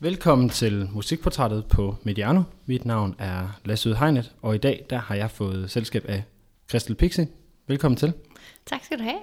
Velkommen 0.00 0.48
til 0.48 0.88
Musikportrættet 0.92 1.66
på 1.66 1.96
Mediano. 2.02 2.42
Mit 2.66 2.84
navn 2.84 3.14
er 3.18 3.60
Lasse 3.64 3.94
Hegnet, 3.94 4.32
og 4.42 4.54
i 4.54 4.58
dag 4.58 4.86
der 4.90 4.98
har 4.98 5.14
jeg 5.14 5.30
fået 5.30 5.70
selskab 5.70 6.04
af 6.08 6.22
Christel 6.68 6.94
Pixie. 6.94 7.28
Velkommen 7.66 7.96
til. 7.96 8.12
Tak 8.66 8.84
skal 8.84 8.98
du 8.98 9.02
have. 9.02 9.18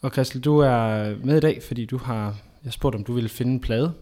Og 0.00 0.10
Christel, 0.10 0.40
du 0.40 0.58
er 0.58 1.14
med 1.24 1.36
i 1.36 1.40
dag, 1.40 1.62
fordi 1.62 1.84
du 1.84 1.98
har, 1.98 2.36
jeg 2.64 2.72
spurgte, 2.72 2.96
om 2.96 3.04
du 3.04 3.12
ville 3.12 3.28
finde 3.28 3.52
en 3.52 3.60
plade 3.60 3.92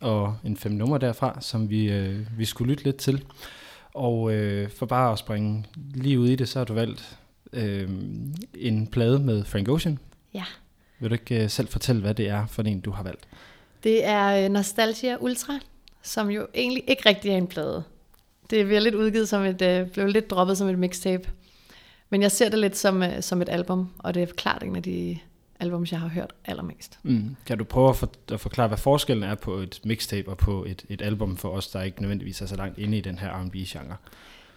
og 0.00 0.36
en 0.44 0.56
fem 0.56 0.72
nummer 0.72 0.98
derfra, 0.98 1.40
som 1.40 1.70
vi, 1.70 1.92
øh, 1.92 2.38
vi 2.38 2.44
skulle 2.44 2.70
lytte 2.70 2.84
lidt 2.84 2.96
til. 2.96 3.24
Og 3.94 4.32
øh, 4.32 4.70
for 4.70 4.86
bare 4.86 5.12
at 5.12 5.18
springe 5.18 5.64
lige 5.94 6.20
ud 6.20 6.28
i 6.28 6.36
det, 6.36 6.48
så 6.48 6.58
har 6.58 6.64
du 6.64 6.74
valgt 6.74 7.18
øh, 7.52 7.88
en 8.54 8.86
plade 8.86 9.18
med 9.18 9.44
Frank 9.44 9.68
Ocean. 9.68 9.98
Ja. 10.34 10.44
Vil 10.98 11.10
du 11.10 11.14
ikke 11.14 11.42
øh, 11.42 11.50
selv 11.50 11.68
fortælle, 11.68 12.02
hvad 12.02 12.14
det 12.14 12.28
er 12.28 12.46
for 12.46 12.62
en, 12.62 12.80
du 12.80 12.90
har 12.90 13.02
valgt? 13.02 13.28
Det 13.84 14.04
er 14.04 14.44
øh, 14.44 14.50
Nostalgia 14.50 15.16
Ultra, 15.20 15.58
som 16.04 16.30
jo 16.30 16.46
egentlig 16.54 16.84
ikke 16.86 17.08
rigtig 17.08 17.30
er 17.30 17.36
en 17.36 17.46
plade. 17.46 17.84
Det 18.50 18.66
bliver 18.66 18.80
lidt 18.80 18.94
udgivet 18.94 19.28
som 19.28 19.42
et, 19.42 19.62
øh, 19.62 19.90
blev 19.90 20.06
lidt 20.06 20.30
droppet 20.30 20.58
som 20.58 20.68
et 20.68 20.78
mixtape. 20.78 21.30
Men 22.10 22.22
jeg 22.22 22.32
ser 22.32 22.48
det 22.48 22.58
lidt 22.58 22.76
som, 22.76 23.02
øh, 23.02 23.22
som 23.22 23.42
et 23.42 23.48
album, 23.48 23.90
og 23.98 24.14
det 24.14 24.22
er 24.22 24.26
klart 24.26 24.62
en 24.62 24.76
af 24.76 24.82
de 24.82 25.18
albums, 25.60 25.92
jeg 25.92 26.00
har 26.00 26.08
hørt 26.08 26.32
allermest. 26.44 26.98
Mm. 27.02 27.36
Kan 27.46 27.58
du 27.58 27.64
prøve 27.64 27.88
at, 27.88 27.96
for, 27.96 28.10
at 28.32 28.40
forklare, 28.40 28.68
hvad 28.68 28.78
forskellen 28.78 29.24
er 29.24 29.34
på 29.34 29.54
et 29.54 29.80
mixtape 29.84 30.30
og 30.30 30.36
på 30.36 30.64
et, 30.64 30.84
et 30.88 31.02
album 31.02 31.36
for 31.36 31.48
os, 31.48 31.68
der 31.68 31.82
ikke 31.82 32.00
nødvendigvis 32.00 32.40
er 32.40 32.46
så 32.46 32.56
langt 32.56 32.78
inde 32.78 32.98
i 32.98 33.00
den 33.00 33.18
her 33.18 33.28
R&B-genre? 33.28 33.96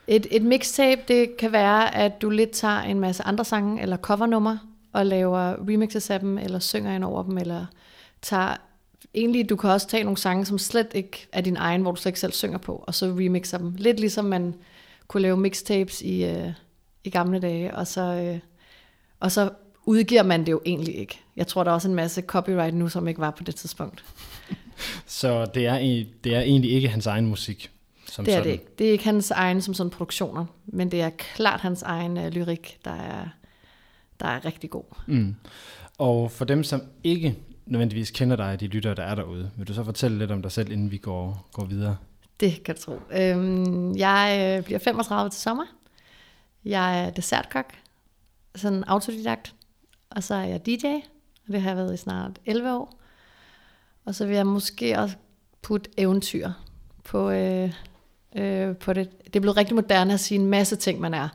Et, 0.07 0.27
et 0.31 0.41
mixtape, 0.41 1.01
det 1.07 1.37
kan 1.37 1.51
være, 1.51 1.95
at 1.95 2.21
du 2.21 2.29
lidt 2.29 2.51
tager 2.51 2.79
en 2.81 2.99
masse 2.99 3.23
andre 3.23 3.45
sange 3.45 3.81
eller 3.81 3.97
covernummer 3.97 4.57
og 4.93 5.05
laver 5.05 5.69
remixes 5.69 6.09
af 6.09 6.19
dem, 6.19 6.37
eller 6.37 6.59
synger 6.59 6.95
ind 6.95 7.03
over 7.03 7.23
dem, 7.23 7.37
eller 7.37 7.65
tager... 8.21 8.55
Egentlig, 9.17 9.49
du 9.49 9.55
kan 9.55 9.69
også 9.69 9.87
tage 9.87 10.03
nogle 10.03 10.17
sange, 10.17 10.45
som 10.45 10.57
slet 10.57 10.87
ikke 10.93 11.27
er 11.31 11.41
din 11.41 11.57
egen, 11.57 11.81
hvor 11.81 11.91
du 11.91 12.01
slet 12.01 12.09
ikke 12.09 12.19
selv 12.19 12.33
synger 12.33 12.57
på, 12.57 12.83
og 12.87 12.95
så 12.95 13.05
remixer 13.05 13.57
dem. 13.57 13.75
Lidt 13.77 13.99
ligesom 13.99 14.25
man 14.25 14.53
kunne 15.07 15.21
lave 15.21 15.37
mixtapes 15.37 16.01
i, 16.01 16.25
øh, 16.25 16.49
i 17.03 17.09
gamle 17.09 17.39
dage, 17.39 17.75
og 17.75 17.87
så, 17.87 18.01
øh, 18.01 18.39
og 19.19 19.31
så 19.31 19.49
udgiver 19.85 20.23
man 20.23 20.45
det 20.45 20.51
jo 20.51 20.61
egentlig 20.65 20.95
ikke. 20.95 21.19
Jeg 21.35 21.47
tror, 21.47 21.63
der 21.63 21.71
er 21.71 21.75
også 21.75 21.87
en 21.87 21.95
masse 21.95 22.21
copyright 22.21 22.75
nu, 22.75 22.89
som 22.89 23.07
ikke 23.07 23.19
var 23.19 23.31
på 23.31 23.43
det 23.43 23.55
tidspunkt. 23.55 24.05
Så 25.05 25.45
det 25.45 25.65
er, 25.65 26.03
det 26.23 26.35
er 26.35 26.41
egentlig 26.41 26.71
ikke 26.71 26.87
hans 26.87 27.05
egen 27.07 27.25
musik? 27.25 27.71
Som 28.05 28.25
det 28.25 28.33
er 28.33 28.37
sådan. 28.37 28.47
det 28.47 28.51
ikke. 28.51 28.65
Det 28.77 28.87
er 28.87 28.91
ikke 28.91 29.03
hans 29.03 29.31
egen 29.31 29.61
som 29.61 29.73
sådan 29.73 29.89
produktioner, 29.89 30.45
men 30.65 30.91
det 30.91 31.01
er 31.01 31.09
klart 31.09 31.59
hans 31.59 31.81
egen 31.81 32.17
uh, 32.17 32.27
lyrik, 32.27 32.77
der 32.85 32.91
er, 32.91 33.27
der 34.19 34.27
er 34.27 34.45
rigtig 34.45 34.69
god. 34.69 34.83
Mm. 35.05 35.35
Og 35.97 36.31
for 36.31 36.45
dem, 36.45 36.63
som 36.63 36.81
ikke 37.03 37.35
nødvendigvis 37.67 38.11
kender 38.11 38.35
dig, 38.35 38.59
de 38.59 38.67
lyttere, 38.67 38.95
der 38.95 39.03
er 39.03 39.15
derude, 39.15 39.51
vil 39.57 39.67
du 39.67 39.73
så 39.73 39.83
fortælle 39.83 40.17
lidt 40.17 40.31
om 40.31 40.41
dig 40.41 40.51
selv, 40.51 40.71
inden 40.71 40.91
vi 40.91 40.97
går, 40.97 41.47
går 41.51 41.65
videre? 41.65 41.97
Det 42.39 42.63
kan 42.63 42.75
du 42.75 42.81
tro. 42.81 42.99
Øhm, 43.11 43.95
jeg 43.97 44.55
øh, 44.57 44.63
bliver 44.63 44.79
35 44.79 45.29
til 45.29 45.41
sommer. 45.41 45.65
Jeg 46.65 47.05
er 47.05 47.09
dessertkok, 47.09 47.73
sådan 48.55 48.83
autodidakt. 48.83 49.55
Og 50.09 50.23
så 50.23 50.35
er 50.35 50.43
jeg 50.43 50.65
DJ, 50.65 50.85
og 51.47 51.53
det 51.53 51.61
har 51.61 51.69
jeg 51.69 51.77
været 51.77 51.93
i 51.93 51.97
snart 51.97 52.39
11 52.45 52.73
år. 52.73 52.99
Og 54.05 54.15
så 54.15 54.25
vil 54.25 54.35
jeg 54.35 54.47
måske 54.47 54.99
også 54.99 55.15
putte 55.61 55.89
eventyr 55.97 56.49
på, 57.03 57.29
øh, 57.29 57.73
øh, 58.35 58.75
på 58.75 58.93
det. 58.93 59.25
Det 59.25 59.35
er 59.35 59.39
blevet 59.39 59.57
rigtig 59.57 59.75
moderne 59.75 60.13
at 60.13 60.19
sige 60.19 60.39
en 60.39 60.45
masse 60.45 60.75
ting, 60.75 60.99
man 60.99 61.13
er. 61.13 61.29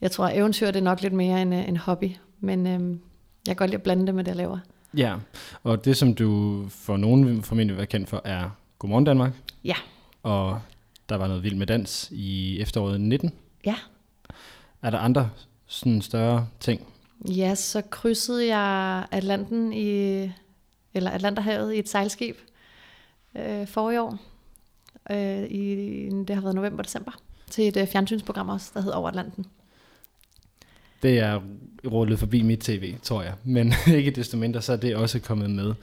Jeg 0.00 0.10
tror, 0.10 0.26
at 0.26 0.38
eventyr 0.38 0.66
det 0.66 0.76
er 0.76 0.84
nok 0.84 1.02
lidt 1.02 1.12
mere 1.12 1.42
en, 1.42 1.52
øh, 1.52 1.68
en 1.68 1.76
hobby, 1.76 2.10
men 2.40 2.66
øh, 2.66 2.98
jeg 3.46 3.56
kan 3.56 3.56
godt 3.56 3.70
lide 3.70 3.78
at 3.78 3.82
blande 3.82 4.06
det 4.06 4.14
med 4.14 4.24
det, 4.24 4.28
jeg 4.28 4.36
laver. 4.36 4.58
Ja, 4.96 5.16
og 5.62 5.84
det 5.84 5.96
som 5.96 6.14
du 6.14 6.64
for 6.70 6.96
nogen 6.96 7.42
formentlig 7.42 7.76
være 7.76 7.86
kendt 7.86 8.08
for, 8.08 8.22
er 8.24 8.50
Godmorgen 8.78 9.04
Danmark. 9.04 9.32
Ja. 9.64 9.76
Og 10.22 10.60
der 11.08 11.16
var 11.16 11.28
noget 11.28 11.42
vildt 11.42 11.58
med 11.58 11.66
dans 11.66 12.08
i 12.12 12.60
efteråret 12.60 13.00
19. 13.00 13.32
Ja. 13.66 13.76
Er 14.82 14.90
der 14.90 14.98
andre 14.98 15.30
sådan 15.66 16.02
større 16.02 16.48
ting? 16.60 16.86
Ja, 17.28 17.54
så 17.54 17.82
krydsede 17.90 18.56
jeg 18.56 19.06
Atlanten 19.10 19.72
i, 19.72 20.22
eller 20.94 21.10
Atlanterhavet 21.10 21.74
i 21.74 21.78
et 21.78 21.88
sejlskib 21.88 22.36
øh, 23.34 23.66
forrige 23.66 24.02
år. 24.02 24.18
Øh, 25.10 25.50
i, 25.50 25.64
det 26.28 26.30
har 26.30 26.42
været 26.42 26.54
november-december. 26.54 27.12
Til 27.50 27.68
et 27.68 27.76
øh, 27.76 27.86
fjernsynsprogram 27.86 28.48
også, 28.48 28.70
der 28.74 28.80
hedder 28.80 28.96
Over 28.96 29.08
Atlanten. 29.08 29.46
Det 31.04 31.18
er 31.18 31.40
rullet 31.86 32.18
forbi 32.18 32.42
mit 32.42 32.60
tv, 32.60 32.94
tror 33.02 33.22
jeg. 33.22 33.34
Men 33.44 33.72
ikke 33.98 34.10
desto 34.10 34.36
mindre, 34.36 34.62
så 34.62 34.72
er 34.72 34.76
det 34.76 34.96
også 34.96 35.18
kommet 35.18 35.50
med. 35.50 35.74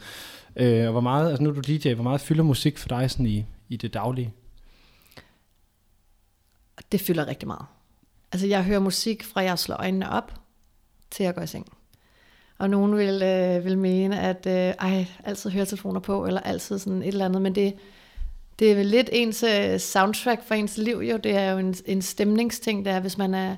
Øh, 0.56 0.86
og 0.86 0.92
hvor 0.92 1.02
meget, 1.02 1.30
altså 1.30 1.44
nu 1.44 1.50
er 1.50 1.54
du 1.54 1.62
DJ, 1.62 1.94
hvor 1.94 2.04
meget 2.04 2.22
fylder 2.22 2.44
musik 2.44 2.78
for 2.78 2.88
dig 2.88 3.12
sådan 3.12 3.26
i, 3.26 3.46
i 3.70 3.78
det 3.78 3.94
daglige? 3.94 4.34
Det 6.92 7.02
fylder 7.02 7.28
rigtig 7.28 7.48
meget. 7.48 7.66
Altså 8.32 8.48
jeg 8.48 8.64
hører 8.64 8.80
musik 8.80 9.24
fra 9.24 9.42
jeg 9.42 9.60
slår 9.60 9.76
øjnene 9.76 10.10
op, 10.10 10.34
til 11.12 11.24
jeg 11.24 11.36
går 11.36 11.42
i 11.42 11.48
seng. 11.48 11.68
Og 12.58 12.70
nogen 12.70 12.98
vil, 12.98 13.22
øh, 13.24 13.66
vil 13.66 13.78
mene, 13.78 14.20
at 14.20 14.46
øh, 14.46 14.54
ej, 14.54 15.06
altid 15.24 15.50
høretelefoner 15.50 16.00
på, 16.00 16.26
eller 16.26 16.42
altid 16.42 16.80
sådan 16.80 17.02
et 17.02 17.08
eller 17.08 17.26
andet, 17.26 17.42
men 17.42 17.56
det, 17.56 17.74
det 18.60 18.72
er 18.72 18.76
vel 18.76 18.86
lidt 18.86 19.10
ens 19.12 19.44
øh, 19.44 19.80
soundtrack 19.80 20.44
for 20.44 20.56
ens 20.56 20.78
liv 20.78 20.98
jo. 20.98 21.18
Det 21.18 21.36
er 21.36 21.52
jo 21.52 21.58
en, 21.58 21.76
en 21.86 22.02
stemningsting, 22.02 22.86
der 22.86 23.00
hvis 23.00 23.18
man 23.18 23.34
er 23.34 23.56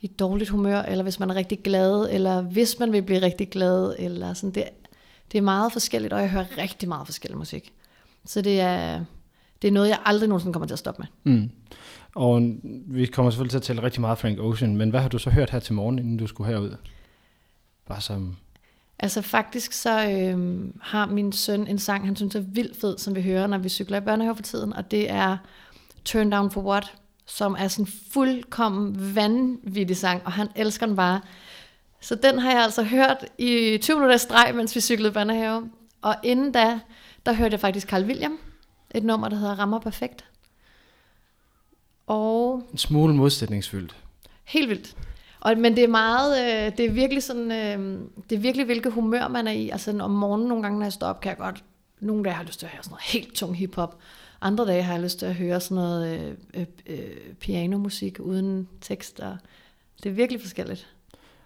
i 0.00 0.06
dårligt 0.06 0.50
humør, 0.50 0.82
eller 0.82 1.02
hvis 1.02 1.20
man 1.20 1.30
er 1.30 1.34
rigtig 1.34 1.58
glad, 1.62 2.08
eller 2.10 2.42
hvis 2.42 2.78
man 2.78 2.92
vil 2.92 3.02
blive 3.02 3.22
rigtig 3.22 3.50
glad, 3.50 3.96
eller 3.98 4.34
sådan. 4.34 4.54
Det, 4.54 4.64
det 5.32 5.38
er 5.38 5.42
meget 5.42 5.72
forskelligt, 5.72 6.12
og 6.12 6.20
jeg 6.20 6.30
hører 6.30 6.58
rigtig 6.58 6.88
meget 6.88 7.06
forskellig 7.06 7.38
musik. 7.38 7.72
Så 8.24 8.42
det 8.42 8.60
er, 8.60 9.04
det 9.62 9.68
er 9.68 9.72
noget, 9.72 9.88
jeg 9.88 9.98
aldrig 10.04 10.28
nogensinde 10.28 10.52
kommer 10.52 10.66
til 10.66 10.74
at 10.74 10.78
stoppe 10.78 11.02
med. 11.24 11.34
Mm. 11.34 11.50
Og 12.14 12.42
vi 12.86 13.06
kommer 13.06 13.30
selvfølgelig 13.30 13.50
til 13.50 13.58
at 13.58 13.62
tale 13.62 13.82
rigtig 13.82 14.00
meget 14.00 14.18
Frank 14.18 14.38
Ocean, 14.38 14.76
men 14.76 14.90
hvad 14.90 15.00
har 15.00 15.08
du 15.08 15.18
så 15.18 15.30
hørt 15.30 15.50
her 15.50 15.58
til 15.58 15.74
morgen, 15.74 15.98
inden 15.98 16.16
du 16.16 16.26
skulle 16.26 16.52
herud? 16.52 16.76
Bare 17.88 18.00
som... 18.00 18.36
Altså 18.98 19.22
faktisk 19.22 19.72
så 19.72 20.10
øh, 20.10 20.64
har 20.80 21.06
min 21.06 21.32
søn 21.32 21.66
en 21.66 21.78
sang, 21.78 22.06
han 22.06 22.16
synes 22.16 22.34
er 22.34 22.40
vildt 22.40 22.80
fed, 22.80 22.98
som 22.98 23.14
vi 23.14 23.22
hører, 23.22 23.46
når 23.46 23.58
vi 23.58 23.68
cykler 23.68 23.98
i 23.98 24.00
børnehave 24.00 24.36
for 24.36 24.42
tiden, 24.42 24.72
og 24.72 24.90
det 24.90 25.10
er 25.10 25.36
Turn 26.04 26.30
Down 26.30 26.50
For 26.50 26.60
What, 26.60 26.94
som 27.26 27.56
er 27.58 27.68
sådan 27.68 27.92
fuldkommen 28.12 29.14
vanvittig 29.14 29.96
sang, 29.96 30.22
og 30.24 30.32
han 30.32 30.48
elsker 30.56 30.86
den 30.86 30.96
bare. 30.96 31.20
Så 32.00 32.14
den 32.14 32.38
har 32.38 32.50
jeg 32.50 32.62
altså 32.62 32.82
hørt 32.82 33.24
i 33.38 33.78
20 33.82 33.96
minutter 33.96 34.16
streg, 34.16 34.54
mens 34.54 34.74
vi 34.76 34.80
cyklede 34.80 35.12
børnehave. 35.12 35.70
Og 36.02 36.14
inden 36.22 36.52
da, 36.52 36.80
der 37.26 37.32
hørte 37.32 37.52
jeg 37.52 37.60
faktisk 37.60 37.88
Carl 37.88 38.04
William, 38.04 38.38
et 38.94 39.04
nummer, 39.04 39.28
der 39.28 39.36
hedder 39.36 39.54
Rammer 39.54 39.78
Perfekt. 39.78 40.24
Og 42.06 42.62
en 42.72 42.78
smule 42.78 43.14
modsætningsfyldt. 43.14 43.96
Helt 44.44 44.68
vildt. 44.68 44.96
Og, 45.40 45.58
men 45.58 45.76
det 45.76 45.84
er 45.84 45.88
meget, 45.88 46.40
øh, 46.40 46.76
det 46.78 46.86
er 46.86 46.90
virkelig 46.90 47.22
sådan, 47.22 47.52
øh, 47.52 48.00
det 48.30 48.36
er 48.36 48.40
virkelig 48.40 48.66
hvilket 48.66 48.92
humør 48.92 49.28
man 49.28 49.46
er 49.46 49.52
i. 49.52 49.70
Altså 49.70 49.98
om 50.00 50.10
morgenen 50.10 50.48
nogle 50.48 50.62
gange, 50.62 50.78
når 50.78 50.86
jeg 50.86 50.92
står 50.92 51.06
op, 51.06 51.20
kan 51.20 51.28
jeg 51.28 51.38
godt, 51.38 51.64
nogle 52.00 52.24
dage 52.24 52.34
har 52.34 52.42
jeg 52.42 52.46
lyst 52.46 52.58
til 52.58 52.66
at 52.66 52.72
høre 52.72 52.82
sådan 52.82 52.90
noget 52.90 53.04
helt 53.04 53.34
tung 53.34 53.56
hiphop. 53.56 53.98
Andre 54.40 54.66
dage 54.66 54.82
har 54.82 54.92
jeg 54.92 55.02
lyst 55.02 55.18
til 55.18 55.26
at 55.26 55.34
høre 55.34 55.60
sådan 55.60 55.74
noget 55.74 56.20
øh, 56.20 56.34
øh, 56.54 56.66
øh, 56.86 57.34
pianomusik 57.40 58.20
uden 58.20 58.68
tekst. 58.80 59.20
Og 59.20 59.36
det 60.02 60.08
er 60.08 60.14
virkelig 60.14 60.40
forskelligt. 60.40 60.86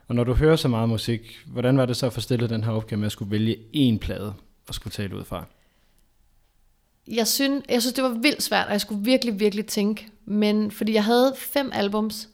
Og 0.09 0.15
når 0.15 0.25
du 0.25 0.35
hører 0.35 0.57
så 0.57 0.69
meget 0.69 0.89
musik, 0.89 1.39
hvordan 1.47 1.77
var 1.77 1.87
det 1.87 1.97
så 1.97 2.07
at 2.07 2.13
få 2.13 2.21
stillet 2.21 2.51
den 2.51 2.65
her 2.65 2.73
opgave 2.73 2.99
med 2.99 3.07
at 3.07 3.13
skulle 3.13 3.31
vælge 3.31 3.57
én 3.75 3.99
plade 3.99 4.35
og 4.69 4.75
skulle 4.75 4.93
tale 4.93 5.17
ud 5.17 5.25
fra? 5.25 5.45
jeg 7.11 7.29
synes, 7.29 7.65
jeg 7.69 7.83
synes, 7.83 7.95
det 7.95 8.05
var 8.05 8.11
vildt 8.23 8.43
svært, 8.43 8.67
og 8.67 8.73
jeg 8.73 8.81
skulle 8.81 9.05
virkelig, 9.05 9.41
virkelig 9.41 9.67
tænke. 9.67 10.09
Men 10.25 10.71
fordi 10.71 10.95
jeg 10.95 11.05
havde 11.05 11.35
fem 11.37 11.71
albums, 11.75 12.29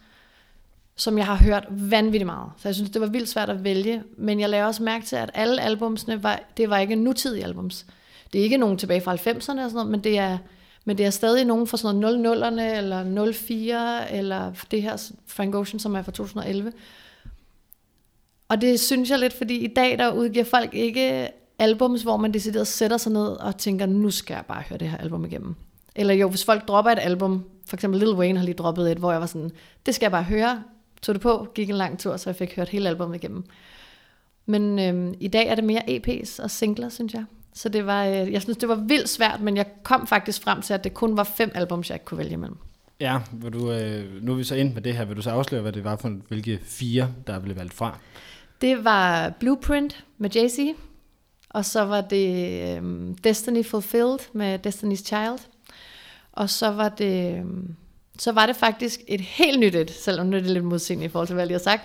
som 0.96 1.18
jeg 1.18 1.26
har 1.26 1.36
hørt 1.36 1.66
vanvittigt 1.70 2.26
meget. 2.26 2.50
Så 2.56 2.68
jeg 2.68 2.74
synes, 2.74 2.90
det 2.90 3.00
var 3.00 3.06
vildt 3.06 3.28
svært 3.28 3.50
at 3.50 3.64
vælge. 3.64 4.02
Men 4.18 4.40
jeg 4.40 4.48
lagde 4.48 4.66
også 4.66 4.82
mærke 4.82 5.06
til, 5.06 5.16
at 5.16 5.30
alle 5.34 5.62
albumsene, 5.62 6.22
var, 6.22 6.40
det 6.56 6.70
var 6.70 6.78
ikke 6.78 6.94
nutidige 6.94 7.44
albums. 7.44 7.86
Det 8.32 8.38
er 8.38 8.42
ikke 8.42 8.56
nogen 8.56 8.78
tilbage 8.78 9.00
fra 9.00 9.14
90'erne 9.14 9.36
og 9.36 9.42
sådan 9.44 9.72
noget, 9.72 9.90
men 9.90 10.04
det 10.04 10.18
er, 10.18 10.38
men 10.84 10.98
det 10.98 11.06
er 11.06 11.10
stadig 11.10 11.44
nogen 11.44 11.66
fra 11.66 11.76
sådan 11.76 12.00
noget 12.00 12.42
00'erne, 12.42 12.60
eller 12.60 13.32
04, 13.32 14.12
eller 14.12 14.52
det 14.70 14.82
her 14.82 15.10
Frank 15.26 15.54
Ocean, 15.54 15.78
som 15.78 15.94
er 15.94 16.02
fra 16.02 16.12
2011. 16.12 16.72
Og 18.48 18.60
det 18.60 18.80
synes 18.80 19.10
jeg 19.10 19.18
lidt, 19.18 19.32
fordi 19.32 19.54
i 19.54 19.66
dag, 19.66 19.98
der 19.98 20.12
udgiver 20.12 20.44
folk 20.44 20.74
ikke 20.74 21.28
albums, 21.58 22.02
hvor 22.02 22.16
man 22.16 22.34
decideret 22.34 22.66
sætter 22.66 22.96
sig 22.96 23.12
ned 23.12 23.26
og 23.26 23.56
tænker, 23.56 23.86
nu 23.86 24.10
skal 24.10 24.34
jeg 24.34 24.44
bare 24.48 24.62
høre 24.68 24.78
det 24.78 24.88
her 24.88 24.98
album 24.98 25.24
igennem. 25.24 25.54
Eller 25.96 26.14
jo, 26.14 26.28
hvis 26.28 26.44
folk 26.44 26.68
dropper 26.68 26.90
et 26.90 26.98
album, 26.98 27.44
for 27.66 27.76
eksempel 27.76 28.00
Lil 28.00 28.14
Wayne 28.14 28.38
har 28.38 28.44
lige 28.44 28.54
droppet 28.54 28.92
et, 28.92 28.98
hvor 28.98 29.12
jeg 29.12 29.20
var 29.20 29.26
sådan, 29.26 29.50
det 29.86 29.94
skal 29.94 30.04
jeg 30.04 30.10
bare 30.10 30.22
høre, 30.22 30.62
tog 31.02 31.14
det 31.14 31.22
på, 31.22 31.46
gik 31.54 31.70
en 31.70 31.76
lang 31.76 31.98
tur, 31.98 32.16
så 32.16 32.30
jeg 32.30 32.36
fik 32.36 32.56
hørt 32.56 32.68
hele 32.68 32.88
albumet 32.88 33.16
igennem. 33.16 33.44
Men 34.46 34.78
øhm, 34.78 35.14
i 35.20 35.28
dag 35.28 35.46
er 35.46 35.54
det 35.54 35.64
mere 35.64 35.82
EP's 35.90 36.42
og 36.42 36.50
singler, 36.50 36.88
synes 36.88 37.14
jeg. 37.14 37.24
Så 37.56 37.68
det 37.68 37.86
var, 37.86 38.04
øh, 38.04 38.32
jeg 38.32 38.42
synes, 38.42 38.56
det 38.58 38.68
var 38.68 38.74
vildt 38.74 39.08
svært, 39.08 39.40
men 39.40 39.56
jeg 39.56 39.66
kom 39.82 40.06
faktisk 40.06 40.42
frem 40.42 40.62
til, 40.62 40.74
at 40.74 40.84
det 40.84 40.94
kun 40.94 41.16
var 41.16 41.24
fem 41.24 41.50
albums, 41.54 41.90
jeg 41.90 41.94
ikke 41.94 42.04
kunne 42.04 42.18
vælge 42.18 42.32
imellem. 42.32 42.58
Ja, 43.00 43.18
vil 43.32 43.52
du, 43.52 43.72
øh, 43.72 44.22
nu 44.22 44.32
er 44.32 44.36
vi 44.36 44.44
så 44.44 44.54
ind 44.54 44.74
med 44.74 44.82
det 44.82 44.96
her. 44.96 45.04
Vil 45.04 45.16
du 45.16 45.22
så 45.22 45.30
afsløre, 45.30 45.62
hvad 45.62 45.72
det 45.72 45.84
var 45.84 45.96
for 45.96 46.08
hvilke 46.28 46.60
fire, 46.62 47.12
der 47.26 47.40
blev 47.40 47.56
valgt 47.56 47.74
fra? 47.74 47.98
Det 48.60 48.84
var 48.84 49.28
Blueprint 49.28 50.04
med 50.18 50.36
Jay-Z. 50.36 50.76
Og 51.50 51.64
så 51.64 51.84
var 51.84 52.00
det 52.00 52.76
øhm, 52.76 53.14
Destiny 53.14 53.64
Fulfilled 53.64 54.18
med 54.32 54.66
Destiny's 54.66 55.04
Child. 55.04 55.38
Og 56.32 56.50
så 56.50 56.70
var 56.70 56.88
det, 56.88 57.44
så 58.18 58.32
var 58.32 58.46
det 58.46 58.56
faktisk 58.56 59.00
et 59.08 59.20
helt 59.20 59.60
nyt 59.60 59.74
et, 59.74 59.90
selvom 59.90 60.26
nu 60.26 60.36
er 60.36 60.40
det 60.40 60.50
lidt 60.50 60.64
modsigende 60.64 61.04
i 61.04 61.08
forhold 61.08 61.26
til, 61.26 61.34
hvad 61.34 61.42
jeg 61.42 61.46
lige 61.46 61.58
har 61.58 61.62
sagt. 61.62 61.82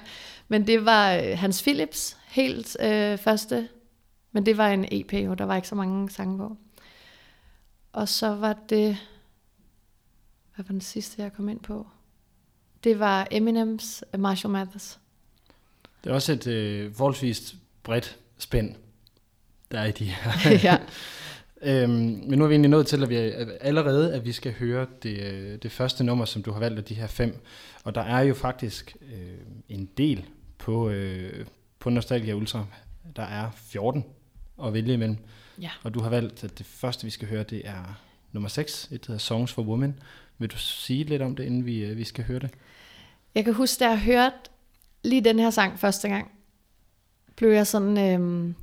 Men 0.47 0.67
det 0.67 0.85
var 0.85 1.13
øh, 1.13 1.37
Hans 1.37 1.63
Philips 1.63 2.17
helt 2.27 2.77
øh, 2.79 3.17
første, 3.17 3.67
men 4.31 4.45
det 4.45 4.57
var 4.57 4.69
en 4.69 4.85
EP, 4.91 5.29
og 5.29 5.37
der 5.37 5.45
var 5.45 5.55
ikke 5.55 5.67
så 5.67 5.75
mange 5.75 6.09
sange 6.09 6.37
på. 6.37 6.57
Og 7.93 8.09
så 8.09 8.35
var 8.35 8.57
det, 8.69 8.97
hvad 10.55 10.65
var 10.65 10.71
den 10.71 10.81
sidste, 10.81 11.21
jeg 11.21 11.33
kom 11.33 11.49
ind 11.49 11.59
på? 11.59 11.87
Det 12.83 12.99
var 12.99 13.27
Eminems 13.31 14.03
Marshall 14.17 14.51
Mathers. 14.51 14.99
Det 16.03 16.09
er 16.09 16.13
også 16.13 16.33
et 16.33 16.47
øh, 16.47 16.93
forholdsvis 16.93 17.55
bredt 17.83 18.19
spænd, 18.37 18.75
der 19.71 19.79
er 19.79 19.85
i 19.85 19.91
de 19.91 20.05
her. 20.05 20.51
ja. 20.69 20.77
øhm, 21.61 21.91
men 22.27 22.39
nu 22.39 22.43
er 22.43 22.47
vi 22.47 22.53
egentlig 22.53 22.69
nået 22.69 22.87
til, 22.87 23.03
at 23.03 23.09
vi 23.09 23.15
er, 23.15 23.45
allerede 23.61 24.13
at 24.13 24.25
vi 24.25 24.31
skal 24.31 24.53
høre 24.53 24.87
det, 25.03 25.19
øh, 25.19 25.57
det 25.63 25.71
første 25.71 26.03
nummer, 26.03 26.25
som 26.25 26.43
du 26.43 26.51
har 26.51 26.59
valgt 26.59 26.77
af 26.77 26.83
de 26.85 26.95
her 26.95 27.07
fem. 27.07 27.45
Og 27.83 27.95
der 27.95 28.01
er 28.01 28.21
jo 28.21 28.33
faktisk 28.33 28.95
øh, 29.01 29.37
en 29.69 29.89
del 29.97 30.25
på, 30.57 30.89
øh, 30.89 31.45
på 31.79 31.89
Nostalgia 31.89 32.33
Ultra. 32.33 32.65
Der 33.15 33.23
er 33.23 33.51
14 33.55 34.05
at 34.67 34.73
vælge 34.73 34.93
imellem. 34.93 35.17
Ja. 35.61 35.69
Og 35.83 35.93
du 35.93 36.01
har 36.01 36.09
valgt, 36.09 36.43
at 36.43 36.57
det 36.57 36.65
første, 36.65 37.03
vi 37.03 37.09
skal 37.09 37.27
høre, 37.27 37.43
det 37.43 37.61
er 37.65 37.99
nummer 38.31 38.49
6. 38.49 38.89
Et 38.91 39.05
hedder 39.05 39.19
Songs 39.19 39.53
for 39.53 39.61
Women. 39.61 39.99
Vil 40.37 40.51
du 40.51 40.57
sige 40.57 41.03
lidt 41.03 41.21
om 41.21 41.35
det, 41.35 41.43
inden 41.43 41.65
vi, 41.65 41.83
øh, 41.83 41.97
vi 41.97 42.03
skal 42.03 42.23
høre 42.23 42.39
det? 42.39 42.49
Jeg 43.35 43.45
kan 43.45 43.53
huske, 43.53 43.79
da 43.79 43.89
jeg 43.89 43.99
hørte 43.99 44.35
lige 45.03 45.23
den 45.23 45.39
her 45.39 45.49
sang 45.49 45.79
første 45.79 46.07
gang, 46.07 46.31
blev 47.35 47.49
jeg 47.49 47.67
sådan, 47.67 47.97
øh, 47.97 48.53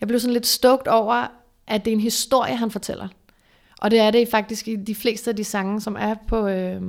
jeg 0.00 0.08
blev 0.08 0.20
sådan 0.20 0.32
lidt 0.32 0.46
stoked 0.46 0.88
over, 0.88 1.26
at 1.66 1.84
det 1.84 1.90
er 1.90 1.94
en 1.94 2.00
historie, 2.00 2.56
han 2.56 2.70
fortæller. 2.70 3.08
Og 3.80 3.90
det 3.90 3.98
er 3.98 4.10
det 4.10 4.28
faktisk 4.28 4.68
i 4.68 4.76
de 4.76 4.94
fleste 4.94 5.30
af 5.30 5.36
de 5.36 5.44
sange, 5.44 5.80
som 5.80 5.96
er 5.98 6.14
på, 6.28 6.48
øh, 6.48 6.82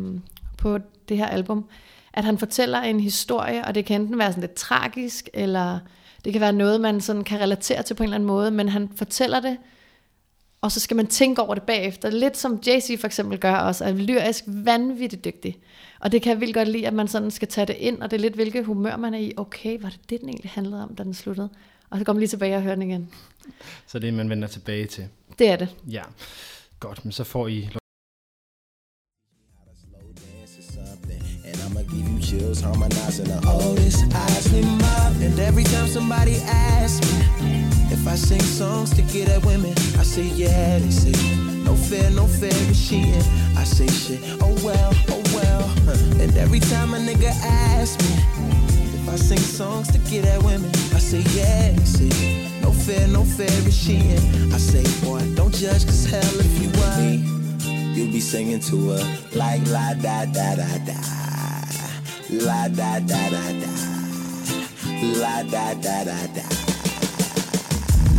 på 0.57 0.77
det 1.09 1.17
her 1.17 1.27
album, 1.27 1.69
at 2.13 2.23
han 2.23 2.37
fortæller 2.37 2.81
en 2.81 2.99
historie, 2.99 3.65
og 3.65 3.75
det 3.75 3.85
kan 3.85 4.01
enten 4.01 4.17
være 4.17 4.31
sådan 4.31 4.41
lidt 4.41 4.53
tragisk, 4.53 5.29
eller 5.33 5.79
det 6.25 6.33
kan 6.33 6.41
være 6.41 6.53
noget, 6.53 6.81
man 6.81 7.01
sådan 7.01 7.23
kan 7.23 7.39
relatere 7.39 7.83
til 7.83 7.93
på 7.93 8.03
en 8.03 8.07
eller 8.07 8.15
anden 8.15 8.27
måde, 8.27 8.51
men 8.51 8.69
han 8.69 8.89
fortæller 8.95 9.39
det, 9.39 9.57
og 10.61 10.71
så 10.71 10.79
skal 10.79 10.97
man 10.97 11.07
tænke 11.07 11.41
over 11.41 11.53
det 11.53 11.63
bagefter. 11.63 12.09
Lidt 12.09 12.37
som 12.37 12.61
Jay-Z 12.67 12.97
for 12.99 13.05
eksempel 13.05 13.39
gør 13.39 13.55
også, 13.55 13.85
er 13.85 13.93
lyrisk 13.93 14.43
vanvittigt 14.47 15.25
dygtig. 15.25 15.57
Og 15.99 16.11
det 16.11 16.21
kan 16.21 16.29
jeg 16.31 16.41
vildt 16.41 16.53
godt 16.53 16.67
lide, 16.67 16.87
at 16.87 16.93
man 16.93 17.07
sådan 17.07 17.31
skal 17.31 17.47
tage 17.47 17.67
det 17.67 17.75
ind, 17.75 18.01
og 18.01 18.11
det 18.11 18.17
er 18.17 18.21
lidt, 18.21 18.33
hvilket 18.33 18.65
humør 18.65 18.97
man 18.97 19.13
er 19.13 19.17
i. 19.17 19.33
Okay, 19.37 19.81
var 19.81 19.89
det 19.89 19.99
det, 20.09 20.21
den 20.21 20.29
egentlig 20.29 20.51
handlede 20.51 20.83
om, 20.83 20.95
da 20.95 21.03
den 21.03 21.13
sluttede? 21.13 21.49
Og 21.89 21.97
så 21.97 22.05
kommer 22.05 22.19
lige 22.19 22.29
tilbage 22.29 22.55
og 22.55 22.61
hører 22.61 22.75
den 22.75 22.89
igen. 22.89 23.09
Så 23.87 23.99
det 23.99 24.07
er, 24.07 24.11
man 24.11 24.29
vender 24.29 24.47
tilbage 24.47 24.85
til. 24.85 25.07
Det 25.39 25.49
er 25.49 25.55
det. 25.55 25.75
Ja, 25.91 26.01
godt, 26.79 27.05
men 27.05 27.11
så 27.11 27.23
får 27.23 27.47
I 27.47 27.69
chills, 32.39 32.61
harmonizing 32.61 33.25
the 33.25 33.39
oldest 33.47 34.03
Isley 34.13 34.61
mob. 34.61 35.13
And 35.21 35.39
every 35.39 35.63
time 35.63 35.87
somebody 35.87 36.37
asks 36.47 37.01
me 37.11 37.19
if 37.91 38.07
I 38.07 38.15
sing 38.15 38.41
songs 38.41 38.93
to 38.95 39.01
get 39.01 39.29
at 39.29 39.45
women, 39.45 39.71
I 39.99 40.03
say 40.03 40.23
yeah, 40.23 40.79
they 40.79 40.89
say 40.89 41.11
no 41.63 41.75
fair, 41.75 42.09
no 42.11 42.27
fair 42.27 42.53
is 42.69 42.87
cheating. 42.87 43.23
I 43.57 43.63
say 43.63 43.87
shit, 43.87 44.19
oh 44.41 44.55
well, 44.63 44.93
oh 45.09 45.23
well. 45.33 45.63
And 46.23 46.35
every 46.37 46.59
time 46.59 46.93
a 46.93 46.97
nigga 46.97 47.31
asks 47.43 47.97
me 48.03 48.15
if 48.97 49.09
I 49.09 49.15
sing 49.15 49.37
songs 49.39 49.91
to 49.91 49.97
get 50.09 50.25
at 50.25 50.41
women, 50.43 50.69
I 50.93 50.99
say 50.99 51.21
yeah, 51.37 51.71
they 51.71 51.85
say 51.85 52.49
no 52.61 52.71
fair, 52.71 53.07
no 53.07 53.23
fair 53.23 53.57
is 53.67 53.77
cheating. 53.85 54.53
I 54.53 54.57
say 54.57 54.83
boy, 55.05 55.21
don't 55.35 55.53
judge, 55.53 55.85
cause 55.85 56.05
hell 56.05 56.39
if 56.39 56.53
you 56.61 56.69
me, 56.97 57.11
you'll 57.93 58.11
be 58.11 58.19
singing 58.19 58.61
to 58.61 58.77
her 58.91 59.03
like 59.35 59.61
la 59.67 59.93
da 59.93 60.25
da 60.25 60.55
da 60.55 60.77
da. 60.85 61.32
La 62.41 62.67
da 62.67 62.99
da 62.99 63.29
da 63.29 63.51
da. 63.61 63.71
La 65.21 65.43
da 65.43 65.73
da 65.75 66.03
da 66.03 66.27
da. 66.33 66.41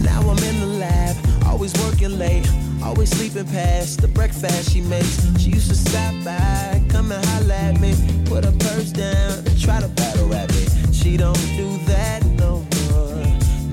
Now 0.02 0.20
I'm 0.20 0.38
in 0.38 0.60
the 0.60 0.76
lab, 0.78 1.16
always 1.46 1.72
working 1.82 2.16
late, 2.16 2.48
always 2.82 3.10
sleeping 3.10 3.46
past 3.46 4.00
the 4.00 4.08
breakfast 4.08 4.70
she 4.70 4.80
makes. 4.82 5.20
She 5.40 5.50
used 5.50 5.68
to 5.68 5.74
stop 5.74 6.14
by, 6.24 6.80
come 6.90 7.10
and 7.10 7.24
holler 7.26 7.54
at 7.54 7.80
me, 7.80 7.94
put 8.26 8.44
her 8.44 8.52
purse 8.52 8.92
down 8.92 9.38
and 9.38 9.60
try 9.60 9.80
to 9.80 9.88
battle 9.88 10.28
rap 10.28 10.48
me. 10.50 10.66
She 10.92 11.16
don't 11.16 11.44
do 11.56 11.76
that 11.86 12.24
no 12.24 12.64
more, 12.76 13.24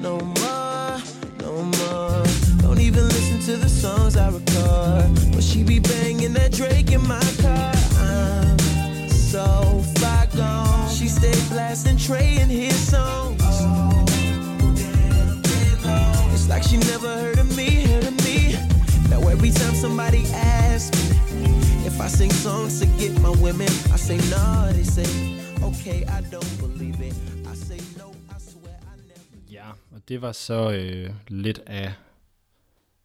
no 0.02 0.20
more, 0.42 0.98
no 1.40 1.64
more. 1.78 2.24
Don't 2.64 2.80
even 2.80 3.08
listen 3.08 3.40
to 3.42 3.58
the 3.58 3.70
songs 3.70 4.18
I 4.18 4.30
record, 4.30 5.34
but 5.34 5.44
she 5.44 5.64
be 5.64 5.80
banging 5.80 6.34
that 6.34 6.52
Drake 6.52 6.92
in 6.92 7.08
my 7.08 7.22
car. 7.42 7.71
Blasting 11.52 11.98
Trey 11.98 12.38
and 12.40 12.52
his 12.52 12.76
songs. 12.94 13.42
It's 16.34 16.48
like 16.48 16.64
she 16.64 16.78
never 16.78 17.12
heard 17.24 17.40
of 17.40 17.50
me, 17.58 17.70
heard 17.92 18.08
of 18.12 18.16
me. 18.26 18.38
Now 19.10 19.28
every 19.28 19.52
time 19.52 19.76
somebody 19.76 20.24
asks 20.34 20.98
me 21.10 21.18
if 21.86 22.00
I 22.00 22.08
sing 22.08 22.32
songs 22.32 22.80
to 22.80 22.86
get 23.02 23.12
my 23.22 23.34
women, 23.46 23.72
I 23.96 23.98
say 24.08 24.18
no. 24.36 24.72
They 24.78 24.88
say 24.98 25.10
okay, 25.68 26.00
I 26.18 26.20
don't 26.34 26.54
believe 26.64 27.00
it. 27.02 27.16
I 27.52 27.56
say 27.68 27.80
no, 28.00 28.08
I 28.36 28.38
swear 28.40 28.78
I 28.92 28.96
never. 29.10 29.52
Ja, 29.52 29.68
og 29.92 30.02
det 30.08 30.22
var 30.22 30.32
så 30.32 30.72
øh, 30.72 31.10
lidt 31.28 31.62
af 31.68 31.94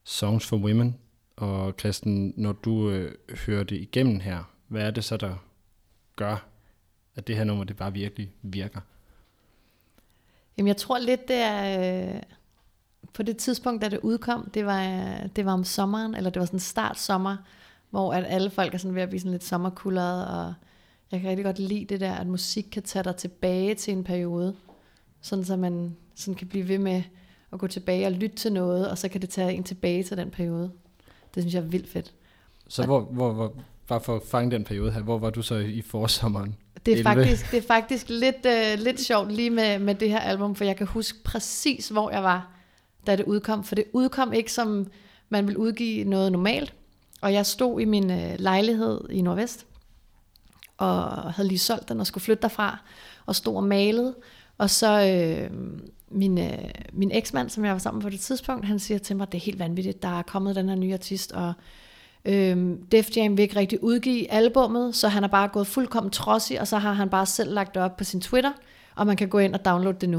Songs 0.05 0.47
for 0.47 0.57
Women. 0.57 0.97
Og 1.37 1.77
Kristen, 1.77 2.35
når 2.37 2.53
du 2.53 2.91
øh, 2.91 3.15
hører 3.47 3.65
det 3.65 3.77
igennem 3.77 4.21
her, 4.21 4.51
hvad 4.69 4.83
er 4.83 4.91
det 4.91 5.05
så, 5.05 5.17
der 5.17 5.35
gør, 6.17 6.56
at 7.17 7.27
det 7.27 7.37
her 7.37 7.45
nummer, 7.45 7.65
det 7.65 7.77
bare 7.77 7.93
virkelig 7.93 8.33
virker? 8.43 8.81
Jamen 10.57 10.69
jeg 10.69 10.77
tror 10.77 10.99
lidt, 10.99 11.29
det 11.29 11.37
er... 11.37 12.15
Øh, 12.15 12.23
på 13.13 13.23
det 13.23 13.37
tidspunkt, 13.37 13.83
da 13.83 13.89
det 13.89 14.01
udkom, 14.03 14.51
det 14.55 14.67
var, 14.67 15.17
det 15.37 15.47
var 15.47 15.53
om 15.53 15.65
sommeren, 15.65 16.15
eller 16.15 16.31
det 16.31 16.41
var 16.41 16.47
sådan 16.47 16.61
start 16.61 16.99
sommer, 16.99 17.37
hvor 17.91 18.13
at 18.13 18.25
alle 18.29 18.51
folk 18.51 18.75
er 18.75 18.79
sådan 18.79 18.95
ved 18.95 19.03
at 19.03 19.09
blive 19.09 19.21
sådan 19.21 19.33
lidt 19.33 19.45
sommerkuldret, 19.45 20.29
og 20.29 20.55
jeg 21.13 21.21
kan 21.21 21.31
rigtig 21.31 21.45
godt 21.45 21.59
lide 21.59 21.85
det 21.85 22.01
der, 22.01 22.13
at 22.13 22.27
musik 22.27 22.65
kan 22.73 22.83
tage 22.83 23.03
dig 23.03 23.17
tilbage 23.17 23.75
til 23.75 23.93
en 23.93 24.05
periode, 24.05 24.57
sådan 25.21 25.45
så 25.45 25.57
man 25.57 25.97
sådan 26.15 26.35
kan 26.35 26.49
blive 26.49 26.69
ved 26.69 26.79
med 26.79 27.03
at 27.53 27.59
gå 27.59 27.67
tilbage 27.67 28.07
og 28.07 28.13
lytte 28.13 28.37
til 28.37 28.53
noget, 28.53 28.91
og 28.91 28.99
så 28.99 29.09
kan 29.09 29.21
det 29.21 29.31
tage 29.31 29.53
en 29.53 29.65
tilbage 29.65 30.03
til 30.03 30.17
den 30.17 30.31
periode. 30.31 30.71
Det 31.35 31.43
synes 31.43 31.55
jeg 31.55 31.63
er 31.63 31.67
vildt 31.67 31.89
fedt. 31.89 32.15
Så 32.69 32.85
hvor, 32.85 33.01
hvor, 33.01 33.33
hvor, 33.33 33.55
bare 33.87 34.01
for 34.01 34.17
at 34.17 34.23
fange 34.23 34.51
den 34.51 34.65
periode 34.65 34.93
her, 34.93 35.03
hvor 35.03 35.19
var 35.19 35.31
du 35.31 35.43
så 35.43 35.55
i 35.55 35.83
forsommeren? 35.83 36.57
Det 36.87 36.93
er 36.93 37.11
11? 37.11 37.25
faktisk, 37.25 37.51
det 37.51 37.59
er 37.59 37.67
faktisk 37.67 38.07
lidt, 38.09 38.47
øh, 38.47 38.79
lidt 38.79 39.01
sjovt 39.01 39.33
lige 39.33 39.51
med, 39.51 39.79
med 39.79 39.95
det 39.95 40.11
her 40.11 40.21
album, 40.21 40.55
for 40.55 40.65
jeg 40.65 40.77
kan 40.77 40.87
huske 40.87 41.19
præcis, 41.25 41.89
hvor 41.89 42.11
jeg 42.11 42.23
var, 42.23 42.51
da 43.07 43.17
det 43.17 43.25
udkom. 43.25 43.65
For 43.65 43.75
det 43.75 43.85
udkom 43.93 44.33
ikke 44.33 44.53
som 44.53 44.91
man 45.29 45.47
vil 45.47 45.57
udgive 45.57 46.05
noget 46.05 46.33
normalt. 46.33 46.75
Og 47.21 47.33
jeg 47.33 47.47
stod 47.47 47.81
i 47.81 47.85
min 47.85 48.11
øh, 48.11 48.35
lejlighed 48.39 49.01
i 49.11 49.23
Nordvest, 49.23 49.67
og 50.79 51.03
havde 51.33 51.49
lige 51.49 51.59
solgt 51.59 51.89
den 51.89 52.01
og 52.01 52.07
skulle 52.07 52.25
flytte 52.25 52.43
derfra, 52.43 52.79
og 53.27 53.37
stod 53.37 53.57
og 53.57 53.65
malede. 53.65 54.15
Og 54.59 54.71
så 54.71 55.01
øh, 55.01 55.51
min, 56.11 56.39
øh, 56.39 56.71
min 56.93 57.11
eksmand, 57.11 57.51
som 57.51 57.65
jeg 57.65 57.73
var 57.73 57.79
sammen 57.79 58.03
på 58.03 58.11
det 58.11 58.21
tidspunkt, 58.21 58.67
han 58.67 58.79
siger 58.79 58.99
til 58.99 59.17
mig, 59.17 59.33
det 59.33 59.39
er 59.39 59.43
helt 59.43 59.59
vanvittigt, 59.59 60.03
der 60.03 60.19
er 60.19 60.23
kommet 60.23 60.57
den 60.57 60.69
her 60.69 60.77
nye 60.77 60.93
artist, 60.93 61.33
og 61.33 61.53
øh, 62.27 62.77
Def 62.93 63.09
Jam 63.17 63.37
vil 63.37 63.43
ikke 63.43 63.57
rigtig 63.57 63.85
udgive 63.85 64.31
albummet, 64.33 64.95
så 64.97 65.09
han 65.09 65.25
er 65.25 65.29
bare 65.29 65.49
gået 65.49 65.67
fuldkommen 65.67 66.11
trodsig, 66.11 66.61
og 66.61 66.69
så 66.69 66.79
har 66.79 66.93
han 66.93 67.09
bare 67.09 67.27
selv 67.27 67.55
lagt 67.55 67.75
det 67.75 67.83
op 67.83 67.97
på 67.97 68.05
sin 68.05 68.21
Twitter, 68.21 68.53
og 68.95 69.07
man 69.07 69.17
kan 69.17 69.29
gå 69.29 69.39
ind 69.39 69.55
og 69.55 69.65
downloade 69.65 69.99
det 70.01 70.09
nu. 70.09 70.17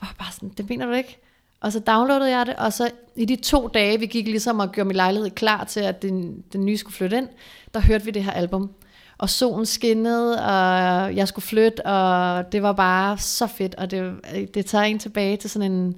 Og 0.00 0.06
var 0.08 0.14
bare 0.18 0.32
sådan, 0.32 0.48
det 0.48 0.68
mener 0.68 0.86
du 0.86 0.92
ikke? 0.92 1.18
Og 1.60 1.72
så 1.72 1.80
downloadede 1.80 2.30
jeg 2.30 2.46
det, 2.46 2.56
og 2.56 2.72
så 2.72 2.90
i 3.16 3.24
de 3.24 3.36
to 3.36 3.68
dage, 3.68 3.98
vi 4.00 4.06
gik 4.06 4.26
ligesom 4.26 4.58
og 4.60 4.72
gjorde 4.72 4.88
min 4.88 4.96
lejlighed 4.96 5.30
klar 5.30 5.64
til, 5.64 5.80
at 5.80 6.02
den, 6.02 6.44
den 6.52 6.64
nye 6.64 6.76
skulle 6.76 6.94
flytte 6.94 7.16
ind, 7.16 7.28
der 7.74 7.80
hørte 7.80 8.04
vi 8.04 8.10
det 8.10 8.24
her 8.24 8.32
album. 8.32 8.70
Og 9.18 9.30
solen 9.30 9.66
skinnede, 9.66 10.44
og 10.44 11.16
jeg 11.16 11.28
skulle 11.28 11.44
flytte, 11.44 11.86
og 11.86 12.52
det 12.52 12.62
var 12.62 12.72
bare 12.72 13.18
så 13.18 13.46
fedt, 13.46 13.74
og 13.74 13.90
det, 13.90 14.14
det 14.54 14.66
tager 14.66 14.84
en 14.84 14.98
tilbage 14.98 15.36
til 15.36 15.50
sådan 15.50 15.72
en... 15.72 15.96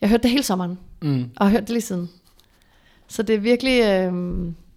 Jeg 0.00 0.08
hørte 0.08 0.22
det 0.22 0.30
hele 0.30 0.42
sommeren, 0.42 0.78
Mm. 1.02 1.30
og 1.36 1.46
har 1.46 1.50
hørt 1.50 1.60
det 1.60 1.70
lige 1.70 1.80
siden. 1.80 2.10
Så 3.08 3.22
det 3.22 3.34
er 3.34 3.40
virkelig, 3.40 3.80
øh, 3.82 4.12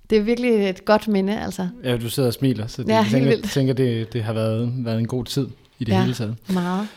det 0.10 0.18
er 0.18 0.22
virkelig 0.22 0.70
et 0.70 0.86
godt 0.86 1.08
minde, 1.08 1.40
altså. 1.42 1.70
Ja, 1.84 1.98
du 1.98 2.10
sidder 2.10 2.28
og 2.28 2.34
smiler, 2.34 2.68
så 2.68 2.84
det, 2.84 2.90
Ja, 2.90 2.96
jeg 2.96 3.06
tænker, 3.12 3.30
vildt. 3.30 3.50
tænker 3.50 3.74
det, 3.74 4.14
det 4.14 4.24
har 4.24 4.34
været, 4.34 4.74
været 4.86 5.00
en 5.00 5.08
god 5.08 5.26
tid 5.26 5.48
i 5.80 5.84
det 5.84 5.92
Ja. 5.92 6.02
hele 6.02 6.14
taget. 6.14 6.36
Meget. 6.54 6.88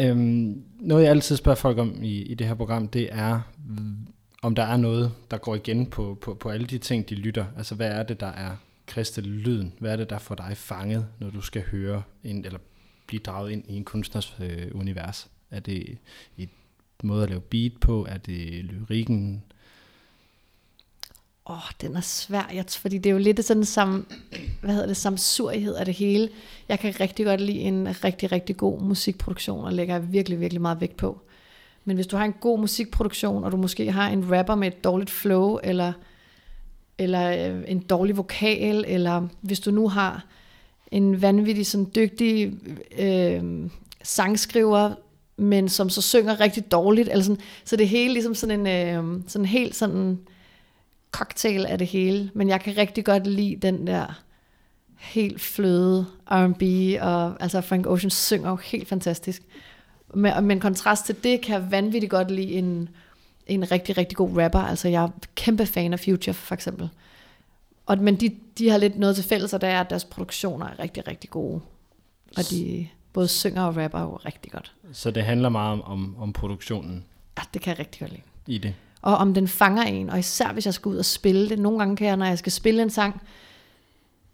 Øhm, 0.00 0.62
noget 0.80 1.02
jeg 1.02 1.10
altid 1.10 1.36
spørger 1.36 1.56
folk 1.56 1.78
om 1.78 1.94
i, 2.02 2.22
i 2.22 2.34
det 2.34 2.46
her 2.46 2.54
program, 2.54 2.88
det 2.88 3.08
er, 3.12 3.40
om 4.42 4.54
der 4.54 4.62
er 4.62 4.76
noget, 4.76 5.12
der 5.30 5.36
går 5.36 5.54
igen 5.54 5.86
på, 5.86 6.18
på, 6.20 6.34
på 6.34 6.48
alle 6.48 6.66
de 6.66 6.78
ting, 6.78 7.08
de 7.08 7.14
lytter. 7.14 7.44
Altså 7.56 7.74
hvad 7.74 7.88
er 7.90 8.02
det, 8.02 8.20
der 8.20 8.26
er 8.26 8.50
kristallyden? 8.86 9.72
Hvad 9.78 9.92
er 9.92 9.96
det, 9.96 10.10
der 10.10 10.18
får 10.18 10.34
dig 10.34 10.52
fanget, 10.56 11.06
når 11.20 11.30
du 11.30 11.40
skal 11.40 11.62
høre 11.70 12.02
en, 12.24 12.44
eller 12.44 12.58
blive 13.06 13.20
draget 13.26 13.50
ind 13.52 13.64
i 13.68 13.76
en 13.76 13.84
kunstners 13.84 14.36
øh, 14.40 14.66
univers? 14.74 15.28
Er 15.50 15.60
det 15.60 15.98
et 16.38 16.48
måde 17.02 17.22
at 17.22 17.28
lave 17.28 17.40
beat 17.40 17.72
på? 17.80 18.06
Er 18.08 18.16
det 18.18 18.64
lyrikken? 18.64 19.42
Åh, 21.48 21.56
oh, 21.56 21.70
den 21.80 21.96
er 21.96 22.00
svær, 22.00 22.50
jeg, 22.54 22.64
fordi 22.68 22.98
det 22.98 23.10
er 23.10 23.14
jo 23.14 23.18
lidt 23.18 23.44
sådan 23.44 23.64
sam, 23.64 24.06
hvad 24.60 24.74
hedder 24.74 24.86
det, 24.86 24.96
samsurighed 24.96 25.74
af 25.74 25.84
det 25.84 25.94
hele. 25.94 26.28
Jeg 26.68 26.78
kan 26.78 27.00
rigtig 27.00 27.26
godt 27.26 27.40
lide 27.40 27.58
en 27.58 28.04
rigtig, 28.04 28.32
rigtig 28.32 28.56
god 28.56 28.80
musikproduktion, 28.80 29.64
og 29.64 29.72
lægger 29.72 29.98
virkelig, 29.98 30.40
virkelig 30.40 30.62
meget 30.62 30.80
vægt 30.80 30.96
på. 30.96 31.20
Men 31.84 31.96
hvis 31.96 32.06
du 32.06 32.16
har 32.16 32.24
en 32.24 32.32
god 32.32 32.58
musikproduktion, 32.58 33.44
og 33.44 33.52
du 33.52 33.56
måske 33.56 33.92
har 33.92 34.08
en 34.08 34.36
rapper 34.36 34.54
med 34.54 34.68
et 34.68 34.84
dårligt 34.84 35.10
flow, 35.10 35.58
eller, 35.62 35.92
eller 36.98 37.50
øh, 37.50 37.62
en 37.68 37.78
dårlig 37.78 38.16
vokal, 38.16 38.84
eller 38.88 39.28
hvis 39.40 39.60
du 39.60 39.70
nu 39.70 39.88
har 39.88 40.26
en 40.90 41.22
vanvittig 41.22 41.66
sådan 41.66 41.90
dygtig 41.94 42.52
øh, 42.98 43.70
sangskriver, 44.02 44.92
men 45.36 45.68
som 45.68 45.90
så 45.90 46.02
synger 46.02 46.40
rigtig 46.40 46.70
dårligt, 46.70 47.08
eller 47.08 47.24
sådan, 47.24 47.40
så 47.64 47.76
det 47.76 47.84
er 47.84 47.88
hele 47.88 48.12
ligesom 48.12 48.34
sådan 48.34 48.66
en 48.66 48.96
øh, 49.16 49.20
sådan 49.26 49.46
helt 49.46 49.74
sådan 49.76 50.18
cocktail 51.18 51.66
af 51.66 51.78
det 51.78 51.86
hele, 51.86 52.30
men 52.34 52.48
jeg 52.48 52.60
kan 52.60 52.76
rigtig 52.76 53.04
godt 53.04 53.26
lide 53.26 53.56
den 53.56 53.86
der 53.86 54.22
helt 54.96 55.40
fløde 55.40 56.06
R&B, 56.26 56.62
og 57.02 57.42
altså 57.42 57.60
Frank 57.60 57.86
Ocean 57.86 58.10
synger 58.10 58.50
jo 58.50 58.56
helt 58.56 58.88
fantastisk. 58.88 59.42
Men, 60.14 60.44
men 60.44 60.60
kontrast 60.60 61.06
til 61.06 61.24
det, 61.24 61.40
kan 61.40 61.54
jeg 61.54 61.70
vanvittigt 61.70 62.10
godt 62.10 62.30
lide 62.30 62.52
en, 62.52 62.88
en 63.46 63.70
rigtig, 63.70 63.98
rigtig 63.98 64.16
god 64.16 64.42
rapper. 64.42 64.58
Altså 64.58 64.88
jeg 64.88 65.02
er 65.02 65.08
kæmpe 65.34 65.66
fan 65.66 65.92
af 65.92 66.00
Future, 66.00 66.34
for 66.34 66.54
eksempel. 66.54 66.88
Og, 67.86 67.98
men 67.98 68.16
de, 68.16 68.30
de 68.58 68.70
har 68.70 68.78
lidt 68.78 68.98
noget 68.98 69.14
til 69.16 69.24
fælles, 69.24 69.52
og 69.52 69.60
det 69.60 69.68
er, 69.68 69.80
at 69.80 69.90
deres 69.90 70.04
produktioner 70.04 70.66
er 70.66 70.78
rigtig, 70.78 71.08
rigtig 71.08 71.30
gode. 71.30 71.60
Og 72.36 72.42
de 72.50 72.88
både 73.12 73.28
synger 73.28 73.62
og 73.62 73.76
rapper 73.76 74.00
jo 74.00 74.16
rigtig 74.16 74.52
godt. 74.52 74.72
Så 74.92 75.10
det 75.10 75.24
handler 75.24 75.48
meget 75.48 75.72
om, 75.72 75.82
om, 75.82 76.16
om 76.18 76.32
produktionen 76.32 77.04
Ja, 77.38 77.42
det 77.54 77.62
kan 77.62 77.70
jeg 77.70 77.78
rigtig 77.78 78.00
godt 78.00 78.10
lide. 78.10 78.22
i 78.46 78.58
det. 78.58 78.74
Og 79.06 79.16
om 79.16 79.34
den 79.34 79.48
fanger 79.48 79.82
en, 79.82 80.10
og 80.10 80.18
især 80.18 80.52
hvis 80.52 80.66
jeg 80.66 80.74
skal 80.74 80.88
ud 80.88 80.96
og 80.96 81.04
spille 81.04 81.48
det. 81.48 81.58
Nogle 81.58 81.78
gange 81.78 81.96
kan 81.96 82.06
jeg, 82.06 82.16
når 82.16 82.26
jeg 82.26 82.38
skal 82.38 82.52
spille 82.52 82.82
en 82.82 82.90
sang, 82.90 83.22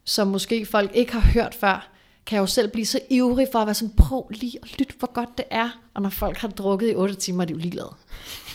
som 0.04 0.26
måske 0.26 0.66
folk 0.66 0.90
ikke 0.94 1.12
har 1.12 1.32
hørt 1.32 1.54
før, 1.54 1.88
kan 2.26 2.36
jeg 2.36 2.40
jo 2.40 2.46
selv 2.46 2.70
blive 2.70 2.86
så 2.86 3.00
ivrig 3.10 3.46
for 3.52 3.58
at 3.58 3.66
være 3.66 3.74
sådan, 3.74 3.94
prøv 3.96 4.30
lige 4.30 4.58
at 4.62 4.78
lytte, 4.78 4.94
hvor 4.98 5.12
godt 5.12 5.28
det 5.36 5.44
er. 5.50 5.68
Og 5.94 6.02
når 6.02 6.10
folk 6.10 6.36
har 6.36 6.48
drukket 6.48 6.90
i 6.90 6.94
8 6.94 7.14
timer, 7.14 7.42
er 7.42 7.46
de 7.46 7.52
jo 7.52 7.58
ligeglade. 7.58 7.90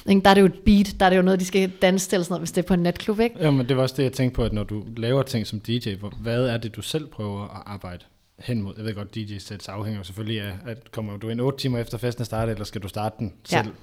Der 0.07 0.29
er 0.29 0.33
det 0.33 0.41
jo 0.41 0.45
et 0.45 0.59
beat, 0.65 0.95
der 1.00 1.05
er 1.05 1.09
det 1.09 1.17
jo 1.17 1.21
noget, 1.21 1.39
de 1.39 1.45
skal 1.45 1.71
danse 1.81 2.09
til, 2.09 2.15
eller 2.15 2.24
sådan 2.24 2.33
noget, 2.33 2.41
hvis 2.41 2.51
det 2.51 2.63
er 2.63 2.67
på 2.67 2.74
en 2.74 2.79
natklub, 2.79 3.19
ikke? 3.19 3.36
Ja, 3.39 3.51
men 3.51 3.69
det 3.69 3.77
var 3.77 3.83
også 3.83 3.95
det, 3.97 4.03
jeg 4.03 4.13
tænkte 4.13 4.36
på, 4.36 4.43
at 4.43 4.53
når 4.53 4.63
du 4.63 4.83
laver 4.97 5.24
ting 5.24 5.47
som 5.47 5.59
DJ, 5.59 5.95
hvad 6.21 6.45
er 6.45 6.57
det, 6.57 6.75
du 6.75 6.81
selv 6.81 7.07
prøver 7.07 7.43
at 7.43 7.63
arbejde 7.65 8.05
hen 8.39 8.62
mod? 8.62 8.74
Jeg 8.77 8.86
ved 8.86 8.95
godt, 8.95 9.15
DJ-sæt 9.15 9.69
afhænger 9.69 10.00
jo 10.00 10.03
selvfølgelig 10.03 10.41
af, 10.41 10.53
at 10.65 10.91
kommer 10.91 11.17
du 11.17 11.29
ind 11.29 11.41
8 11.41 11.59
timer 11.59 11.79
efter 11.79 11.97
festen 11.97 12.21
er 12.21 12.25
startet, 12.25 12.51
eller 12.51 12.65
skal 12.65 12.81
du 12.81 12.88
starte 12.88 13.15
den 13.19 13.33
Ja. 13.51 13.63
selv? 13.63 13.74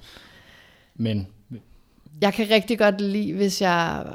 Men 0.94 1.26
jeg 2.20 2.34
kan 2.34 2.50
rigtig 2.50 2.78
godt 2.78 3.00
lide, 3.00 3.32
hvis 3.32 3.62
jeg... 3.62 4.06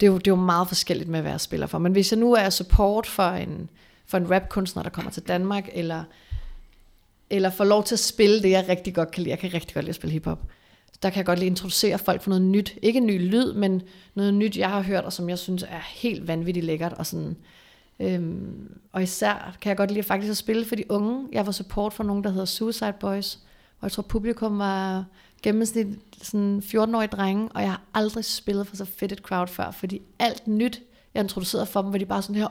Det 0.00 0.06
er, 0.06 0.10
jo, 0.10 0.18
det 0.18 0.26
er 0.26 0.30
jo 0.30 0.36
meget 0.36 0.68
forskelligt 0.68 1.08
med, 1.08 1.20
hvad 1.20 1.30
jeg 1.30 1.40
spiller 1.40 1.66
for. 1.66 1.78
Men 1.78 1.92
hvis 1.92 2.12
jeg 2.12 2.18
nu 2.18 2.32
er 2.32 2.50
support 2.50 3.06
for 3.06 3.28
en, 3.28 3.70
for 4.06 4.18
en 4.18 4.30
rapkunstner, 4.30 4.82
der 4.82 4.90
kommer 4.90 5.10
til 5.10 5.22
Danmark, 5.22 5.68
eller, 5.72 6.04
eller 7.30 7.50
får 7.50 7.64
lov 7.64 7.84
til 7.84 7.94
at 7.94 7.98
spille 7.98 8.42
det, 8.42 8.50
jeg 8.50 8.64
rigtig 8.68 8.94
godt 8.94 9.10
kan 9.10 9.22
lide. 9.22 9.30
Jeg 9.30 9.38
kan 9.38 9.54
rigtig 9.54 9.74
godt 9.74 9.84
lide 9.84 9.90
at 9.90 9.94
spille 9.94 10.12
hiphop. 10.12 10.42
Der 11.02 11.10
kan 11.10 11.16
jeg 11.16 11.26
godt 11.26 11.38
lide 11.38 11.46
at 11.46 11.52
introducere 11.52 11.98
folk 11.98 12.22
for 12.22 12.30
noget 12.30 12.42
nyt. 12.44 12.74
Ikke 12.82 12.96
en 12.96 13.06
ny 13.06 13.30
lyd, 13.30 13.52
men 13.52 13.82
noget 14.14 14.34
nyt, 14.34 14.56
jeg 14.56 14.70
har 14.70 14.82
hørt, 14.82 15.04
og 15.04 15.12
som 15.12 15.28
jeg 15.28 15.38
synes 15.38 15.62
er 15.62 15.80
helt 15.94 16.28
vanvittigt 16.28 16.66
lækkert. 16.66 16.92
Og, 16.92 17.06
sådan, 17.06 17.36
øhm, 18.00 18.78
og 18.92 19.02
især 19.02 19.56
kan 19.60 19.68
jeg 19.68 19.76
godt 19.76 19.90
lide 19.90 20.02
faktisk 20.02 20.30
at 20.30 20.36
spille 20.36 20.64
for 20.64 20.76
de 20.76 20.90
unge. 20.90 21.28
Jeg 21.32 21.46
var 21.46 21.52
support 21.52 21.92
for 21.92 22.04
nogen, 22.04 22.24
der 22.24 22.30
hedder 22.30 22.44
Suicide 22.44 22.94
Boys, 23.00 23.38
hvor 23.78 23.86
jeg 23.86 23.92
tror 23.92 24.02
publikum 24.02 24.58
var 24.58 25.04
gennemsnit 25.42 25.86
sådan 26.22 26.62
14-årige 26.64 27.08
drenge, 27.08 27.48
og 27.54 27.62
jeg 27.62 27.70
har 27.70 27.82
aldrig 27.94 28.24
spillet 28.24 28.66
for 28.66 28.76
så 28.76 28.84
fedt 28.84 29.12
et 29.12 29.18
crowd 29.18 29.48
før, 29.48 29.70
fordi 29.70 30.02
alt 30.18 30.48
nyt, 30.48 30.82
jeg 31.14 31.22
introducerede 31.22 31.66
for 31.66 31.82
dem, 31.82 31.92
var 31.92 31.98
de 31.98 32.06
bare 32.06 32.22
sådan 32.22 32.36
her, 32.36 32.48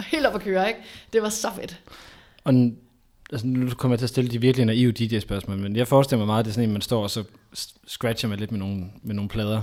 helt 0.00 0.26
op 0.26 0.34
at 0.34 0.40
køre, 0.40 0.68
ikke? 0.68 0.80
Det 1.12 1.22
var 1.22 1.28
så 1.28 1.48
fedt. 1.56 1.80
Og 2.44 2.54
altså, 3.32 3.46
nu 3.46 3.70
kommer 3.70 3.92
jeg 3.94 3.98
til 3.98 4.06
at 4.06 4.10
stille 4.10 4.30
de 4.30 4.40
virkelig 4.40 4.66
naive 4.66 4.92
DJ-spørgsmål, 4.92 5.58
men 5.58 5.76
jeg 5.76 5.88
forestiller 5.88 6.18
mig 6.18 6.26
meget, 6.26 6.38
at 6.38 6.44
det 6.44 6.50
er 6.50 6.54
sådan 6.54 6.68
en, 6.68 6.72
man 6.72 6.82
står 6.82 7.02
og 7.02 7.10
så 7.10 7.24
scratcher 7.86 8.28
man 8.28 8.38
lidt 8.38 8.52
med 8.52 8.58
nogle, 8.58 8.84
med 9.02 9.14
nogle 9.14 9.28
plader. 9.28 9.62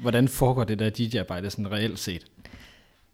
Hvordan 0.00 0.28
foregår 0.28 0.64
det 0.64 0.78
der 0.78 0.90
DJ-arbejde 0.90 1.50
sådan 1.50 1.72
reelt 1.72 1.98
set? 1.98 2.26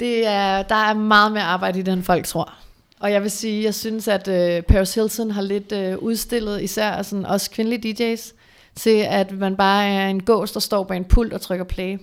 Det 0.01 0.27
er, 0.27 0.63
der 0.63 0.75
er 0.75 0.95
meget 0.95 1.33
mere 1.33 1.43
arbejde 1.43 1.79
i 1.79 1.83
det, 1.83 1.93
end 1.93 2.03
folk 2.03 2.27
tror. 2.27 2.55
Og 3.01 3.13
jeg 3.13 3.23
vil 3.23 3.31
sige, 3.31 3.65
jeg 3.65 3.75
synes, 3.75 4.09
at 4.09 4.29
øh, 4.29 4.63
Paris 4.63 4.95
Hilton 4.95 5.31
har 5.31 5.43
lidt 5.43 5.73
øh, 5.73 5.99
udstillet, 5.99 6.63
især 6.63 7.03
sådan, 7.03 7.27
også 7.27 7.51
kvindelige 7.51 8.15
DJ's, 8.15 8.33
til 8.77 9.07
at 9.09 9.33
man 9.33 9.57
bare 9.57 9.87
er 9.89 10.09
en 10.09 10.23
gås, 10.23 10.53
der 10.53 10.61
står 10.61 10.85
bag 10.85 10.97
en 10.97 11.05
pult 11.05 11.33
og 11.33 11.41
trykker 11.41 11.65
play. 11.65 11.99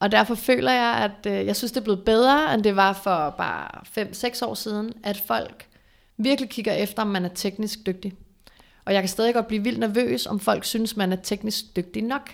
Og 0.00 0.12
derfor 0.12 0.34
føler 0.34 0.72
jeg, 0.72 1.10
at 1.10 1.32
øh, 1.32 1.46
jeg 1.46 1.56
synes, 1.56 1.72
det 1.72 1.80
er 1.80 1.84
blevet 1.84 2.04
bedre, 2.04 2.54
end 2.54 2.64
det 2.64 2.76
var 2.76 2.92
for 2.92 3.34
bare 3.38 4.04
5-6 4.42 4.46
år 4.46 4.54
siden, 4.54 4.92
at 5.02 5.22
folk 5.26 5.66
virkelig 6.16 6.50
kigger 6.50 6.72
efter, 6.72 7.02
om 7.02 7.08
man 7.08 7.24
er 7.24 7.28
teknisk 7.34 7.86
dygtig. 7.86 8.12
Og 8.84 8.94
jeg 8.94 9.02
kan 9.02 9.08
stadig 9.08 9.34
godt 9.34 9.46
blive 9.46 9.62
vildt 9.62 9.78
nervøs, 9.78 10.26
om 10.26 10.40
folk 10.40 10.64
synes, 10.64 10.96
man 10.96 11.12
er 11.12 11.16
teknisk 11.16 11.76
dygtig 11.76 12.02
nok, 12.02 12.30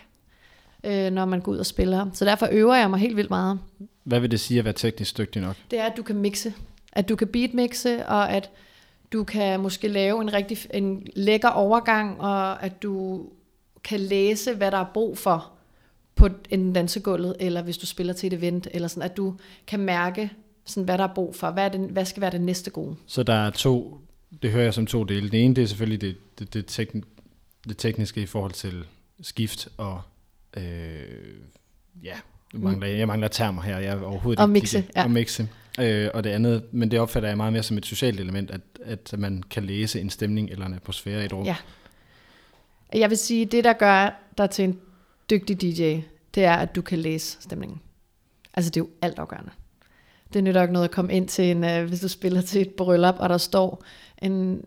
øh, 0.85 1.11
når 1.11 1.25
man 1.25 1.41
går 1.41 1.53
ud 1.53 1.59
og 1.59 1.67
spiller. 1.67 2.07
Så 2.13 2.25
derfor 2.25 2.49
øver 2.53 2.75
jeg 2.75 2.91
mig 2.91 2.99
helt 2.99 3.17
vildt 3.17 3.31
meget 3.31 3.59
Hvad 4.05 4.21
vil 4.21 4.31
det 4.31 4.41
sige 4.41 4.59
at 4.59 4.65
være 4.65 4.75
teknisk 4.75 5.19
dygtig 5.19 5.43
nok? 5.43 5.57
det 5.71 5.79
er, 5.79 5.85
at 5.85 5.97
du 5.97 6.03
kan 6.03 6.17
mixe. 6.17 6.55
At 6.93 7.09
du 7.09 7.17
kan 7.17 7.29
beatmixe, 7.29 8.07
og 8.07 8.31
at 8.31 8.51
du 9.13 9.25
kan 9.25 9.61
måske 9.61 9.89
lave 9.89 10.23
en 10.23 10.33
rigtig 10.33 10.59
en 10.75 11.07
lækker 11.17 11.49
overgang, 11.49 12.21
og 12.21 12.63
at 12.63 12.83
du 12.83 13.27
kan 13.85 14.01
læse, 14.01 14.55
hvad 14.55 14.71
der 14.71 14.79
er 14.79 14.91
brug 14.95 15.19
for 15.19 15.53
på 16.15 16.29
en 16.51 16.73
dansegulvet, 16.73 17.37
eller 17.41 17.63
hvis 17.63 17.79
du 17.79 17.87
spiller 17.87 18.13
til 18.13 18.27
et 18.27 18.33
event, 18.33 18.69
eller 18.71 18.89
sådan, 18.89 19.11
at 19.11 19.17
du 19.17 19.35
kan 19.67 19.81
mærke, 19.81 20.31
sådan, 20.65 20.85
hvad 20.85 20.99
der 20.99 21.05
er 21.05 21.15
brug 21.15 21.37
for. 21.37 21.51
Hvad, 21.51 21.65
er 21.65 21.69
det, 21.69 21.81
hvad 21.81 22.05
skal 22.05 22.21
være 22.21 22.31
det 22.31 22.41
næste 22.41 22.71
gode? 22.71 22.97
Så 23.07 23.23
der 23.23 23.35
er 23.35 23.51
to, 23.51 24.01
det 24.43 24.51
hører 24.51 24.65
jeg 24.65 24.75
som 24.75 24.87
to 24.87 25.05
dele. 25.05 25.31
Det 25.31 25.45
ene, 25.45 25.55
det 25.55 25.63
er 25.63 25.67
selvfølgelig 25.67 26.01
det, 26.01 26.17
det, 26.39 26.55
det, 26.55 26.67
tekn, 26.67 27.01
det 27.69 27.77
tekniske 27.77 28.23
i 28.23 28.27
forhold 28.27 28.53
til 28.53 28.85
skift 29.23 29.69
og, 29.77 30.01
øh, 30.57 30.63
ja, 32.03 32.15
nu 32.55 32.61
mangler, 32.61 32.87
jeg 32.87 33.07
mangler 33.07 33.29
termer 33.29 33.63
her, 33.63 33.79
jeg 33.79 33.93
er 33.97 34.03
overhovedet 34.03 34.41
Og 34.41 34.49
ikke 34.49 34.53
mixe, 34.53 34.81
DJ. 34.81 34.85
ja. 34.97 35.05
Og 35.05 35.11
mixe. 35.11 35.49
Øh, 35.79 36.11
og 36.15 36.25
det 36.25 36.31
andet, 36.31 36.63
men 36.73 36.91
det 36.91 37.01
opfatter 37.01 37.29
jeg 37.29 37.37
meget 37.37 37.53
mere 37.53 37.63
som 37.63 37.79
et 37.79 37.87
socialt 37.87 38.21
element, 38.21 38.51
at, 38.51 38.61
at 38.85 39.15
man 39.19 39.43
kan 39.51 39.65
læse 39.65 40.01
en 40.01 40.11
stemning 40.11 40.51
eller 40.51 40.67
en 40.67 40.75
atmosfære 40.75 41.23
i 41.23 41.25
et 41.25 41.33
rum. 41.33 41.45
Ja. 41.45 41.57
Jeg 42.95 43.11
vil 43.11 43.19
sige, 43.19 43.47
det 43.47 43.65
der 43.65 43.73
gør 43.73 44.23
dig 44.39 44.51
til 44.51 44.65
en 44.65 44.79
dygtig 45.31 45.63
DJ, 45.63 46.01
det 46.35 46.45
er, 46.45 46.55
at 46.55 46.77
du 46.77 46.83
kan 46.83 46.99
læse 46.99 47.37
stemningen. 47.41 47.81
Altså 48.55 48.71
det 48.71 48.81
er 48.81 48.85
jo 48.85 48.91
alt 49.03 49.19
afgørende. 49.19 49.51
Det 50.33 50.45
nytter 50.45 50.63
ikke 50.63 50.73
noget 50.73 50.89
at 50.89 50.95
komme 50.95 51.13
ind 51.13 51.29
til 51.29 51.45
en, 51.45 51.65
øh, 51.65 51.89
hvis 51.89 52.01
du 52.01 52.09
spiller 52.09 52.41
til 52.41 52.61
et 52.61 52.71
bryllup, 52.71 53.15
og 53.19 53.29
der 53.29 53.39
står 53.39 53.85
en, 54.23 54.63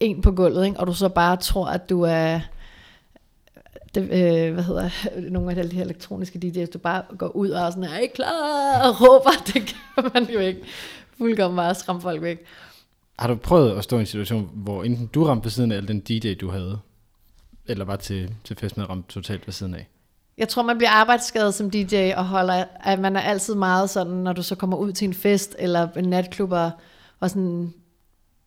en 0.00 0.22
på 0.22 0.32
gulvet, 0.32 0.66
ikke? 0.66 0.80
og 0.80 0.86
du 0.86 0.94
så 0.94 1.08
bare 1.08 1.36
tror, 1.36 1.66
at 1.66 1.90
du 1.90 2.02
er, 2.02 2.40
det, 3.94 4.02
øh, 4.02 4.54
hvad 4.54 4.64
hedder 4.64 4.90
nogle 5.30 5.52
af 5.52 5.58
alle 5.58 5.70
de 5.70 5.76
her 5.76 5.84
elektroniske 5.84 6.40
DJ's, 6.44 6.70
du 6.70 6.78
bare 6.78 7.02
går 7.18 7.28
ud 7.28 7.50
og 7.50 7.66
er 7.66 7.70
sådan, 7.70 7.84
er 7.84 7.98
I 7.98 8.06
klar? 8.14 8.88
Og 8.88 9.00
råber, 9.00 9.30
det 9.52 9.76
kan 9.94 10.10
man 10.14 10.30
jo 10.30 10.38
ikke. 10.38 10.60
Fuldkommen 11.18 11.56
bare 11.56 11.74
skræmme 11.74 12.02
folk 12.02 12.22
væk. 12.22 12.44
Har 13.18 13.28
du 13.28 13.34
prøvet 13.34 13.78
at 13.78 13.84
stå 13.84 13.96
i 13.96 14.00
en 14.00 14.06
situation, 14.06 14.50
hvor 14.54 14.84
enten 14.84 15.06
du 15.06 15.24
ramte 15.24 15.44
ved 15.44 15.50
siden 15.50 15.72
af, 15.72 15.76
eller 15.76 15.86
den 15.86 16.00
DJ, 16.00 16.34
du 16.34 16.50
havde, 16.50 16.78
eller 17.66 17.84
var 17.84 17.96
til, 17.96 18.34
til 18.44 18.56
fest 18.56 18.76
med 18.76 18.90
ramt 18.90 19.08
totalt 19.08 19.46
ved 19.46 19.52
siden 19.52 19.74
af? 19.74 19.88
Jeg 20.38 20.48
tror, 20.48 20.62
man 20.62 20.76
bliver 20.76 20.90
arbejdsskadet 20.90 21.54
som 21.54 21.70
DJ, 21.70 22.12
og 22.16 22.26
holder, 22.26 22.64
at 22.84 22.98
man 22.98 23.16
er 23.16 23.20
altid 23.20 23.54
meget 23.54 23.90
sådan, 23.90 24.12
når 24.12 24.32
du 24.32 24.42
så 24.42 24.54
kommer 24.54 24.76
ud 24.76 24.92
til 24.92 25.08
en 25.08 25.14
fest, 25.14 25.56
eller 25.58 25.88
en 25.96 26.04
natklub, 26.04 26.52
og, 26.52 26.70
og 27.20 27.30
sådan, 27.30 27.72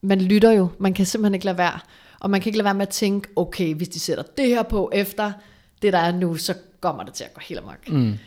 man 0.01 0.21
lytter 0.21 0.51
jo, 0.51 0.67
man 0.79 0.93
kan 0.93 1.05
simpelthen 1.05 1.33
ikke 1.33 1.45
lade 1.45 1.57
være. 1.57 1.79
Og 2.23 2.29
man 2.29 2.41
kan 2.41 2.49
ikke 2.49 2.57
lade 2.57 2.65
være 2.65 2.73
med 2.73 2.87
at 2.87 2.89
tænke, 2.89 3.29
okay, 3.35 3.75
hvis 3.75 3.89
de 3.89 3.99
sætter 3.99 4.23
det 4.37 4.47
her 4.47 4.63
på 4.63 4.91
efter 4.93 5.31
det, 5.81 5.93
der 5.93 5.99
er 5.99 6.11
nu, 6.11 6.35
så 6.35 6.53
kommer 6.79 7.03
det 7.03 7.13
til 7.13 7.23
at 7.23 7.33
gå 7.33 7.41
helt 7.47 7.59
amok. 7.59 7.89
Mm. 7.89 8.17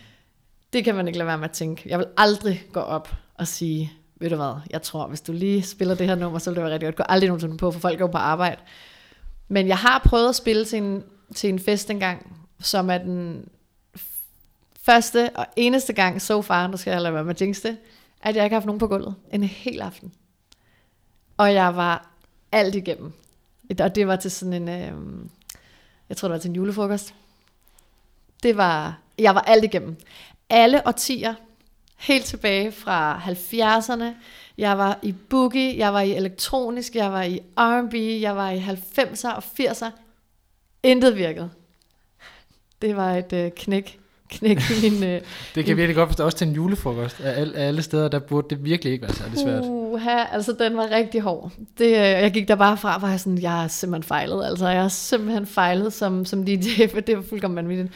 Det 0.73 0.85
kan 0.85 0.95
man 0.95 1.07
ikke 1.07 1.19
lade 1.19 1.27
være 1.27 1.39
med 1.39 1.49
at 1.49 1.55
tænke. 1.55 1.83
Jeg 1.87 1.99
vil 1.99 2.07
aldrig 2.17 2.65
gå 2.73 2.81
op 2.81 3.15
og 3.35 3.49
sige, 3.49 3.93
ved 4.17 4.31
du 4.31 4.37
hvad, 4.37 4.55
jeg 4.71 4.83
tror, 4.83 5.07
hvis 5.07 5.21
du 5.21 5.33
lige 5.33 5.63
spiller 5.63 5.95
det 5.95 6.07
her 6.07 6.15
nummer, 6.15 6.39
så 6.39 6.51
vil 6.51 6.57
det 6.57 6.65
være 6.65 6.73
rigtig 6.73 6.87
godt. 6.87 6.97
Gå 6.97 7.05
aldrig 7.09 7.29
nogensinde 7.29 7.57
på, 7.57 7.71
for 7.71 7.81
folk 7.81 7.95
er 8.01 8.05
jo 8.05 8.07
på 8.07 8.19
arbejde. 8.19 8.61
Men 9.49 9.69
jeg 9.69 9.79
har 9.79 10.03
prøvet 10.05 10.29
at 10.29 10.35
spille 10.35 10.65
til 10.65 10.79
en, 10.79 11.03
til 11.35 11.51
en 11.51 11.59
fest 11.59 11.91
engang, 11.91 12.37
som 12.61 12.91
er 12.91 12.99
den 12.99 13.49
første 14.81 15.31
og 15.35 15.47
eneste 15.57 15.93
gang 15.93 16.23
so 16.23 16.43
far, 16.43 16.67
nu 16.67 16.77
skal 16.77 16.91
jeg 16.91 17.01
lade 17.01 17.15
være 17.15 17.25
med 17.25 17.43
at 17.43 17.63
det, 17.63 17.77
at 18.23 18.37
jeg 18.37 18.45
ikke 18.45 18.55
har 18.55 18.61
haft 18.61 18.67
nogen 18.67 18.79
på 18.79 18.87
gulvet 18.87 19.15
en 19.33 19.43
hel 19.43 19.81
aften. 19.81 20.13
Og 21.37 21.55
jeg 21.55 21.77
var 21.77 22.11
alt 22.53 22.75
igennem. 22.75 23.13
Og 23.81 23.95
det 23.95 24.07
var 24.07 24.17
til 24.17 24.31
sådan 24.31 24.53
en, 24.53 24.69
øh, 24.69 25.27
jeg 26.09 26.17
tror 26.17 26.29
det 26.29 26.33
var 26.33 26.39
til 26.39 26.49
en 26.49 26.57
julefrokost. 26.57 27.15
Det 28.43 28.57
var, 28.57 28.99
jeg 29.19 29.35
var 29.35 29.41
alt 29.41 29.65
igennem. 29.65 29.97
Alle 30.51 30.87
årtier, 30.87 31.35
helt 31.97 32.25
tilbage 32.25 32.73
fra 32.73 33.19
70'erne. 33.19 34.15
Jeg 34.59 34.79
var 34.79 34.99
i 35.03 35.13
boogie, 35.13 35.79
jeg 35.79 35.95
var 35.95 36.01
i 36.01 36.15
elektronisk, 36.15 36.95
jeg 36.95 37.13
var 37.13 37.23
i 37.23 37.41
R&B, 37.57 37.95
jeg 38.23 38.37
var 38.37 38.51
i 38.51 38.59
90'er 38.59 39.35
og 39.35 39.43
80'er. 39.61 39.91
Intet 40.83 41.17
virkede. 41.17 41.51
Det 42.83 42.97
var 42.97 43.15
et 43.15 43.33
øh, 43.33 43.51
knæk, 43.51 44.01
knæk 44.31 44.59
i 44.71 44.91
min... 44.91 45.05
Øh, 45.05 45.11
Det 45.11 45.21
kan 45.55 45.69
jeg 45.69 45.77
virkelig 45.77 45.97
godt 45.97 46.09
forstå. 46.09 46.25
Også 46.25 46.39
til 46.39 46.49
en 46.49 46.55
julefrokost. 46.55 47.21
Af 47.21 47.41
alle, 47.41 47.57
af 47.57 47.69
alle 47.69 47.83
steder, 47.83 48.09
der 48.09 48.19
burde 48.19 48.47
det 48.51 48.65
virkelig 48.65 48.93
ikke 48.93 49.03
være 49.03 49.15
særlig 49.15 49.39
svært. 49.39 49.63
Uha, 49.65 50.25
altså 50.33 50.57
den 50.59 50.77
var 50.77 50.91
rigtig 50.91 51.21
hård. 51.21 51.53
Det, 51.79 51.87
øh, 51.87 51.93
jeg 51.95 52.31
gik 52.33 52.49
der 52.49 52.55
bare 52.55 52.77
fra, 52.77 52.99
hvor 52.99 53.09
jeg 53.09 53.21
sådan, 53.21 53.39
jeg 53.39 53.53
har 53.53 53.69
simpelthen 53.69 54.03
fejlet. 54.03 54.45
Altså 54.47 54.69
jeg 54.69 54.83
har 54.83 54.89
simpelthen 54.89 55.47
fejlet 55.47 55.93
som, 55.93 56.25
som 56.25 56.45
DJ, 56.45 56.87
for 56.93 57.01
det 57.01 57.17
var 57.17 57.23
fuldkommen 57.23 57.57
vanvittigt. 57.57 57.93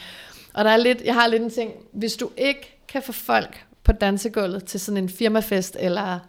Og 0.53 0.65
der 0.65 0.71
er 0.71 0.77
lidt, 0.77 1.01
jeg 1.05 1.13
har 1.13 1.27
lidt 1.27 1.41
en 1.43 1.49
ting, 1.49 1.71
hvis 1.93 2.13
du 2.13 2.29
ikke 2.37 2.83
kan 2.87 3.01
få 3.01 3.11
folk 3.11 3.65
på 3.83 3.91
dansegulvet 3.91 4.65
til 4.65 4.79
sådan 4.79 4.97
en 4.97 5.09
firmafest, 5.09 5.77
eller, 5.79 6.19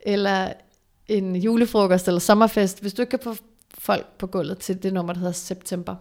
eller 0.00 0.52
en 1.08 1.36
julefrokost, 1.36 2.08
eller 2.08 2.20
sommerfest, 2.20 2.80
hvis 2.80 2.94
du 2.94 3.02
ikke 3.02 3.10
kan 3.10 3.18
få 3.22 3.34
folk 3.78 4.06
på 4.18 4.26
gulvet 4.26 4.58
til 4.58 4.82
det 4.82 4.92
nummer, 4.92 5.12
der 5.12 5.20
hedder 5.20 5.32
September, 5.32 5.94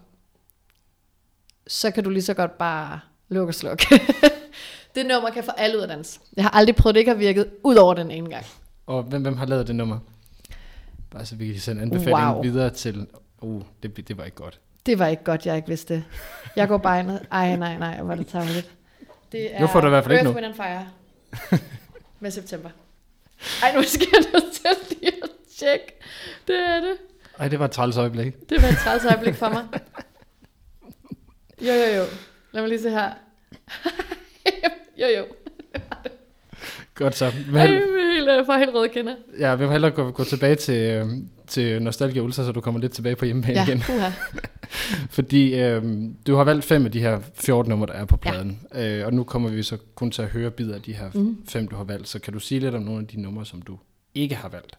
så 1.67 1.91
kan 1.91 2.03
du 2.03 2.09
lige 2.09 2.23
så 2.23 2.33
godt 2.33 2.57
bare 2.57 2.99
lukke 3.29 3.49
og 3.51 3.55
slukke. 3.55 3.85
det 4.95 5.05
nummer 5.05 5.29
kan 5.29 5.43
få 5.43 5.51
alle 5.57 5.77
ud 5.77 5.81
af 5.81 5.87
dans. 5.87 6.19
Jeg 6.35 6.43
har 6.43 6.49
aldrig 6.49 6.75
prøvet, 6.75 6.95
det 6.95 6.99
ikke 6.99 7.11
har 7.11 7.17
virket, 7.17 7.49
ud 7.63 7.75
over 7.75 7.93
den 7.93 8.11
ene 8.11 8.29
gang. 8.29 8.45
Og 8.87 9.03
hvem, 9.03 9.21
hvem 9.21 9.37
har 9.37 9.45
lavet 9.45 9.67
det 9.67 9.75
nummer? 9.75 9.99
Bare 11.11 11.25
så 11.25 11.35
vi 11.35 11.51
kan 11.51 11.61
sende 11.61 11.81
anbefalingen 11.81 12.33
Wow. 12.33 12.41
videre 12.43 12.69
til... 12.69 13.07
Uh, 13.41 13.61
det, 13.83 14.07
det 14.07 14.17
var 14.17 14.23
ikke 14.23 14.37
godt. 14.37 14.59
Det 14.85 14.99
var 14.99 15.07
ikke 15.07 15.23
godt, 15.23 15.45
jeg 15.45 15.55
ikke 15.55 15.67
vidste 15.67 15.93
det. 15.93 16.03
Jeg 16.55 16.67
går 16.67 16.77
bare 16.77 16.99
ind. 16.99 17.09
Ej, 17.31 17.55
nej, 17.55 17.77
nej, 17.77 18.01
hvor 18.01 18.11
er 18.11 18.15
det 18.15 18.27
tageligt. 18.27 18.71
Det 19.31 19.55
er 19.55 19.59
Nu 19.59 19.67
får 19.67 19.81
du 19.81 19.87
i 19.87 19.89
hvert 19.89 20.03
fald 20.03 20.13
ikke 20.13 20.25
Earth. 20.25 20.35
Wind 20.35 20.45
and 20.45 20.55
Fire. 20.55 21.59
Med 22.19 22.31
september. 22.31 22.69
Ej, 23.63 23.75
nu 23.75 23.83
skal 23.83 24.07
jeg 24.13 24.23
nødt 24.33 24.53
til 24.53 24.97
lige 24.99 25.11
at 25.23 25.29
tjekke. 25.57 25.99
Det 26.47 26.55
er 26.55 26.79
det. 26.79 26.97
Ej, 27.39 27.47
det 27.47 27.59
var 27.59 27.65
et 27.65 27.71
træls 27.71 27.97
øjeblik. 27.97 28.49
Det 28.49 28.61
var 28.61 28.67
et 28.67 28.77
træls 28.83 29.05
øjeblik 29.05 29.35
for 29.35 29.49
mig. 29.49 29.65
Jo, 31.61 31.73
jo, 31.73 31.95
jo. 31.95 32.03
Lad 32.57 32.63
mig 32.63 32.69
lige 32.69 32.81
se 32.81 32.89
her. 32.89 33.09
jo, 35.01 35.07
jo. 35.17 35.25
Godt 36.95 37.15
så. 37.15 37.25
Ej, 37.25 37.33
jeg 37.55 37.75
er 37.75 38.13
helt, 38.13 38.27
jeg 38.29 38.43
får 38.45 38.57
helt 38.57 38.73
røde 38.73 38.89
kinder. 38.89 39.15
ja, 39.39 39.55
vi 39.55 39.63
vil 39.63 39.71
hellere 39.71 39.91
gå, 39.91 40.11
gå 40.11 40.23
tilbage 40.23 40.55
til, 40.55 40.75
øh, 40.91 41.07
til 41.47 41.81
Nostalgia 41.81 42.21
Ultra, 42.21 42.45
så 42.45 42.51
du 42.51 42.61
kommer 42.61 42.79
lidt 42.79 42.91
tilbage 42.91 43.15
på 43.15 43.25
hjemmebane 43.25 43.53
Ja, 43.59 43.65
igen. 43.65 43.83
Fordi 45.17 45.59
øh, 45.59 45.83
du 46.27 46.35
har 46.35 46.43
valgt 46.43 46.65
fem 46.65 46.85
af 46.85 46.91
de 46.91 46.99
her 46.99 47.19
14 47.33 47.69
numre, 47.69 47.87
der 47.87 47.93
er 47.93 48.05
på 48.05 48.17
pladen. 48.17 48.59
Ja. 48.73 48.97
Øh, 48.99 49.05
og 49.05 49.13
nu 49.13 49.23
kommer 49.23 49.49
vi 49.49 49.63
så 49.63 49.77
kun 49.95 50.11
til 50.11 50.21
at 50.21 50.27
høre 50.27 50.51
bidder 50.51 50.75
af 50.75 50.81
de 50.81 50.93
her 50.93 51.09
Mhm. 51.13 51.37
fem, 51.49 51.67
du 51.67 51.75
har 51.75 51.83
valgt. 51.83 52.07
Så 52.07 52.19
kan 52.19 52.33
du 52.33 52.39
sige 52.39 52.59
lidt 52.59 52.75
om 52.75 52.81
nogle 52.81 53.01
af 53.01 53.07
de 53.07 53.21
numre, 53.21 53.45
som 53.45 53.61
du 53.61 53.77
ikke 54.15 54.35
har 54.35 54.49
valgt? 54.49 54.77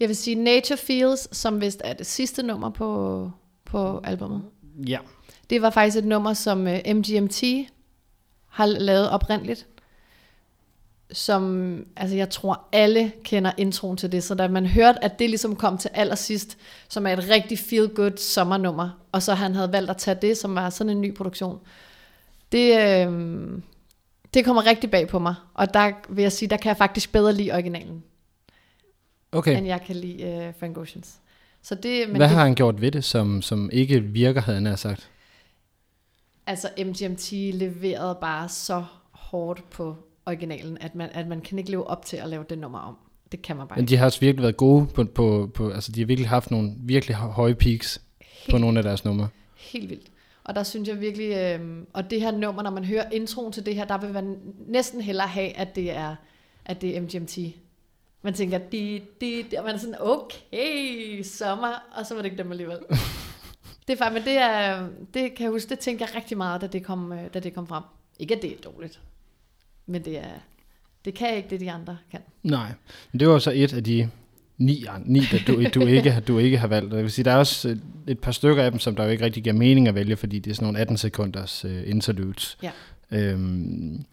Jeg 0.00 0.08
vil 0.08 0.16
sige 0.16 0.34
Nature 0.34 0.76
Feels, 0.78 1.36
som 1.36 1.60
vist 1.60 1.80
er 1.84 1.92
det 1.92 2.06
sidste 2.06 2.42
nummer 2.42 2.70
på, 2.70 3.30
på 3.64 4.00
albumet. 4.04 4.42
Ja. 4.88 4.98
Det 5.50 5.62
var 5.62 5.70
faktisk 5.70 5.96
et 5.96 6.04
nummer, 6.04 6.32
som 6.32 6.66
øh, 6.66 6.80
MGMT 6.86 7.42
har 8.48 8.66
lavet 8.66 9.10
oprindeligt. 9.10 9.66
Som, 11.12 11.74
altså 11.96 12.16
jeg 12.16 12.30
tror 12.30 12.68
alle 12.72 13.12
kender 13.24 13.52
introen 13.58 13.96
til 13.96 14.12
det, 14.12 14.24
så 14.24 14.34
da 14.34 14.48
man 14.48 14.66
hørte, 14.66 15.04
at 15.04 15.18
det 15.18 15.30
ligesom 15.30 15.56
kom 15.56 15.78
til 15.78 15.90
allersidst, 15.94 16.58
som 16.88 17.06
er 17.06 17.12
et 17.12 17.28
rigtig 17.30 17.58
feel-good 17.58 18.16
sommernummer, 18.16 18.90
og 19.12 19.22
så 19.22 19.34
han 19.34 19.54
havde 19.54 19.72
valgt 19.72 19.90
at 19.90 19.96
tage 19.96 20.18
det, 20.22 20.36
som 20.36 20.54
var 20.54 20.70
sådan 20.70 20.90
en 20.90 21.00
ny 21.00 21.14
produktion, 21.14 21.58
det, 22.52 22.78
øh, 22.80 23.12
det 24.34 24.44
kommer 24.44 24.66
rigtig 24.66 24.90
bag 24.90 25.08
på 25.08 25.18
mig. 25.18 25.34
Og 25.54 25.74
der 25.74 25.92
vil 26.08 26.22
jeg 26.22 26.32
sige, 26.32 26.48
der 26.48 26.56
kan 26.56 26.68
jeg 26.68 26.76
faktisk 26.76 27.12
bedre 27.12 27.32
lide 27.32 27.52
originalen, 27.52 28.02
Okay. 29.32 29.58
end 29.58 29.66
jeg 29.66 29.80
kan 29.86 29.96
lide 29.96 30.22
øh, 30.22 30.52
Frank 30.60 30.78
Oceans. 30.78 31.14
Så 31.62 31.74
det, 31.74 32.08
men 32.08 32.16
Hvad 32.16 32.28
det, 32.28 32.36
har 32.36 32.44
han 32.44 32.54
gjort 32.54 32.80
ved 32.80 32.90
det, 32.90 33.04
som, 33.04 33.42
som 33.42 33.70
ikke 33.72 34.00
virker, 34.00 34.40
havde 34.40 34.60
nær 34.60 34.76
sagt? 34.76 35.10
Altså 36.46 36.68
MGMT 36.78 37.32
leverede 37.32 38.18
bare 38.20 38.48
så 38.48 38.84
hårdt 39.10 39.70
på 39.70 39.96
originalen, 40.26 40.78
at 40.80 40.94
man, 40.94 41.10
at 41.12 41.26
man 41.26 41.40
kan 41.40 41.58
ikke 41.58 41.70
leve 41.70 41.86
op 41.86 42.04
til 42.04 42.16
at 42.16 42.28
lave 42.28 42.44
det 42.50 42.58
nummer 42.58 42.78
om. 42.78 42.96
Det 43.32 43.42
kan 43.42 43.56
man 43.56 43.68
bare 43.68 43.78
Men 43.78 43.88
de 43.88 43.96
har 43.96 44.04
også 44.04 44.20
virkelig 44.20 44.42
været 44.42 44.56
gode 44.56 44.86
på, 44.86 45.04
på, 45.04 45.50
på 45.54 45.70
altså 45.70 45.92
de 45.92 46.00
har 46.00 46.06
virkelig 46.06 46.28
haft 46.28 46.50
nogle 46.50 46.72
virkelig 46.78 47.16
hø- 47.16 47.26
høje 47.28 47.54
peaks 47.54 47.98
på 48.18 48.24
Helt, 48.46 48.60
nogle 48.60 48.78
af 48.78 48.82
deres 48.82 49.04
numre. 49.04 49.28
helt 49.56 49.90
vildt. 49.90 50.06
Og 50.44 50.54
der 50.54 50.62
synes 50.62 50.88
jeg 50.88 51.00
virkelig, 51.00 51.36
øh, 51.36 51.82
og 51.92 52.10
det 52.10 52.20
her 52.20 52.30
nummer, 52.30 52.62
når 52.62 52.70
man 52.70 52.84
hører 52.84 53.10
introen 53.10 53.52
til 53.52 53.66
det 53.66 53.74
her, 53.74 53.84
der 53.84 53.98
vil 53.98 54.12
man 54.12 54.38
næsten 54.66 55.00
hellere 55.00 55.26
have, 55.28 55.56
at 55.56 55.76
det 55.76 55.90
er, 55.90 56.16
at 56.64 56.80
det 56.80 56.96
er 56.96 57.00
MGMT. 57.00 57.38
Man 58.22 58.34
tænker, 58.34 58.58
de, 58.58 59.00
de, 59.20 59.44
de, 59.50 59.58
og 59.58 59.64
man 59.64 59.74
er 59.74 59.78
sådan, 59.78 59.94
okay, 60.00 61.22
sommer, 61.22 61.84
og 61.96 62.06
så 62.06 62.14
var 62.14 62.22
det 62.22 62.30
ikke 62.30 62.42
dem 62.42 62.50
alligevel. 62.50 62.78
det 63.88 63.92
er 63.92 63.96
faktisk, 63.96 64.14
men 64.14 64.34
det, 64.34 64.42
er, 64.42 64.88
det 65.14 65.34
kan 65.34 65.44
jeg 65.44 65.50
huske, 65.50 65.68
det 65.68 65.78
tænkte 65.78 66.04
jeg 66.04 66.16
rigtig 66.16 66.36
meget, 66.36 66.60
da 66.60 66.66
det 66.66 66.84
kom, 66.84 67.12
øh, 67.12 67.34
da 67.34 67.40
det 67.40 67.54
kom 67.54 67.66
frem. 67.66 67.82
Ikke 68.18 68.36
at 68.36 68.42
det 68.42 68.52
er 68.52 68.56
dårligt, 68.64 69.00
men 69.86 70.04
det 70.04 70.18
er, 70.18 70.38
det 71.04 71.14
kan 71.14 71.36
ikke 71.36 71.50
det, 71.50 71.60
de 71.60 71.70
andre 71.70 71.98
kan. 72.10 72.20
Nej, 72.42 72.72
men 73.12 73.20
det 73.20 73.28
var 73.28 73.38
så 73.38 73.52
et 73.54 73.72
af 73.72 73.84
de 73.84 74.10
ni, 74.58 74.84
ni 75.04 75.20
der 75.20 75.38
du, 75.46 75.80
du, 75.80 75.86
ikke, 75.96 76.20
du 76.28 76.38
ikke 76.38 76.58
har 76.58 76.66
valgt. 76.66 76.94
Jeg 76.94 77.02
vil 77.02 77.10
sige, 77.12 77.24
der 77.24 77.32
er 77.32 77.36
også 77.36 77.68
et, 77.68 77.82
et 78.08 78.18
par 78.18 78.32
stykker 78.32 78.62
af 78.62 78.70
dem, 78.70 78.80
som 78.80 78.96
der 78.96 79.04
jo 79.04 79.10
ikke 79.10 79.24
rigtig 79.24 79.42
giver 79.42 79.54
mening 79.54 79.88
at 79.88 79.94
vælge, 79.94 80.16
fordi 80.16 80.38
det 80.38 80.50
er 80.50 80.54
sådan 80.54 80.66
nogle 80.66 80.78
18 80.78 80.96
sekunders 80.96 81.64
uh, 81.64 81.88
interludes. 81.88 82.58
Ja. 82.62 82.70
Øhm, 83.10 84.04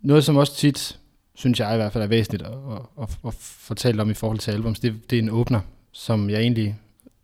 noget, 0.00 0.24
som 0.24 0.36
også 0.36 0.56
tit, 0.56 0.98
synes 1.34 1.60
jeg 1.60 1.74
i 1.74 1.76
hvert 1.76 1.92
fald 1.92 2.04
er 2.04 2.08
væsentligt 2.08 2.42
at, 2.42 2.52
at, 2.52 3.02
at, 3.02 3.18
at 3.26 3.34
fortælle 3.38 4.02
om 4.02 4.10
i 4.10 4.14
forhold 4.14 4.38
til 4.38 4.50
albums, 4.50 4.80
det, 4.80 5.10
det 5.10 5.18
er 5.18 5.22
en 5.22 5.30
åbner, 5.30 5.60
som 5.92 6.30
jeg 6.30 6.40
egentlig, 6.40 6.76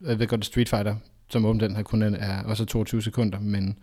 jeg 0.07 0.19
ved 0.19 0.27
godt, 0.27 0.45
Street 0.45 0.69
Fighter, 0.69 0.97
som 1.31 1.45
åbent 1.45 1.63
den 1.63 1.77
her 1.77 1.83
kun 1.83 2.03
er- 2.03 2.17
er 2.17 2.43
også 2.45 2.65
22 2.65 3.03
sekunder, 3.03 3.41
men 3.41 3.79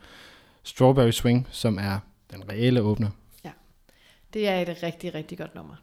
Strawberry 0.63 1.12
Swing, 1.12 1.47
som 1.51 1.77
er 1.77 1.99
den 2.31 2.49
reelle 2.49 2.81
åbner, 2.81 3.10
Ja, 3.45 3.51
Det 4.33 4.47
er 4.47 4.60
et 4.60 4.83
rigtig, 4.83 5.13
rigtig 5.13 5.38
godt 5.38 5.55
nummer. 5.55 5.75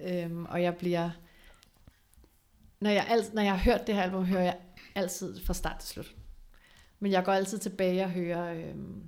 Øhm, 0.00 0.44
og 0.44 0.62
jeg 0.62 0.76
bliver... 0.76 1.10
Når 2.80 2.90
jeg, 2.90 3.06
alt, 3.08 3.34
når 3.34 3.42
jeg 3.42 3.52
har 3.52 3.58
hørt 3.72 3.86
det 3.86 3.94
her 3.94 4.02
album, 4.02 4.24
hører 4.24 4.42
jeg 4.42 4.56
altid 4.94 5.40
fra 5.44 5.54
start 5.54 5.78
til 5.78 5.88
slut. 5.88 6.14
Men 7.00 7.12
jeg 7.12 7.24
går 7.24 7.32
altid 7.32 7.58
tilbage 7.58 8.04
og 8.04 8.10
hører, 8.10 8.54
øhm, 8.54 9.02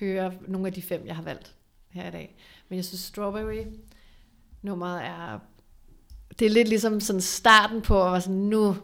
hører 0.00 0.30
nogle 0.48 0.66
af 0.66 0.72
de 0.72 0.82
fem, 0.82 1.06
jeg 1.06 1.16
har 1.16 1.22
valgt 1.22 1.54
her 1.90 2.08
i 2.08 2.10
dag. 2.10 2.36
Men 2.68 2.76
jeg 2.76 2.84
synes, 2.84 3.00
Strawberry 3.00 3.64
nummeret 4.62 5.04
er... 5.04 5.38
Det 6.38 6.46
er 6.46 6.50
lidt 6.50 6.68
ligesom 6.68 7.00
sådan 7.00 7.20
starten 7.20 7.82
på, 7.82 8.14
at 8.14 8.22
sådan, 8.22 8.38
nu 8.38 8.76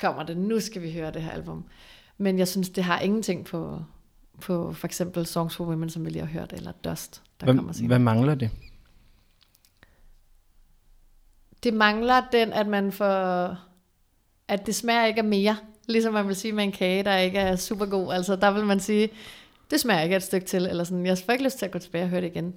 kommer 0.00 0.22
det, 0.22 0.36
nu 0.36 0.60
skal 0.60 0.82
vi 0.82 0.92
høre 0.92 1.12
det 1.12 1.22
her 1.22 1.30
album. 1.30 1.64
Men 2.18 2.38
jeg 2.38 2.48
synes, 2.48 2.68
det 2.68 2.84
har 2.84 3.00
ingenting 3.00 3.44
på, 3.44 3.82
på 4.40 4.72
for 4.72 4.86
eksempel 4.86 5.26
Songs 5.26 5.56
for 5.56 5.64
Women, 5.64 5.90
som 5.90 6.04
vi 6.04 6.10
lige 6.10 6.26
har 6.26 6.40
hørt, 6.40 6.52
eller 6.52 6.72
Dust, 6.72 7.22
der 7.40 7.46
kommer 7.46 7.62
hvad, 7.62 7.74
senere. 7.74 7.88
hvad 7.88 7.98
mangler 7.98 8.34
det? 8.34 8.50
det 11.66 11.74
mangler 11.74 12.22
den, 12.32 12.52
at 12.52 12.66
man 12.66 12.92
får, 12.92 13.58
at 14.48 14.66
det 14.66 14.74
smager 14.74 15.06
ikke 15.06 15.18
af 15.18 15.24
mere. 15.24 15.56
Ligesom 15.88 16.12
man 16.12 16.28
vil 16.28 16.36
sige 16.36 16.52
med 16.52 16.64
en 16.64 16.72
kage, 16.72 17.02
der 17.02 17.16
ikke 17.16 17.38
er 17.38 17.56
super 17.56 17.86
god. 17.86 18.12
Altså 18.12 18.36
der 18.36 18.50
vil 18.50 18.64
man 18.64 18.80
sige, 18.80 19.08
det 19.70 19.80
smager 19.80 20.02
ikke 20.02 20.16
et 20.16 20.22
stykke 20.22 20.46
til, 20.46 20.66
eller 20.66 20.84
sådan, 20.84 21.06
jeg 21.06 21.18
får 21.18 21.32
ikke 21.32 21.44
lyst 21.44 21.58
til 21.58 21.66
at 21.66 21.72
gå 21.72 21.78
tilbage 21.78 22.04
og 22.04 22.10
høre 22.10 22.20
det 22.20 22.26
igen. 22.26 22.54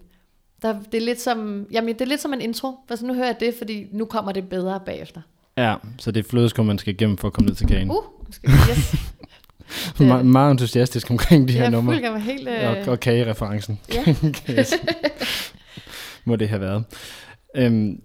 Der, 0.61 0.79
det, 0.91 0.97
er 0.97 1.05
lidt 1.05 1.21
som, 1.21 1.67
jamen, 1.71 1.93
det 1.93 2.01
er 2.01 2.05
lidt 2.05 2.21
som 2.21 2.33
en 2.33 2.41
intro. 2.41 2.75
Altså, 2.89 3.05
nu 3.05 3.13
hører 3.13 3.25
jeg 3.25 3.39
det, 3.39 3.55
fordi 3.57 3.87
nu 3.91 4.05
kommer 4.05 4.31
det 4.31 4.49
bedre 4.49 4.79
bagefter. 4.85 5.21
Ja, 5.63 5.75
så 5.97 6.11
det 6.11 6.25
er 6.25 6.29
flødeskum, 6.29 6.65
man 6.65 6.77
skal 6.77 6.93
igennem 6.93 7.17
for 7.17 7.27
at 7.27 7.33
komme 7.33 7.47
ned 7.47 7.55
til 7.55 7.67
kagen. 7.67 7.91
Uh, 7.91 8.03
skal 8.31 8.49
yes. 8.49 8.95
Me- 9.99 10.23
meget 10.23 10.51
entusiastisk 10.51 11.11
omkring 11.11 11.47
de 11.47 11.53
jeg 11.53 11.59
her 11.61 11.65
er 11.67 11.71
numre. 11.71 11.93
fuldkommen 11.93 12.21
helt... 12.21 12.47
Øh, 12.49 12.69
Og, 12.69 12.77
og 12.91 12.99
kagereferencen. 12.99 13.79
Ja. 13.93 14.15
Yes. 14.59 14.73
Må 16.25 16.35
det 16.35 16.49
have 16.49 16.61
været. 16.61 16.83
Øhm, 17.55 18.01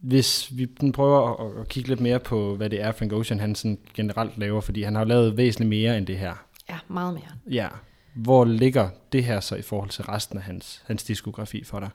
hvis 0.00 0.48
vi 0.56 0.66
prøver 0.94 1.46
at, 1.56 1.60
at 1.60 1.68
kigge 1.68 1.88
lidt 1.88 2.00
mere 2.00 2.20
på, 2.20 2.56
hvad 2.56 2.70
det 2.70 2.80
er, 2.82 2.92
Frank 2.92 3.12
Ocean 3.12 3.40
han 3.40 3.54
sådan 3.54 3.78
generelt 3.94 4.38
laver, 4.38 4.60
fordi 4.60 4.82
han 4.82 4.94
har 4.94 5.04
lavet 5.04 5.36
væsentligt 5.36 5.68
mere 5.68 5.98
end 5.98 6.06
det 6.06 6.18
her. 6.18 6.34
ja, 6.70 6.78
meget 6.88 7.14
mere. 7.14 7.54
Ja. 7.54 7.68
Hvor 8.14 8.44
ligger 8.44 8.88
det 9.12 9.24
her 9.24 9.40
så 9.40 9.56
i 9.56 9.62
forhold 9.62 9.90
til 9.90 10.04
resten 10.04 10.38
af 10.38 10.44
hans, 10.44 10.82
hans 10.86 11.04
diskografi 11.04 11.64
for 11.64 11.80
dig? 11.80 11.90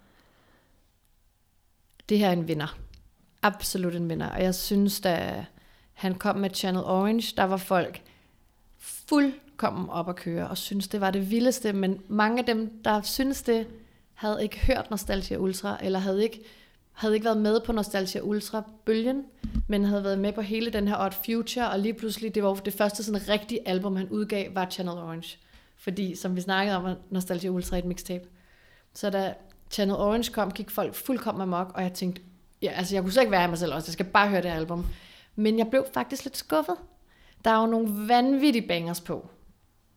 Det 2.10 2.20
her 2.20 2.28
er 2.28 2.34
en 2.34 2.48
vinder. 2.48 2.78
Absolut 3.42 3.96
en 3.96 4.10
vinder. 4.10 4.30
Og 4.30 4.44
jeg 4.44 4.56
synes, 4.56 5.02
da 5.02 5.46
han 5.94 6.16
kom 6.16 6.36
med 6.36 6.50
Channel 6.54 6.84
Orange, 6.84 7.34
der 7.38 7.44
var 7.44 7.58
folk 7.58 8.02
fuldkommen 8.78 9.90
op 9.90 10.10
at 10.10 10.16
køre, 10.16 10.48
og 10.48 10.58
synes 10.58 10.88
det 10.88 11.02
var 11.02 11.12
det 11.12 11.32
vildeste. 11.32 11.74
Men 11.74 12.02
mange 12.08 12.40
af 12.40 12.46
dem, 12.46 12.82
der 12.84 13.02
synes 13.02 13.42
det, 13.42 13.68
havde 14.14 14.44
ikke 14.44 14.60
hørt 14.60 14.90
Nostalgia 14.90 15.38
Ultra, 15.38 15.78
eller 15.82 16.00
havde 16.00 16.24
ikke, 16.24 16.42
havde 16.92 17.14
ikke 17.14 17.26
været 17.26 17.38
med 17.38 17.60
på 17.66 17.72
Nostalgia 17.72 18.22
Ultra-bølgen, 18.22 19.24
men 19.68 19.84
havde 19.84 20.04
været 20.04 20.20
med 20.20 20.34
på 20.34 20.42
hele 20.42 20.70
den 20.70 20.88
her 20.88 20.98
Odd 21.06 21.14
Future, 21.26 21.70
og 21.70 21.80
lige 21.80 21.94
pludselig, 21.94 22.36
det 22.36 22.44
var 22.44 22.54
det 22.54 22.74
første 22.74 23.04
sådan 23.04 23.30
rigtige 23.30 23.68
album, 23.68 23.96
han 23.96 24.10
udgav, 24.10 24.56
var 24.56 24.70
Channel 24.70 24.98
Orange. 24.98 25.38
Fordi, 25.78 26.16
som 26.16 26.36
vi 26.36 26.42
snakkede 26.42 26.78
om, 26.78 26.84
var 26.84 26.96
Nostalgia 27.10 27.50
Ultra 27.50 27.78
et 27.78 27.86
mixtape. 27.86 28.28
Så 28.94 29.10
da 29.10 29.34
Channel 29.72 29.96
Orange 29.96 30.32
kom, 30.34 30.52
gik 30.52 30.70
folk 30.70 30.96
fuldkommen 30.96 31.42
amok, 31.42 31.72
og 31.76 31.84
jeg 31.84 31.94
tænkte, 31.94 32.22
ja, 32.62 32.72
altså 32.72 32.96
jeg 32.96 33.04
kunne 33.04 33.12
slet 33.12 33.24
ikke 33.24 33.32
være 33.32 33.48
mig 33.48 33.58
selv 33.58 33.74
også, 33.74 33.88
jeg 33.88 33.94
skal 33.94 34.06
bare 34.06 34.30
høre 34.30 34.42
det 34.42 34.50
album. 34.50 34.86
Men 35.36 35.58
jeg 35.58 35.68
blev 35.70 35.86
faktisk 35.94 36.24
lidt 36.24 36.38
skuffet, 36.38 36.76
Der 37.46 37.52
er 37.52 37.62
jo 37.62 37.68
nogle 37.68 38.08
vanvittige 38.08 38.68
bangers 38.68 39.02
på. 39.02 39.30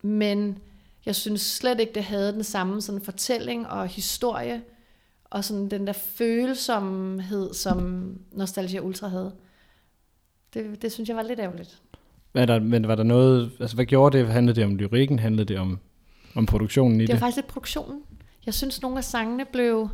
Men 0.03 0.59
jeg 1.07 1.15
synes 1.17 1.41
slet 1.41 1.81
ikke, 1.81 1.93
det 1.95 2.05
havde 2.05 2.33
den 2.33 2.45
samme 2.45 2.81
sådan 2.83 3.01
fortælling 3.01 3.67
og 3.69 3.87
historie, 3.89 4.63
og 5.25 5.45
sådan 5.45 5.69
den 5.69 5.87
der 5.87 5.93
følsomhed, 5.93 7.55
som 7.55 8.09
Nostalgia 8.33 8.81
Ultra 8.81 9.09
havde. 9.09 9.33
Det, 10.55 10.83
det 10.83 10.93
synes 10.93 11.09
jeg 11.09 11.17
var 11.17 11.23
lidt 11.23 11.41
ærgerligt. 11.41 11.79
Var 12.35 12.47
der, 12.47 12.59
men 12.61 12.89
var 12.89 12.95
der 12.95 13.03
noget, 13.03 13.51
altså 13.61 13.77
hvad 13.77 13.85
gjorde 13.85 14.19
det? 14.19 14.27
Handlede 14.27 14.57
det 14.57 14.65
om 14.65 14.77
lyrikken? 14.77 15.19
Handlede 15.19 15.45
det 15.45 15.59
om, 15.59 15.79
om 16.35 16.47
produktionen 16.47 17.01
i 17.01 17.03
Det 17.03 17.09
det? 17.09 17.15
var 17.15 17.21
faktisk 17.21 17.37
lidt 17.37 17.47
produktionen. 17.47 18.03
Jeg 18.47 18.55
synes, 18.55 18.83
nogle 18.83 18.99
af 18.99 19.05
sangene 19.05 19.45
blev 19.45 19.89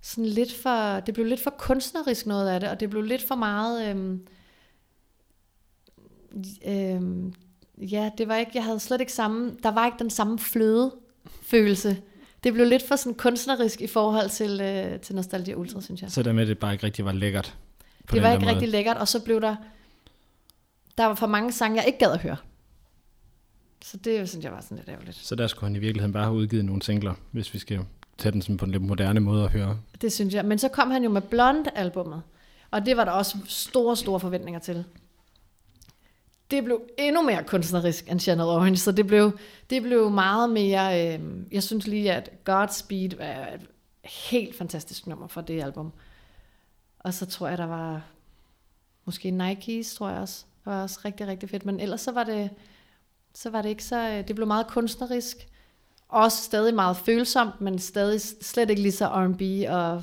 sådan 0.00 0.26
lidt 0.26 0.54
for, 0.54 1.00
det 1.00 1.14
blev 1.14 1.26
lidt 1.26 1.42
for 1.42 1.54
kunstnerisk 1.58 2.26
noget 2.26 2.48
af 2.48 2.60
det, 2.60 2.68
og 2.68 2.80
det 2.80 2.90
blev 2.90 3.02
lidt 3.02 3.28
for 3.28 3.34
meget, 3.34 3.90
øhm, 3.90 4.26
øhm, 6.66 7.34
ja, 7.78 8.10
det 8.18 8.28
var 8.28 8.36
ikke, 8.36 8.52
jeg 8.54 8.64
havde 8.64 8.80
slet 8.80 9.00
ikke 9.00 9.12
samme, 9.12 9.56
der 9.62 9.70
var 9.70 9.86
ikke 9.86 9.98
den 9.98 10.10
samme 10.10 10.38
fløde 10.38 10.94
følelse. 11.42 12.02
Det 12.44 12.52
blev 12.52 12.66
lidt 12.66 12.88
for 12.88 12.96
sådan 12.96 13.14
kunstnerisk 13.14 13.80
i 13.80 13.86
forhold 13.86 14.30
til, 14.30 14.60
øh, 14.60 15.00
til 15.00 15.14
Nostalgia 15.14 15.54
Ultra, 15.54 15.80
synes 15.80 16.02
jeg. 16.02 16.10
Så 16.10 16.22
der 16.22 16.32
med, 16.32 16.46
det 16.46 16.58
bare 16.58 16.72
ikke 16.72 16.84
rigtig 16.84 17.04
var 17.04 17.12
lækkert. 17.12 17.56
det 18.10 18.22
var 18.22 18.32
ikke 18.32 18.44
måde. 18.44 18.54
rigtig 18.54 18.68
lækkert, 18.68 18.96
og 18.96 19.08
så 19.08 19.20
blev 19.20 19.40
der, 19.40 19.56
der 20.98 21.06
var 21.06 21.14
for 21.14 21.26
mange 21.26 21.52
sange, 21.52 21.76
jeg 21.76 21.86
ikke 21.86 21.98
gad 21.98 22.12
at 22.12 22.20
høre. 22.20 22.36
Så 23.84 23.96
det 23.96 24.28
synes 24.28 24.44
jeg 24.44 24.52
var 24.52 24.60
sådan 24.60 24.76
lidt 24.76 24.88
ærgerligt. 24.88 25.16
Så 25.16 25.34
der 25.34 25.46
skulle 25.46 25.68
han 25.68 25.76
i 25.76 25.78
virkeligheden 25.78 26.12
bare 26.12 26.24
have 26.24 26.36
udgivet 26.36 26.64
nogle 26.64 26.82
singler, 26.82 27.14
hvis 27.30 27.54
vi 27.54 27.58
skal 27.58 27.80
tage 28.18 28.32
den 28.32 28.42
sådan 28.42 28.56
på 28.56 28.64
en 28.64 28.70
lidt 28.70 28.82
moderne 28.82 29.20
måde 29.20 29.44
at 29.44 29.50
høre. 29.50 29.78
Det 30.00 30.12
synes 30.12 30.34
jeg. 30.34 30.44
Men 30.44 30.58
så 30.58 30.68
kom 30.68 30.90
han 30.90 31.04
jo 31.04 31.10
med 31.10 31.22
Blonde-albummet. 31.22 32.22
Og 32.70 32.86
det 32.86 32.96
var 32.96 33.04
der 33.04 33.12
også 33.12 33.38
store, 33.46 33.96
store 33.96 34.20
forventninger 34.20 34.60
til. 34.60 34.84
Det 36.50 36.64
blev 36.64 36.82
endnu 36.98 37.22
mere 37.22 37.44
kunstnerisk 37.44 38.10
end 38.10 38.20
Channel 38.20 38.46
Orange, 38.46 38.76
så 38.76 38.92
det 38.92 39.06
blev, 39.06 39.38
det 39.70 39.82
blev 39.82 40.10
meget 40.10 40.50
mere... 40.50 41.14
Øh, 41.14 41.20
jeg 41.52 41.62
synes 41.62 41.86
lige, 41.86 42.12
at 42.12 42.30
Godspeed 42.44 43.16
var 43.16 43.46
et 43.54 43.66
helt 44.04 44.56
fantastisk 44.56 45.06
nummer 45.06 45.26
fra 45.26 45.42
det 45.42 45.62
album. 45.62 45.92
Og 46.98 47.14
så 47.14 47.26
tror 47.26 47.48
jeg, 47.48 47.58
der 47.58 47.66
var 47.66 48.02
måske 49.04 49.30
Nikes, 49.30 49.94
tror 49.94 50.08
jeg 50.08 50.20
også. 50.20 50.44
Det 50.64 50.72
var 50.72 50.82
også 50.82 51.00
rigtig, 51.04 51.26
rigtig 51.26 51.50
fedt. 51.50 51.66
Men 51.66 51.80
ellers 51.80 52.00
så 52.00 52.12
var 52.12 52.24
det, 52.24 52.50
så 53.34 53.50
var 53.50 53.62
det 53.62 53.68
ikke 53.68 53.84
så... 53.84 54.08
øh, 54.10 54.28
Det 54.28 54.36
blev 54.36 54.46
meget 54.46 54.66
kunstnerisk. 54.66 55.36
Også 56.08 56.42
stadig 56.42 56.74
meget 56.74 56.96
følsomt, 56.96 57.60
men 57.60 57.78
stadig 57.78 58.20
slet 58.20 58.70
ikke 58.70 58.82
lige 58.82 58.92
så 58.92 59.06
R&B 59.06 59.70
og 59.70 60.02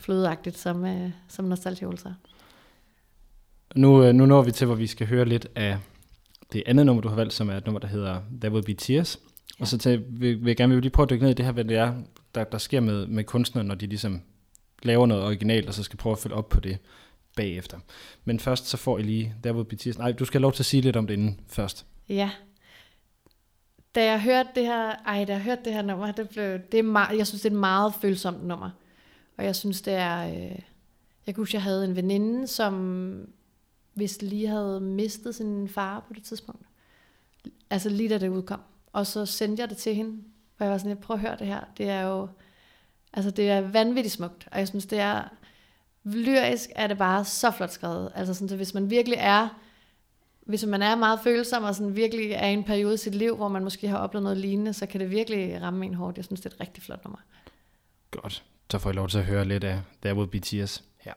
flødeagtigt 0.00 0.58
som, 0.58 0.84
øh, 0.84 1.10
som 1.28 1.44
Nostalgia 1.44 1.88
Ultra. 1.88 2.14
Nu, 3.74 4.04
øh, 4.04 4.14
nu 4.14 4.26
når 4.26 4.42
vi 4.42 4.52
til, 4.52 4.66
hvor 4.66 4.76
vi 4.76 4.86
skal 4.86 5.06
høre 5.06 5.24
lidt 5.24 5.46
af 5.54 5.78
det 6.52 6.62
andet 6.66 6.86
nummer, 6.86 7.02
du 7.02 7.08
har 7.08 7.16
valgt, 7.16 7.32
som 7.32 7.50
er 7.50 7.56
et 7.56 7.64
nummer, 7.66 7.80
der 7.80 7.88
hedder 7.88 8.20
There 8.40 8.52
Will 8.52 8.64
Be 8.64 8.74
Tears. 8.74 9.18
Ja. 9.58 9.62
Og 9.62 9.68
så 9.68 9.78
til, 9.78 10.04
vil, 10.08 10.40
vil 10.40 10.46
jeg 10.46 10.56
gerne 10.56 10.74
vil 10.74 10.82
lige 10.82 10.90
prøve 10.92 11.04
at 11.04 11.10
dykke 11.10 11.22
ned 11.22 11.30
i 11.30 11.34
det 11.34 11.44
her, 11.44 11.52
hvad 11.52 11.64
det 11.64 11.76
er, 11.76 11.94
der, 12.34 12.44
der 12.44 12.58
sker 12.58 12.80
med, 12.80 13.06
med 13.06 13.24
kunstnere, 13.24 13.64
når 13.64 13.74
de 13.74 13.86
ligesom 13.86 14.20
laver 14.82 15.06
noget 15.06 15.24
originalt, 15.24 15.68
og 15.68 15.74
så 15.74 15.82
skal 15.82 15.96
prøve 15.96 16.12
at 16.12 16.18
følge 16.18 16.36
op 16.36 16.48
på 16.48 16.60
det 16.60 16.78
bagefter. 17.36 17.78
Men 18.24 18.40
først 18.40 18.66
så 18.66 18.76
får 18.76 18.98
I 18.98 19.02
lige 19.02 19.34
There 19.42 19.54
Will 19.54 19.68
Be 19.68 19.76
Tears. 19.76 19.98
Nej, 19.98 20.12
du 20.12 20.24
skal 20.24 20.38
have 20.38 20.42
lov 20.42 20.52
til 20.52 20.62
at 20.62 20.66
sige 20.66 20.80
lidt 20.80 20.96
om 20.96 21.06
det 21.06 21.14
inden 21.14 21.40
først. 21.48 21.86
Ja. 22.08 22.30
Da 23.94 24.04
jeg 24.04 24.22
hørte 24.22 24.48
det 24.54 24.66
her, 24.66 24.90
ej, 25.06 25.24
da 25.24 25.32
jeg 25.32 25.42
hørte 25.42 25.64
det 25.64 25.72
her 25.72 25.82
nummer, 25.82 26.12
det 26.12 26.28
blev, 26.28 26.58
det 26.72 26.78
er 26.78 26.82
meget, 26.82 27.18
jeg 27.18 27.26
synes, 27.26 27.42
det 27.42 27.50
er 27.50 27.54
et 27.54 27.60
meget 27.60 27.94
følsomt 27.94 28.44
nummer. 28.44 28.70
Og 29.36 29.44
jeg 29.44 29.56
synes, 29.56 29.82
det 29.82 29.94
er, 29.94 30.28
øh, 30.28 30.58
jeg 31.26 31.34
kan 31.34 31.36
huske, 31.36 31.54
jeg 31.54 31.62
havde 31.62 31.84
en 31.84 31.96
veninde, 31.96 32.46
som 32.46 33.28
hvis 33.94 34.22
lige 34.22 34.48
havde 34.48 34.80
mistet 34.80 35.34
sin 35.34 35.68
far 35.68 36.00
på 36.00 36.12
det 36.12 36.22
tidspunkt. 36.22 36.66
Altså 37.70 37.88
lige 37.88 38.08
da 38.08 38.18
det 38.18 38.28
udkom. 38.28 38.60
Og 38.92 39.06
så 39.06 39.26
sendte 39.26 39.60
jeg 39.60 39.70
det 39.70 39.76
til 39.76 39.94
hende, 39.94 40.22
og 40.58 40.64
jeg 40.64 40.72
var 40.72 40.78
sådan, 40.78 40.90
jeg 40.90 40.98
prøver 40.98 41.18
at 41.18 41.28
høre 41.28 41.36
det 41.38 41.46
her. 41.46 41.60
Det 41.78 41.88
er 41.88 42.00
jo, 42.00 42.28
altså 43.12 43.30
det 43.30 43.50
er 43.50 43.60
vanvittigt 43.60 44.14
smukt, 44.14 44.48
og 44.52 44.58
jeg 44.58 44.68
synes, 44.68 44.86
det 44.86 44.98
er, 44.98 45.28
lyrisk 46.04 46.70
er 46.76 46.86
det 46.86 46.98
bare 46.98 47.24
så 47.24 47.50
flot 47.50 47.70
skrevet. 47.70 48.12
Altså 48.14 48.34
sådan, 48.34 48.48
så 48.48 48.56
hvis 48.56 48.74
man 48.74 48.90
virkelig 48.90 49.18
er, 49.20 49.48
hvis 50.48 50.66
man 50.66 50.82
er 50.82 50.96
meget 50.96 51.20
følsom 51.24 51.64
og 51.64 51.74
sådan 51.74 51.96
virkelig 51.96 52.32
er 52.32 52.46
i 52.46 52.52
en 52.52 52.64
periode 52.64 52.94
i 52.94 52.96
sit 52.96 53.14
liv, 53.14 53.36
hvor 53.36 53.48
man 53.48 53.64
måske 53.64 53.88
har 53.88 53.98
oplevet 53.98 54.22
noget 54.22 54.38
lignende, 54.38 54.72
så 54.72 54.86
kan 54.86 55.00
det 55.00 55.10
virkelig 55.10 55.62
ramme 55.62 55.86
en 55.86 55.94
hårdt. 55.94 56.16
Jeg 56.16 56.24
synes, 56.24 56.40
det 56.40 56.50
er 56.50 56.54
et 56.54 56.60
rigtig 56.60 56.82
flot 56.82 57.04
nummer. 57.04 57.18
Godt. 58.10 58.44
Så 58.70 58.78
får 58.78 58.90
I 58.90 58.92
lov 58.92 59.08
til 59.08 59.18
at 59.18 59.24
høre 59.24 59.44
lidt 59.44 59.64
af 59.64 59.80
There 60.02 60.14
Will 60.14 60.28
Be 60.28 60.38
Tears 60.38 60.84
her. 61.00 61.12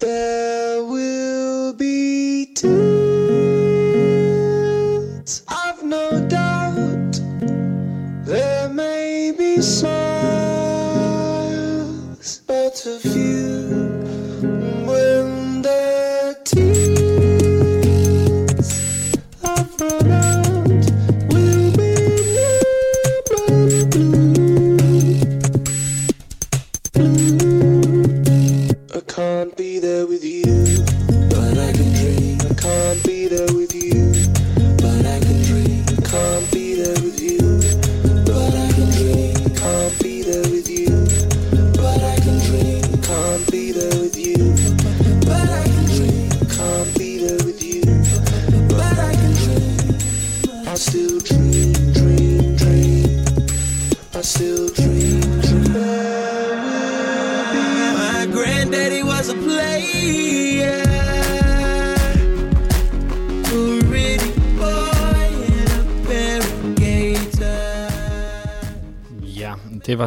There 0.00 0.82
will 0.92 1.76
be 1.78 2.46
tears. 2.56 2.72
I've 5.48 5.84
no 5.84 6.10
doubt. 6.30 7.14
There 8.26 8.68
may 8.74 9.32
be 9.38 9.62
smiles, 9.62 10.01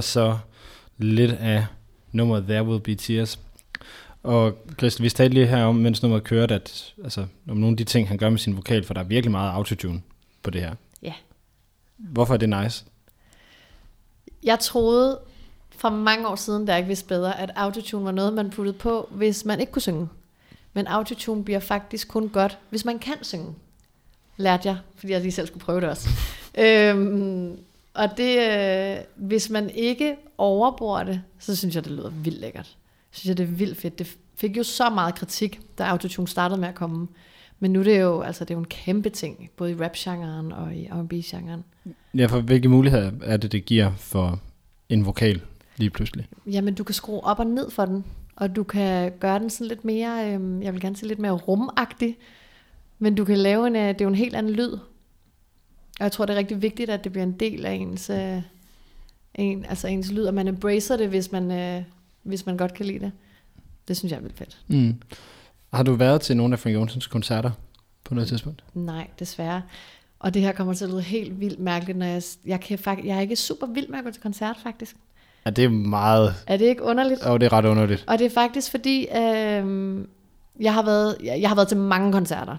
så 0.06 0.38
lidt 0.98 1.32
af 1.32 1.66
nummeret 2.12 2.44
There 2.44 2.64
Will 2.64 2.82
Be 2.82 2.96
Tears. 2.96 3.40
Og 4.24 4.58
Christian, 4.78 5.04
vi 5.04 5.10
talte 5.10 5.34
lige 5.34 5.48
her 5.48 5.64
om, 5.64 5.76
mens 5.76 6.02
nummeret 6.02 6.24
kørte, 6.24 6.56
at, 6.56 6.94
altså, 7.04 7.26
om 7.50 7.58
nogle 7.58 7.74
af 7.74 7.78
de 7.78 7.84
ting, 7.84 8.08
han 8.08 8.18
gør 8.18 8.30
med 8.30 8.38
sin 8.38 8.56
vokal, 8.56 8.84
for 8.84 8.94
der 8.94 9.02
er 9.02 9.06
virkelig 9.06 9.32
meget 9.32 9.52
autotune 9.52 10.02
på 10.44 10.50
det 10.50 10.62
her. 10.62 10.76
Ja. 11.02 11.14
Hvorfor 11.98 12.34
er 12.34 12.38
det 12.38 12.50
nice? 12.50 12.86
Jeg 14.44 14.60
troede 14.60 15.20
for 15.78 15.90
mange 15.90 16.28
år 16.28 16.36
siden, 16.36 16.68
jeg 16.68 16.78
ikke 16.78 16.88
vidste 16.88 17.08
bedre, 17.08 17.40
at 17.40 17.52
autotune 17.56 18.06
var 18.06 18.12
noget, 18.12 18.34
man 18.34 18.50
puttede 18.50 18.78
på, 18.78 19.10
hvis 19.12 19.46
man 19.46 19.60
ikke 19.60 19.72
kunne 19.72 19.82
synge. 19.82 20.10
Men 20.74 20.88
autotune 20.88 21.44
bliver 21.44 21.60
faktisk 21.60 22.08
kun 22.08 22.30
godt, 22.30 22.58
hvis 22.70 22.86
man 22.86 23.00
kan 23.00 23.14
synge. 23.22 23.56
Lærte 24.38 24.68
jeg, 24.68 24.78
fordi 24.96 25.14
jeg 25.14 25.22
lige 25.22 25.32
selv 25.32 25.48
skulle 25.48 25.64
prøve 25.66 25.82
det 25.82 25.90
også. 25.90 26.10
øhm, 26.64 27.60
og 27.96 28.18
det, 28.18 28.40
øh, 28.40 28.98
hvis 29.16 29.50
man 29.50 29.70
ikke 29.70 30.16
overbruger 30.38 31.04
det, 31.04 31.22
så 31.40 31.56
synes 31.56 31.76
jeg, 31.76 31.84
det 31.84 31.92
lyder 31.92 32.10
vildt 32.10 32.42
lækkert. 32.42 32.78
Synes 33.12 33.30
jeg, 33.30 33.38
det 33.38 33.44
er 33.44 33.48
vildt 33.48 33.78
fedt. 33.78 34.00
Det 34.00 34.18
fik 34.36 34.58
jo 34.58 34.64
så 34.64 34.90
meget 34.90 35.16
kritik, 35.16 35.60
da 35.78 35.84
autotune 35.84 36.28
startede 36.28 36.60
med 36.60 36.68
at 36.68 36.76
komme. 36.76 37.08
Men 37.60 37.74
nu 37.74 37.80
er 37.80 37.84
det 37.84 38.02
jo, 38.02 38.22
altså, 38.22 38.46
det 38.46 38.52
er 38.52 38.56
jo 38.56 38.60
en 38.60 38.66
kæmpe 38.66 39.10
ting, 39.10 39.50
både 39.58 39.72
i 39.72 39.76
rap-genren 39.76 40.52
og 40.52 40.76
i 40.76 40.88
R&B-genren. 40.88 41.64
Ja, 42.14 42.26
for 42.26 42.40
hvilke 42.40 42.70
muligheder 42.70 43.12
er 43.24 43.38
det, 43.38 43.52
det 43.52 43.66
giver 43.66 43.92
for 43.98 44.40
en 44.90 45.06
vokal 45.06 45.42
lige 45.78 45.90
pludselig? 45.90 46.28
Jamen, 46.46 46.74
du 46.74 46.84
kan 46.84 46.96
skrue 46.96 47.24
op 47.24 47.40
og 47.40 47.48
ned 47.48 47.72
for 47.72 47.86
den, 47.86 48.06
og 48.36 48.56
du 48.56 48.64
kan 48.64 49.12
gøre 49.20 49.40
den 49.40 49.50
sådan 49.50 49.68
lidt 49.68 49.86
mere, 49.86 50.34
øhm, 50.34 50.62
jeg 50.62 50.74
vil 50.74 50.82
gerne 50.82 50.96
sige 50.96 51.08
lidt 51.08 51.20
mere 51.20 51.32
rumagtig, 51.32 52.18
men 53.00 53.16
du 53.16 53.26
kan 53.26 53.38
lave 53.38 53.68
en, 53.68 53.76
øh, 53.76 53.88
det 53.88 54.02
er 54.02 54.06
jo 54.06 54.10
en 54.10 54.16
helt 54.16 54.36
anden 54.36 54.54
lyd. 54.54 54.78
Og 56.00 56.04
jeg 56.04 56.12
tror, 56.12 56.26
det 56.26 56.34
er 56.34 56.38
rigtig 56.38 56.62
vigtigt, 56.62 56.90
at 56.90 57.04
det 57.04 57.12
bliver 57.12 57.26
en 57.26 57.32
del 57.40 57.66
af 57.66 57.74
ens, 57.74 58.10
øh, 58.10 58.42
en, 59.36 59.66
altså 59.66 59.88
ens 59.88 60.12
lyd, 60.12 60.24
og 60.24 60.34
man 60.34 60.48
embracer 60.48 60.98
det, 60.98 61.10
hvis 61.10 61.32
man, 61.32 61.52
øh, 61.52 61.84
hvis 62.24 62.46
man 62.46 62.58
godt 62.58 62.74
kan 62.74 62.86
lide 62.86 63.00
det. 63.00 63.12
Det 63.88 63.98
synes 63.98 64.12
jeg 64.12 64.18
er 64.18 64.22
vildt 64.22 64.38
fedt. 64.38 64.58
Mm. 64.68 65.02
Har 65.74 65.84
du 65.84 65.94
været 65.94 66.22
til 66.22 66.38
nogle 66.38 66.54
af 66.54 66.60
Frank 66.60 66.76
Jonsens 66.76 67.08
koncerter 67.08 67.52
på 68.04 68.14
noget 68.14 68.28
tidspunkt? 68.28 68.64
Nej, 68.74 69.08
desværre. 69.20 69.62
Og 70.20 70.34
det 70.34 70.42
her 70.42 70.52
kommer 70.52 70.74
til 70.74 70.86
at 70.86 70.92
lyde 70.92 71.02
helt 71.02 71.40
vildt 71.40 71.60
mærkeligt, 71.60 71.98
når 71.98 72.06
jeg, 72.06 72.22
jeg, 72.46 72.60
kan, 72.62 72.80
fakt- 72.80 73.06
jeg 73.06 73.18
er 73.18 73.22
ikke 73.22 73.36
super 73.36 73.68
vild 73.68 73.88
med 73.88 73.98
at 73.98 74.06
gå 74.06 74.12
til 74.12 74.22
koncert, 74.22 74.58
faktisk. 74.64 74.96
Ja, 75.46 75.50
det 75.50 75.64
er 75.64 75.70
meget... 75.70 76.36
Er 76.48 76.58
det 76.58 76.66
ikke 76.66 76.84
underligt? 76.84 77.22
Og 77.22 77.40
det 77.40 77.46
er 77.46 77.54
ret 77.54 77.66
underligt. 77.66 78.04
Og 78.08 78.20
det 78.20 78.26
er 78.26 78.30
faktisk 78.30 78.72
fordi, 78.72 79.02
øh, 79.02 80.06
jeg, 80.60 80.74
har 80.74 80.84
været, 80.86 81.18
jeg, 81.24 81.42
jeg 81.42 81.50
har 81.50 81.56
været 81.56 81.68
til 81.68 81.78
mange 81.78 82.12
koncerter. 82.12 82.58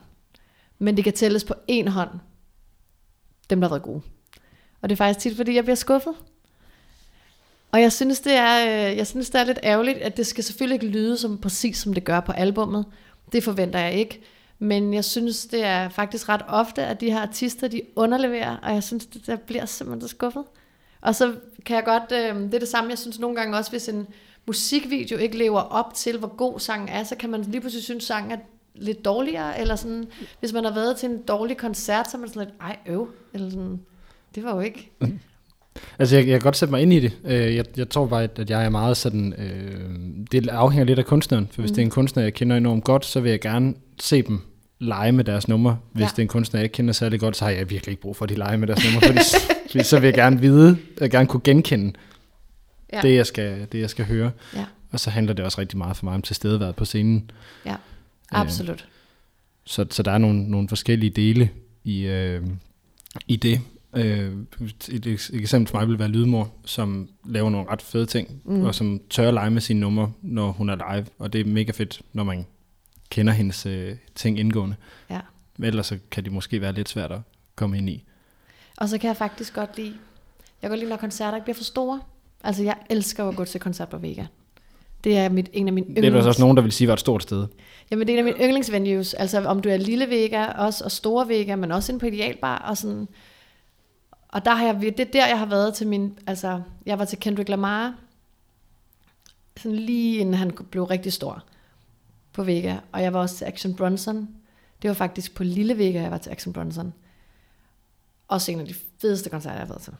Men 0.78 0.96
det 0.96 1.04
kan 1.04 1.12
tælles 1.12 1.44
på 1.44 1.54
én 1.70 1.88
hånd, 1.88 2.10
dem 3.50 3.60
der 3.60 3.68
har 3.68 3.74
været 3.74 3.82
gode. 3.82 4.02
Og 4.80 4.88
det 4.88 4.94
er 4.94 4.96
faktisk 4.96 5.18
tit, 5.18 5.36
fordi 5.36 5.54
jeg 5.54 5.64
bliver 5.64 5.76
skuffet. 5.76 6.14
Og 7.72 7.80
jeg 7.80 7.92
synes, 7.92 8.20
det 8.20 8.32
er, 8.32 8.66
øh, 8.66 8.96
jeg 8.96 9.06
synes, 9.06 9.30
det 9.30 9.40
er 9.40 9.44
lidt 9.44 9.58
ærgerligt, 9.62 9.98
at 9.98 10.16
det 10.16 10.26
skal 10.26 10.44
selvfølgelig 10.44 10.74
ikke 10.74 10.98
lyde 10.98 11.18
som 11.18 11.38
præcis 11.38 11.78
som 11.78 11.94
det 11.94 12.04
gør 12.04 12.20
på 12.20 12.32
albummet. 12.32 12.84
Det 13.32 13.44
forventer 13.44 13.78
jeg 13.78 13.92
ikke. 13.92 14.20
Men 14.58 14.94
jeg 14.94 15.04
synes, 15.04 15.46
det 15.46 15.64
er 15.64 15.88
faktisk 15.88 16.28
ret 16.28 16.42
ofte, 16.48 16.84
at 16.84 17.00
de 17.00 17.10
her 17.10 17.20
artister, 17.20 17.68
de 17.68 17.82
underleverer, 17.96 18.56
og 18.56 18.74
jeg 18.74 18.82
synes, 18.82 19.06
det 19.06 19.26
der 19.26 19.36
bliver 19.36 19.66
simpelthen 19.66 20.00
så 20.00 20.08
skuffet. 20.08 20.44
Og 21.00 21.14
så 21.14 21.34
kan 21.66 21.76
jeg 21.76 21.84
godt, 21.84 22.12
øh, 22.12 22.42
det 22.42 22.54
er 22.54 22.58
det 22.58 22.68
samme, 22.68 22.90
jeg 22.90 22.98
synes 22.98 23.18
nogle 23.18 23.36
gange 23.36 23.56
også, 23.56 23.70
hvis 23.70 23.88
en 23.88 24.06
musikvideo 24.46 25.16
ikke 25.16 25.38
lever 25.38 25.60
op 25.60 25.94
til, 25.94 26.18
hvor 26.18 26.36
god 26.36 26.60
sangen 26.60 26.88
er, 26.88 27.04
så 27.04 27.16
kan 27.16 27.30
man 27.30 27.42
lige 27.42 27.60
pludselig 27.60 27.84
synes, 27.84 28.04
sangen 28.04 28.32
er 28.32 28.36
lidt 28.78 29.04
dårligere, 29.04 29.60
eller 29.60 29.76
sådan, 29.76 30.04
hvis 30.40 30.52
man 30.52 30.64
har 30.64 30.74
været 30.74 30.96
til 30.96 31.10
en 31.10 31.22
dårlig 31.28 31.56
koncert, 31.56 32.10
så 32.10 32.16
er 32.16 32.20
man 32.20 32.28
sådan 32.28 32.42
lidt, 32.42 32.54
ej 32.60 32.76
øv, 32.86 33.08
eller 33.34 33.50
sådan, 33.50 33.80
det 34.34 34.44
var 34.44 34.54
jo 34.54 34.60
ikke. 34.60 34.90
Altså, 35.98 36.16
jeg, 36.16 36.26
jeg 36.26 36.32
kan 36.32 36.40
godt 36.40 36.56
sætte 36.56 36.72
mig 36.72 36.82
ind 36.82 36.92
i 36.92 37.00
det. 37.00 37.12
Øh, 37.24 37.54
Jeg, 37.56 37.64
jeg 37.76 37.88
tror 37.88 38.06
bare, 38.06 38.22
at 38.22 38.50
jeg 38.50 38.64
er 38.64 38.68
meget 38.68 38.96
sådan... 38.96 39.32
Øh, 39.32 39.90
det 40.32 40.48
afhænger 40.48 40.84
lidt 40.84 40.98
af 40.98 41.04
kunstneren. 41.04 41.48
For 41.52 41.60
hvis 41.62 41.70
mm. 41.70 41.74
det 41.74 41.82
er 41.82 41.86
en 41.86 41.90
kunstner, 41.90 42.22
jeg 42.22 42.34
kender 42.34 42.56
enormt 42.56 42.84
godt, 42.84 43.04
så 43.04 43.20
vil 43.20 43.30
jeg 43.30 43.40
gerne 43.40 43.74
se 44.00 44.22
dem 44.22 44.40
lege 44.78 45.12
med 45.12 45.24
deres 45.24 45.48
nummer. 45.48 45.76
Hvis 45.92 46.02
Ja. 46.02 46.06
det 46.08 46.18
er 46.18 46.22
en 46.22 46.28
kunstner, 46.28 46.60
jeg 46.60 46.64
ikke 46.64 46.72
kender 46.74 46.92
særlig 46.92 47.20
godt, 47.20 47.36
så 47.36 47.44
har 47.44 47.52
jeg 47.52 47.70
virkelig 47.70 47.92
ikke 47.92 48.02
brug 48.02 48.16
for, 48.16 48.24
at 48.24 48.28
de 48.28 48.34
leger 48.34 48.56
med 48.56 48.66
deres 48.68 48.84
nummer. 48.84 49.00
Fordi, 49.06 49.18
fordi 49.70 49.84
så 49.84 50.00
vil 50.00 50.06
jeg 50.06 50.14
gerne 50.14 50.40
vide, 50.40 50.78
jeg 51.00 51.10
gerne 51.10 51.26
kunne 51.26 51.40
genkende 51.44 51.92
Ja. 52.92 53.00
det, 53.02 53.14
jeg 53.16 53.26
skal, 53.26 53.66
det, 53.72 53.80
jeg 53.80 53.90
skal 53.90 54.04
høre. 54.04 54.30
Ja. 54.54 54.64
Og 54.92 55.00
så 55.00 55.10
handler 55.10 55.32
det 55.32 55.44
også 55.44 55.60
rigtig 55.60 55.78
meget 55.78 55.96
for 55.96 56.04
mig 56.04 56.14
om 56.14 56.22
tilstedeværd 56.22 56.74
på 56.74 56.84
scenen. 56.84 57.30
Ja, 57.66 57.74
Øh, 58.34 58.40
absolut. 58.40 58.88
Så, 59.64 59.86
så 59.90 60.02
der 60.02 60.10
er 60.10 60.18
nogle, 60.18 60.50
nogle 60.50 60.68
forskellige 60.68 61.10
dele 61.10 61.50
i, 61.84 62.00
øh, 62.06 62.46
i 63.28 63.36
det. 63.36 63.60
Øh, 63.96 64.32
et, 64.88 65.06
et 65.06 65.30
eksempel 65.32 65.70
for 65.70 65.78
mig 65.78 65.88
vil 65.88 65.98
være 65.98 66.08
Lydmor, 66.08 66.52
som 66.64 67.08
laver 67.24 67.50
nogle 67.50 67.70
ret 67.70 67.82
fede 67.82 68.06
ting, 68.06 68.40
mm. 68.44 68.64
og 68.64 68.74
som 68.74 69.00
tør 69.10 69.30
lege 69.30 69.50
med 69.50 69.60
sine 69.60 69.80
numre, 69.80 70.12
når 70.22 70.52
hun 70.52 70.68
er 70.68 70.94
live. 70.94 71.06
Og 71.18 71.32
det 71.32 71.40
er 71.40 71.44
mega 71.44 71.72
fedt, 71.72 72.02
når 72.12 72.24
man 72.24 72.46
kender 73.10 73.32
hendes 73.32 73.66
øh, 73.66 73.96
ting 74.14 74.38
indgående. 74.38 74.76
Ja. 75.10 75.20
Men 75.56 75.68
ellers 75.68 75.86
så 75.86 75.98
kan 76.10 76.24
det 76.24 76.32
måske 76.32 76.60
være 76.60 76.72
lidt 76.72 76.88
svært 76.88 77.12
at 77.12 77.20
komme 77.56 77.78
ind 77.78 77.90
i. 77.90 78.04
Og 78.76 78.88
så 78.88 78.98
kan 78.98 79.08
jeg 79.08 79.16
faktisk 79.16 79.54
godt 79.54 79.76
lide, 79.76 79.94
jeg 80.62 80.70
kan 80.70 80.70
godt 80.70 80.80
lide, 80.80 80.90
når 80.90 80.96
koncerter 80.96 81.36
ikke 81.36 81.44
bliver 81.44 81.56
for 81.56 81.64
store. 81.64 82.00
Altså, 82.44 82.62
jeg 82.62 82.76
elsker 82.90 83.28
at 83.28 83.36
gå 83.36 83.44
til 83.44 83.60
koncert 83.60 83.88
på 83.88 83.98
Vega. 83.98 84.26
Det 85.06 85.16
er 85.16 85.28
mit, 85.28 85.50
en 85.52 85.66
af 85.66 85.72
mine 85.72 85.96
Det 85.96 86.04
er 86.04 86.10
der 86.10 86.22
så 86.22 86.28
også 86.28 86.40
nogen, 86.40 86.56
der 86.56 86.62
vil 86.62 86.72
sige 86.72 86.88
var 86.88 86.94
et 86.94 87.00
stort 87.00 87.22
sted. 87.22 87.46
Jamen, 87.90 88.06
det 88.06 88.14
er 88.14 88.18
en 88.18 88.26
af 88.26 88.34
mine 88.34 88.46
yndlingsvenues. 88.46 89.14
Altså, 89.14 89.44
om 89.44 89.60
du 89.62 89.68
er 89.68 89.76
lille 89.76 90.10
Vega 90.10 90.46
også, 90.46 90.84
og 90.84 90.90
store 90.90 91.28
Vega, 91.28 91.56
men 91.56 91.72
også 91.72 91.92
inde 91.92 92.00
på 92.00 92.06
Idealbar. 92.06 92.58
Og, 92.58 92.76
sådan. 92.76 93.08
og 94.28 94.44
der 94.44 94.54
har 94.54 94.66
jeg, 94.66 94.80
det 94.80 95.00
er 95.00 95.04
der, 95.12 95.26
jeg 95.26 95.38
har 95.38 95.46
været 95.46 95.74
til 95.74 95.86
min... 95.86 96.18
Altså, 96.26 96.60
jeg 96.86 96.98
var 96.98 97.04
til 97.04 97.18
Kendrick 97.18 97.48
Lamar, 97.48 97.94
sådan 99.56 99.76
lige 99.76 100.18
inden 100.18 100.34
han 100.34 100.52
blev 100.70 100.84
rigtig 100.84 101.12
stor 101.12 101.44
på 102.32 102.44
Vega. 102.44 102.76
Og 102.92 103.02
jeg 103.02 103.12
var 103.12 103.20
også 103.20 103.36
til 103.36 103.44
Action 103.44 103.74
Bronson. 103.74 104.28
Det 104.82 104.88
var 104.88 104.94
faktisk 104.94 105.34
på 105.34 105.44
Lille 105.44 105.78
Vega, 105.78 106.02
jeg 106.02 106.10
var 106.10 106.18
til 106.18 106.30
Action 106.30 106.52
Bronson. 106.52 106.92
Også 108.28 108.52
en 108.52 108.60
af 108.60 108.66
de 108.66 108.74
fedeste 109.00 109.30
koncerter, 109.30 109.56
jeg 109.56 109.66
har 109.66 109.68
været 109.68 109.82
til. 109.82 109.92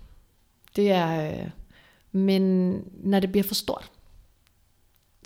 Det 0.77 0.91
er... 0.91 1.33
Øh, 1.33 1.51
men 2.13 2.73
når 2.95 3.21
det 3.21 3.33
bliver 3.33 3.45
for 3.45 3.55
stort, 3.55 3.91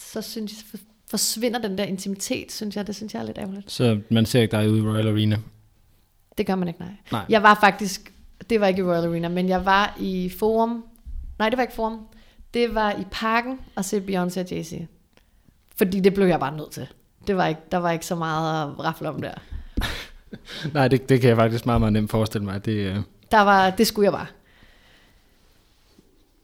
så 0.00 0.22
synes 0.22 0.52
jeg, 0.52 0.64
for- 0.70 0.86
forsvinder 1.10 1.58
den 1.60 1.78
der 1.78 1.84
intimitet, 1.84 2.52
synes 2.52 2.76
jeg. 2.76 2.86
Det 2.86 2.96
synes 2.96 3.14
jeg 3.14 3.20
er 3.20 3.26
lidt 3.26 3.38
ærgerligt. 3.38 3.70
Så 3.70 4.00
man 4.10 4.26
ser 4.26 4.40
ikke 4.42 4.56
dig 4.56 4.70
ude 4.70 4.78
i 4.78 4.82
Royal 4.82 5.08
Arena. 5.08 5.38
Det 6.38 6.46
gør 6.46 6.54
man 6.54 6.68
ikke, 6.68 6.80
nej. 6.80 6.92
Nej. 7.12 7.24
Jeg 7.28 7.42
var 7.42 7.58
faktisk, 7.60 8.12
det 8.50 8.60
var 8.60 8.66
ikke 8.66 8.80
i 8.80 8.84
Royal 8.84 9.04
Arena, 9.04 9.28
men 9.28 9.48
jeg 9.48 9.64
var 9.64 9.96
i 10.00 10.28
Forum. 10.38 10.84
Nej, 11.38 11.48
det 11.48 11.56
var 11.56 11.62
ikke 11.62 11.74
Forum. 11.74 12.06
Det 12.54 12.74
var 12.74 12.92
i 12.92 13.04
Parken 13.10 13.60
og 13.76 13.84
se 13.84 13.98
Beyoncé 14.00 14.40
og 14.40 14.46
Jay-Z. 14.50 14.86
Fordi 15.76 16.00
det 16.00 16.14
blev 16.14 16.26
jeg 16.26 16.40
bare 16.40 16.56
nødt 16.56 16.70
til. 16.70 16.86
Det 17.26 17.36
var 17.36 17.46
ikke, 17.46 17.60
der 17.72 17.78
var 17.78 17.90
ikke 17.90 18.06
så 18.06 18.14
meget 18.14 18.62
at 18.70 18.78
rafle 18.84 19.08
om 19.08 19.22
der. 19.22 19.34
Nej, 20.74 20.88
det, 20.88 21.08
det 21.08 21.20
kan 21.20 21.28
jeg 21.28 21.36
faktisk 21.36 21.66
meget, 21.66 21.80
meget 21.80 21.92
nemt 21.92 22.10
forestille 22.10 22.44
mig. 22.44 22.64
Det, 22.64 22.72
øh, 22.72 22.96
der 23.30 23.40
var, 23.40 23.70
det 23.70 23.86
skulle 23.86 24.04
jeg 24.04 24.12
bare. 24.12 24.26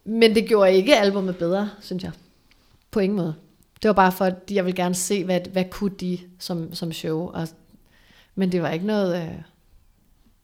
Men 0.05 0.35
det 0.35 0.49
gjorde 0.49 0.73
ikke 0.75 0.97
albumet 0.97 1.37
bedre, 1.37 1.71
synes 1.81 2.03
jeg. 2.05 2.13
På 2.91 3.01
ingen 3.01 3.17
måde. 3.17 3.35
Det 3.83 3.89
var 3.89 3.95
bare 3.95 4.13
for, 4.13 4.25
at 4.25 4.35
jeg 4.51 4.65
ville 4.65 4.77
gerne 4.77 4.95
se, 4.95 5.25
hvad, 5.25 5.41
hvad 5.53 5.65
kunne 5.71 5.95
de 6.01 6.19
som, 6.39 6.75
som 6.75 6.93
show. 6.93 7.31
Og, 7.31 7.49
men 8.35 8.53
det 8.53 8.63
var 8.63 8.71
ikke 8.71 8.87
noget... 8.87 9.23
Øh, 9.23 9.35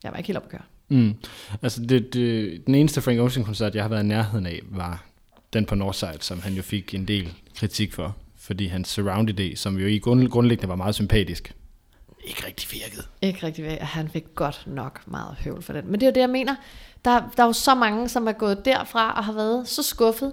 jeg 0.05 0.13
var 0.13 0.17
ikke 0.17 0.27
helt 0.27 0.37
op 0.37 0.45
at 0.45 0.51
køre. 0.51 0.63
Mm. 0.89 1.15
Altså, 1.63 1.83
det, 1.83 2.15
det, 2.15 2.67
den 2.67 2.75
eneste 2.75 3.01
Frank 3.01 3.21
Ocean-koncert, 3.21 3.75
jeg 3.75 3.85
har 3.85 3.89
været 3.89 4.05
i 4.05 4.07
nærheden 4.07 4.47
af, 4.47 4.61
var 4.71 5.05
den 5.53 5.67
på 5.67 5.75
Northside, 5.75 6.19
som 6.21 6.41
han 6.41 6.53
jo 6.53 6.63
fik 6.63 6.95
en 6.95 7.09
del 7.09 7.33
kritik 7.55 7.93
for, 7.93 8.17
fordi 8.37 8.67
hans 8.67 8.99
surround-idé, 8.99 9.57
som 9.57 9.79
jo 9.79 9.87
i 9.87 9.99
grund, 9.99 10.29
grundlæggende 10.29 10.69
var 10.69 10.77
meget 10.77 10.95
sympatisk, 10.95 11.55
ikke 12.25 12.47
rigtig 12.47 12.69
virkede. 12.73 13.03
Ikke 13.23 13.47
rigtig 13.47 13.65
at 13.65 13.87
han 13.87 14.09
fik 14.09 14.25
godt 14.35 14.63
nok 14.67 15.01
meget 15.07 15.37
høvl 15.37 15.63
for 15.63 15.73
den. 15.73 15.91
Men 15.91 16.01
det 16.01 16.03
er 16.03 16.11
jo 16.11 16.15
det, 16.15 16.21
jeg 16.21 16.31
mener. 16.31 16.55
Der, 17.05 17.31
der 17.37 17.43
er 17.43 17.47
jo 17.47 17.53
så 17.53 17.75
mange, 17.75 18.09
som 18.09 18.27
er 18.27 18.33
gået 18.33 18.65
derfra 18.65 19.13
og 19.17 19.25
har 19.25 19.33
været 19.33 19.69
så 19.69 19.83
skuffet. 19.83 20.33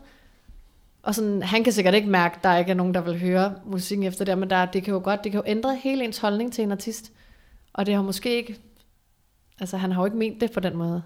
Og 1.04 1.16
sådan, 1.16 1.44
han 1.44 1.64
kan 1.64 1.74
sikkert 1.74 1.94
ikke 1.94 2.10
mærke, 2.10 2.36
at 2.36 2.44
der 2.44 2.58
ikke 2.58 2.72
er 2.72 2.76
nogen, 2.76 2.94
der 2.94 3.02
vil 3.02 3.20
høre 3.20 3.54
musikken 3.66 4.08
efter 4.08 4.26
det, 4.26 4.38
men 4.38 4.50
der, 4.50 4.66
det 4.66 4.84
kan 4.84 4.94
jo 4.94 5.02
godt, 5.04 5.24
det 5.24 5.32
kan 5.32 5.38
jo 5.40 5.44
ændre 5.48 5.76
hele 5.76 6.04
ens 6.04 6.18
holdning 6.18 6.54
til 6.54 6.64
en 6.64 6.72
artist. 6.72 7.12
Og 7.74 7.86
det 7.86 7.94
har 7.96 8.02
måske 8.02 8.36
ikke, 8.36 8.60
altså 9.60 9.78
han 9.78 9.92
har 9.92 10.02
jo 10.02 10.06
ikke 10.06 10.18
ment 10.18 10.42
det 10.42 10.52
på 10.52 10.60
den 10.60 10.78
måde. 10.78 11.02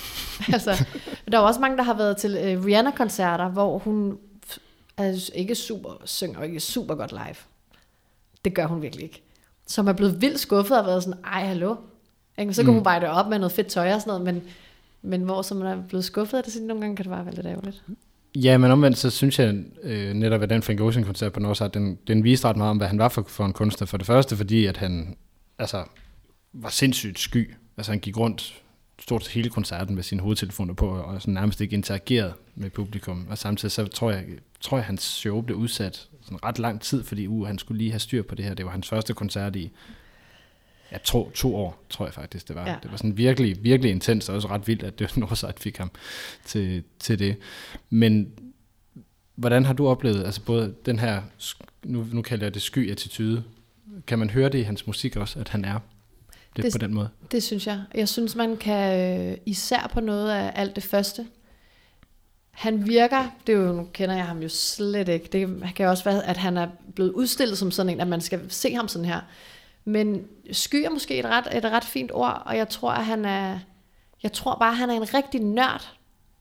altså, 0.52 0.84
der 1.32 1.38
er 1.38 1.42
også 1.42 1.60
mange, 1.60 1.76
der 1.76 1.82
har 1.82 1.94
været 1.94 2.16
til 2.16 2.36
øh, 2.36 2.64
Rihanna-koncerter, 2.64 3.48
hvor 3.48 3.78
hun 3.78 4.18
altså, 4.96 5.32
ikke 5.34 5.54
super, 5.54 5.90
synger 6.04 6.42
ikke 6.42 6.60
super 6.60 6.94
godt 6.94 7.12
live. 7.12 7.36
Det 8.44 8.54
gør 8.54 8.66
hun 8.66 8.82
virkelig 8.82 9.04
ikke. 9.04 9.22
Som 9.66 9.88
er 9.88 9.92
blevet 9.92 10.20
vildt 10.20 10.40
skuffet 10.40 10.78
og 10.78 10.86
været 10.86 11.02
sådan, 11.02 11.20
ej, 11.24 11.46
hallo. 11.46 11.76
Ikke? 12.38 12.54
Så 12.54 12.62
kan 12.62 12.66
Mm. 12.66 12.72
mm. 12.72 12.78
hun 12.78 12.84
veje 12.84 13.00
det 13.00 13.08
op 13.08 13.28
med 13.28 13.38
noget 13.38 13.52
fedt 13.52 13.66
tøj 13.66 13.92
og 13.92 14.00
sådan 14.00 14.10
noget, 14.10 14.24
men, 14.24 14.42
men 15.02 15.22
hvor 15.22 15.42
som 15.42 15.56
man 15.56 15.78
er 15.78 15.82
blevet 15.88 16.04
skuffet 16.04 16.38
af 16.38 16.44
det, 16.44 16.52
så 16.52 16.62
nogle 16.62 16.80
gange 16.80 16.96
kan 16.96 17.04
det 17.04 17.10
bare 17.10 17.24
være 17.24 17.34
lidt 17.34 17.46
ærgerligt. 17.46 17.82
Ja, 18.36 18.58
men 18.58 18.70
omvendt, 18.70 18.98
så 18.98 19.10
synes 19.10 19.38
jeg 19.38 19.54
øh, 19.82 20.14
netop, 20.14 20.42
at 20.42 20.50
den 20.50 20.62
Frank 20.62 20.80
Ocean-koncert 20.80 21.32
på 21.32 21.40
Northside, 21.40 21.70
den, 21.74 21.98
den 22.06 22.24
viste 22.24 22.48
ret 22.48 22.56
meget 22.56 22.70
om, 22.70 22.76
hvad 22.76 22.86
han 22.86 22.98
var 22.98 23.08
for, 23.08 23.24
for 23.28 23.44
en 23.44 23.52
kunstner. 23.52 23.86
For 23.86 23.96
det 23.96 24.06
første, 24.06 24.36
fordi 24.36 24.66
at 24.66 24.76
han 24.76 25.16
altså, 25.58 25.84
var 26.52 26.68
sindssygt 26.68 27.18
sky. 27.18 27.54
Altså 27.76 27.92
han 27.92 28.00
gik 28.00 28.16
rundt 28.16 28.62
stort 28.98 29.24
set 29.24 29.32
hele 29.32 29.50
koncerten 29.50 29.94
med 29.94 30.02
sine 30.02 30.22
hovedtelefoner 30.22 30.74
på, 30.74 30.88
og 30.88 31.22
sådan 31.22 31.34
nærmest 31.34 31.60
ikke 31.60 31.74
interagerede 31.74 32.32
med 32.54 32.70
publikum. 32.70 33.26
Og 33.30 33.38
samtidig 33.38 33.72
så 33.72 33.86
tror 33.86 34.10
jeg, 34.10 34.24
tror 34.60 34.78
jeg, 34.78 34.84
hans 34.84 35.02
show 35.02 35.40
blev 35.40 35.56
udsat 35.56 36.08
sådan 36.22 36.44
ret 36.44 36.58
lang 36.58 36.80
tid, 36.80 37.04
fordi 37.04 37.26
uh, 37.26 37.46
han 37.46 37.58
skulle 37.58 37.78
lige 37.78 37.90
have 37.90 38.00
styr 38.00 38.22
på 38.22 38.34
det 38.34 38.44
her. 38.44 38.54
Det 38.54 38.64
var 38.64 38.70
hans 38.70 38.88
første 38.88 39.14
koncert 39.14 39.56
i 39.56 39.70
ja, 40.92 40.98
to, 40.98 41.30
to 41.30 41.56
år, 41.56 41.84
tror 41.90 42.04
jeg 42.06 42.14
faktisk, 42.14 42.48
det 42.48 42.56
var. 42.56 42.66
Ja. 42.68 42.76
Det 42.82 42.90
var 42.90 42.96
sådan 42.96 43.16
virkelig, 43.16 43.56
virkelig 43.64 43.90
intens, 43.90 44.28
og 44.28 44.34
også 44.34 44.48
ret 44.48 44.68
vildt, 44.68 44.82
at 44.82 44.98
det 44.98 45.16
Northside 45.16 45.52
fik 45.56 45.76
ham 45.78 45.90
til, 46.44 46.82
til 46.98 47.18
det. 47.18 47.36
Men 47.90 48.32
hvordan 49.34 49.64
har 49.64 49.72
du 49.72 49.88
oplevet, 49.88 50.24
altså 50.24 50.40
både 50.40 50.74
den 50.86 50.98
her, 50.98 51.22
nu, 51.84 52.06
nu 52.12 52.22
kalder 52.22 52.46
jeg 52.46 52.54
det 52.54 52.62
sky-attitude, 52.62 53.44
kan 54.06 54.18
man 54.18 54.30
høre 54.30 54.48
det 54.48 54.58
i 54.58 54.62
hans 54.62 54.86
musik 54.86 55.16
også, 55.16 55.38
at 55.38 55.48
han 55.48 55.64
er 55.64 55.78
det, 56.56 56.64
Det- 56.64 56.72
på 56.72 56.78
den 56.78 56.94
måde? 56.94 57.08
Det 57.30 57.42
synes 57.42 57.66
jeg. 57.66 57.82
Jeg 57.94 58.08
synes, 58.08 58.34
man 58.36 58.56
kan 58.56 59.00
øh, 59.30 59.36
især 59.46 59.90
på 59.94 60.00
noget 60.00 60.30
af 60.30 60.52
alt 60.54 60.76
det 60.76 60.84
første. 60.84 61.26
Han 62.50 62.86
virker, 62.86 63.30
det 63.46 63.52
er 63.54 63.56
jo, 63.58 63.72
nu 63.72 63.88
kender 63.92 64.14
jeg 64.16 64.24
ham 64.26 64.42
jo 64.42 64.48
slet 64.48 65.08
ikke, 65.08 65.28
det 65.32 65.62
kan 65.76 65.84
jo 65.84 65.90
også 65.90 66.04
være, 66.04 66.26
at 66.26 66.36
han 66.36 66.56
er 66.56 66.68
blevet 66.94 67.10
udstillet 67.10 67.58
som 67.58 67.70
sådan 67.70 67.92
en, 67.92 68.00
at 68.00 68.08
man 68.08 68.20
skal 68.20 68.40
se 68.48 68.74
ham 68.74 68.88
sådan 68.88 69.04
her. 69.04 69.20
Men 69.84 70.26
sky 70.52 70.76
er 70.84 70.90
måske 70.90 71.18
et 71.18 71.24
ret, 71.24 71.56
et 71.56 71.64
ret 71.64 71.84
fint 71.84 72.10
ord, 72.14 72.42
og 72.46 72.56
jeg 72.56 72.68
tror, 72.68 72.90
at 72.90 73.04
han 73.04 73.24
er, 73.24 73.58
jeg 74.22 74.32
tror 74.32 74.56
bare, 74.58 74.70
at 74.70 74.76
han 74.76 74.90
er 74.90 74.94
en 74.94 75.14
rigtig 75.14 75.40
nørd, 75.40 75.92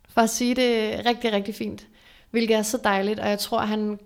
for 0.09 0.21
at 0.21 0.29
sige 0.29 0.55
det 0.55 1.05
rigtig, 1.05 1.33
rigtig 1.33 1.55
fint. 1.55 1.87
Hvilket 2.31 2.57
er 2.57 2.61
så 2.61 2.79
dejligt, 2.83 3.19
og 3.19 3.29
jeg 3.29 3.39
tror, 3.39 3.59
at 3.59 3.67
han 3.67 3.99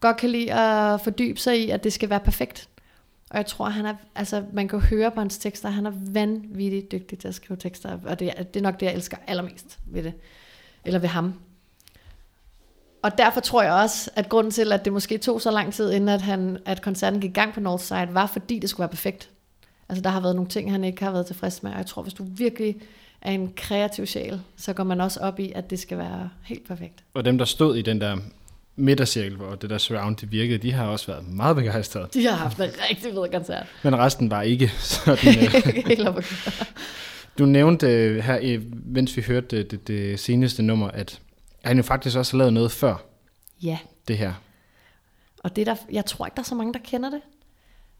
godt 0.00 0.16
kan 0.16 0.30
lide 0.30 0.52
at 0.54 1.00
fordybe 1.00 1.40
sig 1.40 1.60
i, 1.60 1.70
at 1.70 1.84
det 1.84 1.92
skal 1.92 2.10
være 2.10 2.20
perfekt. 2.20 2.68
Og 3.30 3.36
jeg 3.36 3.46
tror, 3.46 3.64
han 3.68 3.86
er, 3.86 3.94
altså 4.14 4.44
man 4.52 4.68
kan 4.68 4.80
høre 4.80 5.10
på 5.10 5.20
hans 5.20 5.38
tekster, 5.38 5.68
han 5.68 5.86
er 5.86 5.92
vanvittigt 5.94 6.92
dygtig 6.92 7.18
til 7.18 7.28
at 7.28 7.34
skrive 7.34 7.56
tekster, 7.56 7.98
og 8.04 8.18
det, 8.18 8.28
er- 8.36 8.42
det 8.42 8.60
er 8.60 8.62
nok 8.62 8.80
det, 8.80 8.86
jeg 8.86 8.94
elsker 8.94 9.16
allermest 9.26 9.78
ved 9.86 10.02
det, 10.02 10.12
eller 10.84 10.98
ved 11.00 11.08
ham. 11.08 11.34
Og 13.06 13.18
derfor 13.18 13.40
tror 13.40 13.62
jeg 13.62 13.72
også, 13.72 14.10
at 14.16 14.28
grunden 14.28 14.50
til, 14.50 14.72
at 14.72 14.84
det 14.84 14.92
måske 14.92 15.18
tog 15.18 15.40
så 15.42 15.50
lang 15.50 15.72
tid, 15.74 15.92
inden 15.92 16.08
at, 16.08 16.22
han, 16.22 16.58
at 16.64 16.82
koncerten 16.82 17.20
gik 17.20 17.30
i 17.30 17.32
gang 17.32 17.54
på 17.54 17.60
Northside, 17.60 18.08
var 18.10 18.26
fordi 18.26 18.58
det 18.58 18.70
skulle 18.70 18.80
være 18.84 18.88
perfekt. 18.88 19.28
Altså 19.88 20.02
der 20.02 20.10
har 20.10 20.20
været 20.20 20.34
nogle 20.34 20.50
ting, 20.50 20.70
han 20.72 20.84
ikke 20.84 21.04
har 21.04 21.10
været 21.12 21.26
tilfreds 21.26 21.62
med, 21.62 21.70
og 21.72 21.78
jeg 21.78 21.86
tror, 21.86 22.02
hvis 22.02 22.14
du 22.14 22.24
virkelig 22.36 22.76
er 23.22 23.30
en 23.30 23.52
kreativ 23.56 24.06
sjæl, 24.06 24.40
så 24.56 24.72
går 24.72 24.84
man 24.84 25.00
også 25.00 25.20
op 25.20 25.40
i, 25.40 25.52
at 25.54 25.70
det 25.70 25.78
skal 25.78 25.98
være 25.98 26.30
helt 26.44 26.68
perfekt. 26.68 27.04
Og 27.14 27.24
dem, 27.24 27.38
der 27.38 27.44
stod 27.44 27.76
i 27.76 27.82
den 27.82 28.00
der 28.00 28.16
midtercirkel, 28.76 29.36
hvor 29.36 29.54
det 29.54 29.70
der 29.70 29.78
surround 29.78 30.16
det 30.16 30.32
virkede, 30.32 30.58
de 30.58 30.72
har 30.72 30.86
også 30.86 31.06
været 31.06 31.28
meget 31.28 31.56
begejstrede. 31.56 32.08
De 32.14 32.26
har 32.26 32.36
haft 32.36 32.58
en 32.58 32.64
rigtig 32.90 33.12
fed 33.12 33.32
koncert. 33.32 33.66
Men 33.82 33.98
resten 33.98 34.30
var 34.30 34.42
ikke 34.42 34.68
sådan. 34.78 35.38
øh. 35.38 35.74
Helt 35.86 36.08
op 36.08 36.24
Du 37.38 37.44
nævnte 37.46 37.86
øh, 37.86 38.24
her, 38.24 38.38
i- 38.38 38.60
mens 38.84 39.16
vi 39.16 39.22
hørte 39.22 39.56
det, 39.56 39.70
det, 39.70 39.88
det 39.88 40.20
seneste 40.20 40.62
nummer, 40.62 40.88
at 40.88 41.20
han 41.64 41.76
jo 41.76 41.82
faktisk 41.82 42.16
også 42.16 42.32
har 42.32 42.38
lavet 42.38 42.52
noget 42.52 42.72
før 42.72 42.96
Ja, 43.62 43.78
det 44.08 44.18
her. 44.18 44.32
og 45.44 45.56
det 45.56 45.68
er 45.68 45.74
der, 45.74 45.80
jeg 45.92 46.04
tror 46.06 46.26
ikke, 46.26 46.34
der 46.36 46.42
er 46.42 46.44
så 46.44 46.54
mange, 46.54 46.72
der 46.72 46.78
kender 46.84 47.10
det. 47.10 47.20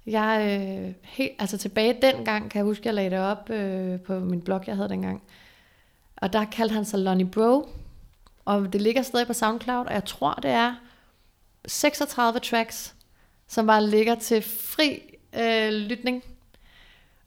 Jeg, 0.06 0.60
øh, 0.60 0.94
helt, 1.02 1.32
altså 1.38 1.58
tilbage 1.58 1.98
dengang, 2.02 2.50
kan 2.50 2.58
jeg 2.58 2.64
huske, 2.64 2.82
jeg 2.86 2.94
lagde 2.94 3.10
det 3.10 3.18
op 3.18 3.50
øh, 3.50 4.00
på 4.00 4.18
min 4.18 4.42
blog, 4.42 4.64
jeg 4.66 4.76
havde 4.76 4.88
dengang. 4.88 5.22
Og 6.16 6.32
der 6.32 6.44
kaldte 6.44 6.74
han 6.74 6.84
sig 6.84 6.98
Lonnie 6.98 7.26
Bro, 7.30 7.68
og 8.44 8.72
det 8.72 8.82
ligger 8.82 9.02
stadig 9.02 9.26
på 9.26 9.32
SoundCloud, 9.32 9.86
og 9.86 9.92
jeg 9.92 10.04
tror, 10.04 10.34
det 10.34 10.50
er 10.50 10.74
36 11.66 12.38
tracks, 12.40 12.94
som 13.48 13.66
bare 13.66 13.86
ligger 13.86 14.14
til 14.14 14.42
fri 14.42 15.00
øh, 15.38 15.72
lytning. 15.72 16.22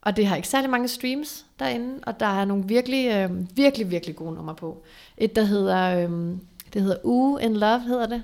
Og 0.02 0.16
det 0.16 0.26
har 0.26 0.36
ikke 0.36 0.48
særlig 0.48 0.70
mange 0.70 0.88
streams 0.88 1.46
derinde, 1.58 2.00
og 2.02 2.20
der 2.20 2.26
er 2.26 2.44
nogle 2.44 2.64
virkelig, 2.66 3.10
øh, 3.10 3.56
virkelig, 3.56 3.90
virkelig 3.90 4.16
gode 4.16 4.34
numre 4.34 4.54
på. 4.54 4.82
Et, 5.16 5.36
der 5.36 5.42
hedder, 5.42 5.96
øh, 5.96 6.36
det 6.72 6.82
hedder 6.82 6.96
Uge 7.04 7.42
in 7.42 7.56
Love, 7.56 7.80
hedder 7.80 8.06
det. 8.06 8.22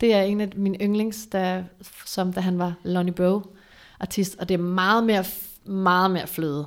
Det 0.00 0.14
er 0.14 0.22
en 0.22 0.40
af 0.40 0.48
mine 0.56 0.78
yndlings, 0.80 1.26
der, 1.26 1.62
som 2.06 2.32
da 2.32 2.40
han 2.40 2.58
var 2.58 2.74
Lonnie 2.84 3.14
Bro 3.14 3.42
artist, 4.00 4.36
og 4.38 4.48
det 4.48 4.54
er 4.54 4.58
meget 4.58 5.04
mere, 5.04 5.24
meget 5.64 6.10
mere 6.10 6.26
fløde 6.26 6.66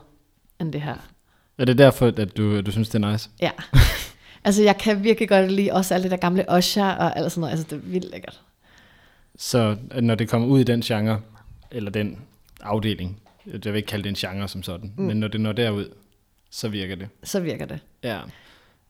end 0.59 0.73
det 0.73 0.81
her. 0.81 0.95
Er 1.57 1.65
det 1.65 1.77
derfor, 1.77 2.07
at 2.07 2.37
du, 2.37 2.61
du 2.61 2.71
synes, 2.71 2.89
det 2.89 3.03
er 3.03 3.11
nice? 3.11 3.29
Ja. 3.41 3.51
altså, 4.45 4.63
jeg 4.63 4.77
kan 4.77 5.03
virkelig 5.03 5.29
godt 5.29 5.51
lide 5.51 5.73
også 5.73 5.93
alt 5.93 6.03
det 6.03 6.11
der 6.11 6.17
gamle 6.17 6.45
Usher 6.57 6.85
og 6.85 7.17
alt 7.17 7.31
sådan 7.31 7.41
noget. 7.41 7.51
Altså, 7.51 7.65
det 7.69 7.75
er 7.75 7.89
vildt 7.89 8.11
lækkert. 8.11 8.41
Så 9.37 9.77
når 10.01 10.15
det 10.15 10.29
kommer 10.29 10.47
ud 10.47 10.59
i 10.59 10.63
den 10.63 10.81
genre, 10.81 11.21
eller 11.71 11.91
den 11.91 12.19
afdeling, 12.61 13.21
jeg 13.53 13.73
vil 13.73 13.75
ikke 13.75 13.87
kalde 13.87 14.03
det 14.03 14.09
en 14.09 14.15
genre 14.15 14.47
som 14.47 14.63
sådan, 14.63 14.93
mm. 14.97 15.03
men 15.03 15.17
når 15.17 15.27
det 15.27 15.41
når 15.41 15.51
derud, 15.51 15.89
så 16.49 16.67
virker 16.67 16.95
det. 16.95 17.07
Så 17.23 17.39
virker 17.39 17.65
det. 17.65 17.79
Ja. 18.03 18.19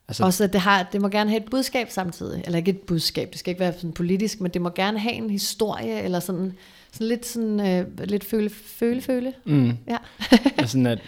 Altså, 0.08 0.20
Så. 0.20 0.24
Også 0.24 0.44
at 0.44 0.52
det, 0.52 0.60
har, 0.60 0.88
det 0.92 1.00
må 1.00 1.08
gerne 1.08 1.30
have 1.30 1.42
et 1.42 1.50
budskab 1.50 1.90
samtidig. 1.90 2.42
Eller 2.44 2.56
ikke 2.58 2.70
et 2.70 2.80
budskab, 2.80 3.28
det 3.30 3.38
skal 3.38 3.50
ikke 3.50 3.60
være 3.60 3.72
sådan 3.72 3.92
politisk, 3.92 4.40
men 4.40 4.50
det 4.50 4.62
må 4.62 4.70
gerne 4.70 4.98
have 4.98 5.14
en 5.14 5.30
historie, 5.30 6.02
eller 6.02 6.20
sådan, 6.20 6.52
sådan 6.92 7.06
lidt 7.08 7.26
sådan, 7.26 7.60
øh, 7.60 8.00
lidt 8.08 8.24
føle, 8.24 8.50
føle, 8.50 9.00
føle. 9.00 9.32
mm, 9.44 9.72
Ja. 9.88 9.96
altså 10.58 10.78
at, 10.88 10.98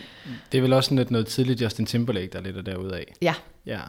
det 0.53 0.59
er 0.59 0.63
vel 0.63 0.73
også 0.73 0.89
sådan 0.89 0.99
lidt 0.99 1.11
noget 1.11 1.27
tidligt 1.27 1.63
Justin 1.63 1.87
Timberlake, 1.87 2.29
der 2.33 2.39
er 2.39 2.43
lidt 2.43 2.67
derude 2.67 2.97
af. 2.97 3.13
Ja, 3.23 3.35
Ja. 3.67 3.81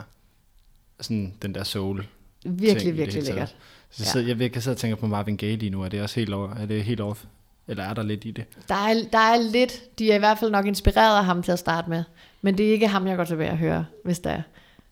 Sådan 1.01 1.33
den 1.41 1.55
der 1.55 1.63
soul. 1.63 2.05
virkelig, 2.45 2.97
virkelig 2.97 3.23
lækkert. 3.23 3.55
Så, 3.89 4.03
Ja. 4.03 4.09
så 4.09 4.19
jeg, 4.19 4.41
jeg 4.41 4.51
kan 4.51 4.61
sidde 4.61 4.73
og 4.73 4.77
tænke 4.77 4.95
på 4.95 5.07
Marvin 5.07 5.37
Gaye 5.37 5.55
lige 5.55 5.69
nu. 5.69 5.83
Er 5.83 5.89
det 5.89 6.01
også 6.01 6.15
helt 6.19 6.33
over? 6.33 6.55
Er 6.55 6.65
det 6.65 6.83
helt 6.83 7.01
off? 7.01 7.23
Eller 7.69 7.83
er 7.83 7.93
der 7.93 8.03
lidt 8.03 8.25
i 8.25 8.31
det? 8.31 8.45
Der 8.69 8.75
er, 8.75 8.93
der 9.11 9.19
er 9.19 9.51
lidt, 9.51 9.99
de 9.99 10.11
er 10.11 10.15
i 10.15 10.19
hvert 10.19 10.39
fald 10.39 10.51
nok 10.51 10.65
inspireret 10.65 11.17
af 11.17 11.25
ham 11.25 11.43
til 11.43 11.51
at 11.51 11.59
starte 11.59 11.89
med, 11.89 12.03
men 12.41 12.57
det 12.57 12.67
er 12.67 12.71
ikke 12.71 12.87
ham, 12.87 13.07
jeg 13.07 13.17
går 13.17 13.23
tilbage 13.23 13.49
at 13.49 13.57
høre, 13.57 13.85
hvis 14.03 14.19
der 14.19 14.29
er. 14.29 14.41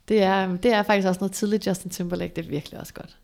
Det 0.07 0.23
er, 0.23 0.57
det 0.57 0.73
er 0.73 0.83
faktisk 0.83 1.07
også 1.07 1.19
noget 1.19 1.31
tidligt 1.31 1.67
Justin 1.67 1.91
Timberlake, 1.91 2.33
det 2.35 2.45
er 2.45 2.49
virkelig 2.49 2.79
også 2.79 2.93
godt. 2.93 3.17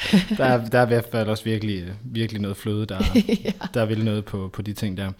Der 0.38 0.44
er, 0.44 0.68
der 0.68 0.78
er 0.78 0.84
i 0.84 0.88
hvert 0.88 1.06
fald 1.12 1.28
også 1.28 1.44
virkelig, 1.44 1.92
virkelig 2.04 2.42
noget 2.42 2.56
fløde, 2.56 2.86
der, 2.86 3.04
ja. 3.44 3.52
der 3.74 3.84
vil 3.84 4.04
noget 4.04 4.24
på, 4.24 4.50
på 4.52 4.62
de 4.62 4.72
ting 4.72 4.96
der. 4.96 5.12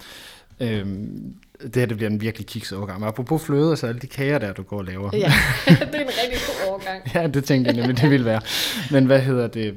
Øhm, 0.60 1.34
det 1.62 1.76
her 1.76 1.86
det 1.86 1.96
bliver 1.96 2.10
en 2.10 2.20
virkelig 2.20 2.46
kiks 2.46 2.72
overgang. 2.72 3.00
Men 3.00 3.08
apropos 3.08 3.42
fløde, 3.42 3.72
og 3.72 3.78
så 3.78 3.86
alle 3.86 4.00
de 4.00 4.06
kager 4.06 4.38
der, 4.38 4.52
du 4.52 4.62
går 4.62 4.78
og 4.78 4.84
laver. 4.84 5.10
ja, 5.12 5.18
det 5.66 5.94
er 5.94 6.00
en 6.00 6.08
rigtig 6.24 6.38
god 6.46 6.70
overgang. 6.70 7.02
ja, 7.14 7.26
det 7.26 7.44
tænkte 7.44 7.68
jeg 7.68 7.76
nemlig, 7.76 8.02
det 8.02 8.10
ville 8.10 8.26
være. 8.26 8.40
Men 8.90 9.06
hvad 9.06 9.20
hedder 9.20 9.46
det? 9.46 9.74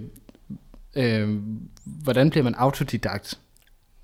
Øhm, 0.96 1.60
hvordan 1.84 2.30
bliver 2.30 2.44
man 2.44 2.56
autodidakt 2.56 3.40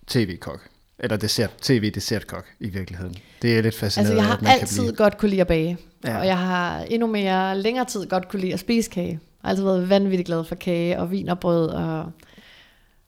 tv-kok? 0.09 0.59
Eller 0.99 1.17
dessert, 1.17 1.51
tv-dessertkok 1.61 2.45
i 2.59 2.69
virkeligheden. 2.69 3.15
Det 3.41 3.57
er 3.57 3.61
lidt 3.61 3.75
fascinerende, 3.75 4.11
Altså, 4.21 4.25
jeg 4.27 4.33
at 4.33 4.41
man 4.41 4.47
har 4.49 4.57
kan 4.57 4.61
altid 4.61 4.83
blive. 4.83 4.95
godt 4.95 5.17
kunne 5.17 5.29
lide 5.29 5.41
at 5.41 5.47
bage. 5.47 5.77
Ja. 6.05 6.19
Og 6.19 6.25
jeg 6.25 6.37
har 6.37 6.79
endnu 6.81 7.07
mere 7.07 7.57
længere 7.57 7.85
tid 7.85 8.05
godt 8.09 8.29
kunne 8.29 8.39
lide 8.39 8.53
at 8.53 8.59
spise 8.59 8.89
kage. 8.89 9.07
Jeg 9.07 9.19
har 9.41 9.49
altid 9.49 9.63
været 9.63 9.89
vanvittigt 9.89 10.27
glad 10.27 10.43
for 10.43 10.55
kage 10.55 10.99
og 10.99 11.11
vin 11.11 11.29
og 11.29 11.39
brød. 11.39 11.69
Og, 11.69 12.11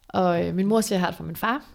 og 0.08 0.46
øh, 0.48 0.56
min 0.56 0.66
mor 0.68 0.82
siger, 0.82 0.98
jeg 0.98 1.02
har 1.02 1.10
det 1.10 1.18
fra 1.18 1.24
min 1.24 1.36
far. 1.36 1.66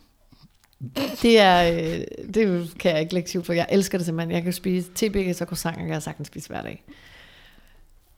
Det 1.22 1.40
er, 1.40 1.72
øh, 1.72 2.00
det 2.34 2.70
kan 2.78 2.92
jeg 2.92 3.00
ikke 3.00 3.14
lægge 3.14 3.40
på. 3.42 3.52
Jeg 3.52 3.66
elsker 3.70 3.98
det 3.98 4.04
simpelthen. 4.04 4.34
Jeg 4.34 4.42
kan 4.42 4.52
spise 4.52 4.90
tebækkes 4.94 5.40
og 5.40 5.46
croissanter, 5.46 5.86
jeg 5.86 6.02
sagtens 6.02 6.28
spise 6.28 6.48
hver 6.48 6.62
dag. 6.62 6.84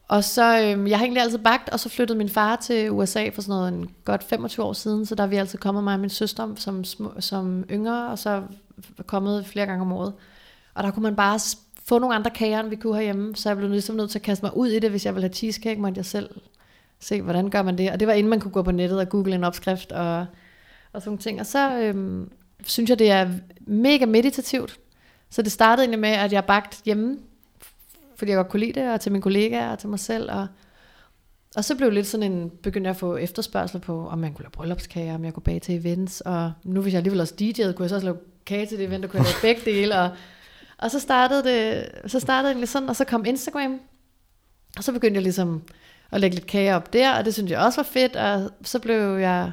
Og 0.09 0.25
så, 0.25 0.59
øh, 0.59 0.90
jeg 0.90 0.99
har 0.99 1.05
egentlig 1.05 1.23
altid 1.23 1.38
bagt, 1.38 1.68
og 1.68 1.81
så 1.81 1.88
flyttede 1.88 2.18
min 2.18 2.29
far 2.29 2.57
til 2.57 2.90
USA 2.90 3.29
for 3.35 3.42
sådan 3.42 3.59
noget 3.59 3.68
en 3.73 3.90
godt 4.05 4.25
25 4.25 4.66
år 4.66 4.73
siden, 4.73 5.07
så 5.07 5.14
der 5.14 5.23
er 5.23 5.27
vi 5.27 5.37
altid 5.37 5.59
kommet 5.59 5.85
mig 5.85 5.94
og 5.94 6.01
min 6.01 6.11
søster 6.11 6.55
som, 6.57 6.85
små, 6.85 7.12
som 7.21 7.64
yngre, 7.71 8.09
og 8.09 8.18
så 8.18 8.42
kommet 9.07 9.47
flere 9.47 9.66
gange 9.66 9.83
om 9.83 9.92
året. 9.92 10.12
Og 10.75 10.83
der 10.83 10.90
kunne 10.90 11.03
man 11.03 11.16
bare 11.16 11.40
få 11.88 11.99
nogle 11.99 12.14
andre 12.14 12.31
kager, 12.31 12.61
end 12.61 12.68
vi 12.68 12.77
kunne 12.77 12.94
herhjemme, 12.94 13.37
så 13.37 13.49
jeg 13.49 13.57
blev 13.57 13.71
ligesom 13.71 13.97
nødt 13.97 14.11
til 14.11 14.18
at 14.18 14.23
kaste 14.23 14.44
mig 14.44 14.57
ud 14.57 14.68
i 14.68 14.79
det, 14.79 14.90
hvis 14.90 15.07
jeg 15.07 15.14
ville 15.14 15.29
have 15.29 15.35
cheesecake, 15.35 15.81
måtte 15.81 15.99
jeg 15.99 16.07
selv 16.07 16.31
se, 17.01 17.23
hvordan 17.23 17.51
gør 17.51 17.62
man 17.62 17.79
det. 17.79 17.90
Og 17.90 18.01
det 18.01 18.09
var 18.09 18.14
inden 18.14 18.31
man 18.31 18.40
kunne 18.40 18.53
gå 18.53 18.62
på 18.62 18.71
nettet 18.71 19.01
og 19.01 19.09
google 19.09 19.35
en 19.35 19.44
opskrift 19.44 19.92
og, 19.92 20.27
og 20.92 21.03
sådan 21.03 21.09
nogle 21.09 21.18
ting. 21.18 21.40
Og 21.40 21.47
så 21.47 21.81
øhm, 21.81 22.31
synes 22.64 22.90
jeg, 22.90 22.99
det 22.99 23.11
er 23.11 23.31
mega 23.61 24.07
meditativt. 24.07 24.79
Så 25.31 25.42
det 25.42 25.53
startede 25.53 25.85
egentlig 25.85 26.01
med, 26.01 26.09
at 26.09 26.33
jeg 26.33 26.44
bagte 26.44 26.77
hjemme, 26.85 27.18
fordi 28.18 28.31
jeg 28.31 28.37
godt 28.37 28.48
kunne 28.48 28.61
lide 28.61 28.81
det, 28.81 28.92
og 28.92 29.00
til 29.00 29.12
mine 29.12 29.22
kollegaer 29.22 29.72
og 29.72 29.78
til 29.78 29.88
mig 29.88 29.98
selv. 29.98 30.31
Og, 30.33 30.46
og 31.57 31.64
så 31.64 31.76
blev 31.76 31.87
det 31.87 31.94
lidt 31.94 32.07
sådan 32.07 32.33
en, 32.33 32.50
begyndte 32.62 32.88
jeg 32.88 32.94
at 32.94 32.96
få 33.00 33.16
efterspørgsel 33.16 33.81
på, 33.81 34.09
om 34.09 34.18
man 34.18 34.33
kunne 34.33 34.42
lave 34.42 34.50
bryllupskager, 34.50 35.14
om 35.14 35.24
jeg 35.24 35.35
kunne 35.35 35.42
bage 35.42 35.61
til 35.61 35.74
events. 35.74 36.20
Og 36.20 36.52
nu 36.64 36.81
hvis 36.81 36.92
jeg 36.92 36.98
alligevel 36.98 37.20
også 37.20 37.35
DJ'ede, 37.40 37.72
kunne 37.72 37.83
jeg 37.83 37.88
så 37.88 37.94
også 37.94 38.07
lave 38.07 38.18
kage 38.46 38.66
til 38.66 38.78
det 38.78 38.87
event, 38.87 39.04
og 39.04 39.11
kunne 39.11 39.22
jeg 39.22 39.26
lave 39.42 39.54
begge 39.54 39.70
dele. 39.70 39.98
Og, 40.00 40.11
og 40.78 40.90
så 40.90 41.00
startede 41.00 41.44
det, 41.44 41.88
så 42.11 42.20
startede 42.20 42.48
det 42.48 42.50
egentlig 42.52 42.68
sådan, 42.68 42.88
og 42.88 42.96
så 42.96 43.04
kom 43.04 43.24
Instagram. 43.24 43.81
Og 44.76 44.85
så 44.85 44.92
begyndte 44.92 45.14
jeg 45.16 45.22
ligesom 45.22 45.62
at 46.12 46.20
lægge 46.20 46.37
lidt 46.37 46.46
kage 46.46 46.74
op 46.76 46.92
der, 46.92 47.18
og 47.18 47.24
det 47.24 47.35
synes 47.35 47.50
jeg 47.50 47.59
også 47.61 47.78
var 47.78 47.85
fedt, 47.92 48.16
og 48.16 48.50
så 48.62 48.78
blev 48.78 49.16
jeg, 49.16 49.52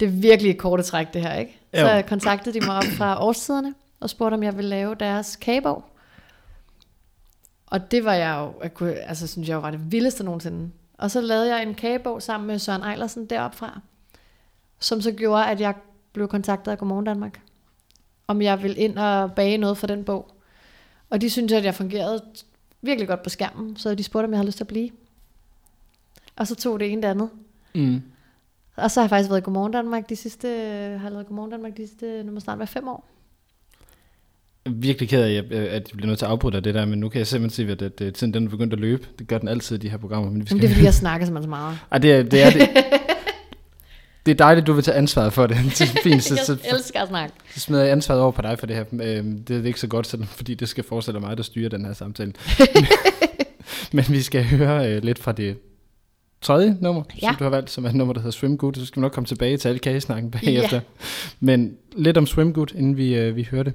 det 0.00 0.06
er 0.08 0.12
virkelig 0.12 0.50
et 0.50 0.58
korte 0.58 0.82
træk 0.82 1.12
det 1.14 1.22
her, 1.22 1.34
ikke? 1.34 1.60
Så 1.74 1.80
Jo. 1.80 1.86
jeg 1.86 2.06
kontaktede 2.06 2.60
de 2.60 2.66
mig 2.66 2.76
op 2.76 2.84
fra 2.98 3.24
årstiderne, 3.24 3.74
og 4.00 4.10
spurgte, 4.10 4.34
om 4.34 4.42
jeg 4.42 4.56
ville 4.56 4.68
lave 4.68 4.94
deres 4.94 5.36
kagebog. 5.36 5.84
Og 7.66 7.90
det 7.90 8.04
var 8.04 8.14
jeg 8.14 8.38
jo, 8.38 8.62
jeg 8.62 8.74
kunne, 8.74 8.94
altså 8.94 9.26
synes 9.26 9.48
jeg 9.48 9.62
var 9.62 9.70
det 9.70 9.92
vildeste 9.92 10.24
nogensinde. 10.24 10.70
Og 10.98 11.10
så 11.10 11.20
lavede 11.20 11.54
jeg 11.54 11.62
en 11.62 11.74
kagebog 11.74 12.22
sammen 12.22 12.46
med 12.46 12.58
Søren 12.58 12.82
Eilersen 12.82 13.26
deroppe 13.26 13.56
fra, 13.56 13.80
som 14.78 15.00
så 15.00 15.12
gjorde, 15.12 15.46
at 15.46 15.60
jeg 15.60 15.74
blev 16.12 16.28
kontaktet 16.28 16.72
af 16.72 16.78
Godmorgen 16.78 17.04
Danmark, 17.04 17.40
om 18.26 18.42
jeg 18.42 18.62
ville 18.62 18.76
ind 18.76 18.98
og 18.98 19.32
bage 19.32 19.58
noget 19.58 19.78
for 19.78 19.86
den 19.86 20.04
bog. 20.04 20.32
Og 21.10 21.20
de 21.20 21.30
syntes, 21.30 21.52
at 21.52 21.64
jeg 21.64 21.74
fungerede 21.74 22.22
virkelig 22.82 23.08
godt 23.08 23.22
på 23.22 23.28
skærmen, 23.28 23.76
så 23.76 23.94
de 23.94 24.02
spurgte, 24.02 24.24
om 24.24 24.30
jeg 24.30 24.38
havde 24.38 24.46
lyst 24.46 24.56
til 24.56 24.64
at 24.64 24.68
blive. 24.68 24.90
Og 26.36 26.46
så 26.46 26.54
tog 26.54 26.80
det 26.80 26.92
ene 26.92 27.02
det 27.02 27.08
andet. 27.08 27.30
Mm. 27.74 28.02
Og 28.76 28.90
så 28.90 29.00
har 29.00 29.04
jeg 29.04 29.10
faktisk 29.10 29.30
været 29.30 29.40
i 29.40 29.44
Godmorgen 29.44 29.72
Danmark 29.72 30.08
de 30.08 30.16
sidste, 30.16 30.48
har 31.00 31.10
lavet 31.10 31.26
Godmorgen 31.26 31.50
Danmark 31.50 31.76
de 31.76 31.86
sidste, 31.86 32.22
nu 32.22 32.32
må 32.32 32.40
snart 32.40 32.58
være 32.58 32.66
fem 32.66 32.88
år. 32.88 33.08
Virkelig 34.66 35.08
ked 35.08 35.22
af, 35.22 35.28
at 35.28 35.34
jeg, 35.34 35.44
at 35.52 35.72
jeg 35.72 35.82
bliver 35.92 36.06
nødt 36.06 36.18
til 36.18 36.24
at 36.26 36.30
afbryde 36.30 36.60
det 36.60 36.74
der, 36.74 36.84
men 36.86 36.98
nu 36.98 37.08
kan 37.08 37.18
jeg 37.18 37.26
simpelthen 37.26 37.66
se, 37.66 37.72
at, 37.72 37.82
at, 37.82 38.00
at 38.00 38.14
tiden 38.14 38.34
den 38.34 38.46
er 38.46 38.50
begyndt 38.50 38.72
at 38.72 38.78
løbe. 38.80 39.06
Det 39.18 39.28
gør 39.28 39.38
den 39.38 39.48
altid 39.48 39.76
i 39.76 39.78
de 39.78 39.88
her 39.90 39.96
programmer. 39.96 40.30
Men 40.30 40.40
vi 40.40 40.46
skal... 40.46 40.54
Men 40.56 40.62
det 40.62 40.68
er 40.70 40.74
fordi, 40.74 40.84
jeg 40.90 40.94
snakker 40.94 41.26
så 41.26 41.32
meget. 41.32 41.78
Ej, 41.92 41.98
det 41.98 42.12
er, 42.12 42.22
det 42.22 42.42
er 42.42 42.50
det. 42.50 42.68
Det 44.26 44.32
er 44.32 44.36
dejligt, 44.36 44.66
du 44.66 44.72
vil 44.72 44.84
tage 44.84 44.96
ansvaret 44.96 45.32
for 45.32 45.46
det. 45.46 45.56
Det 45.56 45.80
er 45.80 45.86
fint, 46.10 46.22
så, 46.24 46.36
så, 46.46 46.56
jeg 46.64 46.72
elsker 46.74 47.00
at 47.00 47.08
snakke. 47.08 47.34
så 47.54 47.60
smider 47.60 47.82
jeg 47.82 47.92
ansvaret 47.92 48.20
over 48.22 48.30
på 48.32 48.42
dig 48.42 48.58
for 48.58 48.66
det 48.66 48.76
her. 48.76 48.84
Øhm, 49.02 49.38
Det 49.44 49.60
er 49.60 49.64
ikke 49.64 49.80
så 49.80 49.86
godt, 49.86 50.06
selvom- 50.06 50.26
fordi 50.28 50.54
det 50.54 50.68
skal 50.68 50.84
forestille 50.84 51.20
mig, 51.20 51.36
der 51.36 51.42
styrer 51.42 51.68
den 51.68 51.84
her 51.84 51.92
samtale. 51.92 52.32
Men 53.92 54.04
vi 54.08 54.22
skal 54.22 54.44
høre 54.44 54.92
øh, 54.92 55.02
lidt 55.02 55.18
fra 55.18 55.32
det 55.32 55.56
tredje 56.42 56.76
nummer, 56.80 57.02
Ja. 57.22 57.26
som 57.28 57.36
du 57.36 57.44
har 57.44 57.50
valgt, 57.50 57.70
som 57.70 57.84
er 57.84 57.88
et 57.88 57.94
nummer, 57.94 58.14
der 58.14 58.20
hedder 58.20 58.30
Swim 58.32 58.58
Good. 58.58 58.74
Så 58.74 58.86
skal 58.86 59.00
vi 59.00 59.02
nok 59.02 59.12
komme 59.12 59.26
tilbage 59.26 59.56
til 59.56 59.68
alle 59.68 59.78
kagesnakken 59.78 60.30
bagefter. 60.30 60.80
Men 61.40 61.72
lidt 61.96 62.16
om 62.18 62.26
Swim 62.26 62.52
Good, 62.52 62.74
inden 62.74 62.96
vi, 62.96 63.14
øh, 63.14 63.36
vi 63.36 63.48
hører 63.50 63.62
det. 63.62 63.72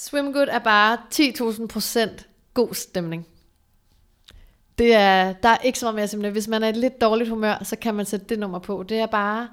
Swim 0.00 0.32
Good 0.32 0.48
er 0.50 0.58
bare 0.58 0.98
10.000 1.14 1.66
procent 1.66 2.28
god 2.54 2.74
stemning. 2.74 3.26
Det 4.78 4.94
er, 4.94 5.32
der 5.32 5.48
er 5.48 5.58
ikke 5.58 5.78
så 5.78 5.86
meget 5.86 5.94
mere 5.94 6.08
simpelthen. 6.08 6.32
Hvis 6.32 6.48
man 6.48 6.62
er 6.62 6.68
i 6.68 6.72
lidt 6.72 7.00
dårligt 7.00 7.30
humør, 7.30 7.64
så 7.64 7.76
kan 7.76 7.94
man 7.94 8.06
sætte 8.06 8.26
det 8.26 8.38
nummer 8.38 8.58
på. 8.58 8.84
Det 8.88 8.98
er 8.98 9.06
bare, 9.06 9.48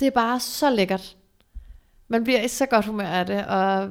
det 0.00 0.06
er 0.06 0.10
bare 0.10 0.40
så 0.40 0.70
lækkert. 0.70 1.16
Man 2.08 2.24
bliver 2.24 2.42
i 2.42 2.48
så 2.48 2.66
godt 2.66 2.86
humør 2.86 3.06
af 3.06 3.26
det, 3.26 3.46
og 3.46 3.90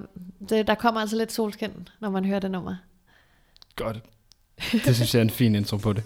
det, 0.50 0.68
der 0.68 0.76
kommer 0.76 1.02
altså 1.02 1.16
lidt 1.16 1.32
solskin, 1.32 1.88
når 2.00 2.10
man 2.10 2.26
hører 2.26 2.40
det 2.40 2.52
nummer. 2.52 2.76
Godt. 3.76 4.04
Det 4.72 4.96
synes 4.96 5.14
jeg 5.14 5.20
er 5.20 5.24
en 5.24 5.30
fin 5.30 5.56
intro 5.56 5.78
på 5.78 5.94
det. 5.94 6.04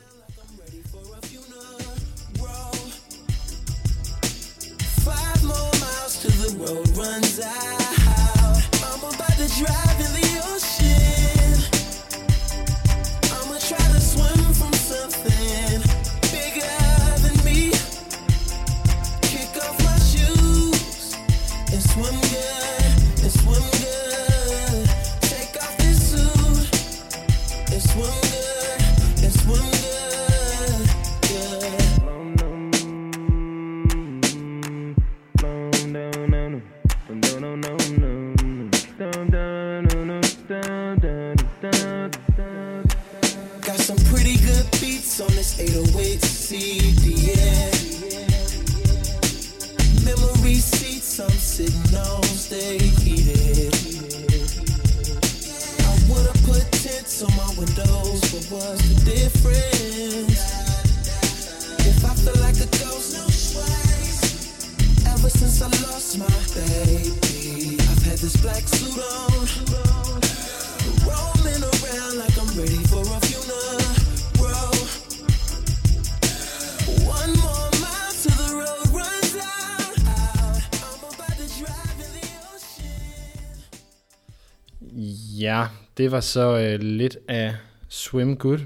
Det 85.98 86.12
var 86.12 86.20
så 86.20 86.58
øh, 86.60 86.80
lidt 86.80 87.18
af 87.28 87.56
Swim 87.88 88.38
Good. 88.38 88.60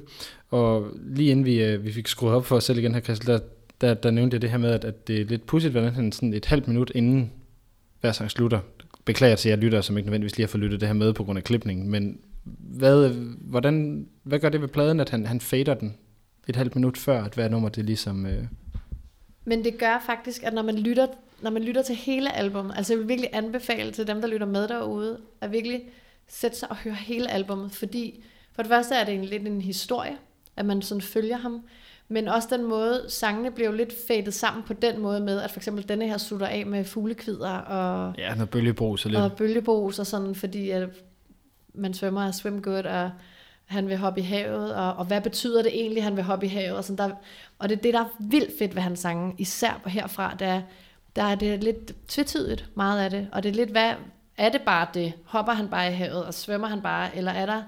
Og 0.49 0.91
lige 1.05 1.31
inden 1.31 1.45
vi, 1.45 1.63
øh, 1.63 1.83
vi 1.85 1.91
fik 1.91 2.07
skruet 2.07 2.33
op 2.33 2.45
for 2.45 2.55
os 2.55 2.63
selv 2.63 2.79
igen 2.79 2.93
her, 2.93 3.01
Christel, 3.01 3.27
der, 3.27 3.39
der, 3.81 3.93
der 3.93 4.11
nævnte 4.11 4.35
jeg 4.35 4.41
det 4.41 4.49
her 4.49 4.57
med, 4.57 4.71
at, 4.71 4.85
at 4.85 5.07
det 5.07 5.21
er 5.21 5.25
lidt 5.25 5.45
pudsigt, 5.45 5.71
hvordan 5.71 5.93
han 5.93 6.11
sådan 6.11 6.33
et 6.33 6.45
halvt 6.45 6.67
minut 6.67 6.91
inden 6.95 7.31
hver 8.01 8.11
sang 8.11 8.31
slutter. 8.31 8.59
Beklager 9.05 9.35
til 9.35 9.49
jer 9.49 9.55
lyttere, 9.55 9.83
som 9.83 9.97
ikke 9.97 10.07
nødvendigvis 10.07 10.37
lige 10.37 10.45
har 10.45 10.49
fået 10.49 10.63
lyttet 10.63 10.79
det 10.79 10.87
her 10.87 10.93
med 10.93 11.13
på 11.13 11.23
grund 11.23 11.37
af 11.37 11.43
klipningen, 11.43 11.89
men 11.89 12.19
hvad, 12.59 13.09
hvordan, 13.39 14.07
hvad 14.23 14.39
gør 14.39 14.49
det 14.49 14.61
ved 14.61 14.67
pladen, 14.67 14.99
at 14.99 15.09
han, 15.09 15.25
han 15.25 15.41
fader 15.41 15.73
den 15.73 15.97
et 16.47 16.55
halvt 16.55 16.75
minut 16.75 16.97
før, 16.97 17.23
at 17.23 17.33
hver 17.33 17.49
nummer 17.49 17.69
det 17.69 17.85
ligesom... 17.85 18.25
Øh, 18.25 18.43
Men 19.45 19.63
det 19.63 19.77
gør 19.77 20.03
faktisk, 20.05 20.43
at 20.43 20.53
når 20.53 20.61
man 20.61 20.79
lytter, 20.79 21.07
når 21.41 21.51
man 21.51 21.63
lytter 21.63 21.81
til 21.81 21.95
hele 21.95 22.35
albumet, 22.35 22.73
altså 22.77 22.93
jeg 22.93 22.99
vil 22.99 23.07
virkelig 23.07 23.29
anbefale 23.33 23.91
til 23.91 24.07
dem, 24.07 24.21
der 24.21 24.27
lytter 24.27 24.47
med 24.47 24.67
derude, 24.67 25.17
at 25.41 25.51
virkelig 25.51 25.81
sætte 26.27 26.57
sig 26.57 26.71
og 26.71 26.75
høre 26.75 26.93
hele 26.93 27.31
albumet, 27.31 27.71
fordi 27.71 28.23
for 28.53 28.61
det 28.61 28.69
første 28.69 28.95
er 28.95 29.03
det 29.03 29.13
en, 29.13 29.25
lidt 29.25 29.47
en 29.47 29.61
historie, 29.61 30.17
at 30.55 30.65
man 30.65 30.81
sådan 30.81 31.01
følger 31.01 31.37
ham, 31.37 31.61
men 32.07 32.27
også 32.27 32.47
den 32.51 32.63
måde, 32.63 33.05
sangene 33.07 33.51
bliver 33.51 33.69
jo 33.69 33.75
lidt 33.75 33.93
fadet 34.07 34.33
sammen 34.33 34.63
på 34.63 34.73
den 34.73 34.99
måde 34.99 35.19
med, 35.19 35.41
at 35.41 35.51
for 35.51 35.59
eksempel 35.59 35.89
denne 35.89 36.07
her 36.07 36.17
slutter 36.17 36.47
af 36.47 36.65
med 36.65 36.85
fuglekvider 36.85 37.57
og, 37.57 38.13
ja, 38.17 38.33
noget 38.35 38.49
bølgebrus 38.49 39.05
og 39.05 39.11
lidt. 39.11 39.21
og 39.21 39.33
bølgebos 39.33 39.99
og 39.99 40.07
sådan, 40.07 40.35
fordi 40.35 40.69
at 40.69 40.89
man 41.73 41.93
svømmer 41.93 42.21
af 42.21 42.33
swim 42.33 42.61
good, 42.61 42.83
og 42.83 43.11
han 43.65 43.89
vil 43.89 43.97
hoppe 43.97 44.19
i 44.19 44.23
havet, 44.23 44.75
og, 44.75 44.93
og 44.93 45.05
hvad 45.05 45.21
betyder 45.21 45.63
det 45.63 45.71
egentlig, 45.79 46.03
han 46.03 46.15
vil 46.15 46.23
hoppe 46.23 46.45
i 46.45 46.49
havet, 46.49 46.77
og 46.77 46.83
sådan 46.83 47.09
der, 47.09 47.15
og 47.59 47.69
det 47.69 47.77
er 47.77 47.81
det, 47.81 47.93
der 47.93 47.99
er 47.99 48.09
vildt 48.19 48.51
fedt 48.59 48.75
ved 48.75 48.81
hans 48.81 48.99
sange, 48.99 49.35
især 49.37 49.79
på 49.83 49.89
herfra, 49.89 50.35
der, 50.39 50.61
der 51.15 51.23
er 51.23 51.35
det 51.35 51.63
lidt 51.63 52.07
tvetydigt, 52.07 52.69
meget 52.75 53.01
af 53.01 53.09
det, 53.09 53.27
og 53.31 53.43
det 53.43 53.49
er 53.49 53.53
lidt, 53.53 53.69
hvad, 53.69 53.93
er 54.37 54.49
det 54.49 54.61
bare 54.61 54.87
det, 54.93 55.13
hopper 55.25 55.53
han 55.53 55.69
bare 55.69 55.91
i 55.91 55.93
havet, 55.93 56.25
og 56.25 56.33
svømmer 56.33 56.67
han 56.67 56.81
bare, 56.81 57.17
eller 57.17 57.31
er 57.31 57.45
der 57.45 57.63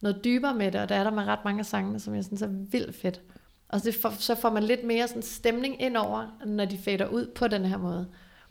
noget 0.00 0.24
dybere 0.24 0.54
med 0.54 0.72
det, 0.72 0.80
og 0.80 0.88
der 0.88 0.94
er 0.94 1.04
der 1.04 1.10
med 1.10 1.24
ret 1.24 1.44
mange 1.44 1.60
af 1.60 1.66
sangene, 1.66 2.00
som 2.00 2.14
jeg 2.14 2.24
synes 2.24 2.42
er 2.42 2.48
vildt 2.50 2.96
fedt. 2.96 3.20
Og 3.68 3.80
for, 4.02 4.12
så 4.18 4.34
får 4.34 4.50
man 4.50 4.62
lidt 4.62 4.84
mere 4.84 5.08
sådan 5.08 5.22
stemning 5.22 5.82
ind 5.82 5.96
over, 5.96 6.26
når 6.46 6.64
de 6.64 6.78
fader 6.78 7.06
ud 7.06 7.26
på 7.34 7.48
den 7.48 7.64
her 7.64 7.76
måde. 7.76 8.06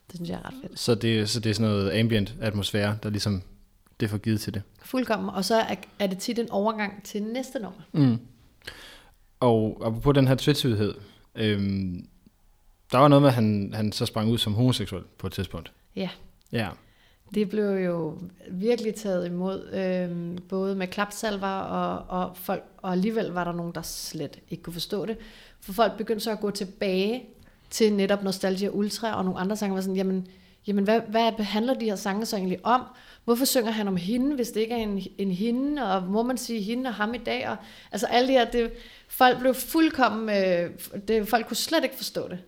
Det 0.08 0.16
synes 0.16 0.30
jeg 0.30 0.40
er 0.44 0.46
ret 0.46 0.54
fedt. 0.62 0.80
Så 0.80 0.96
det, 0.96 1.30
så 1.30 1.40
det 1.40 1.50
er 1.50 1.54
sådan 1.54 1.72
noget 1.72 2.00
ambient 2.00 2.36
atmosfære, 2.42 2.98
der 3.04 3.10
ligesom 3.10 3.42
det 4.00 4.10
får 4.10 4.18
givet 4.18 4.42
til 4.42 4.54
det. 4.54 4.62
Fuldkommen. 4.82 5.30
Og 5.30 5.46
så 5.46 5.56
er, 5.56 5.76
er 6.00 6.08
det 6.08 6.18
tit 6.18 6.40
en 6.40 6.52
overgang 6.52 7.04
til 7.04 7.24
næste 7.24 7.60
nummer. 7.60 7.82
Mm. 7.92 8.20
Og, 9.40 9.78
på 10.04 10.12
den 10.12 10.28
her 10.28 10.36
tvetydighed, 10.36 10.94
øhm, 11.36 12.08
der 12.92 12.98
var 12.98 13.08
noget 13.08 13.22
med, 13.22 13.30
at 13.30 13.36
han, 13.36 13.72
han 13.74 13.92
så 13.92 14.06
sprang 14.06 14.30
ud 14.30 14.38
som 14.38 14.54
homoseksuel 14.54 15.04
på 15.18 15.28
et 15.28 15.34
tidspunkt. 15.34 15.72
Ja. 15.96 16.10
Ja. 16.52 16.70
Det 17.34 17.50
blev 17.50 17.70
jo 17.70 18.18
virkelig 18.50 18.96
taget 18.96 19.26
imod, 19.26 19.70
øh, 19.74 20.38
både 20.50 20.76
med 20.76 20.88
klapsalver 20.88 21.48
og, 21.48 22.22
og 22.22 22.38
folk, 22.38 22.64
og 22.78 22.92
alligevel 22.92 23.26
var 23.26 23.44
der 23.44 23.52
nogen, 23.52 23.76
der 23.76 23.82
slet 23.82 24.40
ikke 24.50 24.64
kunne 24.64 24.74
forstå 24.74 25.06
det. 25.06 25.18
For 25.62 25.74
folk 25.74 25.98
begyndte 25.98 26.24
så 26.24 26.32
at 26.32 26.40
gå 26.40 26.52
tilbage 26.52 27.24
til 27.70 27.94
netop 27.94 28.24
Nostalgia 28.24 28.70
Ultra 28.70 29.18
og 29.18 29.26
nogle 29.26 29.40
andre 29.40 29.56
sange, 29.56 29.76
var 29.76 29.82
sådan, 29.82 29.96
jamen, 29.96 30.28
jamen 30.68 30.84
hvad, 30.84 31.02
hvad 31.10 31.32
handler 31.32 31.74
de 31.74 31.86
her 31.86 31.96
sange 31.96 32.26
så 32.26 32.36
egentlig 32.36 32.60
om? 32.64 32.82
Hvorfor 33.26 33.46
synger 33.46 33.72
han 33.72 33.88
om 33.88 33.96
hende, 33.96 34.36
hvis 34.36 34.52
det 34.52 34.62
ikke 34.62 34.74
er 34.74 34.78
en, 34.78 35.02
en 35.18 35.32
hende, 35.32 35.94
og 35.94 36.04
må 36.04 36.24
man 36.24 36.38
sige 36.38 36.62
hende 36.62 36.88
og 36.88 36.94
ham 36.94 37.14
i 37.14 37.18
dag? 37.18 37.50
Og, 37.50 37.56
altså 37.92 38.08
alle 38.08 38.28
de 38.28 38.34
her, 38.34 38.52
det, 38.52 38.72
folk 39.08 39.40
blev 39.40 39.54
fuldkommen, 39.54 40.30
øh, 40.30 40.70
det, 41.08 41.28
folk 41.28 41.48
kunne 41.48 41.58
slet 41.58 41.84
ikke 41.84 41.96
forstå 41.96 42.28
det. 42.28 42.40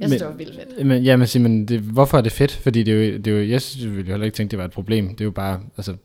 Jeg 0.00 0.08
synes, 0.08 0.10
Men- 0.10 0.18
det 0.20 0.28
var 0.28 0.34
vildt 0.44 0.54
fedt. 0.76 0.86
Men, 0.86 1.02
ja, 1.02 1.16
men, 1.16 1.26
sig, 1.26 1.40
men 1.40 1.68
det, 1.68 1.80
hvorfor 1.80 2.18
er 2.18 2.22
det 2.22 2.32
fedt? 2.32 2.52
Fordi 2.52 2.82
det 2.82 2.94
er 2.94 3.06
jo, 3.12 3.16
det 3.18 3.26
er 3.26 3.30
jo, 3.40 3.48
jeg 3.48 3.62
synes, 3.62 3.84
jeg 3.84 3.90
ville 3.92 4.06
jo 4.06 4.12
heller 4.12 4.24
ikke 4.24 4.36
tænke, 4.36 4.50
det 4.50 4.58
var 4.58 4.64
et 4.64 4.70
problem. 4.72 5.08
Det 5.08 5.20
er 5.20 5.24
jo 5.24 5.30
bare, 5.30 5.60
altså, 5.76 5.96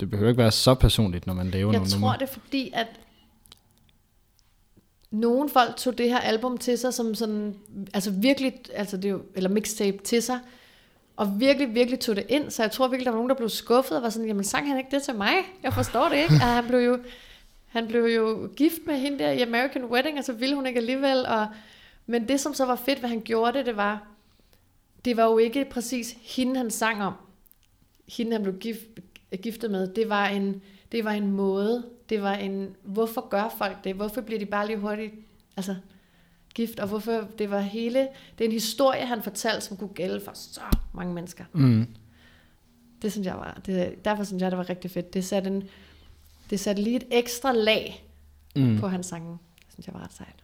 det 0.00 0.10
behøver 0.10 0.30
ikke 0.30 0.42
være 0.42 0.50
så 0.50 0.74
personligt, 0.74 1.26
når 1.26 1.34
man 1.34 1.50
laver 1.50 1.72
Jeg 1.72 1.78
nogle 1.78 1.90
tror, 1.90 1.98
numre. 2.00 2.14
det 2.14 2.22
er 2.22 2.26
fordi, 2.32 2.70
at 2.74 2.86
nogle 5.10 5.48
folk 5.48 5.76
tog 5.76 5.98
det 5.98 6.08
her 6.08 6.18
album 6.18 6.58
til 6.58 6.78
sig 6.78 6.94
som 6.94 7.14
sådan, 7.14 7.54
altså 7.94 8.10
virkelig, 8.10 8.52
altså 8.74 8.96
det 8.96 9.04
er 9.04 9.08
jo, 9.10 9.22
eller 9.34 9.50
mixtape 9.50 9.98
til 10.04 10.22
sig, 10.22 10.38
og 11.16 11.40
virkelig, 11.40 11.74
virkelig 11.74 12.00
tog 12.00 12.16
det 12.16 12.24
ind. 12.28 12.50
Så 12.50 12.62
jeg 12.62 12.70
tror 12.70 12.88
virkelig, 12.88 13.04
der 13.04 13.10
var 13.10 13.18
nogen, 13.18 13.30
der 13.30 13.36
blev 13.36 13.48
skuffet 13.48 13.96
og 13.96 14.02
var 14.02 14.10
sådan, 14.10 14.28
jamen 14.28 14.44
sang 14.44 14.68
han 14.68 14.78
ikke 14.78 14.90
det 14.90 15.02
til 15.02 15.14
mig? 15.14 15.32
Jeg 15.62 15.72
forstår 15.72 16.08
det 16.08 16.16
ikke. 16.16 16.34
Han 16.34 16.66
blev 16.68 16.78
jo, 16.80 16.98
han 17.66 17.88
blev 17.88 18.04
jo 18.04 18.48
gift 18.56 18.78
med 18.86 18.94
hende 18.98 19.18
der 19.18 19.30
i 19.30 19.40
American 19.42 19.84
Wedding, 19.84 20.18
og 20.18 20.24
så 20.24 20.32
ville 20.32 20.54
hun 20.54 20.66
ikke 20.66 20.78
alligevel. 20.80 21.26
Og, 21.26 21.46
men 22.06 22.28
det, 22.28 22.40
som 22.40 22.54
så 22.54 22.66
var 22.66 22.76
fedt, 22.76 22.98
hvad 22.98 23.08
han 23.10 23.20
gjorde 23.22 23.58
det, 23.58 23.66
det 23.66 23.76
var, 23.76 24.06
det 25.04 25.16
var 25.16 25.24
jo 25.24 25.38
ikke 25.38 25.64
præcis 25.70 26.16
hende, 26.22 26.56
han 26.56 26.70
sang 26.70 27.02
om. 27.02 27.14
Hende, 28.08 28.32
han 28.32 28.42
blev 28.42 28.58
gift, 28.58 28.80
giftet 29.42 29.70
med. 29.70 29.86
Det 29.94 30.08
var 30.08 30.26
en, 30.26 30.62
det 30.92 31.04
var 31.04 31.10
en 31.12 31.30
måde. 31.32 31.84
Det 32.08 32.22
var 32.22 32.32
en, 32.34 32.76
hvorfor 32.82 33.28
gør 33.28 33.54
folk 33.58 33.84
det? 33.84 33.94
Hvorfor 33.94 34.20
bliver 34.20 34.38
de 34.38 34.46
bare 34.46 34.66
lige 34.66 34.78
hurtigt, 34.78 35.14
altså, 35.56 35.76
gift? 36.54 36.80
Og 36.80 36.88
hvorfor, 36.88 37.28
det 37.38 37.50
var 37.50 37.60
hele, 37.60 38.08
det 38.38 38.44
er 38.44 38.48
en 38.48 38.52
historie, 38.52 39.06
han 39.06 39.22
fortalte, 39.22 39.60
som 39.66 39.76
kunne 39.76 39.94
gælde 39.94 40.20
for 40.24 40.32
så 40.34 40.60
mange 40.94 41.14
mennesker. 41.14 41.44
Mm. 41.52 41.86
Det 43.02 43.12
synes 43.12 43.26
jeg 43.26 43.34
var, 43.36 43.60
det, 43.66 44.04
derfor 44.04 44.24
synes 44.24 44.42
jeg, 44.42 44.50
det 44.50 44.58
var 44.58 44.70
rigtig 44.70 44.90
fedt. 44.90 45.14
Det 45.14 45.24
satte, 45.24 45.50
en, 45.50 45.68
det 46.50 46.60
satte 46.60 46.82
lige 46.82 46.96
et 46.96 47.06
ekstra 47.10 47.52
lag 47.52 48.08
Mm. 48.56 48.78
på 48.78 48.88
hans 48.88 49.06
sange. 49.06 49.30
Det 49.66 49.72
synes 49.72 49.86
jeg 49.86 49.94
var 49.94 50.04
ret 50.04 50.12
sejt. 50.12 50.41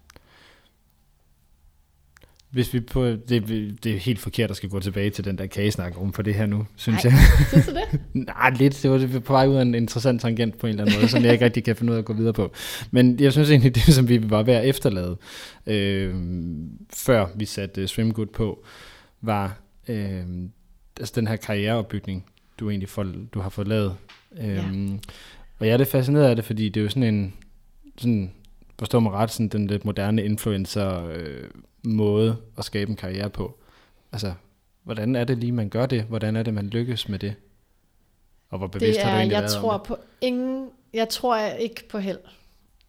Hvis 2.50 2.74
vi 2.74 2.80
på, 2.80 3.06
det, 3.06 3.28
det 3.84 3.94
er 3.94 3.98
helt 3.98 4.18
forkert 4.18 4.50
at 4.50 4.56
skal 4.56 4.68
gå 4.68 4.80
tilbage 4.80 5.10
til 5.10 5.24
den 5.24 5.38
der 5.38 5.46
kagesnak 5.46 6.00
om 6.00 6.12
på 6.12 6.22
det 6.22 6.34
her 6.34 6.46
nu, 6.46 6.66
synes 6.76 7.04
Ej. 7.04 7.10
jeg. 7.10 7.20
Synes 7.48 7.66
du 7.66 7.72
det? 7.74 8.00
Nej, 8.26 8.50
lidt. 8.50 8.80
Det 8.82 8.90
var 8.90 9.20
på 9.20 9.32
vej 9.32 9.46
ud 9.46 9.56
af 9.56 9.62
en 9.62 9.74
interessant 9.74 10.20
tangent 10.20 10.58
på 10.58 10.66
en 10.66 10.70
eller 10.70 10.84
anden 10.84 10.98
måde, 11.00 11.08
som 11.08 11.24
jeg 11.24 11.32
ikke 11.32 11.44
rigtig 11.44 11.64
kan 11.64 11.76
finde 11.76 11.90
ud 11.92 11.96
af 11.96 11.98
at 11.98 12.04
gå 12.04 12.12
videre 12.12 12.32
på. 12.32 12.52
Men 12.90 13.20
jeg 13.20 13.32
synes 13.32 13.50
egentlig, 13.50 13.74
det 13.74 13.82
som 13.82 14.08
vi 14.08 14.30
var 14.30 14.42
ved 14.42 14.54
at 14.54 14.64
efterlade, 14.68 15.16
øh, 15.66 16.14
før 16.96 17.26
vi 17.34 17.44
satte 17.44 17.82
uh, 17.82 17.86
Swim 17.88 18.12
Good 18.12 18.26
på, 18.26 18.64
var 19.20 19.60
øh, 19.88 20.22
altså 21.00 21.12
den 21.16 21.26
her 21.26 21.36
karriereopbygning, 21.36 22.24
du 22.60 22.70
egentlig 22.70 22.88
får, 22.88 23.06
du 23.34 23.40
har 23.40 23.48
fået 23.48 23.68
lavet. 23.68 23.96
Øh, 24.40 24.48
Ja. 24.48 24.62
Og 25.58 25.66
jeg 25.66 25.72
er 25.72 25.76
lidt 25.76 25.88
fascineret 25.88 26.24
af 26.24 26.36
det, 26.36 26.44
fordi 26.44 26.68
det 26.68 26.80
er 26.80 26.84
jo 26.84 26.88
sådan 26.90 27.14
en, 27.14 27.34
sådan, 27.98 28.32
forstår 28.78 29.00
mig 29.00 29.12
ret, 29.12 29.30
sådan 29.30 29.48
den 29.48 29.66
lidt 29.66 29.84
moderne 29.84 30.24
influencer 30.24 31.06
øh, 31.06 31.50
måde 31.82 32.36
at 32.58 32.64
skabe 32.64 32.90
en 32.90 32.96
karriere 32.96 33.30
på. 33.30 33.58
Altså, 34.12 34.32
hvordan 34.82 35.16
er 35.16 35.24
det 35.24 35.38
lige, 35.38 35.52
man 35.52 35.68
gør 35.68 35.86
det? 35.86 36.02
Hvordan 36.02 36.36
er 36.36 36.42
det, 36.42 36.54
man 36.54 36.66
lykkes 36.66 37.08
med 37.08 37.18
det? 37.18 37.34
Og 38.50 38.58
hvor 38.58 38.66
bevidst 38.66 38.94
Det 38.96 39.02
har 39.04 39.10
du 39.10 39.14
er, 39.14 39.18
egentlig 39.20 39.34
jeg 39.34 39.42
været 39.42 39.52
tror 39.52 39.72
om 39.72 39.80
det? 39.80 39.86
på 39.88 39.96
ingen, 40.20 40.68
jeg 40.94 41.08
tror 41.08 41.38
ikke 41.38 41.88
på 41.88 41.98
held. 41.98 42.18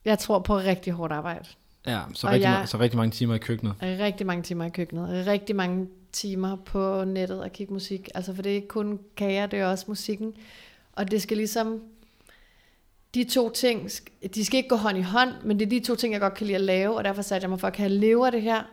Jeg 0.05 0.19
tror 0.19 0.39
på 0.39 0.57
rigtig 0.57 0.93
hårdt 0.93 1.13
arbejde. 1.13 1.45
Ja, 1.87 2.01
så 2.13 2.27
og 2.27 2.33
rigtig, 2.33 2.47
jeg- 2.47 2.63
så 2.67 2.79
rigtig 2.79 2.97
mange 2.97 3.11
timer 3.11 3.35
i 3.35 3.37
køkkenet. 3.37 3.73
Rigtig 3.81 4.27
mange 4.27 4.43
timer 4.43 4.65
i 4.65 4.69
køkkenet. 4.69 5.27
Rigtig 5.27 5.55
mange 5.55 5.87
timer 6.11 6.55
på 6.55 7.03
nettet 7.05 7.41
og 7.43 7.51
kigge 7.51 7.73
musik. 7.73 8.09
Altså 8.15 8.35
for 8.35 8.41
det 8.41 8.51
er 8.51 8.55
ikke 8.55 8.67
kun 8.67 8.99
kager, 9.17 9.45
det 9.45 9.59
er 9.59 9.65
også 9.65 9.85
musikken. 9.87 10.33
Og 10.93 11.11
det 11.11 11.21
skal 11.21 11.37
ligesom... 11.37 11.79
De 13.13 13.23
to 13.23 13.49
ting, 13.49 13.89
de 14.35 14.45
skal 14.45 14.57
ikke 14.57 14.69
gå 14.69 14.75
hånd 14.75 14.97
i 14.97 15.01
hånd, 15.01 15.29
men 15.43 15.59
det 15.59 15.65
er 15.65 15.69
de 15.69 15.79
to 15.79 15.95
ting, 15.95 16.13
jeg 16.13 16.21
godt 16.21 16.33
kan 16.33 16.47
lide 16.47 16.55
at 16.55 16.63
lave, 16.63 16.97
og 16.97 17.03
derfor 17.03 17.21
satte 17.21 17.43
jeg 17.45 17.49
mig 17.49 17.59
for, 17.59 17.69
kan 17.69 17.83
jeg 17.83 17.91
leve 17.91 18.25
af 18.25 18.31
det 18.31 18.41
her, 18.41 18.63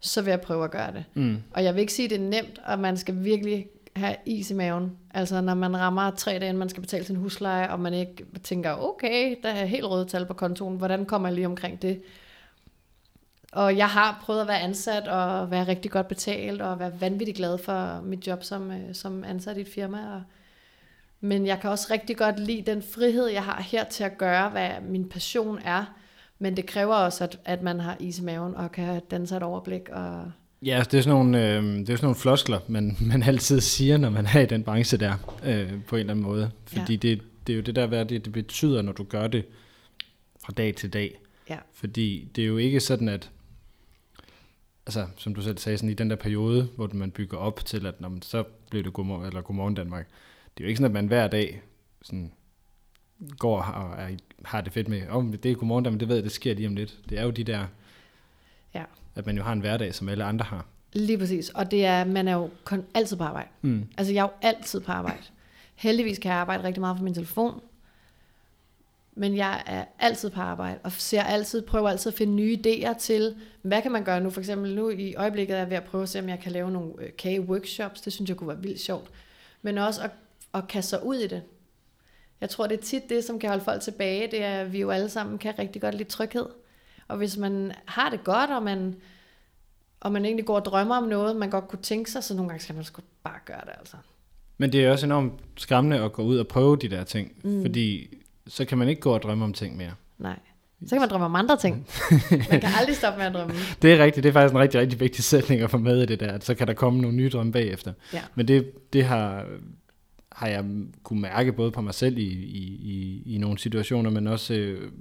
så 0.00 0.22
vil 0.22 0.30
jeg 0.30 0.40
prøve 0.40 0.64
at 0.64 0.70
gøre 0.70 0.92
det. 0.92 1.04
Mm. 1.14 1.42
Og 1.50 1.64
jeg 1.64 1.74
vil 1.74 1.80
ikke 1.80 1.92
sige, 1.92 2.04
at 2.04 2.10
det 2.10 2.16
er 2.16 2.28
nemt, 2.28 2.60
og 2.64 2.78
man 2.78 2.96
skal 2.96 3.24
virkelig 3.24 3.66
have 3.96 4.16
is 4.26 4.50
i 4.50 4.54
maven. 4.54 4.92
Altså 5.14 5.40
når 5.40 5.54
man 5.54 5.76
rammer 5.76 6.10
tre 6.10 6.30
dage, 6.30 6.44
inden 6.44 6.58
man 6.58 6.68
skal 6.68 6.80
betale 6.80 7.04
sin 7.04 7.16
husleje, 7.16 7.70
og 7.70 7.80
man 7.80 7.94
ikke 7.94 8.24
tænker, 8.42 8.76
okay, 8.76 9.36
der 9.42 9.48
er 9.48 9.64
helt 9.64 9.84
røde 9.84 10.04
tal 10.04 10.26
på 10.26 10.34
kontoen, 10.34 10.76
hvordan 10.76 11.06
kommer 11.06 11.28
jeg 11.28 11.34
lige 11.34 11.46
omkring 11.46 11.82
det? 11.82 12.02
Og 13.52 13.76
jeg 13.76 13.88
har 13.88 14.22
prøvet 14.22 14.40
at 14.40 14.48
være 14.48 14.60
ansat 14.60 15.08
og 15.08 15.50
være 15.50 15.68
rigtig 15.68 15.90
godt 15.90 16.08
betalt 16.08 16.62
og 16.62 16.78
være 16.78 17.00
vanvittigt 17.00 17.36
glad 17.36 17.58
for 17.58 18.00
mit 18.04 18.26
job 18.26 18.42
som, 18.42 18.70
øh, 18.70 18.94
som 18.94 19.24
ansat 19.24 19.56
i 19.56 19.60
et 19.60 19.68
firma. 19.68 19.98
Og, 20.14 20.22
men 21.24 21.46
jeg 21.46 21.60
kan 21.60 21.70
også 21.70 21.86
rigtig 21.90 22.16
godt 22.16 22.38
lide 22.40 22.62
den 22.70 22.82
frihed, 22.82 23.26
jeg 23.26 23.44
har 23.44 23.62
her 23.62 23.84
til 23.84 24.04
at 24.04 24.18
gøre, 24.18 24.50
hvad 24.50 24.70
min 24.88 25.08
passion 25.08 25.58
er. 25.64 25.84
Men 26.38 26.56
det 26.56 26.66
kræver 26.66 26.94
også, 26.94 27.24
at, 27.24 27.38
at 27.44 27.62
man 27.62 27.80
har 27.80 27.96
is 28.00 28.18
i 28.18 28.22
maven 28.22 28.54
og 28.54 28.72
kan 28.72 29.02
danne 29.10 29.26
sig 29.26 29.36
et 29.36 29.42
overblik. 29.42 29.88
Og, 29.88 30.30
Ja, 30.62 30.82
det 30.90 30.98
er 30.98 31.02
sådan 31.02 31.16
nogle, 31.18 31.48
øh, 31.56 31.62
det 31.62 31.80
er 31.80 31.96
sådan 31.96 32.04
nogle 32.04 32.14
floskler, 32.16 32.60
man, 32.68 32.96
man 33.12 33.22
altid 33.22 33.60
siger, 33.60 33.96
når 33.96 34.10
man 34.10 34.26
er 34.34 34.40
i 34.40 34.46
den 34.46 34.62
branche 34.62 34.98
der, 34.98 35.38
øh, 35.44 35.84
på 35.86 35.96
en 35.96 36.00
eller 36.00 36.12
anden 36.12 36.22
måde. 36.24 36.50
Fordi 36.66 36.92
Ja. 36.92 36.98
det, 36.98 37.22
det 37.46 37.52
er 37.52 37.56
jo 37.56 37.62
det 37.62 37.76
der, 37.76 37.86
hvad 37.86 38.04
det, 38.04 38.24
det 38.24 38.32
betyder, 38.32 38.82
når 38.82 38.92
du 38.92 39.04
gør 39.04 39.26
det 39.26 39.44
fra 40.44 40.52
dag 40.56 40.74
til 40.74 40.92
dag. 40.92 41.20
ja. 41.50 41.58
Fordi 41.72 42.28
det 42.36 42.42
er 42.42 42.48
jo 42.48 42.56
ikke 42.56 42.80
sådan, 42.80 43.08
at 43.08 43.30
altså, 44.86 45.06
som 45.16 45.34
du 45.34 45.42
selv 45.42 45.58
sagde, 45.58 45.78
sådan 45.78 45.90
i 45.90 45.94
den 45.94 46.10
der 46.10 46.16
periode, 46.16 46.68
hvor 46.76 46.90
man 46.92 47.10
bygger 47.10 47.38
op 47.38 47.64
til, 47.64 47.86
at 47.86 48.00
når 48.00 48.08
man, 48.08 48.22
så 48.22 48.44
bliver 48.70 48.82
det 48.82 48.92
godmorgen, 48.92 49.26
eller 49.26 49.40
godmorgen 49.40 49.74
Danmark. 49.74 50.08
Det 50.54 50.62
er 50.62 50.64
jo 50.64 50.68
ikke 50.68 50.76
sådan, 50.78 50.90
at 50.90 51.02
man 51.02 51.06
hver 51.06 51.28
dag 51.28 51.62
sådan, 52.02 52.32
går 53.38 53.56
og 53.56 53.64
har, 53.64 53.94
er, 53.96 54.16
har 54.44 54.60
det 54.60 54.72
fedt 54.72 54.88
med, 54.88 55.08
om 55.08 55.28
oh, 55.28 55.34
det 55.34 55.50
er 55.50 55.54
godmorgen 55.54 55.84
Danmark, 55.84 56.00
det 56.00 56.08
ved 56.08 56.16
jeg, 56.16 56.24
det 56.24 56.32
sker 56.32 56.54
lige 56.54 56.68
om 56.68 56.74
lidt. 56.76 56.98
Det 57.08 57.18
er 57.18 57.22
jo 57.22 57.30
de 57.30 57.44
der, 57.44 57.66
Ja. 58.74 58.84
at 59.14 59.26
man 59.26 59.36
jo 59.36 59.42
har 59.42 59.52
en 59.52 59.60
hverdag, 59.60 59.94
som 59.94 60.08
alle 60.08 60.24
andre 60.24 60.44
har. 60.44 60.66
Lige 60.92 61.18
præcis. 61.18 61.50
Og 61.50 61.70
det 61.70 61.84
er, 61.84 62.04
man 62.04 62.28
er 62.28 62.34
jo 62.34 62.50
kun 62.64 62.84
altid 62.94 63.16
på 63.16 63.24
arbejde. 63.24 63.48
Mm. 63.62 63.86
Altså, 63.98 64.12
jeg 64.12 64.20
er 64.20 64.24
jo 64.24 64.48
altid 64.48 64.80
på 64.80 64.92
arbejde. 64.92 65.22
Heldigvis 65.74 66.18
kan 66.18 66.30
jeg 66.30 66.38
arbejde 66.38 66.64
rigtig 66.64 66.80
meget 66.80 66.96
på 66.96 67.04
min 67.04 67.14
telefon. 67.14 67.60
Men 69.16 69.36
jeg 69.36 69.62
er 69.66 69.84
altid 69.98 70.30
på 70.30 70.40
arbejde, 70.40 70.78
og 70.82 70.92
ser 70.92 71.22
altid, 71.22 71.62
prøver 71.62 71.88
altid 71.88 72.12
at 72.12 72.18
finde 72.18 72.34
nye 72.34 72.58
idéer 72.66 72.98
til, 72.98 73.36
hvad 73.62 73.82
kan 73.82 73.92
man 73.92 74.04
gøre 74.04 74.20
nu? 74.20 74.30
For 74.30 74.40
eksempel 74.40 74.74
nu 74.74 74.90
i 74.90 75.14
øjeblikket 75.14 75.54
er 75.54 75.58
jeg 75.58 75.70
ved 75.70 75.76
at 75.76 75.84
prøve 75.84 76.02
at 76.02 76.08
se, 76.08 76.18
om 76.18 76.28
jeg 76.28 76.40
kan 76.40 76.52
lave 76.52 76.70
nogle 76.70 76.92
øh, 76.98 77.10
kage-workshops. 77.18 78.00
Det 78.00 78.12
synes 78.12 78.28
jeg 78.28 78.36
kunne 78.36 78.48
være 78.48 78.62
vildt 78.62 78.80
sjovt. 78.80 79.10
Men 79.62 79.78
også 79.78 80.02
at, 80.02 80.10
at 80.54 80.68
kaste 80.68 80.90
sig 80.90 81.04
ud 81.04 81.16
i 81.16 81.26
det. 81.26 81.42
Jeg 82.40 82.50
tror, 82.50 82.66
det 82.66 82.78
er 82.78 82.82
tit 82.82 83.02
det, 83.08 83.24
som 83.24 83.38
kan 83.38 83.48
holde 83.48 83.64
folk 83.64 83.82
tilbage. 83.82 84.30
Det 84.30 84.42
er, 84.42 84.60
at 84.60 84.72
vi 84.72 84.80
jo 84.80 84.90
alle 84.90 85.08
sammen 85.08 85.38
kan 85.38 85.58
rigtig 85.58 85.82
godt 85.82 85.94
lide 85.94 86.08
tryghed. 86.08 86.46
Og 87.08 87.16
hvis 87.16 87.36
man 87.36 87.72
har 87.84 88.10
det 88.10 88.24
godt, 88.24 88.50
og 88.50 88.62
man, 88.62 88.96
og 90.00 90.12
man 90.12 90.24
egentlig 90.24 90.46
går 90.46 90.54
og 90.56 90.64
drømmer 90.64 90.96
om 90.96 91.08
noget, 91.08 91.36
man 91.36 91.50
godt 91.50 91.68
kunne 91.68 91.82
tænke 91.82 92.10
sig, 92.10 92.24
så 92.24 92.34
nogle 92.34 92.48
gange 92.48 92.62
skal 92.62 92.74
man 92.74 92.84
sgu 92.84 93.02
bare 93.24 93.38
gøre 93.44 93.60
det, 93.60 93.72
altså. 93.78 93.96
Men 94.58 94.72
det 94.72 94.84
er 94.84 94.92
også 94.92 95.06
enormt 95.06 95.32
skræmmende 95.56 96.00
at 96.00 96.12
gå 96.12 96.22
ud 96.22 96.38
og 96.38 96.48
prøve 96.48 96.76
de 96.76 96.88
der 96.88 97.04
ting, 97.04 97.32
mm. 97.44 97.62
fordi 97.62 98.16
så 98.46 98.64
kan 98.64 98.78
man 98.78 98.88
ikke 98.88 99.00
gå 99.00 99.14
og 99.14 99.22
drømme 99.22 99.44
om 99.44 99.52
ting 99.52 99.76
mere. 99.76 99.92
Nej. 100.18 100.38
Så 100.86 100.90
kan 100.90 101.00
man 101.00 101.08
drømme 101.08 101.24
om 101.24 101.34
andre 101.34 101.56
ting. 101.56 101.86
Man 102.50 102.60
kan 102.60 102.70
aldrig 102.78 102.96
stoppe 102.96 103.18
med 103.18 103.26
at 103.26 103.34
drømme. 103.34 103.54
Det 103.82 103.92
er 103.92 104.04
rigtigt, 104.04 104.24
det 104.24 104.28
er 104.28 104.32
faktisk 104.32 104.54
en 104.54 104.60
rigtig, 104.60 104.80
rigtig 104.80 105.00
vigtig 105.00 105.24
sætning 105.24 105.60
at 105.60 105.70
få 105.70 105.78
med 105.78 106.02
i 106.02 106.06
det 106.06 106.20
der, 106.20 106.32
at 106.32 106.44
så 106.44 106.54
kan 106.54 106.66
der 106.66 106.74
komme 106.74 107.00
nogle 107.00 107.16
nye 107.16 107.30
drømme 107.32 107.52
bagefter. 107.52 107.92
Ja. 108.12 108.20
Men 108.34 108.48
det, 108.48 108.92
det 108.92 109.04
har, 109.04 109.46
har 110.34 110.48
jeg 110.48 110.64
kunne 111.02 111.20
mærke 111.20 111.52
både 111.52 111.70
på 111.70 111.80
mig 111.80 111.94
selv 111.94 112.18
i, 112.18 112.32
i, 112.32 112.62
i, 112.82 113.22
i 113.34 113.38
nogle 113.38 113.58
situationer, 113.58 114.10
men 114.10 114.26
også 114.26 114.54
øh, 114.54 114.92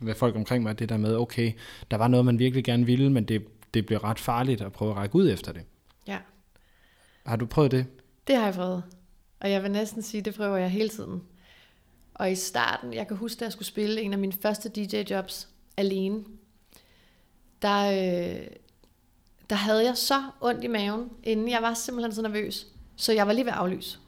med 0.00 0.14
folk 0.14 0.36
omkring 0.36 0.62
mig, 0.62 0.78
det 0.78 0.88
der 0.88 0.96
med, 0.96 1.16
okay, 1.16 1.52
der 1.90 1.96
var 1.96 2.08
noget, 2.08 2.26
man 2.26 2.38
virkelig 2.38 2.64
gerne 2.64 2.86
ville, 2.86 3.12
men 3.12 3.24
det, 3.24 3.46
det 3.74 3.86
blev 3.86 3.98
ret 3.98 4.18
farligt 4.18 4.60
at 4.60 4.72
prøve 4.72 4.90
at 4.90 4.96
række 4.96 5.16
ud 5.16 5.30
efter 5.30 5.52
det. 5.52 5.62
Ja, 6.06 6.18
Har 7.26 7.36
du 7.36 7.46
prøvet 7.46 7.70
det? 7.70 7.86
det 8.26 8.36
har 8.36 8.44
jeg 8.44 8.54
prøvet. 8.54 8.82
Og 9.40 9.50
jeg 9.50 9.62
vil 9.62 9.70
næsten 9.70 10.02
sige, 10.02 10.20
det 10.20 10.34
prøver 10.34 10.56
jeg 10.56 10.70
hele 10.70 10.88
tiden. 10.88 11.22
Og 12.14 12.32
i 12.32 12.34
starten, 12.34 12.94
jeg 12.94 13.08
kan 13.08 13.16
huske, 13.16 13.40
da 13.40 13.44
jeg 13.44 13.52
skulle 13.52 13.68
spille 13.68 14.00
en 14.00 14.12
af 14.12 14.18
mine 14.18 14.32
første 14.32 14.68
DJ-jobs 14.76 15.48
alene, 15.76 16.24
der, 17.62 17.90
øh, 17.90 18.46
der 19.50 19.56
havde 19.56 19.84
jeg 19.84 19.96
så 19.96 20.22
ondt 20.40 20.64
i 20.64 20.66
maven, 20.66 21.10
inden 21.22 21.48
jeg 21.50 21.62
var 21.62 21.74
simpelthen 21.74 22.12
så 22.14 22.22
nervøs, 22.22 22.66
så 22.96 23.12
jeg 23.12 23.26
var 23.26 23.32
lige 23.32 23.44
ved 23.44 23.52
at 23.52 23.58
aflyse. 23.58 23.98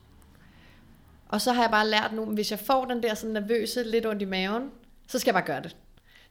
Og 1.29 1.41
så 1.41 1.51
har 1.53 1.61
jeg 1.63 1.71
bare 1.71 1.87
lært 1.87 2.13
nu, 2.13 2.21
at 2.21 2.33
hvis 2.33 2.51
jeg 2.51 2.59
får 2.59 2.85
den 2.85 3.03
der 3.03 3.13
sådan 3.13 3.33
nervøse, 3.33 3.83
lidt 3.83 4.05
ondt 4.05 4.21
i 4.21 4.25
maven, 4.25 4.69
så 5.07 5.19
skal 5.19 5.29
jeg 5.29 5.33
bare 5.43 5.45
gøre 5.55 5.63
det. 5.63 5.75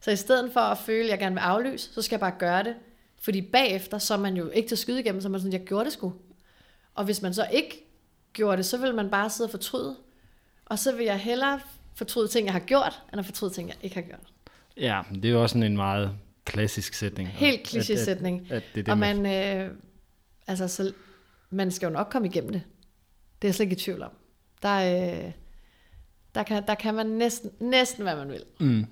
Så 0.01 0.11
i 0.11 0.15
stedet 0.15 0.53
for 0.53 0.59
at 0.59 0.77
føle, 0.77 1.03
at 1.03 1.09
jeg 1.09 1.19
gerne 1.19 1.35
vil 1.35 1.39
aflyse, 1.41 1.93
så 1.93 2.01
skal 2.01 2.15
jeg 2.15 2.19
bare 2.19 2.35
gøre 2.39 2.63
det. 2.63 2.75
Fordi 3.21 3.41
bagefter, 3.41 3.97
så 3.97 4.13
er 4.13 4.17
man 4.17 4.37
jo 4.37 4.49
ikke 4.49 4.67
til 4.69 4.75
at 4.75 4.79
skyde 4.79 4.99
igennem, 4.99 5.21
så 5.21 5.27
er 5.27 5.29
man 5.31 5.39
sådan, 5.39 5.53
jeg 5.53 5.61
gjorde 5.65 5.85
det 5.85 5.93
sgu. 5.93 6.13
Og 6.95 7.05
hvis 7.05 7.21
man 7.21 7.33
så 7.33 7.47
ikke 7.51 7.85
gjorde 8.33 8.57
det, 8.57 8.65
så 8.65 8.77
vil 8.77 8.95
man 8.95 9.09
bare 9.09 9.29
sidde 9.29 9.47
og 9.47 9.51
fortryde. 9.51 9.95
Og 10.65 10.79
så 10.79 10.95
vil 10.95 11.05
jeg 11.05 11.17
hellere 11.19 11.59
fortryde 11.95 12.27
ting, 12.27 12.45
jeg 12.45 12.53
har 12.53 12.59
gjort, 12.59 13.01
end 13.13 13.19
at 13.19 13.25
fortryde 13.25 13.53
ting, 13.53 13.67
jeg 13.69 13.77
ikke 13.81 13.95
har 13.95 14.01
gjort. 14.01 14.33
Ja, 14.77 15.01
det 15.15 15.25
er 15.25 15.29
jo 15.29 15.41
også 15.41 15.53
sådan 15.53 15.63
en 15.71 15.75
meget 15.77 16.11
klassisk 16.45 16.93
sætning. 16.93 17.29
Helt 17.29 17.53
At- 17.53 17.75
at- 17.75 17.83
kliché-sætning. 17.89 18.47
At, 18.49 18.57
at 18.57 18.63
det 18.73 18.79
er 18.79 18.83
det, 18.83 18.91
og 18.91 18.97
man, 18.97 19.21
man, 19.21 19.57
øh, 19.57 19.71
altså, 20.47 20.67
så, 20.67 20.93
man 21.49 21.71
skal 21.71 21.87
jo 21.87 21.93
nok 21.93 22.07
komme 22.11 22.27
igennem 22.27 22.51
det. 22.51 22.61
Det 23.41 23.47
er 23.47 23.49
jeg 23.49 23.55
slet 23.55 23.63
ikke 23.65 23.73
i 23.75 23.79
tvivl 23.79 24.01
om. 24.03 24.11
Der, 24.61 24.77
øh, 25.25 25.31
der, 26.35 26.43
kan, 26.43 26.67
der 26.67 26.75
kan 26.75 26.93
man 26.93 27.05
næsten, 27.05 27.51
næsten, 27.59 28.03
hvad 28.03 28.15
man 28.15 28.29
vil. 28.29 28.43
mm. 28.59 28.85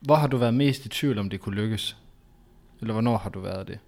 Hvor 0.00 0.14
har 0.14 0.26
du 0.26 0.36
været 0.36 0.54
mest 0.54 0.84
i 0.84 0.88
tvivl, 0.88 1.18
om 1.18 1.30
det 1.30 1.40
kunne 1.40 1.54
lykkes? 1.56 1.96
Eller 2.80 2.92
hvornår 2.92 3.16
har 3.16 3.30
du 3.30 3.40
været 3.40 3.68
det? 3.68 3.78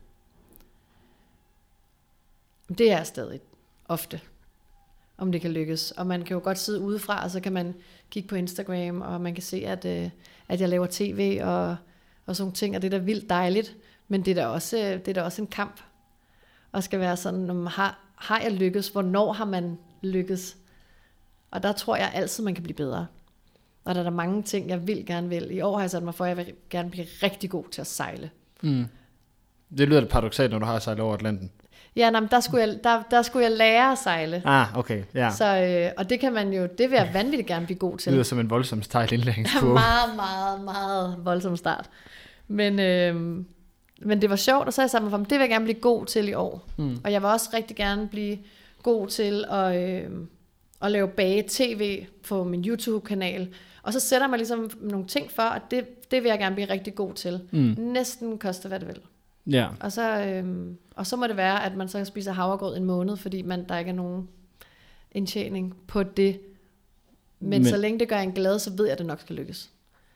Det 2.79 2.93
er 2.93 3.03
stadig 3.03 3.41
ofte, 3.89 4.21
om 5.19 5.33
det 5.33 5.41
kan 5.41 5.53
lykkes. 5.53 5.91
Og 5.91 6.07
man 6.07 6.23
kan 6.23 6.35
jo 6.35 6.41
godt 6.45 6.59
sidde 6.59 6.81
udefra, 6.81 7.25
og 7.25 7.31
så 7.31 7.41
kan 7.41 7.53
man 7.53 7.75
kigge 8.11 8.29
på 8.29 8.35
Instagram, 8.35 9.01
og 9.01 9.21
man 9.21 9.35
kan 9.35 9.43
se, 9.43 9.57
at, 9.67 9.85
øh, 9.85 10.11
at 10.49 10.61
jeg 10.61 10.69
laver 10.69 10.87
tv 10.91 11.41
og, 11.43 11.77
og 12.27 12.37
sådan 12.37 12.45
nogle 12.45 12.55
ting, 12.55 12.77
og 12.77 12.83
det 12.83 12.95
er 12.95 12.99
da 12.99 13.05
vildt 13.05 13.31
dejligt. 13.31 13.77
Men 14.09 14.25
det 14.25 14.31
er 14.31 14.35
da 14.35 14.47
også, 14.47 14.79
øh, 14.79 14.85
det 14.85 15.09
er 15.09 15.13
da 15.15 15.23
også 15.23 15.43
en 15.43 15.49
kamp. 15.49 15.81
Og 16.73 16.83
skal 16.83 17.01
være 17.01 17.17
sådan, 17.17 17.41
når 17.41 17.55
man 17.55 17.67
har, 17.67 17.99
har 18.15 18.41
jeg 18.41 18.53
lykkes? 18.53 18.89
Hvornår 18.89 19.33
har 19.33 19.45
man 19.45 19.79
lykkes? 20.03 20.57
Og 21.51 21.63
der 21.63 21.73
tror 21.73 21.97
jeg 21.97 22.11
altid, 22.15 22.45
man 22.45 22.55
kan 22.55 22.63
blive 22.63 22.77
bedre. 22.77 23.07
Og 23.85 23.95
der 23.95 24.01
er 24.01 24.05
der 24.05 24.11
mange 24.11 24.43
ting, 24.43 24.69
jeg 24.69 24.87
vil 24.87 25.07
gerne 25.07 25.29
vil. 25.29 25.49
I 25.51 25.61
år 25.61 25.75
har 25.77 25.81
jeg 25.83 25.91
sat 25.91 26.03
mig 26.03 26.15
for, 26.15 26.25
at 26.25 26.29
jeg 26.29 26.37
vil 26.37 26.53
gerne 26.71 26.91
blive 26.91 27.07
rigtig 27.23 27.51
god 27.51 27.65
til 27.71 27.81
at 27.81 27.87
sejle. 27.87 28.31
Mm. 28.63 28.85
Det 29.79 29.89
lyder 29.89 30.01
lidt 30.01 30.11
paradoxalt, 30.11 30.51
når 30.53 30.59
du 30.59 30.65
har 30.65 30.79
sejlet 30.79 31.03
over 31.05 31.15
Atlanten. 31.15 31.51
Ja, 31.97 32.11
nej, 32.11 32.21
men 32.21 32.29
der, 32.31 32.41
skulle 32.41 32.67
jeg, 32.67 32.79
der, 32.85 33.03
der 33.11 33.23
skulle 33.23 33.45
jeg 33.45 33.53
lære 33.53 33.93
at 33.93 33.99
sejle. 33.99 34.43
Ah, 34.45 34.79
okay, 34.79 35.03
ja. 35.15 35.31
Så, 35.31 35.57
øh, 35.63 35.93
og 35.97 36.11
det 36.11 36.21
kan 36.21 36.33
man 36.33 36.53
jo, 36.53 36.63
det 36.79 36.91
vil 36.91 36.97
jeg 36.97 37.11
vanvittigt 37.13 37.49
gerne 37.49 37.67
blive 37.67 37.79
god 37.79 37.93
Det 37.93 38.01
til. 38.01 38.13
lyder 38.13 38.23
som 38.23 38.39
en 38.41 38.51
voldsom 38.51 38.83
stejl 38.83 39.13
indlæringskurve. 39.13 39.75
meget, 39.85 40.17
meget, 40.17 40.61
meget 40.65 41.17
voldsom 41.25 41.57
start. 41.57 41.91
Men, 42.49 42.81
øh, 42.81 43.15
men 44.03 44.23
det 44.23 44.31
var 44.31 44.37
sjovt, 44.37 44.67
og 44.67 44.73
så 44.73 44.81
har 44.81 44.85
jeg 44.85 44.91
sat 44.91 45.03
mig 45.03 45.11
for, 45.11 45.19
det 45.19 45.31
vil 45.31 45.39
jeg 45.39 45.49
gerne 45.49 45.65
blive 45.65 45.81
god 45.81 46.07
til 46.07 46.29
i 46.29 46.35
år. 46.35 46.69
Mm. 46.77 47.01
Og 47.05 47.13
jeg 47.13 47.23
vil 47.23 47.29
også 47.29 47.51
rigtig 47.55 47.77
gerne 47.77 48.09
blive 48.09 48.39
god 48.83 49.09
til 49.09 49.45
at, 49.51 49.77
øh, 50.05 50.11
at 50.83 50.91
lave 50.91 51.09
bage-tv 51.09 52.05
på 52.29 52.45
min 52.45 52.65
YouTube-kanal. 52.65 53.49
Og 53.83 53.93
så 53.93 54.01
sætter 54.01 54.27
man 54.27 54.39
ligesom 54.39 54.71
nogle 54.81 55.07
ting 55.07 55.31
for, 55.31 55.43
at 55.43 55.63
det, 55.71 56.11
det 56.11 56.23
vil 56.23 56.29
jeg 56.29 56.39
gerne 56.39 56.55
blive 56.55 56.69
rigtig 56.71 56.95
god 56.95 57.15
til. 57.15 57.41
Mm. 57.53 57.75
Næsten 57.79 58.39
koster, 58.39 58.69
hvad 58.69 58.81
det 58.81 58.89
vil. 58.89 59.01
Ja, 59.47 59.69
Og 59.81 59.93
så, 59.93 60.25
øhm, 60.25 60.77
og 60.95 61.07
så 61.07 61.17
må 61.17 61.27
det 61.27 61.37
være, 61.37 61.65
at 61.65 61.77
man 61.77 61.89
så 61.89 62.05
spiser 62.05 62.33
havregrød 62.33 62.77
en 62.77 62.85
måned, 62.85 63.17
fordi 63.17 63.43
man, 63.43 63.69
der 63.69 63.79
ikke 63.79 63.89
er 63.89 63.95
nogen 63.95 64.29
indtjening 65.13 65.77
på 65.87 66.03
det. 66.03 66.41
Men, 67.41 67.49
Men- 67.51 67.65
så 67.65 67.77
længe 67.77 67.99
det 67.99 68.09
gør 68.09 68.19
en 68.19 68.33
glad, 68.33 68.59
så 68.59 68.71
ved 68.77 68.85
jeg, 68.85 68.93
at 68.93 68.99
det 68.99 69.07
nok 69.07 69.21
skal 69.21 69.37
lykkes. 69.37 69.71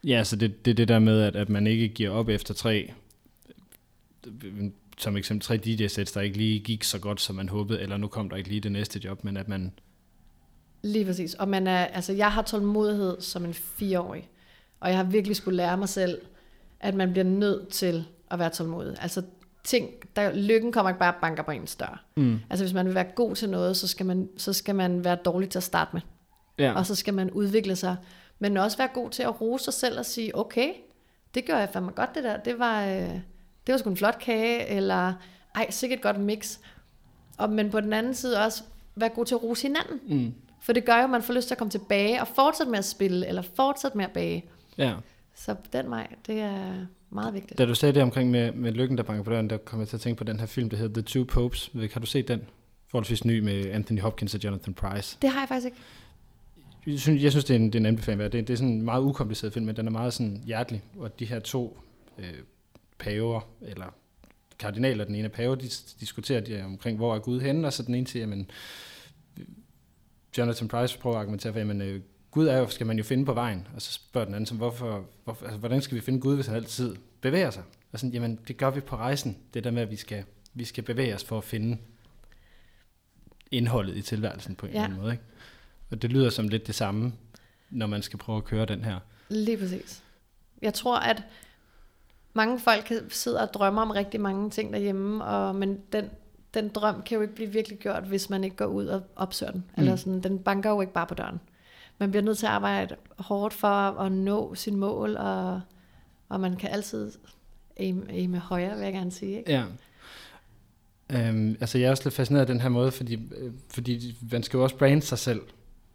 ja 0.04 0.24
så 0.24 0.36
det, 0.36 0.64
det 0.64 0.70
er 0.70 0.74
det 0.74 0.88
der 0.88 0.98
med, 0.98 1.20
at, 1.22 1.36
at 1.36 1.48
man 1.48 1.66
ikke 1.66 1.88
giver 1.88 2.10
op 2.10 2.28
efter 2.28 2.54
tre, 2.54 2.92
som 4.98 5.16
eksempel 5.16 5.46
tre 5.46 5.56
DJ-sæts, 5.56 6.12
der 6.12 6.20
ikke 6.20 6.36
lige 6.36 6.60
gik 6.60 6.84
så 6.84 6.98
godt, 6.98 7.20
som 7.20 7.36
man 7.36 7.48
håbede, 7.48 7.80
eller 7.80 7.96
nu 7.96 8.08
kom 8.08 8.28
der 8.30 8.36
ikke 8.36 8.48
lige 8.48 8.60
det 8.60 8.72
næste 8.72 9.00
job, 9.04 9.24
men 9.24 9.36
at 9.36 9.48
man, 9.48 9.72
Lige 10.82 11.04
præcis. 11.04 11.34
Og 11.34 11.48
man 11.48 11.66
er, 11.66 11.84
altså, 11.84 12.12
jeg 12.12 12.32
har 12.32 12.42
tålmodighed 12.42 13.20
som 13.20 13.44
en 13.44 13.54
fireårig. 13.54 14.28
Og 14.80 14.88
jeg 14.88 14.96
har 14.96 15.04
virkelig 15.04 15.36
skulle 15.36 15.56
lære 15.56 15.76
mig 15.76 15.88
selv, 15.88 16.18
at 16.80 16.94
man 16.94 17.10
bliver 17.12 17.24
nødt 17.24 17.68
til 17.68 18.04
at 18.30 18.38
være 18.38 18.50
tålmodig. 18.50 18.96
Altså 19.00 19.22
ting, 19.64 19.90
der, 20.16 20.32
lykken 20.34 20.72
kommer 20.72 20.90
ikke 20.90 20.98
bare 20.98 21.14
banker 21.20 21.42
på 21.42 21.50
ens 21.50 21.76
dør. 21.76 22.04
mm, 22.16 22.38
Altså 22.50 22.64
hvis 22.64 22.74
man 22.74 22.86
vil 22.86 22.94
være 22.94 23.06
god 23.14 23.34
til 23.34 23.50
noget, 23.50 23.76
så 23.76 23.88
skal 23.88 24.06
man, 24.06 24.28
så 24.36 24.52
skal 24.52 24.74
man 24.74 25.04
være 25.04 25.16
dårlig 25.24 25.48
til 25.48 25.58
at 25.58 25.62
starte 25.62 25.90
med. 25.92 26.00
ja, 26.58 26.72
Og 26.72 26.86
så 26.86 26.94
skal 26.94 27.14
man 27.14 27.30
udvikle 27.30 27.76
sig. 27.76 27.96
Men 28.38 28.56
også 28.56 28.76
være 28.76 28.88
god 28.94 29.10
til 29.10 29.22
at 29.22 29.40
rose 29.40 29.64
sig 29.64 29.74
selv 29.74 29.98
og 29.98 30.06
sige, 30.06 30.38
okay, 30.38 30.68
det 31.34 31.44
gør 31.46 31.58
jeg 31.58 31.68
fandme 31.72 31.90
godt 31.90 32.14
det 32.14 32.24
der. 32.24 32.36
Det 32.36 32.58
var, 32.58 32.86
øh, 32.86 33.20
det 33.66 33.72
var 33.72 33.78
sgu 33.78 33.90
en 33.90 33.96
flot 33.96 34.18
kage, 34.18 34.66
eller 34.66 35.14
ej, 35.54 35.70
sikkert 35.70 35.98
et 35.98 36.02
godt 36.02 36.20
mix. 36.20 36.58
Og, 37.38 37.50
men 37.50 37.70
på 37.70 37.80
den 37.80 37.92
anden 37.92 38.14
side 38.14 38.44
også 38.44 38.62
være 38.96 39.08
god 39.08 39.24
til 39.24 39.34
at 39.34 39.42
rose 39.42 39.62
hinanden. 39.62 40.00
mm, 40.24 40.34
For 40.62 40.72
det 40.72 40.84
gør 40.84 40.96
jo, 40.96 41.04
at 41.04 41.10
man 41.10 41.22
får 41.22 41.34
lyst 41.34 41.46
til 41.48 41.54
at 41.54 41.58
komme 41.58 41.70
tilbage 41.70 42.20
og 42.20 42.28
fortsætte 42.28 42.70
med 42.70 42.78
at 42.78 42.84
spille, 42.84 43.26
eller 43.26 43.42
fortsætte 43.42 43.96
med 43.96 44.04
at 44.04 44.10
bage. 44.12 44.44
ja. 44.78 44.94
Så 45.34 45.54
den 45.72 45.90
vej, 45.90 46.06
det 46.26 46.40
er 46.40 46.86
meget 47.10 47.34
vigtigt. 47.34 47.58
Da 47.58 47.64
du 47.66 47.74
sagde 47.74 47.94
det 47.94 48.02
omkring 48.02 48.30
med, 48.30 48.52
med 48.52 48.72
lykken, 48.72 48.96
der 48.96 49.02
banker 49.02 49.22
på 49.24 49.30
døren, 49.30 49.50
der 49.50 49.56
kom 49.56 49.80
jeg 49.80 49.88
til 49.88 49.96
at 49.96 50.00
tænke 50.00 50.18
på 50.18 50.24
den 50.24 50.40
her 50.40 50.46
film, 50.46 50.70
der 50.70 50.76
hedder 50.76 50.94
The 50.94 51.02
Two 51.02 51.24
Popes. 51.24 51.70
Har 51.92 52.00
du 52.00 52.06
set 52.06 52.28
den? 52.28 52.40
Forholdsvis 52.90 53.24
ny 53.24 53.38
med 53.40 53.70
Anthony 53.70 54.00
Hopkins 54.00 54.34
og 54.34 54.44
Jonathan 54.44 54.74
Price. 54.74 55.18
Det 55.22 55.30
har 55.30 55.40
jeg 55.40 55.48
faktisk 55.48 55.64
ikke. 55.66 55.76
Jeg 56.86 56.98
synes, 57.00 57.22
jeg 57.22 57.30
synes 57.30 57.44
det, 57.44 57.54
er 57.56 57.58
en, 57.58 57.66
det 57.66 57.74
er 57.74 57.78
en 57.80 57.86
anbefaling. 57.86 58.22
Det, 58.22 58.32
det 58.32 58.50
er 58.50 58.56
sådan 58.56 58.72
en 58.72 58.82
meget 58.82 59.02
ukompliceret 59.02 59.52
film, 59.52 59.66
men 59.66 59.76
den 59.76 59.86
er 59.86 59.90
meget 59.90 60.12
sådan 60.12 60.42
hjertelig. 60.46 60.82
Og 60.98 61.18
de 61.18 61.24
her 61.24 61.38
to 61.40 61.78
øh, 62.18 62.24
paver, 63.02 63.40
eller 63.62 63.94
kardinaler, 64.58 65.04
den 65.04 65.14
ene 65.14 65.28
pave, 65.28 65.56
de 65.56 65.68
diskuterer 66.00 66.40
de 66.40 66.62
omkring, 66.64 66.96
hvor 66.96 67.14
er 67.14 67.18
Gud 67.18 67.40
henne, 67.40 67.66
og 67.66 67.72
så 67.72 67.82
den 67.82 67.94
ene 67.94 68.06
siger, 68.06 68.22
jamen, 68.22 68.50
Jonathan 70.38 70.68
Price 70.68 70.98
prøver 70.98 71.16
at 71.16 71.20
argumentere 71.20 71.52
for, 71.52 71.58
jamen, 71.58 71.82
øh, 71.82 72.00
Gud 72.30 72.46
er 72.46 72.58
jo, 72.58 72.68
skal 72.68 72.86
man 72.86 72.96
jo 72.98 73.04
finde 73.04 73.24
på 73.24 73.34
vejen. 73.34 73.66
Og 73.74 73.82
så 73.82 73.92
spørger 73.92 74.24
den 74.24 74.34
anden, 74.34 74.46
som, 74.46 74.56
hvorfor, 74.56 75.04
hvorfor, 75.24 75.44
altså, 75.46 75.58
hvordan 75.58 75.82
skal 75.82 75.94
vi 75.94 76.00
finde 76.00 76.20
Gud, 76.20 76.34
hvis 76.34 76.46
han 76.46 76.56
altid 76.56 76.96
bevæger 77.20 77.50
sig? 77.50 77.62
Og 77.92 77.98
sådan, 77.98 78.12
jamen, 78.12 78.38
det 78.48 78.56
gør 78.56 78.70
vi 78.70 78.80
på 78.80 78.96
rejsen. 78.96 79.38
Det 79.54 79.64
der 79.64 79.70
med, 79.70 79.82
at 79.82 79.90
vi 79.90 79.96
skal, 79.96 80.24
vi 80.54 80.64
skal 80.64 80.84
bevæge 80.84 81.14
os 81.14 81.24
for 81.24 81.38
at 81.38 81.44
finde 81.44 81.78
indholdet 83.50 83.96
i 83.96 84.02
tilværelsen 84.02 84.54
på 84.54 84.66
en 84.66 84.72
Ja. 84.72 84.78
eller 84.78 84.84
anden 84.84 85.00
måde. 85.00 85.12
Ikke? 85.12 85.24
Og 85.90 86.02
det 86.02 86.12
lyder 86.12 86.30
som 86.30 86.48
lidt 86.48 86.66
det 86.66 86.74
samme, 86.74 87.12
når 87.70 87.86
man 87.86 88.02
skal 88.02 88.18
prøve 88.18 88.36
at 88.36 88.44
køre 88.44 88.66
den 88.66 88.84
her. 88.84 88.98
Lige 89.28 89.56
præcis. 89.56 90.02
Jeg 90.62 90.74
tror, 90.74 90.98
at 90.98 91.22
mange 92.34 92.60
folk 92.60 92.84
kan 92.84 93.10
sidde 93.10 93.40
og 93.40 93.54
drømme 93.54 93.80
om 93.80 93.90
rigtig 93.90 94.20
mange 94.20 94.50
ting 94.50 94.72
derhjemme, 94.72 95.24
og, 95.24 95.54
men 95.54 95.78
den, 95.92 96.10
den 96.54 96.68
drøm 96.68 97.02
kan 97.02 97.14
jo 97.14 97.22
ikke 97.22 97.34
blive 97.34 97.52
virkelig 97.52 97.78
gjort, 97.78 98.02
hvis 98.02 98.30
man 98.30 98.44
ikke 98.44 98.56
går 98.56 98.66
ud 98.66 98.86
og 98.86 99.02
opsøger 99.16 99.52
den. 99.52 99.64
Mm. 99.76 99.82
Eller 99.82 99.96
sådan, 99.96 100.20
den 100.20 100.38
banker 100.38 100.70
jo 100.70 100.80
ikke 100.80 100.92
bare 100.92 101.06
på 101.06 101.14
døren. 101.14 101.40
Man 101.98 102.10
bliver 102.10 102.22
nødt 102.22 102.38
til 102.38 102.46
at 102.46 102.52
arbejde 102.52 102.96
hårdt 103.18 103.54
for 103.54 103.68
at 103.68 104.12
nå 104.12 104.54
sin 104.54 104.76
mål, 104.76 105.16
og, 105.16 105.60
og 106.28 106.40
man 106.40 106.56
kan 106.56 106.70
altid 106.70 107.12
aim, 107.76 108.06
aim 108.10 108.34
højere, 108.34 108.76
vil 108.76 108.84
jeg 108.84 108.92
gerne 108.92 109.10
sige. 109.10 109.38
Ikke? 109.38 109.52
Ja. 109.52 109.64
Øhm, 111.10 111.56
altså 111.60 111.78
jeg 111.78 111.86
er 111.86 111.90
også 111.90 112.04
lidt 112.04 112.14
fascineret 112.14 112.40
af 112.40 112.46
den 112.46 112.60
her 112.60 112.68
måde, 112.68 112.90
fordi, 112.90 113.14
øh, 113.14 113.52
fordi 113.70 114.16
man 114.32 114.42
skal 114.42 114.56
jo 114.56 114.62
også 114.62 114.76
brande 114.76 115.02
sig 115.02 115.18
selv 115.18 115.40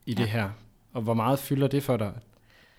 i 0.06 0.14
ja. 0.14 0.22
det 0.22 0.30
her. 0.30 0.50
Og 0.94 1.02
hvor 1.02 1.14
meget 1.14 1.40
fylder 1.40 1.68
det 1.68 1.84
for 1.84 1.98
dig? 1.98 2.12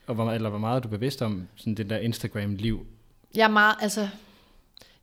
Og 0.07 0.15
hvor, 0.15 0.33
eller 0.33 0.51
hvor 0.51 0.59
meget 0.59 0.77
er 0.77 0.81
du 0.81 0.89
bevidst 0.89 1.23
om 1.23 1.49
sådan 1.55 1.75
det 1.75 1.91
der 1.91 1.99
Instagram-liv? 1.99 2.87
Jeg 3.35 3.45
er 3.45 3.49
meget, 3.49 3.77
altså, 3.81 4.09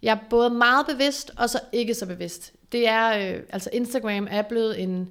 jeg 0.02 0.12
er 0.12 0.30
både 0.30 0.50
meget 0.50 0.86
bevidst, 0.86 1.32
og 1.38 1.50
så 1.50 1.60
ikke 1.72 1.94
så 1.94 2.06
bevidst. 2.06 2.54
Det 2.72 2.88
er, 2.88 3.36
øh, 3.36 3.44
altså 3.50 3.70
Instagram 3.74 4.28
er 4.30 4.42
blevet 4.42 4.82
en, 4.84 5.10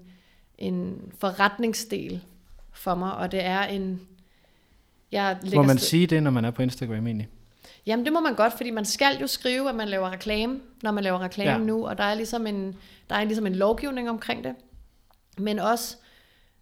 en 0.59 1.03
forretningsdel 1.19 2.21
for 2.73 2.95
mig, 2.95 3.15
og 3.15 3.33
det 3.33 3.45
er 3.45 3.63
en... 3.63 4.01
Jeg 5.13 5.39
Må 5.55 5.63
man 5.63 5.79
sige 5.79 6.07
det, 6.07 6.23
når 6.23 6.31
man 6.31 6.45
er 6.45 6.51
på 6.51 6.63
Instagram 6.63 7.07
egentlig? 7.07 7.29
Jamen 7.87 8.05
det 8.05 8.13
må 8.13 8.21
man 8.21 8.35
godt, 8.35 8.53
fordi 8.57 8.71
man 8.71 8.85
skal 8.85 9.19
jo 9.21 9.27
skrive, 9.27 9.69
at 9.69 9.75
man 9.75 9.89
laver 9.89 10.11
reklame, 10.11 10.61
når 10.83 10.93
man 10.93 11.05
laver 11.05 11.19
reklame 11.19 11.51
ja. 11.51 11.59
nu, 11.59 11.87
og 11.89 11.99
der 11.99 12.05
er 12.05 12.15
ligesom 12.15 12.47
en, 12.47 12.77
der 13.11 13.17
er 13.17 13.25
ligesom 13.25 13.47
en 13.47 13.55
lovgivning 13.55 14.11
omkring 14.11 14.45
det. 14.45 14.55
Men 15.39 15.59
også... 15.59 15.97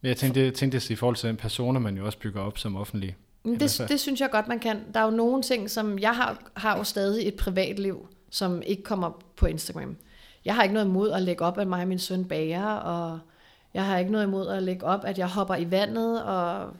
Jeg 0.03 0.17
tænkte, 0.17 0.41
jeg 0.41 0.55
tænkte 0.55 0.93
i 0.93 0.97
forhold 0.97 1.17
til 1.17 1.29
den 1.29 1.37
personer, 1.37 1.81
man 1.81 1.97
jo 1.97 2.07
også 2.07 2.19
bygger 2.19 2.41
op 2.41 2.59
som 2.59 2.77
offentlig. 2.77 3.17
Det, 3.45 3.85
det 3.89 4.01
synes 4.01 4.21
jeg 4.21 4.31
godt, 4.31 4.49
man 4.49 4.59
kan. 4.59 4.81
Der 4.95 5.01
er 5.01 5.05
jo 5.05 5.11
nogle 5.11 5.43
ting, 5.43 5.71
som 5.71 5.99
jeg 5.99 6.17
har, 6.17 6.51
har 6.57 6.79
jo 6.79 6.85
stadig 6.85 7.29
et 7.29 7.35
privatliv, 7.35 8.09
som 8.31 8.63
ikke 8.67 8.83
kommer 8.83 9.23
på 9.37 9.47
Instagram. 9.47 9.97
Jeg 10.45 10.55
har 10.55 10.63
ikke 10.63 10.73
noget 10.73 10.87
imod 10.87 11.11
at 11.11 11.23
lægge 11.23 11.45
op, 11.45 11.59
at 11.59 11.69
mig 11.69 11.83
og 11.83 11.89
min 11.89 11.99
søn 11.99 12.25
bager, 12.25 12.67
og 12.67 13.19
jeg 13.75 13.87
har 13.87 13.99
ikke 13.99 14.13
noget 14.13 14.27
imod 14.27 14.49
at 14.49 14.63
lægge 14.63 14.87
op, 14.87 15.05
at 15.05 15.19
jeg 15.19 15.29
hopper 15.29 15.57
i 15.57 15.71
vandet, 15.71 16.23
og 16.23 16.73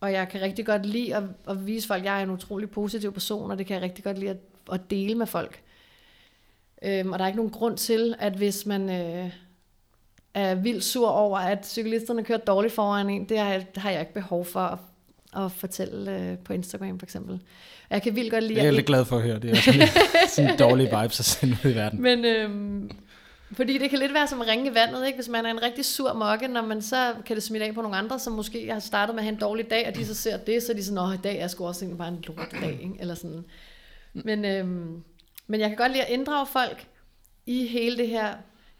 og 0.00 0.12
jeg 0.12 0.28
kan 0.28 0.40
rigtig 0.40 0.66
godt 0.66 0.86
lide 0.86 1.16
at, 1.16 1.22
at 1.48 1.66
vise 1.66 1.86
folk, 1.86 2.00
at 2.00 2.06
jeg 2.06 2.18
er 2.18 2.22
en 2.22 2.30
utrolig 2.30 2.70
positiv 2.70 3.12
person, 3.12 3.50
og 3.50 3.58
det 3.58 3.66
kan 3.66 3.74
jeg 3.74 3.82
rigtig 3.82 4.04
godt 4.04 4.18
lide 4.18 4.30
at, 4.30 4.36
at 4.72 4.90
dele 4.90 5.14
med 5.14 5.26
folk. 5.26 5.62
Øhm, 6.82 7.12
og 7.12 7.18
der 7.18 7.24
er 7.24 7.28
ikke 7.28 7.36
nogen 7.36 7.52
grund 7.52 7.76
til, 7.76 8.14
at 8.18 8.32
hvis 8.32 8.66
man 8.66 8.90
øh, 8.90 9.30
er 10.34 10.54
vildt 10.54 10.84
sur 10.84 11.08
over, 11.08 11.38
at 11.38 11.66
cyklisterne 11.66 12.24
kører 12.24 12.38
dårligt 12.38 12.74
foran 12.74 13.10
en, 13.10 13.28
det 13.28 13.38
har 13.38 13.62
har 13.76 13.90
jeg 13.90 14.00
ikke 14.00 14.14
behov 14.14 14.44
for 14.44 14.60
at, 14.60 14.78
at 15.36 15.52
fortælle 15.52 16.18
øh, 16.18 16.38
på 16.38 16.52
Instagram 16.52 16.98
for 16.98 17.06
eksempel. 17.06 17.40
Jeg 17.90 18.02
kan 18.02 18.16
vildt 18.16 18.30
godt 18.30 18.44
lide... 18.44 18.58
Jeg 18.58 18.66
er 18.66 18.70
lidt 18.70 18.86
glad 18.86 19.04
for 19.04 19.16
at 19.16 19.22
høre, 19.22 19.38
det 19.38 19.50
er 19.50 19.54
sådan, 19.54 19.88
sådan 20.28 20.58
dårlige 20.58 20.98
vibes 21.00 21.20
at 21.20 21.24
sende 21.24 21.56
ud 21.64 21.70
i 21.70 21.74
verden. 21.74 22.02
Men, 22.02 22.24
øhm, 22.24 22.90
fordi 23.52 23.78
det 23.78 23.90
kan 23.90 23.98
lidt 23.98 24.14
være 24.14 24.26
som 24.26 24.40
at 24.40 24.48
ringe 24.48 24.70
i 24.70 24.74
vandet, 24.74 25.06
ikke? 25.06 25.16
Hvis 25.16 25.28
man 25.28 25.46
er 25.46 25.50
en 25.50 25.62
rigtig 25.62 25.84
sur 25.84 26.12
mokke, 26.12 26.48
når 26.48 26.62
man 26.62 26.82
så 26.82 27.14
kan 27.26 27.36
det 27.36 27.42
smitte 27.42 27.66
af 27.66 27.74
på 27.74 27.82
nogle 27.82 27.96
andre, 27.96 28.18
som 28.18 28.32
måske 28.32 28.72
har 28.72 28.80
startet 28.80 29.14
med 29.14 29.20
at 29.20 29.24
have 29.24 29.34
en 29.34 29.40
dårlig 29.40 29.70
dag, 29.70 29.88
og 29.88 29.94
de 29.94 30.06
så 30.06 30.14
ser 30.14 30.36
det, 30.36 30.62
så 30.62 30.72
er 30.72 30.76
de 30.76 30.84
sådan, 30.84 30.98
åh, 30.98 31.14
i 31.14 31.18
dag 31.24 31.38
er 31.38 31.48
sgu 31.48 31.66
også 31.66 31.94
bare 31.98 32.08
en 32.08 32.24
lort 32.26 32.48
dag, 32.60 32.78
ikke? 32.82 32.94
Eller 33.00 33.14
sådan. 33.14 33.44
Men, 34.12 34.44
øhm, 34.44 35.02
men 35.46 35.60
jeg 35.60 35.68
kan 35.68 35.76
godt 35.76 35.92
lide 35.92 36.04
at 36.04 36.10
inddrage 36.10 36.46
folk 36.46 36.86
i 37.46 37.66
hele 37.66 37.96
det 37.96 38.08
her 38.08 38.34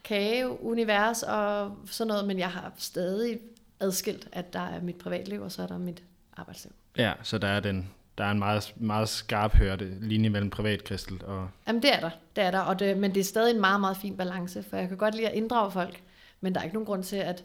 kage-univers 0.05 1.23
og 1.23 1.73
sådan 1.91 2.09
noget, 2.09 2.27
men 2.27 2.39
jeg 2.39 2.49
har 2.49 2.73
stadig 2.79 3.39
adskilt, 3.81 4.29
at 4.33 4.53
der 4.53 4.61
er 4.61 4.83
mit 4.83 4.97
privatliv, 4.97 5.43
og 5.43 5.53
så 5.53 5.63
er 5.63 5.67
der 5.67 5.79
mit 5.79 6.03
arbejdsliv. 6.41 6.73
Ja, 6.97 7.13
så 7.23 7.39
der 7.39 7.49
er 7.49 7.61
den 7.61 7.91
der 8.21 8.27
er 8.27 8.31
en 8.31 8.39
meget, 8.39 8.75
meget 8.77 9.09
skarp 9.09 9.55
hørte 9.55 9.97
linje 10.01 10.29
mellem 10.29 10.51
privatkristel 10.51 11.25
og... 11.25 11.49
Jamen 11.67 11.83
det 11.83 11.95
er 11.95 12.01
der, 12.01 12.11
det 12.37 12.45
er 12.45 12.51
der, 12.51 12.61
og 12.61 12.79
det, 12.79 12.97
men 12.97 13.15
det 13.15 13.21
er 13.21 13.25
stadig 13.25 13.55
en 13.55 13.61
meget, 13.61 13.81
meget 13.81 13.97
fin 13.97 14.17
balance, 14.17 14.63
for 14.63 14.77
jeg 14.77 14.89
kan 14.89 14.97
godt 14.97 15.15
lide 15.15 15.29
at 15.29 15.35
inddrage 15.35 15.71
folk, 15.71 16.03
men 16.41 16.55
der 16.55 16.61
er 16.61 16.65
ikke 16.65 16.75
nogen 16.75 16.87
grund 16.87 17.05
til, 17.05 17.17
at 17.17 17.45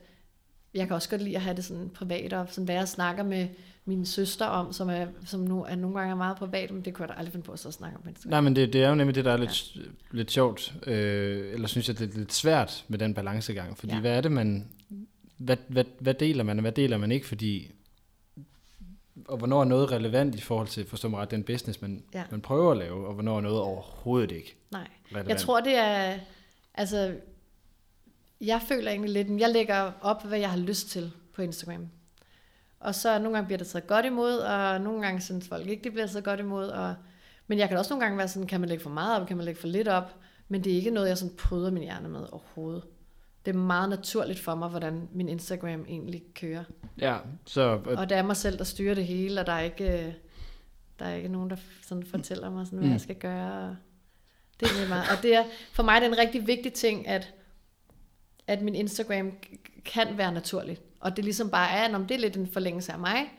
jeg 0.73 0.87
kan 0.87 0.95
også 0.95 1.09
godt 1.09 1.21
lide 1.21 1.35
at 1.35 1.41
have 1.41 1.55
det 1.55 1.65
sådan 1.65 1.89
privat, 1.89 2.33
og 2.33 2.47
sådan 2.49 2.65
hvad 2.65 2.75
jeg 2.75 2.87
snakker 2.87 3.23
med 3.23 3.47
min 3.85 4.05
søster 4.05 4.45
om, 4.45 4.73
som, 4.73 4.89
er, 4.89 5.07
som 5.25 5.39
nu 5.39 5.63
er 5.63 5.75
nogle 5.75 5.99
gange 5.99 6.11
er 6.11 6.15
meget 6.15 6.37
privat, 6.37 6.71
men 6.71 6.85
det 6.85 6.93
kunne 6.93 7.03
jeg 7.07 7.15
da 7.15 7.19
aldrig 7.19 7.31
finde 7.31 7.45
på 7.45 7.51
at 7.51 7.59
så 7.59 7.71
snakke 7.71 7.97
om. 7.97 8.03
Nej, 8.25 8.41
men 8.41 8.55
det, 8.55 8.73
det 8.73 8.83
er 8.83 8.89
jo 8.89 8.95
nemlig 8.95 9.15
det, 9.15 9.25
der 9.25 9.31
er 9.31 9.37
lidt, 9.37 9.75
ja. 9.75 9.81
lidt 10.11 10.31
sjovt, 10.31 10.73
øh, 10.87 11.53
eller 11.53 11.67
synes 11.67 11.87
jeg, 11.87 11.99
det 11.99 12.13
er 12.13 12.17
lidt 12.17 12.33
svært 12.33 12.85
med 12.87 12.99
den 12.99 13.13
balancegang, 13.13 13.77
fordi 13.77 13.93
ja. 13.93 13.99
hvad 13.99 14.17
er 14.17 14.21
det, 14.21 14.31
man, 14.31 14.67
hvad, 15.37 15.57
hvad, 15.67 15.85
hvad 15.99 16.13
deler 16.13 16.43
man, 16.43 16.57
og 16.57 16.61
hvad 16.61 16.71
deler 16.71 16.97
man 16.97 17.11
ikke, 17.11 17.27
fordi 17.27 17.71
og 19.27 19.37
hvornår 19.37 19.61
er 19.61 19.65
noget 19.65 19.91
relevant 19.91 20.35
i 20.35 20.41
forhold 20.41 20.67
til, 20.67 20.87
forstå 20.87 21.07
mig 21.07 21.19
ret, 21.19 21.31
den 21.31 21.43
business, 21.43 21.81
man, 21.81 22.03
ja. 22.13 22.23
man 22.31 22.41
prøver 22.41 22.71
at 22.71 22.77
lave, 22.77 23.07
og 23.07 23.13
hvornår 23.13 23.37
er 23.37 23.41
noget 23.41 23.59
overhovedet 23.59 24.31
ikke 24.31 24.57
Nej, 24.71 24.87
relevant. 25.07 25.29
jeg 25.29 25.37
tror 25.37 25.61
det 25.61 25.75
er, 25.75 26.19
altså, 26.73 27.15
jeg 28.41 28.61
føler 28.67 28.91
egentlig 28.91 29.11
lidt, 29.11 29.41
jeg 29.41 29.49
lægger 29.49 29.91
op, 30.01 30.23
hvad 30.23 30.39
jeg 30.39 30.49
har 30.49 30.57
lyst 30.57 30.89
til 30.89 31.11
på 31.33 31.41
Instagram. 31.41 31.89
Og 32.79 32.95
så 32.95 33.19
nogle 33.19 33.37
gange 33.37 33.45
bliver 33.45 33.57
det 33.57 33.67
taget 33.67 33.87
godt 33.87 34.05
imod, 34.05 34.37
og 34.37 34.81
nogle 34.81 35.01
gange 35.01 35.21
synes 35.21 35.47
folk 35.47 35.67
ikke, 35.67 35.83
det 35.83 35.91
bliver 35.91 36.07
taget 36.07 36.25
godt 36.25 36.39
imod. 36.39 36.67
Og, 36.67 36.95
men 37.47 37.59
jeg 37.59 37.69
kan 37.69 37.77
også 37.77 37.93
nogle 37.93 38.05
gange 38.05 38.17
være 38.17 38.27
sådan, 38.27 38.47
kan 38.47 38.59
man 38.59 38.69
lægge 38.69 38.83
for 38.83 38.89
meget 38.89 39.21
op, 39.21 39.27
kan 39.27 39.37
man 39.37 39.45
lægge 39.45 39.61
for 39.61 39.67
lidt 39.67 39.87
op, 39.87 40.15
men 40.47 40.63
det 40.63 40.71
er 40.71 40.75
ikke 40.75 40.91
noget, 40.91 41.09
jeg 41.09 41.17
sådan 41.17 41.35
prøver 41.35 41.71
min 41.71 41.83
hjerne 41.83 42.09
med 42.09 42.27
overhovedet 42.31 42.83
det 43.45 43.55
er 43.55 43.59
meget 43.59 43.89
naturligt 43.89 44.39
for 44.39 44.55
mig, 44.55 44.69
hvordan 44.69 45.09
min 45.13 45.29
Instagram 45.29 45.85
egentlig 45.87 46.23
kører. 46.35 46.63
Ja, 46.99 47.17
så... 47.45 47.79
Og 47.97 48.09
det 48.09 48.17
er 48.17 48.23
mig 48.23 48.37
selv, 48.37 48.57
der 48.57 48.63
styrer 48.63 48.95
det 48.95 49.05
hele, 49.05 49.39
og 49.39 49.45
der 49.45 49.53
er 49.53 49.61
ikke, 49.61 50.15
der 50.99 51.05
er 51.05 51.15
ikke 51.15 51.29
nogen, 51.29 51.49
der 51.49 51.55
sådan 51.81 52.03
fortæller 52.03 52.49
mig, 52.49 52.65
sådan, 52.65 52.79
hvad 52.79 52.87
mm. 52.87 52.93
jeg 52.93 53.01
skal 53.01 53.15
gøre. 53.15 53.77
Det 54.59 54.67
er 54.67 54.89
meget. 54.89 55.03
Og 55.17 55.23
det 55.23 55.35
er, 55.35 55.43
for 55.71 55.83
mig 55.83 55.95
er 55.95 55.99
det 55.99 56.07
en 56.07 56.17
rigtig 56.17 56.47
vigtig 56.47 56.73
ting, 56.73 57.07
at, 57.07 57.33
at 58.47 58.61
min 58.61 58.75
Instagram 58.75 59.31
kan 59.85 60.17
være 60.17 60.31
naturligt. 60.31 60.81
Og 60.99 61.15
det 61.15 61.23
ligesom 61.23 61.49
bare 61.49 61.69
er, 61.69 61.95
om 61.95 62.07
det 62.07 62.15
er 62.15 62.19
lidt 62.19 62.37
en 62.37 62.47
forlængelse 62.47 62.93
af 62.93 62.99
mig, 62.99 63.33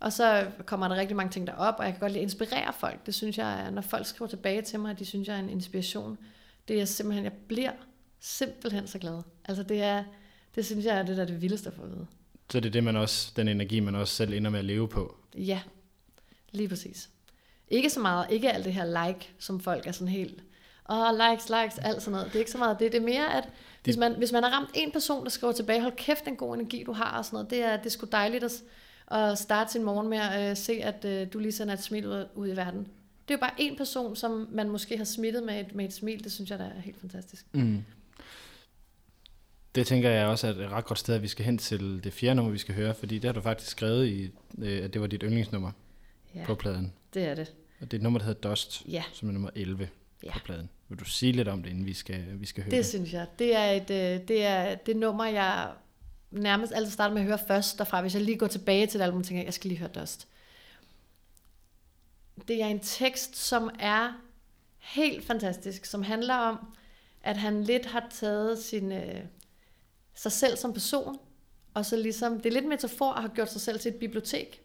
og 0.00 0.12
så 0.12 0.46
kommer 0.66 0.88
der 0.88 0.96
rigtig 0.96 1.16
mange 1.16 1.30
ting 1.30 1.46
derop, 1.46 1.74
og 1.78 1.84
jeg 1.84 1.92
kan 1.92 2.00
godt 2.00 2.12
lide 2.12 2.20
at 2.20 2.24
inspirere 2.24 2.72
folk. 2.72 3.06
Det 3.06 3.14
synes 3.14 3.38
jeg, 3.38 3.70
når 3.70 3.82
folk 3.82 4.06
skriver 4.06 4.28
tilbage 4.28 4.62
til 4.62 4.80
mig, 4.80 4.90
at 4.90 4.98
de 4.98 5.04
synes, 5.04 5.28
jeg 5.28 5.36
er 5.36 5.40
en 5.40 5.50
inspiration. 5.50 6.18
Det 6.68 6.80
er 6.80 6.84
simpelthen, 6.84 7.24
jeg 7.24 7.32
bliver 7.32 7.72
simpelthen 8.20 8.86
så 8.86 8.98
glad. 8.98 9.22
Altså 9.44 9.62
det 9.62 9.82
er, 9.82 10.04
det 10.54 10.66
synes 10.66 10.84
jeg 10.84 10.98
er 10.98 11.02
det, 11.02 11.16
der 11.16 11.22
er 11.22 11.26
det 11.26 11.42
vildeste 11.42 11.68
at 11.68 11.74
få 11.74 11.82
at 11.82 11.90
vide. 11.90 12.06
Så 12.50 12.60
det 12.60 12.68
er 12.68 12.72
det, 12.72 12.84
man 12.84 12.96
også, 12.96 13.32
den 13.36 13.48
energi, 13.48 13.80
man 13.80 13.94
også 13.94 14.14
selv 14.14 14.32
ender 14.32 14.50
med 14.50 14.58
at 14.58 14.64
leve 14.64 14.88
på? 14.88 15.16
Ja, 15.34 15.60
lige 16.52 16.68
præcis. 16.68 17.10
Ikke 17.68 17.90
så 17.90 18.00
meget, 18.00 18.26
ikke 18.30 18.52
alt 18.52 18.64
det 18.64 18.74
her 18.74 19.06
like, 19.06 19.28
som 19.38 19.60
folk 19.60 19.86
er 19.86 19.92
sådan 19.92 20.08
helt, 20.08 20.44
åh, 20.90 20.98
oh, 20.98 21.18
likes, 21.18 21.48
likes, 21.48 21.78
alt 21.78 22.02
sådan 22.02 22.12
noget. 22.12 22.26
Det 22.26 22.34
er 22.34 22.38
ikke 22.38 22.50
så 22.50 22.58
meget 22.58 22.80
det. 22.80 22.92
Det 22.92 22.98
er 22.98 23.04
mere, 23.04 23.36
at 23.36 23.48
hvis 23.84 23.96
man, 23.96 24.14
hvis 24.14 24.32
man 24.32 24.42
har 24.42 24.50
ramt 24.50 24.70
en 24.74 24.92
person, 24.92 25.24
der 25.24 25.30
skriver 25.30 25.52
tilbage, 25.52 25.82
hold 25.82 25.96
kæft, 25.96 26.28
en 26.28 26.36
god 26.36 26.54
energi, 26.54 26.82
du 26.86 26.92
har, 26.92 27.18
og 27.18 27.24
sådan 27.24 27.36
noget, 27.36 27.50
det 27.50 27.62
er, 27.62 27.76
det 27.76 27.86
er 27.86 27.90
sgu 27.90 28.06
dejligt 28.12 28.44
at, 28.44 28.62
at 29.10 29.38
starte 29.38 29.72
sin 29.72 29.82
morgen 29.82 30.08
med 30.08 30.18
at 30.18 30.50
uh, 30.50 30.56
se, 30.56 30.72
at 30.72 31.04
uh, 31.04 31.32
du 31.32 31.38
lige 31.38 31.52
sender 31.52 31.74
et 31.74 31.82
smil 31.82 32.06
ud, 32.06 32.24
ud 32.34 32.48
i 32.48 32.56
verden. 32.56 32.88
Det 33.28 33.34
er 33.34 33.38
jo 33.38 33.40
bare 33.40 33.54
en 33.58 33.76
person, 33.76 34.16
som 34.16 34.48
man 34.52 34.68
måske 34.68 34.96
har 34.96 35.04
smittet 35.04 35.42
med 35.42 35.60
et, 35.60 35.74
med 35.74 35.84
et 35.84 35.92
smil. 35.92 36.24
Det 36.24 36.32
synes 36.32 36.50
jeg, 36.50 36.58
der 36.58 36.64
er 36.64 36.80
helt 36.80 37.00
fantastisk. 37.00 37.46
Mm. 37.52 37.84
Det 39.74 39.86
tænker 39.86 40.10
jeg 40.10 40.26
også 40.26 40.46
er 40.46 40.50
et 40.50 40.70
ret 40.70 40.84
godt 40.84 40.98
sted, 40.98 41.14
at 41.14 41.22
vi 41.22 41.28
skal 41.28 41.44
hen 41.44 41.58
til 41.58 42.04
det 42.04 42.12
fjerde 42.12 42.34
nummer, 42.34 42.52
vi 42.52 42.58
skal 42.58 42.74
høre, 42.74 42.94
fordi 42.94 43.14
det 43.14 43.24
har 43.24 43.32
du 43.32 43.40
faktisk 43.40 43.70
skrevet 43.70 44.06
i, 44.06 44.30
øh, 44.58 44.84
at 44.84 44.92
det 44.92 45.00
var 45.00 45.06
dit 45.06 45.22
yndlingsnummer 45.22 45.72
ja, 46.34 46.44
på 46.46 46.54
pladen. 46.54 46.92
det 47.14 47.24
er 47.24 47.34
det. 47.34 47.52
Og 47.80 47.90
det 47.90 47.96
er 47.96 47.98
et 47.98 48.02
nummer, 48.02 48.18
der 48.18 48.26
hedder 48.26 48.48
Dust, 48.48 48.82
ja. 48.88 49.02
som 49.12 49.28
er 49.28 49.32
nummer 49.32 49.50
11 49.54 49.88
ja. 50.24 50.32
på 50.32 50.38
pladen. 50.44 50.70
Vil 50.88 50.98
du 50.98 51.04
sige 51.04 51.32
lidt 51.32 51.48
om 51.48 51.62
det, 51.62 51.70
inden 51.70 51.86
vi 51.86 51.92
skal, 51.92 52.24
vi 52.40 52.46
skal 52.46 52.64
høre 52.64 52.70
det? 52.70 52.78
Det 52.78 52.86
synes 52.86 53.12
jeg. 53.12 53.26
Det 53.38 53.56
er 53.56 53.70
et 53.70 53.90
øh, 53.90 54.28
det 54.28 54.44
er 54.44 54.74
det 54.74 54.96
nummer, 54.96 55.24
jeg 55.24 55.72
nærmest 56.30 56.72
altid 56.72 56.92
starter 56.92 57.14
med 57.14 57.22
at 57.22 57.28
høre 57.28 57.38
først 57.48 57.78
derfra. 57.78 58.00
Hvis 58.00 58.14
jeg 58.14 58.22
lige 58.22 58.38
går 58.38 58.46
tilbage 58.46 58.86
til 58.86 59.00
det 59.00 59.04
album, 59.04 59.22
tænker 59.22 59.40
jeg, 59.40 59.46
jeg 59.46 59.54
skal 59.54 59.68
lige 59.68 59.78
høre 59.78 59.88
Dust. 59.88 60.28
Det 62.48 62.62
er 62.62 62.66
en 62.66 62.80
tekst, 62.80 63.36
som 63.36 63.70
er 63.78 64.12
helt 64.78 65.24
fantastisk, 65.24 65.84
som 65.84 66.02
handler 66.02 66.34
om, 66.34 66.58
at 67.22 67.36
han 67.36 67.64
lidt 67.64 67.86
har 67.86 68.06
taget 68.10 68.58
sin, 68.58 68.92
øh, 68.92 69.20
sig 70.14 70.32
selv 70.32 70.56
som 70.56 70.72
person, 70.72 71.18
og 71.74 71.86
så 71.86 71.96
ligesom, 71.96 72.36
det 72.40 72.46
er 72.46 72.52
lidt 72.52 72.68
metafor 72.68 73.12
at 73.12 73.20
have 73.20 73.32
gjort 73.34 73.52
sig 73.52 73.60
selv 73.60 73.80
til 73.80 73.88
et 73.88 73.98
bibliotek, 73.98 74.62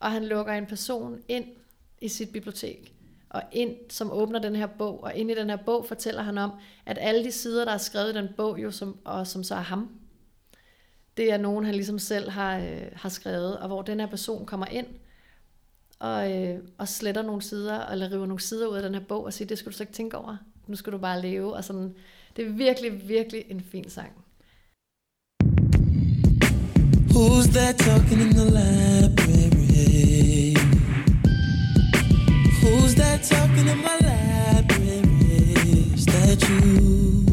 og 0.00 0.10
han 0.10 0.24
lukker 0.24 0.52
en 0.52 0.66
person 0.66 1.22
ind 1.28 1.44
i 2.00 2.08
sit 2.08 2.32
bibliotek, 2.32 2.94
og 3.30 3.42
ind, 3.52 3.76
som 3.90 4.12
åbner 4.12 4.38
den 4.38 4.56
her 4.56 4.66
bog, 4.66 5.02
og 5.02 5.14
ind 5.14 5.30
i 5.30 5.34
den 5.34 5.50
her 5.50 5.56
bog 5.56 5.86
fortæller 5.86 6.22
han 6.22 6.38
om, 6.38 6.52
at 6.86 6.98
alle 7.00 7.24
de 7.24 7.32
sider, 7.32 7.64
der 7.64 7.72
er 7.72 7.78
skrevet 7.78 8.12
i 8.12 8.16
den 8.16 8.28
bog, 8.36 8.62
jo, 8.62 8.70
som, 8.70 8.96
og 9.04 9.26
som 9.26 9.44
så 9.44 9.54
er 9.54 9.60
ham, 9.60 9.90
det 11.16 11.32
er 11.32 11.36
nogen, 11.36 11.64
han 11.64 11.74
ligesom 11.74 11.98
selv 11.98 12.30
har, 12.30 12.58
øh, 12.58 12.82
har 12.92 13.08
skrevet, 13.08 13.58
og 13.58 13.66
hvor 13.66 13.82
den 13.82 14.00
her 14.00 14.06
person 14.06 14.46
kommer 14.46 14.66
ind, 14.66 14.86
og, 15.98 16.32
øh, 16.32 16.58
og 16.78 16.88
sletter 16.88 17.22
nogle 17.22 17.42
sider, 17.42 17.86
eller 17.86 18.12
river 18.12 18.26
nogle 18.26 18.40
sider 18.40 18.66
ud 18.66 18.76
af 18.76 18.82
den 18.82 18.94
her 18.94 19.00
bog, 19.00 19.24
og 19.24 19.32
siger, 19.32 19.48
det 19.48 19.58
skal 19.58 19.72
du 19.72 19.76
så 19.76 19.82
ikke 19.82 19.92
tænke 19.92 20.16
over, 20.16 20.36
nu 20.66 20.76
skal 20.76 20.92
du 20.92 20.98
bare 20.98 21.22
leve, 21.22 21.54
og 21.54 21.64
sådan, 21.64 21.94
det 22.36 22.46
er 22.46 22.50
virkelig, 22.50 23.08
virkelig 23.08 23.44
en 23.48 23.60
fin 23.60 23.90
sang. 23.90 24.23
Who's 27.14 27.48
that 27.50 27.78
talking 27.78 28.20
in 28.20 28.36
the 28.36 28.44
library? 28.44 30.54
Who's 32.60 32.94
that 32.96 33.22
talking 33.22 33.68
in 33.68 33.78
my 33.78 33.96
library? 33.98 35.02
too. 36.36 37.24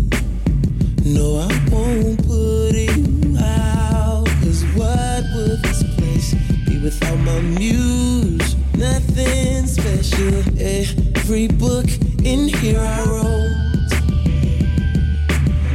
No, 1.04 1.38
I 1.38 1.70
won't 1.72 2.26
put 2.28 2.76
you 2.76 3.38
out. 3.40 4.26
Cause 4.42 4.64
what 4.76 5.24
would 5.34 5.62
this 5.64 5.84
place 5.96 6.34
be 6.66 6.78
without 6.80 7.18
my 7.20 7.40
muse? 7.42 8.56
Nothing 8.76 9.66
special. 9.66 10.44
Every 10.60 11.48
book 11.48 11.86
in 12.24 12.48
here 12.48 12.80
I 12.80 13.04
wrote. 13.06 13.90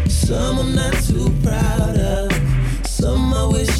Some 0.08 0.58
I'm 0.58 0.74
not 0.74 0.94
too 1.04 1.30
proud 1.42 1.96
of. 1.98 2.32
Some 2.86 3.34
I 3.34 3.44
wish 3.46 3.75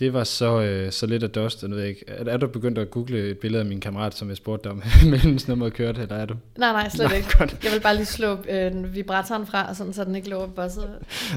Det 0.00 0.12
var 0.12 0.24
så, 0.24 0.60
øh, 0.60 0.92
så 0.92 1.06
lidt 1.06 1.22
af 1.22 1.30
dust. 1.30 1.62
Nu 1.62 1.68
ved 1.68 1.78
jeg 1.78 1.88
ikke. 1.88 2.04
Er, 2.08 2.24
er 2.32 2.36
du 2.36 2.46
begyndt 2.46 2.78
at 2.78 2.90
google 2.90 3.18
et 3.30 3.38
billede 3.38 3.60
af 3.62 3.66
min 3.68 3.80
kammerat, 3.80 4.14
som 4.14 4.28
jeg 4.28 4.36
spurgte 4.36 4.64
dig 4.64 4.72
om, 4.72 4.82
mens 5.24 5.48
nummeret 5.48 5.72
kørte, 5.72 6.02
eller 6.02 6.16
er 6.16 6.26
du? 6.26 6.34
Nej, 6.58 6.72
nej, 6.72 6.88
slet 6.88 7.08
Nej, 7.08 7.16
ikke. 7.16 7.28
godt. 7.38 7.56
Jeg 7.64 7.72
vil 7.72 7.80
bare 7.80 7.96
lige 7.96 8.04
slå 8.06 8.38
øh, 8.48 8.94
vibratoren 8.94 9.46
fra, 9.46 9.74
sådan, 9.74 9.92
så 9.92 10.04
den 10.04 10.14
ikke 10.16 10.28
lå 10.28 10.46
bosset. 10.46 10.88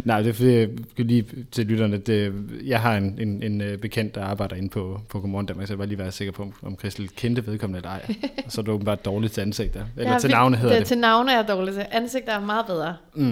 Nej, 0.03 0.21
det 0.21 0.29
er 0.29 0.33
fordi, 0.33 0.51
jeg 0.57 0.69
lige 0.97 1.25
til 1.51 1.65
lytterne, 1.65 1.97
det, 1.97 2.33
jeg 2.65 2.81
har 2.81 2.97
en, 2.97 3.19
en, 3.19 3.43
en 3.43 3.61
øh, 3.61 3.77
bekendt, 3.77 4.15
der 4.15 4.23
arbejder 4.23 4.55
inde 4.55 4.69
på, 4.69 5.01
på 5.09 5.19
Godmorgen 5.19 5.45
Danmark, 5.45 5.67
så 5.67 5.73
jeg 5.73 5.77
vil 5.77 5.81
bare 5.81 5.87
lige 5.89 5.99
være 5.99 6.11
sikker 6.11 6.31
på, 6.31 6.41
om- 6.41 6.53
om 6.61 6.77
Christel 6.79 7.09
kendte 7.15 7.47
vedkommende 7.47 7.77
eller 7.77 7.89
ej. 7.89 8.15
Og 8.45 8.51
så 8.51 8.61
er 8.61 8.65
du 8.65 8.71
åbenbart 8.71 9.05
dårligt 9.05 9.33
til 9.33 9.41
ansigt 9.41 9.73
der. 9.73 9.85
Eller 9.97 10.11
Jeg 10.11 10.21
til 10.21 10.29
navne 10.29 10.57
hedder 10.57 10.77
det. 10.77 10.87
Til 10.87 10.97
navne 10.97 11.31
er 11.31 11.35
jeg 11.35 11.45
dårlig 11.47 11.73
til. 11.73 11.85
Ansigt 11.91 12.23
er 12.27 12.39
meget 12.39 12.65
bedre. 12.65 12.95
Mm, 13.15 13.23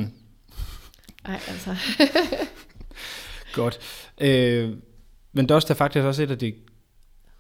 Nej, 1.28 1.40
altså. 1.48 1.76
godt. 3.54 3.80
Øh, 4.22 4.70
men 5.34 5.48
Dust 5.48 5.70
er 5.70 5.74
faktisk 5.74 6.04
også 6.04 6.24
et 6.24 6.32
af 6.32 6.38
de, 6.40 6.54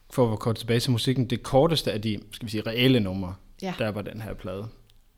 for 0.09 0.33
at 0.33 0.39
kort 0.39 0.55
tilbage 0.55 0.79
til 0.79 0.91
musikken, 0.91 1.29
det 1.29 1.43
korteste 1.43 1.91
af 1.91 2.01
de, 2.01 2.19
skal 2.31 2.45
vi 2.45 2.51
sige, 2.51 2.63
reelle 2.67 2.99
numre, 2.99 3.35
Ja. 3.61 3.73
der 3.79 3.89
var 3.91 4.01
den 4.01 4.21
her 4.21 4.33
plade. 4.33 4.67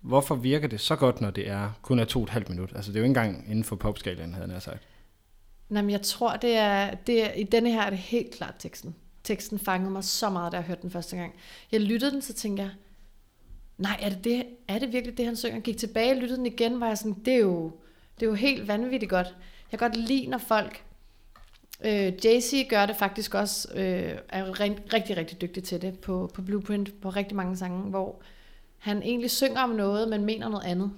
Hvorfor 0.02 0.36
virker 0.36 0.68
det 0.68 0.80
så 0.82 0.96
godt, 0.96 1.22
når 1.22 1.32
det 1.32 1.50
er 1.50 1.72
kun 1.82 2.00
er 2.00 2.06
to 2.06 2.20
og 2.20 2.24
et 2.24 2.30
halvt 2.30 2.50
minut? 2.50 2.72
Altså 2.76 2.92
det 2.92 2.98
er 2.98 3.00
jo 3.02 3.04
ikke 3.04 3.20
engang 3.20 3.46
inden 3.50 3.64
for 3.64 3.76
popskalaen, 3.76 4.34
havde 4.34 4.52
jeg 4.52 4.62
sagt. 4.62 4.82
Nej, 5.70 5.82
men 5.82 5.92
jeg 5.92 6.02
tror, 6.02 6.36
det 6.36 6.56
er, 6.56 6.94
det 7.08 7.24
er, 7.26 7.32
i 7.34 7.44
denne 7.44 7.72
her 7.72 7.82
er 7.82 7.90
det 7.90 8.00
helt 8.00 8.32
klart 8.32 8.56
teksten. 8.60 8.96
Teksten 9.24 9.60
fangede 9.60 9.92
mig 9.92 10.04
så 10.04 10.30
meget, 10.30 10.52
da 10.52 10.58
jeg 10.58 10.66
hørte 10.66 10.82
den 10.82 10.92
første 10.92 11.16
gang. 11.16 11.34
Jeg 11.72 11.82
lyttede 11.82 12.12
den, 12.12 12.22
så 12.22 12.34
tænkte 12.34 12.64
jeg, 12.64 12.72
nej, 13.78 13.98
er 14.02 14.10
det, 14.10 14.24
det, 14.24 14.46
er 14.68 14.80
det 14.80 14.94
virkelig 14.94 15.18
det, 15.18 15.26
han 15.26 15.36
synger? 15.36 15.56
Jeg 15.56 15.64
gik 15.64 15.78
tilbage 15.78 16.12
og 16.12 16.18
lyttede 16.18 16.38
den 16.38 16.46
igen, 16.46 16.80
var 16.80 16.88
jeg 16.88 16.98
sådan, 16.98 17.16
det 17.26 17.34
er 17.34 17.38
jo, 17.40 17.72
det 18.20 18.26
er 18.26 18.30
jo 18.30 18.36
helt 18.36 18.68
vanvittigt 18.68 19.10
godt. 19.10 19.28
Jeg 19.72 19.80
kan 19.80 19.90
godt 19.90 20.08
lide, 20.08 20.28
når 20.28 20.38
folk... 20.38 20.84
Øh, 21.86 22.12
Jay-Z 22.26 22.68
gør 22.70 22.86
det 22.86 22.96
faktisk 22.96 23.34
også, 23.36 23.68
øh, 23.76 24.12
er 24.30 24.60
rigtig, 24.60 24.94
rigtig, 24.94 25.18
rigtig 25.18 25.42
dygtig 25.42 25.64
til 25.64 25.82
det 25.82 26.00
på, 26.00 26.32
på 26.34 26.42
Blueprint, 26.42 27.02
på 27.02 27.10
rigtig 27.10 27.36
mange 27.38 27.58
sange, 27.58 27.90
hvor 27.90 28.22
han 28.78 29.02
egentlig 29.04 29.32
synger 29.32 29.62
om 29.64 29.70
noget, 29.70 30.10
men 30.10 30.26
mener 30.26 30.50
noget 30.50 30.66
andet. 30.66 30.92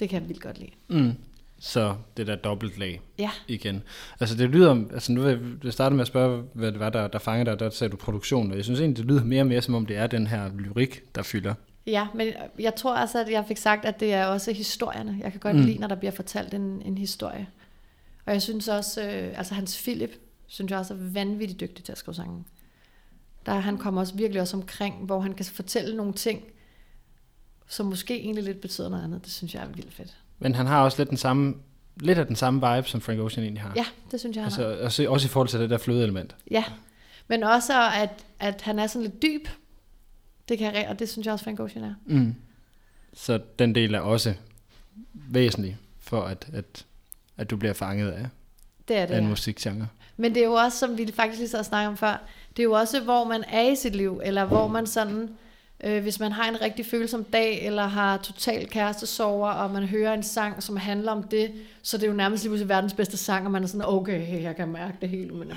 Det 0.00 0.08
kan 0.08 0.20
jeg 0.20 0.28
vildt 0.28 0.42
godt 0.42 0.58
lide. 0.58 0.70
Mm. 0.88 1.12
Så 1.60 1.94
det 2.16 2.26
der 2.26 2.36
dobbelt 2.36 2.78
lag 2.78 3.00
Ja, 3.18 3.30
igen. 3.48 3.82
Altså 4.20 4.36
det 4.36 4.50
lyder, 4.50 4.84
altså 4.92 5.12
nu 5.12 5.20
vil 5.22 5.58
jeg- 5.64 5.72
starte 5.72 5.94
med 5.94 6.00
at 6.00 6.06
spørge, 6.06 6.42
hvad 6.52 6.72
det 6.72 6.80
var, 6.80 6.90
der, 6.90 7.08
der 7.08 7.18
fangede 7.18 7.50
dig, 7.50 7.60
der 7.60 7.70
sagde 7.70 7.90
du 7.90 7.96
produktion, 7.96 8.50
og 8.50 8.56
jeg 8.56 8.64
synes 8.64 8.80
egentlig, 8.80 8.96
det 8.96 9.04
lyder 9.12 9.24
mere 9.24 9.42
og 9.42 9.46
mere, 9.46 9.62
som 9.62 9.74
om 9.74 9.86
det 9.86 9.96
er 9.96 10.06
den 10.06 10.26
her 10.26 10.50
lyrik, 10.58 11.02
der 11.14 11.22
fylder. 11.22 11.54
Ja, 11.86 12.06
men 12.14 12.28
jeg 12.58 12.74
tror 12.74 12.94
altså, 12.96 13.20
at 13.20 13.30
jeg 13.30 13.44
fik 13.48 13.56
sagt, 13.56 13.84
at 13.84 14.00
det 14.00 14.12
er 14.12 14.26
også 14.26 14.52
historierne. 14.52 15.18
Jeg 15.22 15.30
kan 15.32 15.40
godt 15.40 15.56
mm. 15.56 15.62
lide, 15.64 15.78
når 15.78 15.88
der 15.88 15.94
bliver 15.94 16.12
fortalt 16.12 16.54
en, 16.54 16.82
en 16.84 16.98
historie. 16.98 17.46
Og 18.28 18.34
jeg 18.34 18.42
synes 18.42 18.68
også, 18.68 19.02
øh, 19.02 19.38
altså 19.38 19.54
Hans 19.54 19.82
Philip, 19.82 20.10
synes 20.46 20.70
jeg 20.70 20.78
også 20.78 20.94
er 20.94 20.98
vanvittigt 20.98 21.60
dygtig 21.60 21.84
til 21.84 21.92
at 21.92 21.98
skrive 21.98 22.14
sange. 22.14 22.44
Der 23.46 23.54
han 23.54 23.78
kommer 23.78 24.00
også 24.00 24.14
virkelig 24.14 24.42
også 24.42 24.56
omkring, 24.56 25.04
hvor 25.04 25.20
han 25.20 25.34
kan 25.34 25.44
fortælle 25.44 25.96
nogle 25.96 26.12
ting, 26.12 26.42
som 27.68 27.86
måske 27.86 28.20
egentlig 28.20 28.44
lidt 28.44 28.60
betyder 28.60 28.88
noget 28.88 29.04
andet. 29.04 29.24
Det 29.24 29.32
synes 29.32 29.54
jeg 29.54 29.62
er 29.62 29.68
vildt 29.68 29.94
fedt. 29.94 30.16
Men 30.38 30.54
han 30.54 30.66
har 30.66 30.84
også 30.84 30.98
lidt 30.98 31.08
den 31.08 31.16
samme, 31.18 31.54
lidt 31.96 32.18
af 32.18 32.26
den 32.26 32.36
samme 32.36 32.74
vibe, 32.74 32.88
som 32.88 33.00
Frank 33.00 33.20
Ocean 33.20 33.44
egentlig 33.44 33.62
har. 33.62 33.72
Ja, 33.76 33.86
det 34.10 34.20
synes 34.20 34.36
jeg, 34.36 34.44
han 34.44 34.52
altså, 34.52 34.78
også, 34.84 35.08
også 35.08 35.26
i 35.26 35.28
forhold 35.28 35.48
til 35.48 35.60
det 35.60 35.70
der 35.70 35.78
flødeelement. 35.78 36.36
Ja, 36.50 36.64
men 37.28 37.42
også 37.42 37.72
at, 37.90 38.24
at 38.38 38.62
han 38.62 38.78
er 38.78 38.86
sådan 38.86 39.02
lidt 39.02 39.22
dyb. 39.22 39.48
Det 40.48 40.58
kan 40.58 40.74
jeg, 40.74 40.86
og 40.88 40.98
det 40.98 41.08
synes 41.08 41.26
jeg 41.26 41.32
også, 41.32 41.44
Frank 41.44 41.60
Ocean 41.60 41.84
er. 41.84 41.94
Mm. 42.06 42.34
Så 43.12 43.40
den 43.58 43.74
del 43.74 43.94
er 43.94 44.00
også 44.00 44.34
væsentlig 45.12 45.76
for, 45.98 46.22
at, 46.22 46.48
at, 46.52 46.84
at 47.38 47.50
du 47.50 47.56
bliver 47.56 47.74
fanget 47.74 48.10
af, 48.10 48.26
Det 48.88 48.96
er 48.96 49.06
det, 49.06 49.14
af 49.14 49.18
en 49.18 49.24
ja. 49.24 49.30
musikgenre. 49.30 49.88
Men 50.16 50.34
det 50.34 50.42
er 50.42 50.46
jo 50.46 50.52
også, 50.52 50.78
som 50.78 50.98
vi 50.98 51.12
faktisk 51.16 51.38
lige 51.38 51.48
så 51.48 51.62
snakke 51.62 51.88
om 51.88 51.96
før, 51.96 52.22
det 52.56 52.62
er 52.62 52.64
jo 52.64 52.72
også, 52.72 53.00
hvor 53.00 53.24
man 53.24 53.44
er 53.52 53.62
i 53.62 53.76
sit 53.76 53.96
liv, 53.96 54.20
eller 54.24 54.44
hvor 54.44 54.68
man 54.68 54.86
sådan, 54.86 55.28
øh, 55.84 56.02
hvis 56.02 56.20
man 56.20 56.32
har 56.32 56.48
en 56.48 56.60
rigtig 56.60 56.86
følsom 56.86 57.24
dag, 57.24 57.66
eller 57.66 57.86
har 57.86 58.16
total 58.16 58.68
kærestesover, 58.68 59.48
og 59.50 59.70
man 59.70 59.84
hører 59.84 60.14
en 60.14 60.22
sang, 60.22 60.62
som 60.62 60.76
handler 60.76 61.12
om 61.12 61.22
det, 61.22 61.52
så 61.82 61.96
det 61.96 62.04
er 62.04 62.08
jo 62.08 62.14
nærmest 62.14 62.42
lige 62.42 62.50
pludselig 62.50 62.68
verdens 62.68 62.94
bedste 62.94 63.16
sang, 63.16 63.46
og 63.46 63.52
man 63.52 63.62
er 63.62 63.66
sådan, 63.66 63.86
okay, 63.86 64.42
jeg 64.42 64.56
kan 64.56 64.68
mærke 64.68 64.94
det 65.00 65.08
hele 65.08 65.30
maven. 65.34 65.52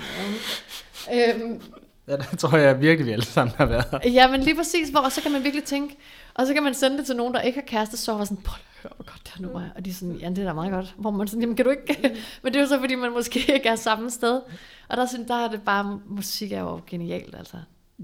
øhm, 1.14 1.60
Ja, 2.08 2.16
det 2.16 2.38
tror 2.38 2.58
jeg 2.58 2.80
virkelig, 2.80 3.06
vi 3.06 3.12
alle 3.12 3.24
sammen 3.24 3.54
har 3.56 3.66
været. 3.66 4.14
ja, 4.14 4.30
men 4.30 4.40
lige 4.40 4.56
præcis, 4.56 4.88
hvor 4.88 5.08
så 5.08 5.22
kan 5.22 5.32
man 5.32 5.44
virkelig 5.44 5.64
tænke, 5.64 5.96
og 6.34 6.46
så 6.46 6.54
kan 6.54 6.62
man 6.62 6.74
sende 6.74 6.98
det 6.98 7.06
til 7.06 7.16
nogen, 7.16 7.34
der 7.34 7.40
ikke 7.40 7.58
har 7.58 7.66
kærestesover, 7.66 8.20
og 8.20 8.26
sådan, 8.26 8.42
prøv 8.42 8.58
lige 8.82 8.90
at 8.90 8.96
høre, 8.96 9.04
hvor 9.04 9.04
godt 9.12 9.20
det 9.24 9.32
her 9.34 9.42
nummer 9.42 9.60
er. 9.60 9.70
Og 9.76 9.84
de 9.84 9.90
er 9.90 9.94
sådan, 9.94 10.14
ja, 10.14 10.28
det 10.28 10.38
er 10.38 10.44
da 10.44 10.52
meget 10.52 10.72
godt. 10.72 10.94
Hvor 10.98 11.10
man 11.10 11.28
sådan, 11.28 11.40
jamen 11.40 11.56
kan 11.56 11.64
du 11.64 11.70
ikke? 11.70 11.98
men 12.42 12.52
det 12.52 12.56
er 12.56 12.60
jo 12.60 12.68
så, 12.68 12.80
fordi 12.80 12.94
man 12.94 13.12
måske 13.12 13.40
ikke 13.54 13.68
er 13.68 13.76
samme 13.76 14.10
sted. 14.10 14.40
Og 14.88 14.96
der, 14.96 15.06
synes, 15.06 15.28
der 15.28 15.34
er 15.34 15.50
det 15.50 15.62
bare, 15.62 16.00
musik 16.06 16.52
er 16.52 16.60
jo 16.60 16.80
genialt, 16.86 17.34
altså. 17.34 17.56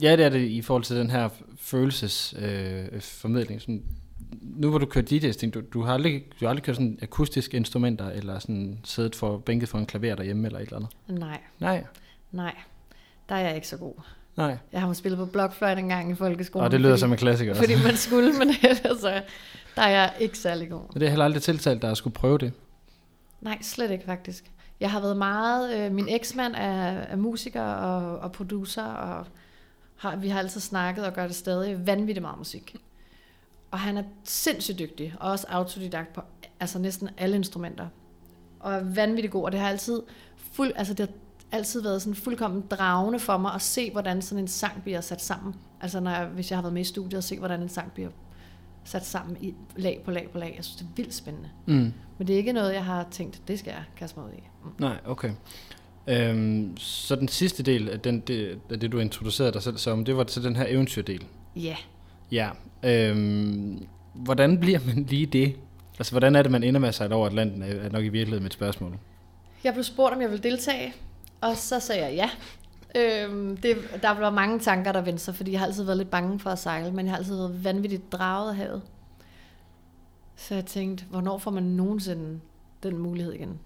Ja, 0.02 0.16
det 0.16 0.24
er 0.24 0.28
det 0.28 0.40
i 0.40 0.62
forhold 0.62 0.84
til 0.84 0.96
den 0.96 1.10
her 1.10 1.28
følelsesformidling. 1.58 3.56
Øh, 3.56 3.60
sådan, 3.60 3.82
nu 4.42 4.70
hvor 4.70 4.78
du 4.78 4.86
kører 4.86 5.04
DJ-ting, 5.04 5.54
du, 5.54 5.62
du, 5.72 5.82
har 5.82 5.94
aldrig, 5.94 6.24
du 6.40 6.44
har 6.44 6.48
aldrig 6.48 6.64
kørt 6.64 6.76
sådan 6.76 6.98
akustiske 7.02 7.56
instrumenter, 7.56 8.10
eller 8.10 8.38
sådan 8.38 8.80
siddet 8.84 9.16
for, 9.16 9.38
bænket 9.38 9.68
for 9.68 9.78
en 9.78 9.86
klaver 9.86 10.14
derhjemme, 10.14 10.46
eller 10.46 10.58
et 10.58 10.62
eller 10.62 10.76
andet. 10.76 11.20
Nej, 11.20 11.40
Nej, 11.58 11.84
nej. 12.32 12.54
Der 13.28 13.34
er 13.34 13.46
jeg 13.46 13.54
ikke 13.54 13.68
så 13.68 13.76
god. 13.76 13.94
Nej. 14.38 14.58
Jeg 14.72 14.80
har 14.80 14.88
jo 14.88 14.94
spillet 14.94 15.18
på 15.18 15.26
blokfløjte 15.26 15.80
engang 15.80 16.10
i 16.10 16.14
folkeskolen. 16.14 16.64
Og 16.64 16.70
det 16.70 16.80
lyder 16.80 16.90
fordi, 16.90 17.00
som 17.00 17.12
en 17.12 17.18
klassiker. 17.18 17.54
Fordi 17.54 17.72
man 17.84 17.96
skulle, 17.96 18.32
men 18.32 18.48
altså, 18.84 19.22
der 19.76 19.82
er 19.82 19.88
jeg 19.88 20.12
ikke 20.20 20.38
særlig 20.38 20.70
god. 20.70 20.80
Men 20.92 21.00
det 21.00 21.06
er 21.06 21.10
heller 21.10 21.24
aldrig 21.24 21.42
tiltalt, 21.42 21.82
der 21.82 21.94
skulle 21.94 22.14
prøve 22.14 22.38
det. 22.38 22.52
Nej, 23.40 23.58
slet 23.62 23.90
ikke 23.90 24.04
faktisk. 24.04 24.44
Jeg 24.80 24.90
har 24.90 25.00
været 25.00 25.16
meget... 25.16 25.78
Øh, 25.78 25.92
min 25.92 26.08
eksmand 26.08 26.54
er, 26.54 26.90
er 26.90 27.16
musiker 27.16 27.62
og, 27.62 28.18
og 28.18 28.32
producer, 28.32 28.84
og 28.84 29.26
har, 29.96 30.16
vi 30.16 30.28
har 30.28 30.38
altid 30.38 30.60
snakket 30.60 31.06
og 31.06 31.12
gør 31.12 31.26
det 31.26 31.36
stadig 31.36 31.86
vanvittigt 31.86 32.22
meget 32.22 32.38
musik. 32.38 32.76
Og 33.70 33.78
han 33.78 33.96
er 33.96 34.02
sindssygt 34.24 34.78
dygtig, 34.78 35.14
og 35.20 35.30
også 35.30 35.46
autodidakt 35.48 36.12
på 36.12 36.20
altså 36.60 36.78
næsten 36.78 37.08
alle 37.18 37.36
instrumenter. 37.36 37.86
Og 38.60 38.72
er 38.72 38.84
vanvittigt 38.84 39.32
god, 39.32 39.44
og 39.44 39.52
det 39.52 39.60
har 39.60 39.68
altid, 39.68 40.02
fuld, 40.52 40.72
altså 40.76 40.94
det 40.94 41.06
har 41.08 41.14
altid 41.52 41.82
været 41.82 42.02
sådan 42.02 42.14
fuldkommen 42.14 42.64
dragende 42.70 43.18
for 43.18 43.36
mig 43.36 43.54
at 43.54 43.62
se, 43.62 43.90
hvordan 43.90 44.22
sådan 44.22 44.44
en 44.44 44.48
sang 44.48 44.82
bliver 44.82 45.00
sat 45.00 45.22
sammen. 45.22 45.54
Altså 45.80 46.00
når 46.00 46.10
jeg, 46.10 46.26
hvis 46.26 46.50
jeg 46.50 46.56
har 46.56 46.62
været 46.62 46.74
med 46.74 46.82
i 46.82 46.84
studiet 46.84 47.14
og 47.14 47.24
se, 47.24 47.38
hvordan 47.38 47.62
en 47.62 47.68
sang 47.68 47.92
bliver 47.92 48.10
sat 48.84 49.06
sammen 49.06 49.36
i 49.40 49.54
lag 49.76 50.02
på 50.04 50.10
lag 50.10 50.28
på 50.32 50.38
lag. 50.38 50.52
Jeg 50.56 50.64
synes, 50.64 50.76
det 50.76 50.84
er 50.84 50.96
vildt 50.96 51.14
spændende. 51.14 51.48
Mm. 51.66 51.92
Men 52.18 52.26
det 52.26 52.30
er 52.30 52.36
ikke 52.36 52.52
noget, 52.52 52.74
jeg 52.74 52.84
har 52.84 53.06
tænkt, 53.10 53.42
det 53.48 53.58
skal 53.58 53.70
jeg 53.70 53.84
kaste 53.96 54.18
mig 54.18 54.28
ud 54.28 54.32
i. 54.32 54.42
Mm. 54.64 54.70
Nej, 54.78 54.96
okay. 55.04 55.30
Øhm, 56.06 56.76
så 56.76 57.16
den 57.16 57.28
sidste 57.28 57.62
del 57.62 57.88
af, 57.88 58.00
den, 58.00 58.20
det, 58.20 58.58
af 58.70 58.80
det, 58.80 58.92
du 58.92 58.98
introducerede 58.98 59.52
dig 59.52 59.62
selv 59.62 59.76
som, 59.76 60.04
det 60.04 60.16
var 60.16 60.24
så 60.28 60.40
den 60.40 60.56
her 60.56 60.66
eventyrdel. 60.68 61.24
Ja. 61.56 61.76
Ja. 62.32 62.50
Øhm, 62.82 63.86
hvordan 64.14 64.60
bliver 64.60 64.78
man 64.86 65.04
lige 65.08 65.26
det? 65.26 65.56
Altså, 65.98 66.12
hvordan 66.12 66.36
er 66.36 66.42
det, 66.42 66.50
man 66.50 66.62
ender 66.62 66.80
med 66.80 66.88
at 66.88 66.94
sejle 66.94 67.14
over 67.14 67.26
Atlanten, 67.26 67.62
er 67.62 67.66
er 67.66 67.90
nok 67.90 68.04
i 68.04 68.08
virkeligheden 68.08 68.42
mit 68.42 68.52
spørgsmål. 68.52 68.98
Jeg 69.64 69.72
blev 69.72 69.84
spurgt, 69.84 70.14
om 70.14 70.20
jeg 70.20 70.30
ville 70.30 70.42
deltage, 70.42 70.94
og 71.40 71.56
så 71.56 71.80
sagde 71.80 72.02
jeg 72.04 72.14
ja. 72.14 72.30
Øhm, 72.96 73.56
det, 73.56 73.76
der 74.02 74.10
var 74.10 74.30
mange 74.30 74.58
tanker, 74.60 74.92
der 74.92 75.00
vendte 75.00 75.22
sig, 75.22 75.34
fordi 75.34 75.52
jeg 75.52 75.60
har 75.60 75.66
altid 75.66 75.84
været 75.84 75.98
lidt 75.98 76.10
bange 76.10 76.38
for 76.40 76.50
at 76.50 76.58
sejle, 76.58 76.92
men 76.92 77.06
jeg 77.06 77.12
har 77.12 77.18
altid 77.18 77.36
været 77.36 77.64
vanvittigt 77.64 78.12
draget 78.12 78.50
af 78.50 78.56
havet. 78.56 78.82
Så 80.36 80.54
jeg 80.54 80.66
tænkte, 80.66 81.04
hvornår 81.04 81.38
får 81.38 81.50
man 81.50 81.62
nogensinde 81.62 82.40
den 82.82 82.98
mulighed 82.98 83.32
igen? 83.32 83.58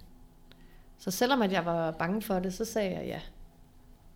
Så 0.99 1.11
selvom 1.11 1.43
at 1.43 1.53
jeg 1.53 1.65
var 1.67 1.91
bange 1.91 2.23
for 2.23 2.39
det, 2.39 2.55
så 2.55 2.65
sagde 2.65 2.91
jeg 2.99 3.07
ja. 3.07 3.21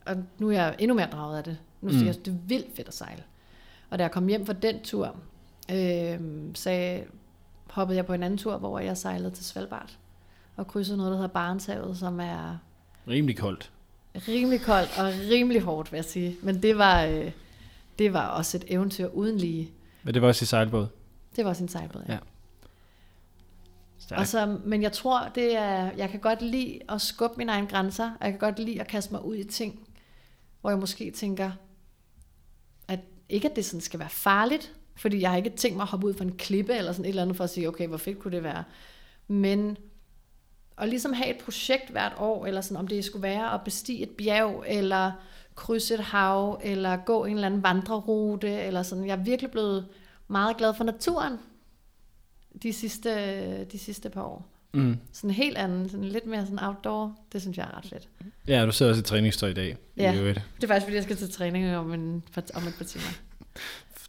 Og 0.07 0.17
nu 0.39 0.49
er 0.49 0.53
jeg 0.53 0.77
endnu 0.79 0.95
mere 0.95 1.09
draget 1.13 1.39
af 1.39 1.45
det. 1.45 1.59
Nu 1.81 1.91
siger 1.91 2.01
Mm. 2.03 2.07
jeg, 2.07 2.15
det 2.25 2.29
er 2.33 2.37
vildt 2.47 2.77
fedt 2.77 2.89
at 2.89 2.95
sejle. 2.95 3.23
Og 3.91 3.99
da 3.99 4.05
jeg 4.05 4.11
kom 4.11 4.27
hjem 4.27 4.47
fra 4.47 4.53
den 4.53 4.83
tur, 4.83 5.17
øh, 5.73 6.21
sagde, 6.55 7.05
hoppede 7.71 7.97
jeg 7.97 8.07
på 8.07 8.13
en 8.13 8.23
anden 8.23 8.39
tur, 8.39 8.57
hvor 8.59 8.79
jeg 8.79 8.97
sejlede 8.97 9.31
til 9.31 9.45
Svalbard. 9.45 9.97
Og 10.57 10.67
krydsede 10.67 10.97
noget, 10.97 11.11
der 11.11 11.17
hedder 11.17 11.33
Barentshavet, 11.33 11.97
som 11.99 12.21
er 12.21 12.59
Rimelig 13.09 13.37
koldt. 13.37 13.73
rimelig 14.29 14.61
koldt 14.61 14.99
og 14.99 15.13
rimelig 15.31 15.61
hårdt, 15.63 15.93
vil 15.93 15.99
jeg 15.99 16.05
sige. 16.05 16.37
Men 16.43 16.63
det 16.63 16.79
var, 16.79 17.05
øh, 17.05 17.31
det 17.99 18.13
var 18.13 18.27
også 18.27 18.57
et 18.57 18.65
eventyr 18.69 19.07
uden 19.09 19.39
lige. 19.39 19.71
Men 20.03 20.15
det 20.15 20.23
var 20.23 20.29
også 20.29 20.43
i 20.43 20.47
sejlbåd. 20.47 20.87
Det 21.37 21.45
var 21.45 21.53
sin 21.53 21.69
sejlbåd, 21.69 22.03
ja. 22.09 22.19
Ja. 24.11 24.19
Og 24.19 24.27
så, 24.27 24.59
men 24.65 24.83
jeg 24.83 24.93
tror, 24.93 25.29
det 25.35 25.57
er, 25.57 25.91
jeg 25.97 26.11
kan 26.11 26.21
godt 26.21 26.43
lide 26.43 26.81
at 26.89 27.01
skubbe 27.01 27.37
mine 27.37 27.53
egne 27.53 27.67
grænser, 27.67 28.11
og 28.21 28.25
jeg 28.25 28.33
kan 28.33 28.39
godt 28.39 28.59
lide 28.59 28.81
at 28.81 28.87
kaste 28.87 29.13
mig 29.13 29.25
ud 29.25 29.37
i 29.37 29.45
ting, 29.45 29.89
hvor 30.61 30.71
jeg 30.71 30.79
måske 30.79 31.11
tænker, 31.11 31.51
at 32.89 33.01
ikke 33.29 33.51
at 33.51 33.57
det 33.57 33.65
sådan 33.65 33.81
skal 33.81 34.01
være 34.01 34.09
farligt, 34.09 34.73
fordi 34.97 35.21
jeg 35.21 35.31
har 35.31 35.37
ikke 35.37 35.51
tænkt 35.51 35.77
mig 35.77 35.83
at 35.83 35.89
hoppe 35.89 36.07
ud 36.07 36.15
fra 36.15 36.25
en 36.25 36.37
klippe 36.37 36.75
eller 36.75 36.93
sådan 36.93 37.05
et 37.05 37.09
eller 37.09 37.23
andet 37.23 37.37
for 37.37 37.45
at 37.45 37.51
sige, 37.51 37.69
okay, 37.69 37.89
hvor 37.89 37.97
fedt 37.97 38.19
kunne 38.19 38.37
det 38.37 38.43
være. 38.43 38.65
Men 39.29 39.77
at 40.79 40.89
ligesom 40.89 41.13
have 41.13 41.31
et 41.31 41.45
projekt 41.45 41.91
hvert 41.91 42.13
år, 42.19 42.47
eller 42.47 42.61
sådan, 42.61 42.77
om 42.77 42.89
det 42.89 43.05
skulle 43.05 43.23
være 43.23 43.55
at 43.55 43.61
bestige 43.65 44.03
et 44.03 44.11
bjerg, 44.11 44.65
eller 44.67 45.13
krydse 45.55 45.95
et 45.95 46.01
hav, 46.01 46.61
eller 46.65 46.97
gå 46.97 47.25
en 47.25 47.35
eller 47.35 47.47
anden 47.47 47.63
vandrerute, 47.63 48.49
eller 48.49 48.83
sådan. 48.83 49.07
Jeg 49.07 49.13
er 49.19 49.23
virkelig 49.23 49.51
blevet 49.51 49.87
meget 50.29 50.57
glad 50.57 50.75
for 50.75 50.85
naturen 50.85 51.39
de 52.63 52.73
sidste, 52.73 53.65
de 53.65 53.79
sidste 53.79 54.11
par 54.11 54.23
år. 54.23 54.49
Mm. 54.75 54.97
Sådan 55.13 55.31
helt 55.31 55.57
anden, 55.57 55.89
sådan 55.89 56.05
lidt 56.05 56.27
mere 56.27 56.43
sådan 56.43 56.59
outdoor, 56.59 57.19
det 57.33 57.41
synes 57.41 57.57
jeg 57.57 57.65
er 57.73 57.77
ret 57.77 57.87
fedt. 57.87 58.09
Ja, 58.49 58.67
du 58.67 58.73
sidder 58.73 58.93
også 58.93 59.01
i 59.01 59.05
træningstøj 59.05 59.49
i 59.49 59.55
dag. 59.55 59.77
Ja. 59.97 60.13
I 60.13 60.19
øvrigt. 60.19 60.41
Det 60.57 60.65
er 60.65 60.69
faktisk, 60.69 60.85
fordi 60.85 60.95
jeg 60.95 61.03
skal 61.03 61.17
til 61.17 61.31
træning 61.31 61.77
om, 61.77 61.93
en, 61.95 62.23
om 62.55 62.67
et 62.67 62.75
par 62.79 62.85
timer. 62.85 63.05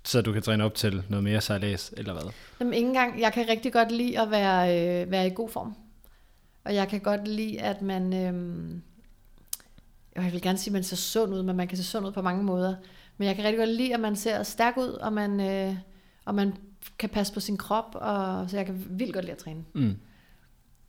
Så 0.03 0.21
du 0.21 0.33
kan 0.33 0.41
træne 0.41 0.63
op 0.63 0.75
til 0.75 1.03
noget 1.09 1.23
mere 1.23 1.41
sejlads, 1.41 1.93
eller 1.97 2.13
hvad? 2.13 2.31
Jamen 2.59 2.73
ikke 2.73 2.87
engang, 2.87 3.21
jeg 3.21 3.33
kan 3.33 3.49
rigtig 3.49 3.73
godt 3.73 3.91
lide 3.91 4.21
at 4.21 4.31
være, 4.31 5.01
øh, 5.03 5.11
være 5.11 5.27
i 5.27 5.31
god 5.35 5.49
form. 5.49 5.75
Og 6.67 6.75
jeg 6.75 6.87
kan 6.87 6.99
godt 6.99 7.27
lide, 7.27 7.61
at 7.61 7.81
man... 7.81 8.13
Øh, 8.13 8.75
jeg 10.15 10.33
vil 10.33 10.41
gerne 10.41 10.57
sige, 10.57 10.71
at 10.71 10.73
man 10.73 10.83
ser 10.83 10.95
sund 10.95 11.33
ud, 11.33 11.43
men 11.43 11.55
man 11.55 11.67
kan 11.67 11.77
se 11.77 11.83
sund 11.83 12.05
ud 12.05 12.11
på 12.11 12.21
mange 12.21 12.43
måder. 12.43 12.75
Men 13.17 13.27
jeg 13.27 13.35
kan 13.35 13.45
rigtig 13.45 13.57
godt 13.57 13.69
lide, 13.69 13.93
at 13.93 13.99
man 13.99 14.15
ser 14.15 14.43
stærk 14.43 14.77
ud, 14.77 14.89
og 14.89 15.13
man, 15.13 15.39
øh, 15.39 15.75
og 16.25 16.35
man 16.35 16.53
kan 16.99 17.09
passe 17.09 17.33
på 17.33 17.39
sin 17.39 17.57
krop, 17.57 17.95
og, 17.95 18.49
så 18.49 18.57
jeg 18.57 18.65
kan 18.65 18.85
vildt 18.89 19.13
godt 19.13 19.25
lide 19.25 19.31
at 19.31 19.37
træne. 19.37 19.63
Mm. 19.73 19.95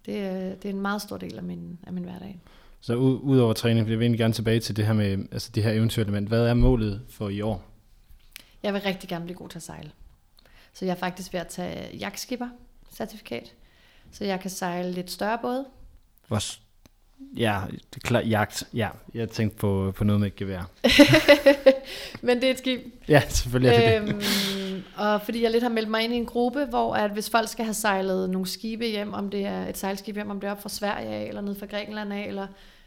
Det, 0.07 0.13
øh, 0.13 0.51
det 0.51 0.65
er 0.65 0.71
en 0.71 0.81
meget 0.81 1.03
stor 1.03 1.17
del 1.17 1.37
af 1.37 1.43
min, 1.43 1.79
af 1.87 1.93
min 1.93 2.05
hverdag. 2.05 2.41
Så 2.81 2.95
ud, 2.95 3.21
ud 3.23 3.39
over 3.39 3.53
træning, 3.53 3.87
vil 3.87 3.93
jeg 3.93 4.01
egentlig 4.01 4.19
gerne 4.19 4.35
tilbage 4.35 4.61
til 4.61 4.77
det 4.77 4.87
her 4.87 4.93
med 4.93 5.19
altså 5.33 5.51
det 5.55 5.63
her 5.63 5.71
eventyrelement. 5.71 6.29
Hvad 6.29 6.47
er 6.47 6.55
målet 6.55 7.03
for 7.09 7.29
i 7.29 7.41
år? 7.41 7.65
Jeg 8.63 8.75
vil 8.75 8.83
rigtig 8.83 9.09
gerne 9.09 9.25
blive 9.25 9.37
god 9.37 9.49
til 9.49 9.59
at 9.59 9.63
sejle. 9.63 9.91
Så 10.73 10.85
jeg 10.85 10.93
er 10.93 10.99
faktisk 10.99 11.33
ved 11.33 11.41
at 11.41 11.49
tage 11.49 11.97
jagtskipper 11.97 12.49
certifikat. 12.91 13.55
Så 14.13 14.25
jeg 14.25 14.41
kan 14.41 14.51
sejle 14.51 14.93
lidt 14.93 15.11
større 15.11 15.39
både. 15.43 15.67
Hvor, 16.29 16.41
ja, 17.37 17.61
det 17.71 17.97
er 17.97 18.01
klart, 18.01 18.29
jagt. 18.29 18.69
Ja, 18.75 18.89
jeg 19.15 19.29
tænkte 19.29 19.59
på, 19.59 19.93
på 19.97 20.05
noget 20.05 20.21
med 20.21 20.29
et 20.29 20.37
gevær. 20.37 20.71
Men 22.27 22.37
det 22.37 22.45
er 22.45 22.51
et 22.51 22.59
skib. 22.59 22.81
Ja, 23.09 23.23
selvfølgelig 23.29 23.75
er 23.75 24.01
det 24.01 24.09
det. 24.09 24.15
øhm, 24.15 24.83
og 24.97 25.23
fordi 25.23 25.43
jeg 25.43 25.51
lidt 25.51 25.63
har 25.63 25.71
meldt 25.71 25.91
mig 25.91 26.03
ind 26.05 26.15
i 26.15 26.17
en 26.17 26.27
gruppe, 26.27 26.65
hvor 26.65 26.95
at 26.95 27.11
hvis 27.11 27.31
folk 27.31 27.49
skal 27.49 27.65
have 27.65 27.75
sejlet 27.75 28.31
nogle 28.31 28.47
skibe 28.47 28.87
hjem, 28.87 29.15
om 29.15 29.31
det 29.31 29.47
er 29.47 29.67
et 29.67 29.79
sejlskib 29.79 30.15
hjem, 30.15 30.31
om 30.31 30.41
det 30.41 30.47
er 30.47 30.53
op 30.53 30.63
fra 30.63 30.69
Sverige 30.69 31.09
af, 31.09 31.25
eller 31.29 31.41
ned 31.41 31.55
fra 31.55 31.67
Grækenland 31.67 32.13
af, 32.13 32.27
eller 32.27 32.47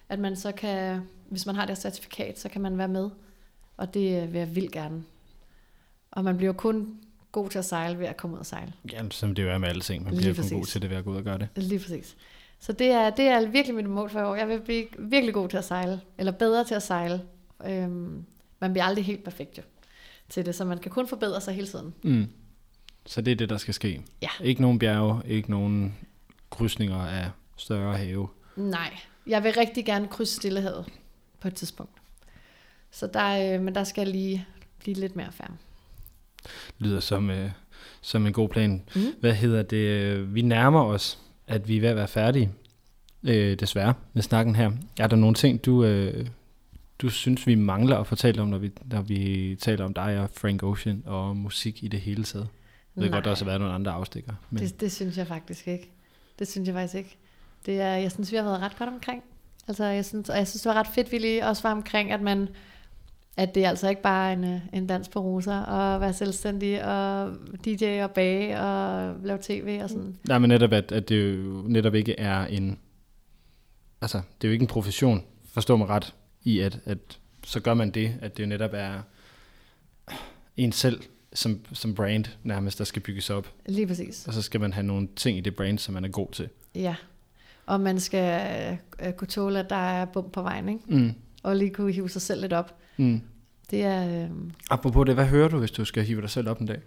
at 0.10 0.20
man 0.20 0.36
så 0.36 0.52
kan, 0.52 1.02
hvis 1.30 1.46
man 1.46 1.56
har 1.56 1.66
det 1.66 1.78
certifikat, 1.78 2.40
så 2.40 2.50
kan 2.50 2.62
man 2.62 2.78
være 2.78 2.88
med. 2.88 3.10
Og 3.78 3.94
det 3.94 4.34
vil 4.34 4.40
jeg 4.40 4.56
vildt 4.56 4.72
gerne. 4.72 5.04
Og 6.12 6.24
man 6.24 6.38
bliver 6.38 6.54
kun 6.54 7.00
god 7.32 7.50
til 7.50 7.60
at 7.60 7.66
sejle 7.66 8.00
ved 8.00 8.06
at 8.06 8.18
komme 8.18 8.34
ud 8.34 8.40
og 8.40 8.46
sejle. 8.46 8.74
Ja, 8.92 9.02
som 9.12 9.36
det 9.36 9.44
jo 9.44 9.50
er 9.50 9.58
med 9.58 9.70
alle 9.70 9.82
ting. 9.82 10.04
Man 10.04 10.14
Lige 10.14 10.34
bliver 10.34 10.50
kun 10.50 10.58
god 10.58 10.66
til 10.66 10.82
det 10.82 10.90
ved 10.90 10.98
at 10.98 11.04
gå 11.04 11.12
ud 11.12 11.16
og 11.16 11.24
gøre 11.24 11.38
det. 11.38 11.50
Lige 11.56 11.80
præcis. 11.80 12.16
Så 12.60 12.74
det 12.74 12.88
er, 12.88 13.10
det 13.10 13.26
er 13.26 13.48
virkelig 13.48 13.76
mit 13.76 13.90
mål 13.90 14.10
for 14.10 14.20
i 14.20 14.24
år. 14.24 14.36
Jeg 14.36 14.48
vil 14.48 14.62
blive 14.62 14.86
virkelig 15.00 15.34
god 15.34 15.50
til 15.50 15.58
at 15.58 15.66
sejle, 15.66 16.02
eller 16.18 16.32
bedre 16.32 16.64
til 16.64 16.76
at 16.76 16.84
sejle. 16.84 17.22
Øhm, 17.66 18.26
man 18.60 18.74
bliver 18.74 18.86
aldrig 18.86 19.06
helt 19.06 19.24
perfekt 19.24 19.58
jo, 19.58 19.64
til 20.30 20.46
det, 20.46 20.56
så 20.56 20.66
man 20.66 20.78
kan 20.78 20.92
kun 20.92 21.08
forbedre 21.08 21.42
sig 21.42 21.54
hele 21.54 21.68
tiden. 21.68 21.94
Mm. 22.04 22.28
Så 23.06 23.22
det 23.22 23.32
er 23.32 23.36
det, 23.36 23.50
der 23.50 23.58
skal 23.58 23.74
ske. 23.74 24.02
Ja. 24.22 24.30
Ikke 24.42 24.62
nogen 24.62 24.80
bjerge, 24.80 25.22
ikke 25.26 25.52
nogen 25.52 25.98
krydsninger 26.50 26.98
af 26.98 27.30
større 27.58 27.98
have. 27.98 28.28
Nej, 28.56 28.98
jeg 29.28 29.44
vil 29.44 29.54
rigtig 29.54 29.86
gerne 29.86 30.08
krydse 30.08 30.36
Stillehavet 30.36 30.86
på 31.40 31.48
et 31.48 31.56
tidspunkt. 31.56 31.92
Så 32.92 33.08
der, 33.08 33.56
øh, 33.56 33.62
men 33.62 33.76
der 33.76 33.84
skal 33.84 34.02
jeg 34.02 34.12
lige 34.12 34.46
blive 34.80 34.96
lidt 34.96 35.16
mere 35.16 35.32
færdig. 35.32 35.56
Lyder 36.80 37.00
som, 37.00 37.30
øh, 37.30 37.50
som 38.02 38.28
en 38.28 38.34
god 38.34 38.50
plan. 38.50 38.84
Mm. 38.96 39.02
Hvad 39.20 39.34
hedder 39.34 39.64
det? 39.64 40.36
Vi 40.36 40.42
nærmer 40.42 40.84
os, 40.84 41.20
at 41.48 41.68
vi 41.68 41.78
er 41.78 41.82
ved 41.82 41.90
at 41.90 41.96
være 41.96 42.08
færdige. 42.08 42.52
Øh, 43.24 43.60
desværre 43.60 43.94
med 44.14 44.24
snakken 44.24 44.56
her. 44.56 44.72
Er 45.00 45.08
der 45.08 45.16
nogle 45.16 45.36
ting, 45.36 45.66
du, 45.66 45.84
øh, 45.84 46.28
du 47.00 47.10
synes, 47.10 47.48
vi 47.48 47.56
mangler 47.56 47.98
at 47.98 48.08
fortælle 48.08 48.42
om, 48.42 48.48
når 48.48 48.58
vi, 48.58 48.72
når 48.86 49.02
vi 49.02 49.56
taler 49.62 49.86
om 49.86 49.94
dig 49.94 50.20
og 50.20 50.30
Frank 50.34 50.64
Ocean 50.64 51.04
og 51.06 51.38
musik 51.38 51.84
i 51.84 51.88
det 51.88 52.00
hele 52.00 52.24
taget? 52.24 52.48
Jeg 52.96 53.02
ved 53.02 53.10
Nej. 53.10 53.18
godt, 53.18 53.26
der 53.26 53.32
også 53.32 53.46
har 53.46 53.50
været 53.50 53.62
nogle 53.62 53.76
andre 53.76 53.92
afstikker. 53.92 54.34
Men 54.50 54.64
Det, 54.64 54.82
det 54.82 54.92
synes 54.92 55.18
jeg 55.18 55.28
faktisk 55.28 55.68
ikke. 55.68 55.92
Det 56.40 56.48
synes 56.48 56.68
jeg 56.68 56.76
faktisk 56.76 56.96
ikke. 56.96 57.18
Det 57.66 57.82
er, 57.82 57.94
jeg 57.96 58.12
synes, 58.12 58.32
vi 58.32 58.38
har 58.38 58.44
været 58.44 58.60
ret 58.60 58.78
godt 58.78 58.90
omkring. 58.90 59.24
Altså, 59.68 59.86
jeg 59.86 60.06
synes, 60.06 60.30
og 60.30 60.38
jeg 60.38 60.48
synes, 60.48 60.62
det 60.62 60.70
var 60.70 60.76
ret 60.76 60.88
fedt, 60.88 61.12
vi 61.12 61.18
lige 61.18 61.46
også 61.48 61.64
var 61.64 61.72
omkring, 61.72 62.12
at 62.12 62.22
man 62.22 62.50
at 63.38 63.56
det 63.56 63.66
er 63.66 63.70
altså 63.70 63.90
ikke 63.90 64.02
bare 64.02 64.34
en, 64.34 64.44
øh, 64.44 64.60
en 64.74 64.88
dans 64.88 65.10
på 65.10 65.20
roser, 65.20 65.60
og 65.60 66.02
være 66.02 66.14
selvstændig, 66.14 66.86
og 66.86 67.34
DJ 67.66 68.02
og 68.04 68.12
bage, 68.12 68.60
og 68.60 69.16
lave 69.24 69.40
tv 69.42 69.80
og 69.84 69.90
sådan. 69.90 70.18
Nej, 70.28 70.38
men 70.38 70.50
netop, 70.50 70.74
at, 70.74 70.92
at 70.92 71.10
det 71.10 71.36
jo 71.36 71.64
netop 71.68 71.96
ikke 71.96 72.20
er 72.20 72.46
en... 72.46 72.80
Altså, 74.02 74.18
det 74.18 74.48
er 74.48 74.50
jo 74.50 74.54
ikke 74.54 74.64
en 74.64 74.68
profession, 74.68 75.24
forstår 75.46 75.76
mig 75.76 75.88
ret, 75.90 76.16
i 76.44 76.60
at, 76.60 76.80
at 76.86 76.98
så 77.44 77.60
gør 77.60 77.74
man 77.74 77.92
det, 77.92 78.16
at 78.22 78.38
det 78.38 78.44
jo 78.44 78.48
netop 78.48 78.72
er 78.74 79.02
en 80.58 80.72
selv 80.72 81.02
som, 81.34 81.60
som 81.74 81.96
brand 81.96 82.26
nærmest, 82.44 82.78
der 82.78 82.84
skal 82.84 83.02
bygges 83.02 83.30
op. 83.30 83.48
Lige 83.66 83.88
præcis. 83.88 84.28
Og 84.28 84.34
så 84.34 84.42
skal 84.42 84.60
man 84.60 84.74
have 84.74 84.86
nogle 84.86 85.08
ting 85.16 85.38
i 85.38 85.42
det 85.42 85.56
brand, 85.56 85.80
som 85.80 85.94
man 85.94 86.06
er 86.06 86.10
god 86.10 86.28
til. 86.32 86.50
Ja. 86.76 86.96
Og 87.66 87.82
man 87.82 88.00
skal 88.00 88.78
øh, 89.06 89.14
kunne 89.14 89.28
tåle, 89.28 89.60
at 89.60 89.70
der 89.70 89.76
er 89.76 90.06
bump 90.06 90.32
på 90.32 90.42
vejen, 90.42 90.70
ikke? 90.70 90.82
Mm. 90.88 91.14
Og 91.44 91.56
lige 91.56 91.70
kunne 91.70 91.92
hive 91.92 92.10
sig 92.10 92.22
selv 92.22 92.42
lidt 92.42 92.54
op. 92.54 92.81
Mm. 93.02 93.22
Det 93.72 93.84
er... 93.84 94.24
Øh, 94.24 94.30
Apropos 94.70 95.06
det, 95.06 95.16
hvad 95.16 95.26
hører 95.26 95.48
du, 95.48 95.60
hvis 95.60 95.72
du 95.72 95.86
skal 95.86 96.04
hive 96.04 96.22
dig 96.22 96.30
selv 96.30 96.50
op 96.50 96.60
en 96.60 96.68
dag? 96.68 96.80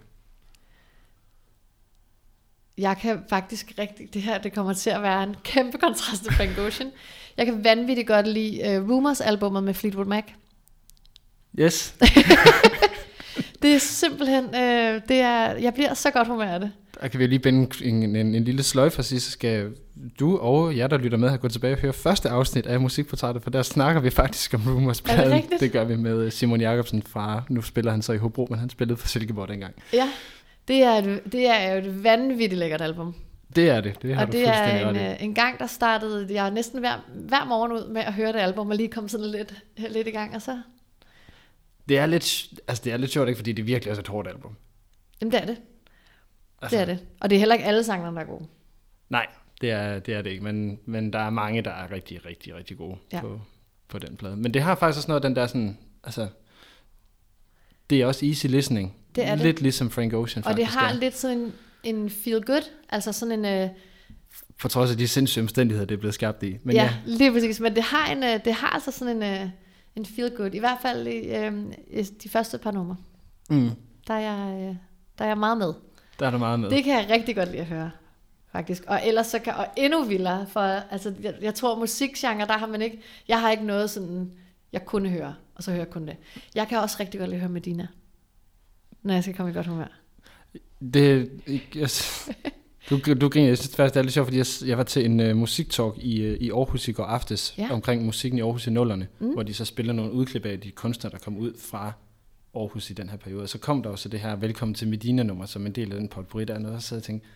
Jeg 2.77 2.97
kan 2.97 3.23
faktisk 3.29 3.73
rigtig, 3.79 4.13
det 4.13 4.21
her 4.21 4.37
det 4.37 4.53
kommer 4.53 4.73
til 4.73 4.89
at 4.89 5.01
være 5.01 5.23
en 5.23 5.35
kæmpe 5.43 5.77
kontrast 5.77 6.23
til 6.23 6.33
Frank 6.33 6.57
Ocean. 6.57 6.91
Jeg 7.37 7.45
kan 7.45 7.63
vanvittigt 7.63 8.07
godt 8.07 8.27
lide 8.27 8.81
uh, 8.81 8.89
Rumors 8.89 9.21
albummet 9.21 9.63
med 9.63 9.73
Fleetwood 9.73 10.05
Mac. 10.05 10.23
Yes. 11.59 11.95
Det 13.61 13.75
er 13.75 13.79
simpelthen, 13.79 14.45
øh, 14.45 15.01
det 15.07 15.19
er, 15.19 15.51
jeg 15.51 15.73
bliver 15.73 15.93
så 15.93 16.11
godt 16.11 16.27
humør 16.27 16.45
af 16.45 16.59
det. 16.59 16.71
Der 17.01 17.07
kan 17.07 17.19
vi 17.19 17.27
lige 17.27 17.39
binde 17.39 17.67
en, 17.83 18.15
en, 18.15 18.15
en, 18.15 18.43
lille 18.43 18.63
sløjfe 18.63 18.99
og 18.99 19.05
sige, 19.05 19.19
så 19.19 19.31
skal 19.31 19.71
du 20.19 20.37
og 20.37 20.77
jer, 20.77 20.87
der 20.87 20.97
lytter 20.97 21.17
med, 21.17 21.29
have 21.29 21.37
gået 21.37 21.53
tilbage 21.53 21.73
og 21.73 21.79
høre 21.79 21.93
første 21.93 22.29
afsnit 22.29 22.65
af 22.65 22.79
Musikportrættet, 22.79 23.43
for 23.43 23.49
der 23.49 23.61
snakker 23.61 24.01
vi 24.01 24.09
faktisk 24.09 24.53
om 24.53 24.61
rumors 24.67 24.99
Er 24.99 25.23
det 25.23 25.31
rigtigt? 25.31 25.61
det 25.61 25.71
gør 25.71 25.83
vi 25.83 25.95
med 25.95 26.31
Simon 26.31 26.61
Jakobsen 26.61 27.03
fra, 27.03 27.43
nu 27.49 27.61
spiller 27.61 27.91
han 27.91 28.01
så 28.01 28.13
i 28.13 28.17
Hobro, 28.17 28.47
men 28.49 28.59
han 28.59 28.69
spillede 28.69 28.97
for 28.97 29.07
Silkeborg 29.07 29.47
dengang. 29.47 29.73
Ja, 29.93 30.09
det 30.67 30.83
er, 30.83 30.91
et, 30.91 31.21
det 31.31 31.47
er 31.47 31.73
jo 31.73 31.77
et 31.77 32.03
vanvittigt 32.03 32.59
lækkert 32.59 32.81
album. 32.81 33.15
Det 33.55 33.69
er 33.69 33.81
det, 33.81 34.01
det 34.01 34.15
har 34.15 34.25
og 34.25 34.31
du 34.31 34.37
det 34.37 34.47
er 34.47 34.89
en, 34.89 34.95
øh, 34.95 35.23
en 35.23 35.33
gang, 35.33 35.59
der 35.59 35.67
startede 35.67 36.33
jeg 36.33 36.51
næsten 36.51 36.79
hver, 36.79 37.05
hver 37.15 37.45
morgen 37.45 37.71
ud 37.71 37.93
med 37.93 38.01
at 38.01 38.13
høre 38.13 38.33
det 38.33 38.39
album, 38.39 38.69
og 38.69 38.75
lige 38.75 38.89
kom 38.89 39.07
sådan 39.07 39.25
lidt, 39.25 39.53
lidt 39.89 40.07
i 40.07 40.11
gang, 40.11 40.35
og 40.35 40.41
så, 40.41 40.57
Det 41.89 41.97
er 41.97 42.05
lidt, 42.05 42.47
altså 42.67 42.83
det 42.83 42.93
er 42.93 42.97
lidt 42.97 43.11
sjovt, 43.11 43.29
ikke, 43.29 43.37
fordi 43.37 43.51
det 43.51 43.61
er 43.61 43.65
virkelig 43.65 43.91
også 43.91 44.01
et 44.01 44.07
hårdt 44.07 44.27
album. 44.27 44.55
jamen 45.21 45.31
det 45.31 45.41
er 45.41 45.45
det. 45.45 45.57
Altså, 46.65 46.77
Det 46.77 46.81
er 46.81 46.85
det. 46.95 47.05
Og 47.21 47.29
det 47.29 47.35
er 47.35 47.39
heller 47.39 47.55
ikke 47.55 47.65
alle 47.65 47.83
sangene, 47.83 48.15
der 48.15 48.21
er 48.21 48.25
gode. 48.25 48.45
Nej, 49.09 49.25
det 49.61 49.71
er, 49.71 49.99
det 49.99 50.13
er 50.13 50.21
det 50.21 50.29
ikke, 50.29 50.43
men, 50.43 50.79
men 50.85 51.13
der 51.13 51.19
er 51.19 51.29
mange, 51.29 51.61
der 51.61 51.71
er 51.71 51.91
rigtig, 51.91 52.25
rigtig, 52.25 52.55
rigtig 52.55 52.77
gode 52.77 52.97
Ja. 53.13 53.21
på, 53.21 53.41
på 53.87 53.99
den 53.99 54.15
plade. 54.17 54.35
Men 54.35 54.53
det 54.53 54.61
har 54.61 54.75
faktisk 54.75 54.97
også 54.97 55.07
noget 55.07 55.23
den 55.23 55.35
der 55.35 55.47
sådan, 55.47 55.77
altså, 56.03 56.27
det 57.89 58.01
er 58.01 58.05
også 58.05 58.25
easy 58.25 58.47
listening. 58.47 58.95
Det 59.15 59.25
er 59.27 59.35
det. 59.35 59.43
Lidt 59.45 59.61
ligesom 59.61 59.89
Frank 59.91 60.13
Ocean 60.13 60.45
Og 60.45 60.57
det 60.57 60.65
faktisk 60.67 60.79
har 60.79 60.89
er. 60.89 60.93
lidt 60.93 61.17
sådan 61.17 61.37
en, 61.37 61.53
en 61.83 62.09
feel 62.09 62.41
good, 62.45 62.69
altså 62.89 63.11
sådan 63.11 63.45
en... 63.45 63.63
Øh, 63.63 63.69
For 64.57 64.69
trods 64.69 64.91
af 64.91 64.97
de 64.97 65.07
sindssyge 65.07 65.41
omstændigheder, 65.43 65.85
det 65.85 65.95
er 65.95 65.99
blevet 65.99 66.13
skabt 66.13 66.43
i. 66.43 66.57
Men 66.63 66.75
ja, 66.75 66.83
ja, 66.83 66.93
lige 67.05 67.31
præcis. 67.31 67.59
Men 67.59 67.75
det 67.75 67.83
har, 67.83 68.11
en, 68.11 68.23
øh, 68.23 68.45
det 68.45 68.53
har 68.53 68.67
altså 68.67 68.91
sådan 68.91 69.23
en, 69.23 69.41
øh, 69.43 69.49
en 69.95 70.05
feel 70.05 70.31
good. 70.37 70.53
I 70.53 70.59
hvert 70.59 70.77
fald 70.81 71.07
i, 71.07 71.35
øh, 71.35 71.53
i 71.89 72.03
de 72.03 72.29
første 72.29 72.57
par 72.57 72.71
numre. 72.71 72.95
Mm. 73.49 73.69
Der 74.07 74.13
er 74.13 74.19
jeg, 74.19 74.61
øh, 74.69 74.75
der 75.17 75.23
er 75.25 75.27
jeg 75.27 75.37
meget 75.37 75.57
med. 75.57 75.73
Der 76.19 76.25
er 76.27 76.31
der 76.31 76.37
meget 76.37 76.59
med. 76.59 76.69
Det 76.69 76.83
kan 76.83 76.93
jeg 76.93 77.07
rigtig 77.09 77.35
godt 77.35 77.49
lide 77.49 77.61
at 77.61 77.67
høre, 77.67 77.91
faktisk. 78.51 78.83
Og 78.87 79.01
ellers 79.05 79.27
så 79.27 79.39
kan, 79.39 79.53
og 79.53 79.67
endnu 79.77 80.03
vildere, 80.03 80.47
for 80.47 80.59
altså, 80.59 81.13
jeg, 81.21 81.33
jeg 81.41 81.55
tror 81.55 81.79
musikgenre, 81.79 82.47
der 82.47 82.57
har 82.57 82.67
man 82.67 82.81
ikke, 82.81 82.99
jeg 83.27 83.41
har 83.41 83.51
ikke 83.51 83.65
noget 83.65 83.89
sådan, 83.89 84.31
jeg 84.73 84.85
kunne 84.85 85.09
høre, 85.09 85.35
og 85.55 85.63
så 85.63 85.71
hører 85.71 85.81
jeg 85.81 85.89
kun 85.89 86.07
det. 86.07 86.15
Jeg 86.55 86.67
kan 86.67 86.77
også 86.77 86.97
rigtig 86.99 87.19
godt 87.19 87.29
lide 87.29 87.35
at 87.35 87.41
høre 87.41 87.51
Medina, 87.51 87.87
når 89.03 89.13
jeg 89.13 89.23
skal 89.23 89.35
komme 89.35 89.51
i 89.51 89.55
godt 89.55 89.67
humør. 89.67 89.87
Det, 90.93 91.31
jeg, 91.75 91.89
du, 92.89 93.13
du 93.13 93.29
griner, 93.29 93.47
jeg 93.47 93.57
synes 93.57 93.75
faktisk, 93.75 93.93
det 93.93 93.99
er 93.99 94.03
lidt 94.03 94.13
sjovt, 94.13 94.27
fordi 94.27 94.37
jeg, 94.37 94.45
jeg 94.69 94.77
var 94.77 94.83
til 94.83 95.05
en 95.05 95.19
uh, 95.19 95.35
musiktalk 95.37 95.93
i, 95.97 96.31
uh, 96.31 96.33
i 96.33 96.51
Aarhus 96.51 96.87
i 96.87 96.91
går 96.91 97.03
aftes, 97.03 97.53
Ja. 97.57 97.67
omkring 97.71 98.05
musikken 98.05 98.37
i 98.37 98.41
Aarhus 98.41 98.67
i 98.67 98.69
nullerne, 98.69 99.07
mm. 99.19 99.33
hvor 99.33 99.43
de 99.43 99.53
så 99.53 99.65
spiller 99.65 99.93
nogle 99.93 100.11
udklip 100.11 100.45
af 100.45 100.59
de 100.59 100.71
kunstnere, 100.71 101.11
der 101.11 101.17
kom 101.19 101.37
ud 101.37 101.53
fra 101.59 101.91
Aarhus 102.55 102.89
i 102.89 102.93
den 102.93 103.09
her 103.09 103.17
periode. 103.17 103.43
Og 103.43 103.49
så 103.49 103.57
kom 103.57 103.83
der 103.83 103.89
også 103.89 104.09
det 104.09 104.19
her 104.19 104.35
Velkommen 104.35 104.75
til 104.75 104.87
Medina-nummer, 104.87 105.45
som 105.45 105.65
en 105.65 105.71
del 105.71 105.91
af 105.91 105.99
den 105.99 106.09
potpourri 106.09 106.45
der, 106.45 106.73
og 106.73 106.81
så 106.81 106.87
sad 106.87 106.97
jeg 106.97 107.03
tænkte, 107.03 107.27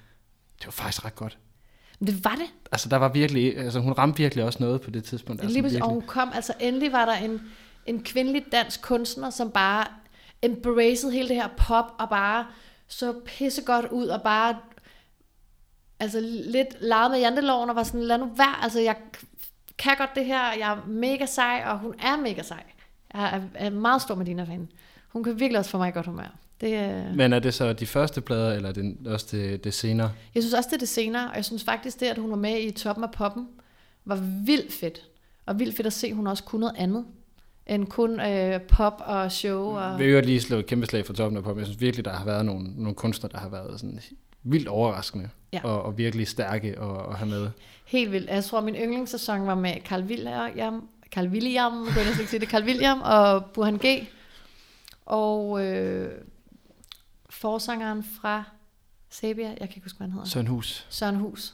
det 0.60 0.66
var 0.66 0.72
faktisk 0.72 1.06
ret 1.06 1.16
godt. 1.16 1.38
Det 2.00 2.24
var 2.24 2.36
det. 2.36 2.48
Altså, 2.72 2.90
der 2.90 2.98
var 2.98 3.10
virkelig, 3.10 3.58
altså 3.58 3.80
hun 3.80 3.94
ramte 3.94 4.18
virkelig 4.18 4.44
også 4.44 4.60
noget 4.60 4.82
på 4.82 4.92
det 4.92 5.04
tidspunkt. 5.04 5.42
Altså, 5.42 5.54
Lige 5.54 5.64
præcis, 5.64 5.82
og 5.82 5.88
virkelig. 5.88 6.02
hun 6.02 6.08
kom, 6.08 6.32
altså 6.36 6.54
endelig 6.60 6.92
var 6.92 7.06
der 7.06 7.14
en, 7.14 7.42
en 7.86 8.04
kvindelig 8.04 8.46
dansk 8.52 8.82
kunstner, 8.82 9.30
som 9.30 9.52
bare 9.52 9.86
embraced 10.42 11.12
hele 11.12 11.28
det 11.28 11.36
her 11.36 11.50
pop, 11.58 11.86
og 12.00 12.10
bare 12.10 12.46
så 12.88 13.14
pissegodt 13.26 13.86
ud, 13.92 14.08
og 14.08 14.22
bare 14.22 14.58
altså 16.00 16.20
lidt 16.46 16.68
legede 16.82 17.10
med 17.10 17.20
janteloven, 17.20 17.70
og 17.70 17.76
var 17.76 17.84
sådan, 17.84 18.04
lad 18.04 18.18
nu 18.18 18.26
være, 18.26 18.64
altså 18.64 18.80
jeg 18.80 18.96
kan 19.78 19.98
godt 19.98 20.16
det 20.16 20.26
her, 20.26 20.54
jeg 20.54 20.72
er 20.72 20.88
mega 20.88 21.26
sej, 21.26 21.64
og 21.66 21.80
hun 21.80 21.94
er 22.00 22.18
mega 22.18 22.42
sej. 22.44 22.64
Jeg 23.14 23.36
er, 23.36 23.42
er 23.56 23.70
meget 23.70 24.02
stor 24.02 24.16
Medina-fan. 24.16 24.70
Hun 25.10 25.24
kan 25.24 25.40
virkelig 25.40 25.60
også 25.60 25.72
få 25.72 25.78
mig 25.78 25.90
i 25.90 25.92
godt 25.92 26.06
humør. 26.06 26.36
Det, 26.62 26.90
øh, 26.90 27.16
Men 27.16 27.34
er 27.34 27.40
det 27.40 27.54
så 27.54 27.74
de 27.74 27.86
første 27.86 28.22
plader, 28.22 28.54
eller 28.54 28.70
er 28.70 28.74
det 28.74 28.98
også 29.08 29.28
det, 29.32 29.64
det 29.64 29.74
senere? 29.74 30.12
Jeg 30.36 30.44
synes 30.44 30.54
også, 30.54 30.68
det 30.70 30.76
er 30.76 30.80
det 30.80 30.90
senere, 30.90 31.30
og 31.30 31.36
jeg 31.36 31.46
synes 31.46 31.64
faktisk 31.64 32.00
det, 32.00 32.06
at 32.06 32.18
hun 32.18 32.30
var 32.30 32.38
med 32.38 32.62
i 32.62 32.72
toppen 32.72 33.04
af 33.04 33.12
poppen, 33.12 33.48
var 34.06 34.16
vildt 34.46 34.74
fedt. 34.74 35.02
Og 35.46 35.60
vildt 35.60 35.76
fedt 35.76 35.88
at 35.88 35.94
se, 35.94 36.08
at 36.08 36.16
hun 36.16 36.28
også 36.28 36.44
kunne 36.44 36.60
noget 36.60 36.76
andet, 36.78 37.06
end 37.68 37.88
kun 37.88 38.20
øh, 38.20 38.62
pop 38.62 39.02
og 39.06 39.32
show. 39.32 39.78
Og... 39.78 40.00
Vi 40.00 40.06
vil 40.06 40.14
jo 40.14 40.22
lige 40.22 40.42
slå 40.42 40.58
et 40.58 40.66
kæmpe 40.66 40.86
slag 40.86 41.06
for 41.06 41.14
toppen 41.14 41.38
af 41.38 41.44
pop. 41.44 41.58
Jeg 41.58 41.66
synes 41.66 41.82
virkelig, 41.82 42.06
der 42.06 42.12
har 42.12 42.26
været 42.26 42.46
nogle, 42.46 42.68
nogle 42.76 42.96
kunstnere, 42.96 43.32
der 43.32 43.40
har 43.40 43.50
været 43.50 43.80
sådan 43.80 44.00
vildt 44.44 44.68
overraskende. 44.68 45.30
Ja. 45.54 45.60
Og, 45.64 45.84
og 45.84 45.98
virkelig 45.98 46.28
stærke 46.28 46.68
at, 46.68 47.10
at 47.10 47.16
have 47.16 47.30
med. 47.30 47.50
Helt 47.86 48.12
vildt. 48.12 48.30
Jeg 48.30 48.44
tror, 48.44 48.62
min 48.62 48.76
yndlingssæson 48.76 49.48
var 49.48 49.56
med 49.56 49.74
Carl 49.86 50.04
William, 50.04 50.88
Carl 51.12 51.28
William, 51.28 51.72
kunne 51.72 52.06
jeg 52.20 52.28
sige 52.28 52.40
det, 52.40 52.50
Carl 52.50 52.64
William 52.64 53.02
og 53.02 53.46
Burhan 53.46 53.78
G. 53.78 54.08
Og 55.10 55.66
øh, 55.66 56.12
forsangeren 57.30 58.04
fra 58.04 58.44
Sabia, 59.10 59.48
jeg 59.48 59.58
kan 59.58 59.70
ikke 59.70 59.82
huske, 59.82 59.98
hvad 59.98 60.08
han 60.08 60.12
hedder. 60.12 60.28
Søren 60.28 60.48
Hus. 60.48 60.88
Søren 60.90 61.16
Hus. 61.16 61.54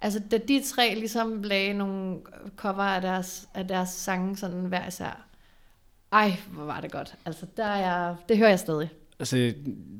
Altså, 0.00 0.20
da 0.30 0.38
de 0.38 0.62
tre 0.62 0.94
ligesom 0.94 1.42
lagde 1.42 1.74
nogle 1.74 2.18
cover 2.56 2.82
af 2.82 3.02
deres, 3.02 3.48
af 3.54 3.68
deres 3.68 3.88
sange 3.88 4.36
sådan 4.36 4.60
hver 4.60 4.86
især. 4.88 5.26
Ej, 6.12 6.36
hvor 6.50 6.64
var 6.64 6.80
det 6.80 6.92
godt. 6.92 7.14
Altså, 7.24 7.46
der 7.56 7.64
er 7.64 7.76
jeg, 7.76 8.16
det 8.28 8.38
hører 8.38 8.48
jeg 8.48 8.58
stadig. 8.58 8.90
Altså, 9.18 9.36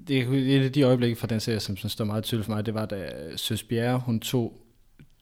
det 0.08 0.18
er 0.18 0.58
et 0.58 0.64
af 0.64 0.72
de 0.72 0.82
øjeblikke 0.82 1.16
fra 1.16 1.26
den 1.26 1.40
serie, 1.40 1.60
som, 1.60 1.76
som 1.76 1.90
står 1.90 2.04
meget 2.04 2.24
tydeligt 2.24 2.46
for 2.46 2.54
mig, 2.54 2.66
det 2.66 2.74
var, 2.74 2.86
da 2.86 3.10
Søs 3.36 3.62
Bjerre, 3.62 3.98
hun 3.98 4.20
tog 4.20 4.60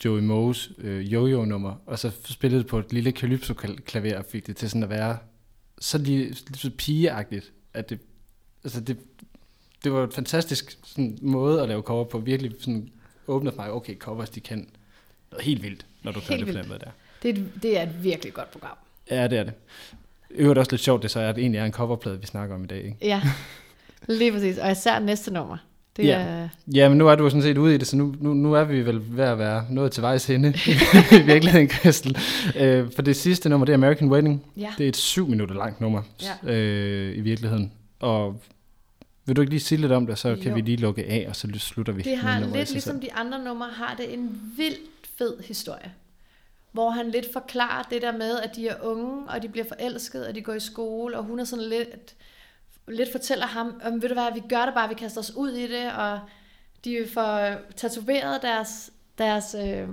Joey 0.05 0.21
Moes 0.21 0.71
øh, 0.79 1.13
yo-yo-nummer, 1.13 1.75
og 1.87 1.99
så 1.99 2.11
spillede 2.25 2.63
det 2.63 2.69
på 2.69 2.79
et 2.79 2.93
lille 2.93 3.11
calypso-klaver, 3.11 4.19
og 4.19 4.25
fik 4.25 4.47
det 4.47 4.57
til 4.57 4.71
sådan 4.71 4.83
at 4.83 4.91
være 4.91 5.19
så 5.81 5.99
lige 5.99 6.35
så 6.35 6.71
pigeagtigt, 6.79 7.53
at 7.75 7.91
det, 7.91 7.99
altså 8.65 8.81
det, 8.81 8.99
det 9.85 9.93
var 9.93 10.05
en 10.05 10.13
fantastisk 10.13 10.79
sådan, 10.85 11.19
måde 11.23 11.63
at 11.63 11.69
lave 11.69 11.83
cover 11.83 12.05
på, 12.05 12.19
virkelig 12.19 12.53
sådan 12.61 12.91
åbner 13.27 13.51
for 13.51 13.57
mig, 13.57 13.73
okay, 13.73 13.99
covers, 13.99 14.31
de 14.31 14.41
kan 14.41 14.69
noget 15.31 15.45
helt 15.45 15.63
vildt, 15.63 15.87
når 16.03 16.13
du 16.13 16.21
gør 16.21 16.35
Helt 16.35 16.47
det 16.47 16.55
på 16.55 16.61
den 16.61 16.69
måde 16.69 16.79
der. 16.79 16.91
Det 17.23 17.31
er, 17.31 17.43
et, 17.43 17.53
det 17.63 17.79
er 17.79 17.83
et 17.83 18.05
virkelig 18.05 18.35
godt 18.35 18.51
program. 18.51 18.77
Ja, 19.11 19.29
det 19.29 19.39
er 19.39 19.45
det. 19.45 19.53
Øvrigt 20.31 20.59
også 20.59 20.71
lidt 20.71 20.83
sjovt, 20.83 21.03
det 21.03 21.11
så 21.11 21.21
er, 21.21 21.29
at 21.29 21.37
det 21.37 21.43
egentlig 21.43 21.59
er 21.59 21.65
en 21.65 21.73
coverplade, 21.73 22.21
vi 22.21 22.27
snakker 22.27 22.55
om 22.55 22.65
i 22.65 22.67
dag, 22.67 22.85
ikke? 22.85 22.97
Ja, 23.03 23.23
lige 24.09 24.33
præcis. 24.33 24.59
Og 24.59 24.73
især 24.73 24.99
næste 24.99 25.33
nummer. 25.33 25.57
Det 25.97 26.05
Ja. 26.05 26.19
er, 26.21 26.49
Ja, 26.75 26.89
men 26.89 26.99
nu 26.99 27.09
er 27.09 27.15
du 27.15 27.25
jo 27.25 27.31
sådan 27.31 27.43
set 27.43 27.59
ude 27.59 27.75
i 27.75 27.79
det, 27.79 27.87
så 27.87 27.97
nu, 27.97 28.15
nu, 28.21 28.35
nu 28.35 28.53
er 28.55 28.65
vi 28.65 28.87
vel 28.87 29.17
ved 29.17 29.25
at 29.25 29.39
være 29.39 29.67
nået 29.71 29.93
til 29.93 30.03
vejs 30.03 30.27
hende 30.27 30.49
i 31.21 31.23
virkeligheden, 31.27 31.69
Kristel. 31.69 32.19
Øh, 32.57 32.93
for 32.95 33.03
det 33.03 33.17
sidste 33.17 33.49
nummer, 33.49 33.65
det 33.65 33.73
er 33.73 33.77
American 33.77 34.09
Wedding. 34.09 34.45
ja. 34.57 34.73
Det 34.79 34.85
er 34.85 34.89
et 34.89 34.97
syv 34.97 35.29
minutter 35.29 35.55
langt 35.55 35.81
nummer 35.81 36.03
Ja. 36.45 36.53
øh, 36.53 37.17
i 37.17 37.21
virkeligheden. 37.21 37.73
Og 38.01 38.41
vil 39.27 39.37
du 39.37 39.41
ikke 39.41 39.51
lige 39.51 39.61
sige 39.61 39.81
lidt 39.81 39.93
om 39.93 40.07
det, 40.07 40.19
så 40.19 40.37
kan 40.43 40.49
Jo. 40.49 40.55
vi 40.55 40.61
lige 40.61 40.77
lukke 40.77 41.05
af, 41.05 41.27
og 41.29 41.37
så 41.37 41.49
slutter 41.59 41.93
vi. 41.93 42.03
Det 42.03 42.17
har 42.17 42.41
lidt 42.41 42.73
ligesom 42.73 43.01
de 43.01 43.13
andre 43.13 43.45
numre, 43.45 43.69
har 43.73 43.95
det 43.99 44.15
en 44.15 44.41
vildt 44.57 44.79
fed 45.19 45.35
historie. 45.45 45.93
Hvor 46.73 46.91
han 46.91 47.11
lidt 47.11 47.27
forklarer 47.33 47.83
det 47.91 48.03
der 48.03 48.13
med, 48.13 48.39
at 48.41 48.51
de 48.57 48.69
er 48.69 48.75
unge, 48.83 49.29
og 49.29 49.43
de 49.43 49.49
bliver 49.49 49.65
forelsket, 49.69 50.27
og 50.27 50.35
de 50.35 50.41
går 50.41 50.53
i 50.55 50.61
skole, 50.61 51.19
og 51.19 51.25
hun 51.25 51.41
er 51.41 51.45
sådan 51.45 51.65
lidt, 51.69 52.15
lidt 52.89 53.13
fortæller 53.13 53.47
ham, 53.47 53.81
om 53.85 54.03
ved 54.03 54.09
du 54.09 54.15
hvad, 54.15 54.33
vi 54.35 54.43
gør 54.49 54.65
det 54.65 54.75
bare, 54.75 54.89
vi 54.89 54.95
kaster 54.95 55.21
os 55.21 55.37
ud 55.37 55.51
i 55.51 55.73
det, 55.73 55.93
og 55.93 56.21
de 56.85 57.07
får 57.15 57.33
øh, 57.33 57.57
tatoveret 57.77 58.43
deres, 58.43 58.93
deres 59.19 59.55
øh, 59.55 59.89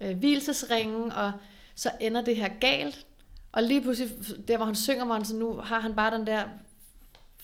øh, 0.00 0.16
hvilesesringe, 0.16 1.14
og 1.14 1.32
så 1.74 1.90
ender 2.00 2.20
det 2.20 2.36
her 2.36 2.48
galt. 2.60 3.06
Og 3.52 3.62
lige 3.62 3.80
pludselig, 3.80 4.10
der 4.48 4.56
hvor 4.56 4.66
han 4.66 4.74
synger, 4.74 5.04
hvor 5.04 5.14
han 5.14 5.24
så 5.24 5.36
nu 5.36 5.54
har 5.54 5.80
han 5.80 5.94
bare 5.94 6.18
den 6.18 6.26
der 6.26 6.42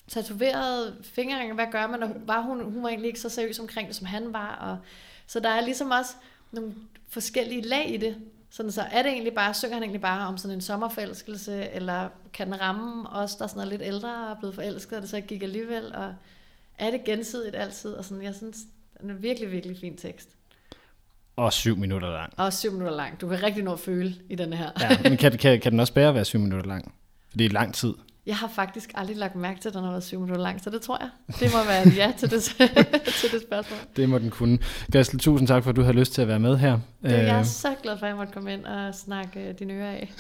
tatoverede 0.08 0.96
fingering, 1.02 1.54
hvad 1.54 1.66
gør 1.72 1.86
man? 1.86 2.02
Og 2.02 2.10
var 2.26 2.40
hun, 2.40 2.64
hun 2.72 2.82
var 2.82 2.88
egentlig 2.88 3.08
ikke 3.08 3.20
så 3.20 3.28
seriøs 3.28 3.58
omkring 3.58 3.88
det, 3.88 3.96
som 3.96 4.06
han 4.06 4.32
var. 4.32 4.54
Og, 4.56 4.78
så 5.26 5.40
der 5.40 5.48
er 5.48 5.60
ligesom 5.60 5.90
også 5.90 6.14
nogle 6.52 6.74
forskellige 7.08 7.62
lag 7.62 7.94
i 7.94 7.96
det. 7.96 8.16
Sådan 8.52 8.72
så 8.72 8.82
er 8.82 9.02
det 9.02 9.12
egentlig 9.12 9.34
bare, 9.34 9.54
synger 9.54 9.74
han 9.74 9.82
egentlig 9.82 10.00
bare 10.00 10.28
om 10.28 10.36
sådan 10.38 10.54
en 10.54 10.60
sommerforelskelse, 10.60 11.70
eller 11.70 12.08
kan 12.32 12.46
den 12.46 12.60
ramme 12.60 13.10
os, 13.10 13.36
der 13.36 13.46
sådan 13.46 13.62
er 13.62 13.66
lidt 13.66 13.82
ældre 13.84 14.26
og 14.26 14.30
er 14.30 14.34
blevet 14.38 14.54
forelsket, 14.54 14.96
og 14.96 15.02
det 15.02 15.10
så 15.10 15.16
ikke 15.16 15.28
gik 15.28 15.42
alligevel, 15.42 15.94
og 15.94 16.14
er 16.78 16.90
det 16.90 17.04
gensidigt 17.04 17.56
altid, 17.56 17.92
og 17.92 18.04
sådan, 18.04 18.22
jeg 18.22 18.34
synes, 18.34 18.56
det 18.92 19.10
er 19.10 19.14
en 19.14 19.22
virkelig, 19.22 19.52
virkelig 19.52 19.78
fin 19.80 19.96
tekst. 19.96 20.28
Og 21.36 21.52
syv 21.52 21.76
minutter 21.76 22.10
lang. 22.10 22.32
Og 22.36 22.52
syv 22.52 22.72
minutter 22.72 22.96
lang. 22.96 23.20
Du 23.20 23.28
kan 23.28 23.42
rigtig 23.42 23.64
nå 23.64 23.72
at 23.72 23.80
føle 23.80 24.14
i 24.28 24.34
denne 24.34 24.56
her. 24.56 24.70
Ja, 24.80 24.98
men 25.02 25.16
kan, 25.16 25.38
kan, 25.38 25.60
kan 25.60 25.72
den 25.72 25.80
også 25.80 25.92
bære 25.92 26.08
at 26.08 26.14
være 26.14 26.24
syv 26.24 26.38
minutter 26.38 26.68
lang? 26.68 26.94
For 27.30 27.38
det 27.38 27.46
er 27.46 27.50
lang 27.50 27.74
tid. 27.74 27.94
Jeg 28.26 28.36
har 28.36 28.48
faktisk 28.48 28.90
aldrig 28.94 29.16
lagt 29.16 29.36
mærke 29.36 29.60
til, 29.60 29.68
at 29.68 29.74
den 29.74 29.82
har 29.82 29.90
været 29.90 30.04
syv 30.04 30.20
minutter 30.20 30.42
lang, 30.42 30.60
så 30.64 30.70
det 30.70 30.80
tror 30.82 30.98
jeg. 31.00 31.08
Det 31.40 31.52
må 31.52 31.64
være 31.66 31.86
et 31.86 31.96
ja 31.96 32.12
til 32.18 32.30
det, 32.30 32.42
til 33.20 33.32
det 33.32 33.42
spørgsmål. 33.42 33.78
Det 33.96 34.08
må 34.08 34.18
den 34.18 34.30
kunne. 34.30 34.58
Gastel, 34.92 35.18
tusind 35.18 35.48
tak 35.48 35.62
for, 35.62 35.70
at 35.70 35.76
du 35.76 35.82
har 35.82 35.92
lyst 35.92 36.12
til 36.14 36.22
at 36.22 36.28
være 36.28 36.38
med 36.38 36.56
her. 36.56 36.78
Det, 37.02 37.10
jeg 37.12 37.26
er 37.28 37.38
Øh, 37.38 37.44
så 37.44 37.68
glad 37.82 37.98
for, 37.98 38.06
at 38.06 38.08
jeg 38.08 38.16
måtte 38.16 38.32
komme 38.32 38.52
ind 38.52 38.64
og 38.64 38.94
snakke 38.94 39.40
øh, 39.40 39.54
dine 39.58 39.72
ører 39.72 39.90
af. 39.90 40.12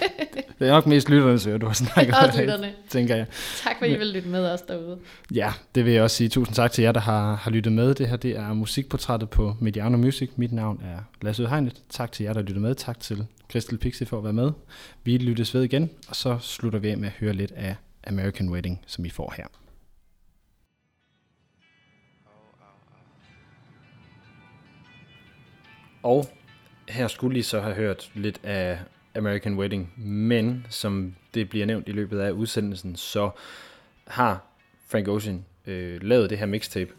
det 0.58 0.68
er 0.68 0.72
nok 0.72 0.86
mest 0.86 1.08
lytternes 1.10 1.46
øre, 1.46 1.58
du 1.58 1.66
har 1.66 1.72
snakket 1.74 2.14
Og 2.22 2.30
med, 2.34 2.40
lytterne. 2.40 2.72
tænker 2.88 3.16
jeg. 3.16 3.26
Tak 3.64 3.78
for, 3.78 3.84
at 3.84 3.90
I 3.90 3.96
vil 3.98 4.06
lytte 4.06 4.28
med 4.28 4.50
os 4.50 4.60
derude. 4.60 4.98
Ja, 5.34 5.52
det 5.74 5.84
vil 5.84 5.92
jeg 5.92 6.02
også 6.02 6.16
sige. 6.16 6.28
Tusind 6.28 6.54
tak 6.56 6.72
til 6.72 6.82
jer, 6.82 6.92
der 6.92 7.00
har, 7.00 7.34
har 7.36 7.50
lyttet 7.50 7.72
med. 7.72 7.94
Det 7.94 8.08
her 8.08 8.16
det 8.16 8.36
er 8.36 8.52
musikportrættet 8.52 9.30
på 9.30 9.56
Mediano 9.60 9.96
Music. 9.96 10.30
Mit 10.36 10.52
navn 10.52 10.80
er 10.84 10.98
Lasse 11.22 11.42
Udhegnet. 11.42 11.74
Tak 11.90 12.12
til 12.12 12.24
jer, 12.24 12.32
der 12.32 12.40
lyttede 12.40 12.60
med. 12.60 12.74
Tak 12.74 13.00
til 13.00 13.26
Crystal 13.50 13.78
Pixie 13.78 14.06
for 14.06 14.18
at 14.18 14.24
være 14.24 14.32
med. 14.32 14.52
Vi 15.04 15.18
lyttes 15.18 15.54
ved 15.54 15.62
igen, 15.62 15.90
og 16.08 16.16
så 16.16 16.38
slutter 16.38 16.78
vi 16.78 16.88
af 16.88 16.98
med 16.98 17.08
at 17.08 17.14
høre 17.14 17.32
lidt 17.32 17.52
af 17.52 17.76
American 18.06 18.48
Wedding, 18.48 18.80
som 18.86 19.04
I 19.04 19.10
får 19.10 19.34
her. 19.36 19.46
Og 26.02 26.26
her 26.88 27.08
skulle 27.08 27.38
I 27.38 27.42
så 27.42 27.60
have 27.60 27.74
hørt 27.74 28.10
lidt 28.14 28.40
af 28.44 28.78
American 29.14 29.58
Wedding, 29.58 29.92
men 29.96 30.66
som 30.70 31.14
det 31.34 31.48
bliver 31.48 31.66
nævnt 31.66 31.88
i 31.88 31.92
løbet 31.92 32.20
af 32.20 32.30
udsendelsen, 32.30 32.96
så 32.96 33.30
har 34.06 34.46
Frank 34.88 35.08
Ocean 35.08 35.44
øh, 35.66 36.02
lavet 36.02 36.30
det 36.30 36.38
her 36.38 36.46
mixtape 36.46 36.92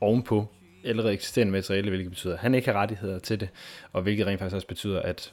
ovenpå 0.00 0.46
allerede 0.84 1.12
eksisterende 1.12 1.52
materiale, 1.52 1.88
hvilket 1.88 2.10
betyder, 2.10 2.34
at 2.34 2.40
han 2.40 2.54
ikke 2.54 2.68
har 2.72 2.80
rettigheder 2.80 3.18
til 3.18 3.40
det, 3.40 3.48
og 3.92 4.02
hvilket 4.02 4.26
rent 4.26 4.38
faktisk 4.38 4.54
også 4.54 4.68
betyder, 4.68 5.02
at 5.02 5.32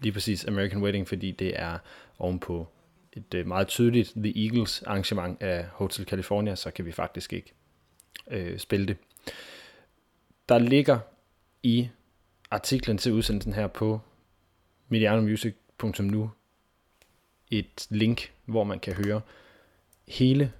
lige 0.00 0.12
præcis 0.12 0.44
American 0.44 0.82
Wedding, 0.82 1.08
fordi 1.08 1.32
det 1.32 1.60
er 1.60 1.78
ovenpå 2.18 2.66
et 3.12 3.34
øh, 3.34 3.46
meget 3.46 3.68
tydeligt 3.68 4.12
The 4.16 4.44
Eagles 4.44 4.82
arrangement 4.82 5.42
af 5.42 5.64
Hotel 5.72 6.04
California, 6.06 6.54
så 6.54 6.70
kan 6.70 6.84
vi 6.84 6.92
faktisk 6.92 7.32
ikke 7.32 7.52
øh, 8.30 8.58
spille 8.58 8.86
det. 8.86 8.96
Der 10.48 10.58
ligger 10.58 10.98
i 11.62 11.88
artiklen 12.50 12.98
til 12.98 13.12
udsendelsen 13.12 13.52
her 13.52 13.66
på 13.66 14.00
medianomusic.nu 14.88 16.30
et 17.50 17.86
link, 17.90 18.32
hvor 18.44 18.64
man 18.64 18.80
kan 18.80 18.94
høre 18.94 19.20
hele 20.08 20.52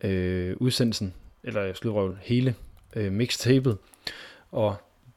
øh, 0.00 0.56
udsendelsen, 0.60 1.14
eller 1.42 1.74
slutrøvel, 1.74 2.18
hele 2.22 2.54
øh, 2.96 3.12
mixtapet, 3.12 3.78
og 4.50 4.76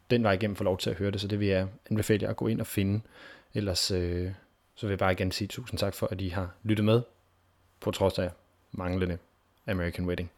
den 0.09 0.23
vej 0.23 0.31
igennem 0.31 0.55
får 0.55 0.65
lov 0.65 0.77
til 0.77 0.89
at 0.89 0.95
høre 0.95 1.11
det, 1.11 1.21
så 1.21 1.27
det 1.27 1.39
vil 1.39 1.47
jeg 1.47 1.67
anbefale 1.89 2.23
jer 2.23 2.29
at 2.29 2.35
gå 2.35 2.47
ind 2.47 2.61
og 2.61 2.67
finde. 2.67 3.01
Ellers 3.53 3.91
øh, 3.91 4.31
så 4.75 4.85
vil 4.85 4.91
jeg 4.91 4.99
bare 4.99 5.11
igen 5.11 5.31
sige 5.31 5.47
tusind 5.47 5.79
tak 5.79 5.93
for, 5.93 6.07
at 6.11 6.21
I 6.21 6.27
har 6.27 6.55
lyttet 6.63 6.85
med, 6.85 7.01
på 7.79 7.91
trods 7.91 8.19
af 8.19 8.31
manglende 8.71 9.17
American 9.67 10.05
Wedding. 10.05 10.31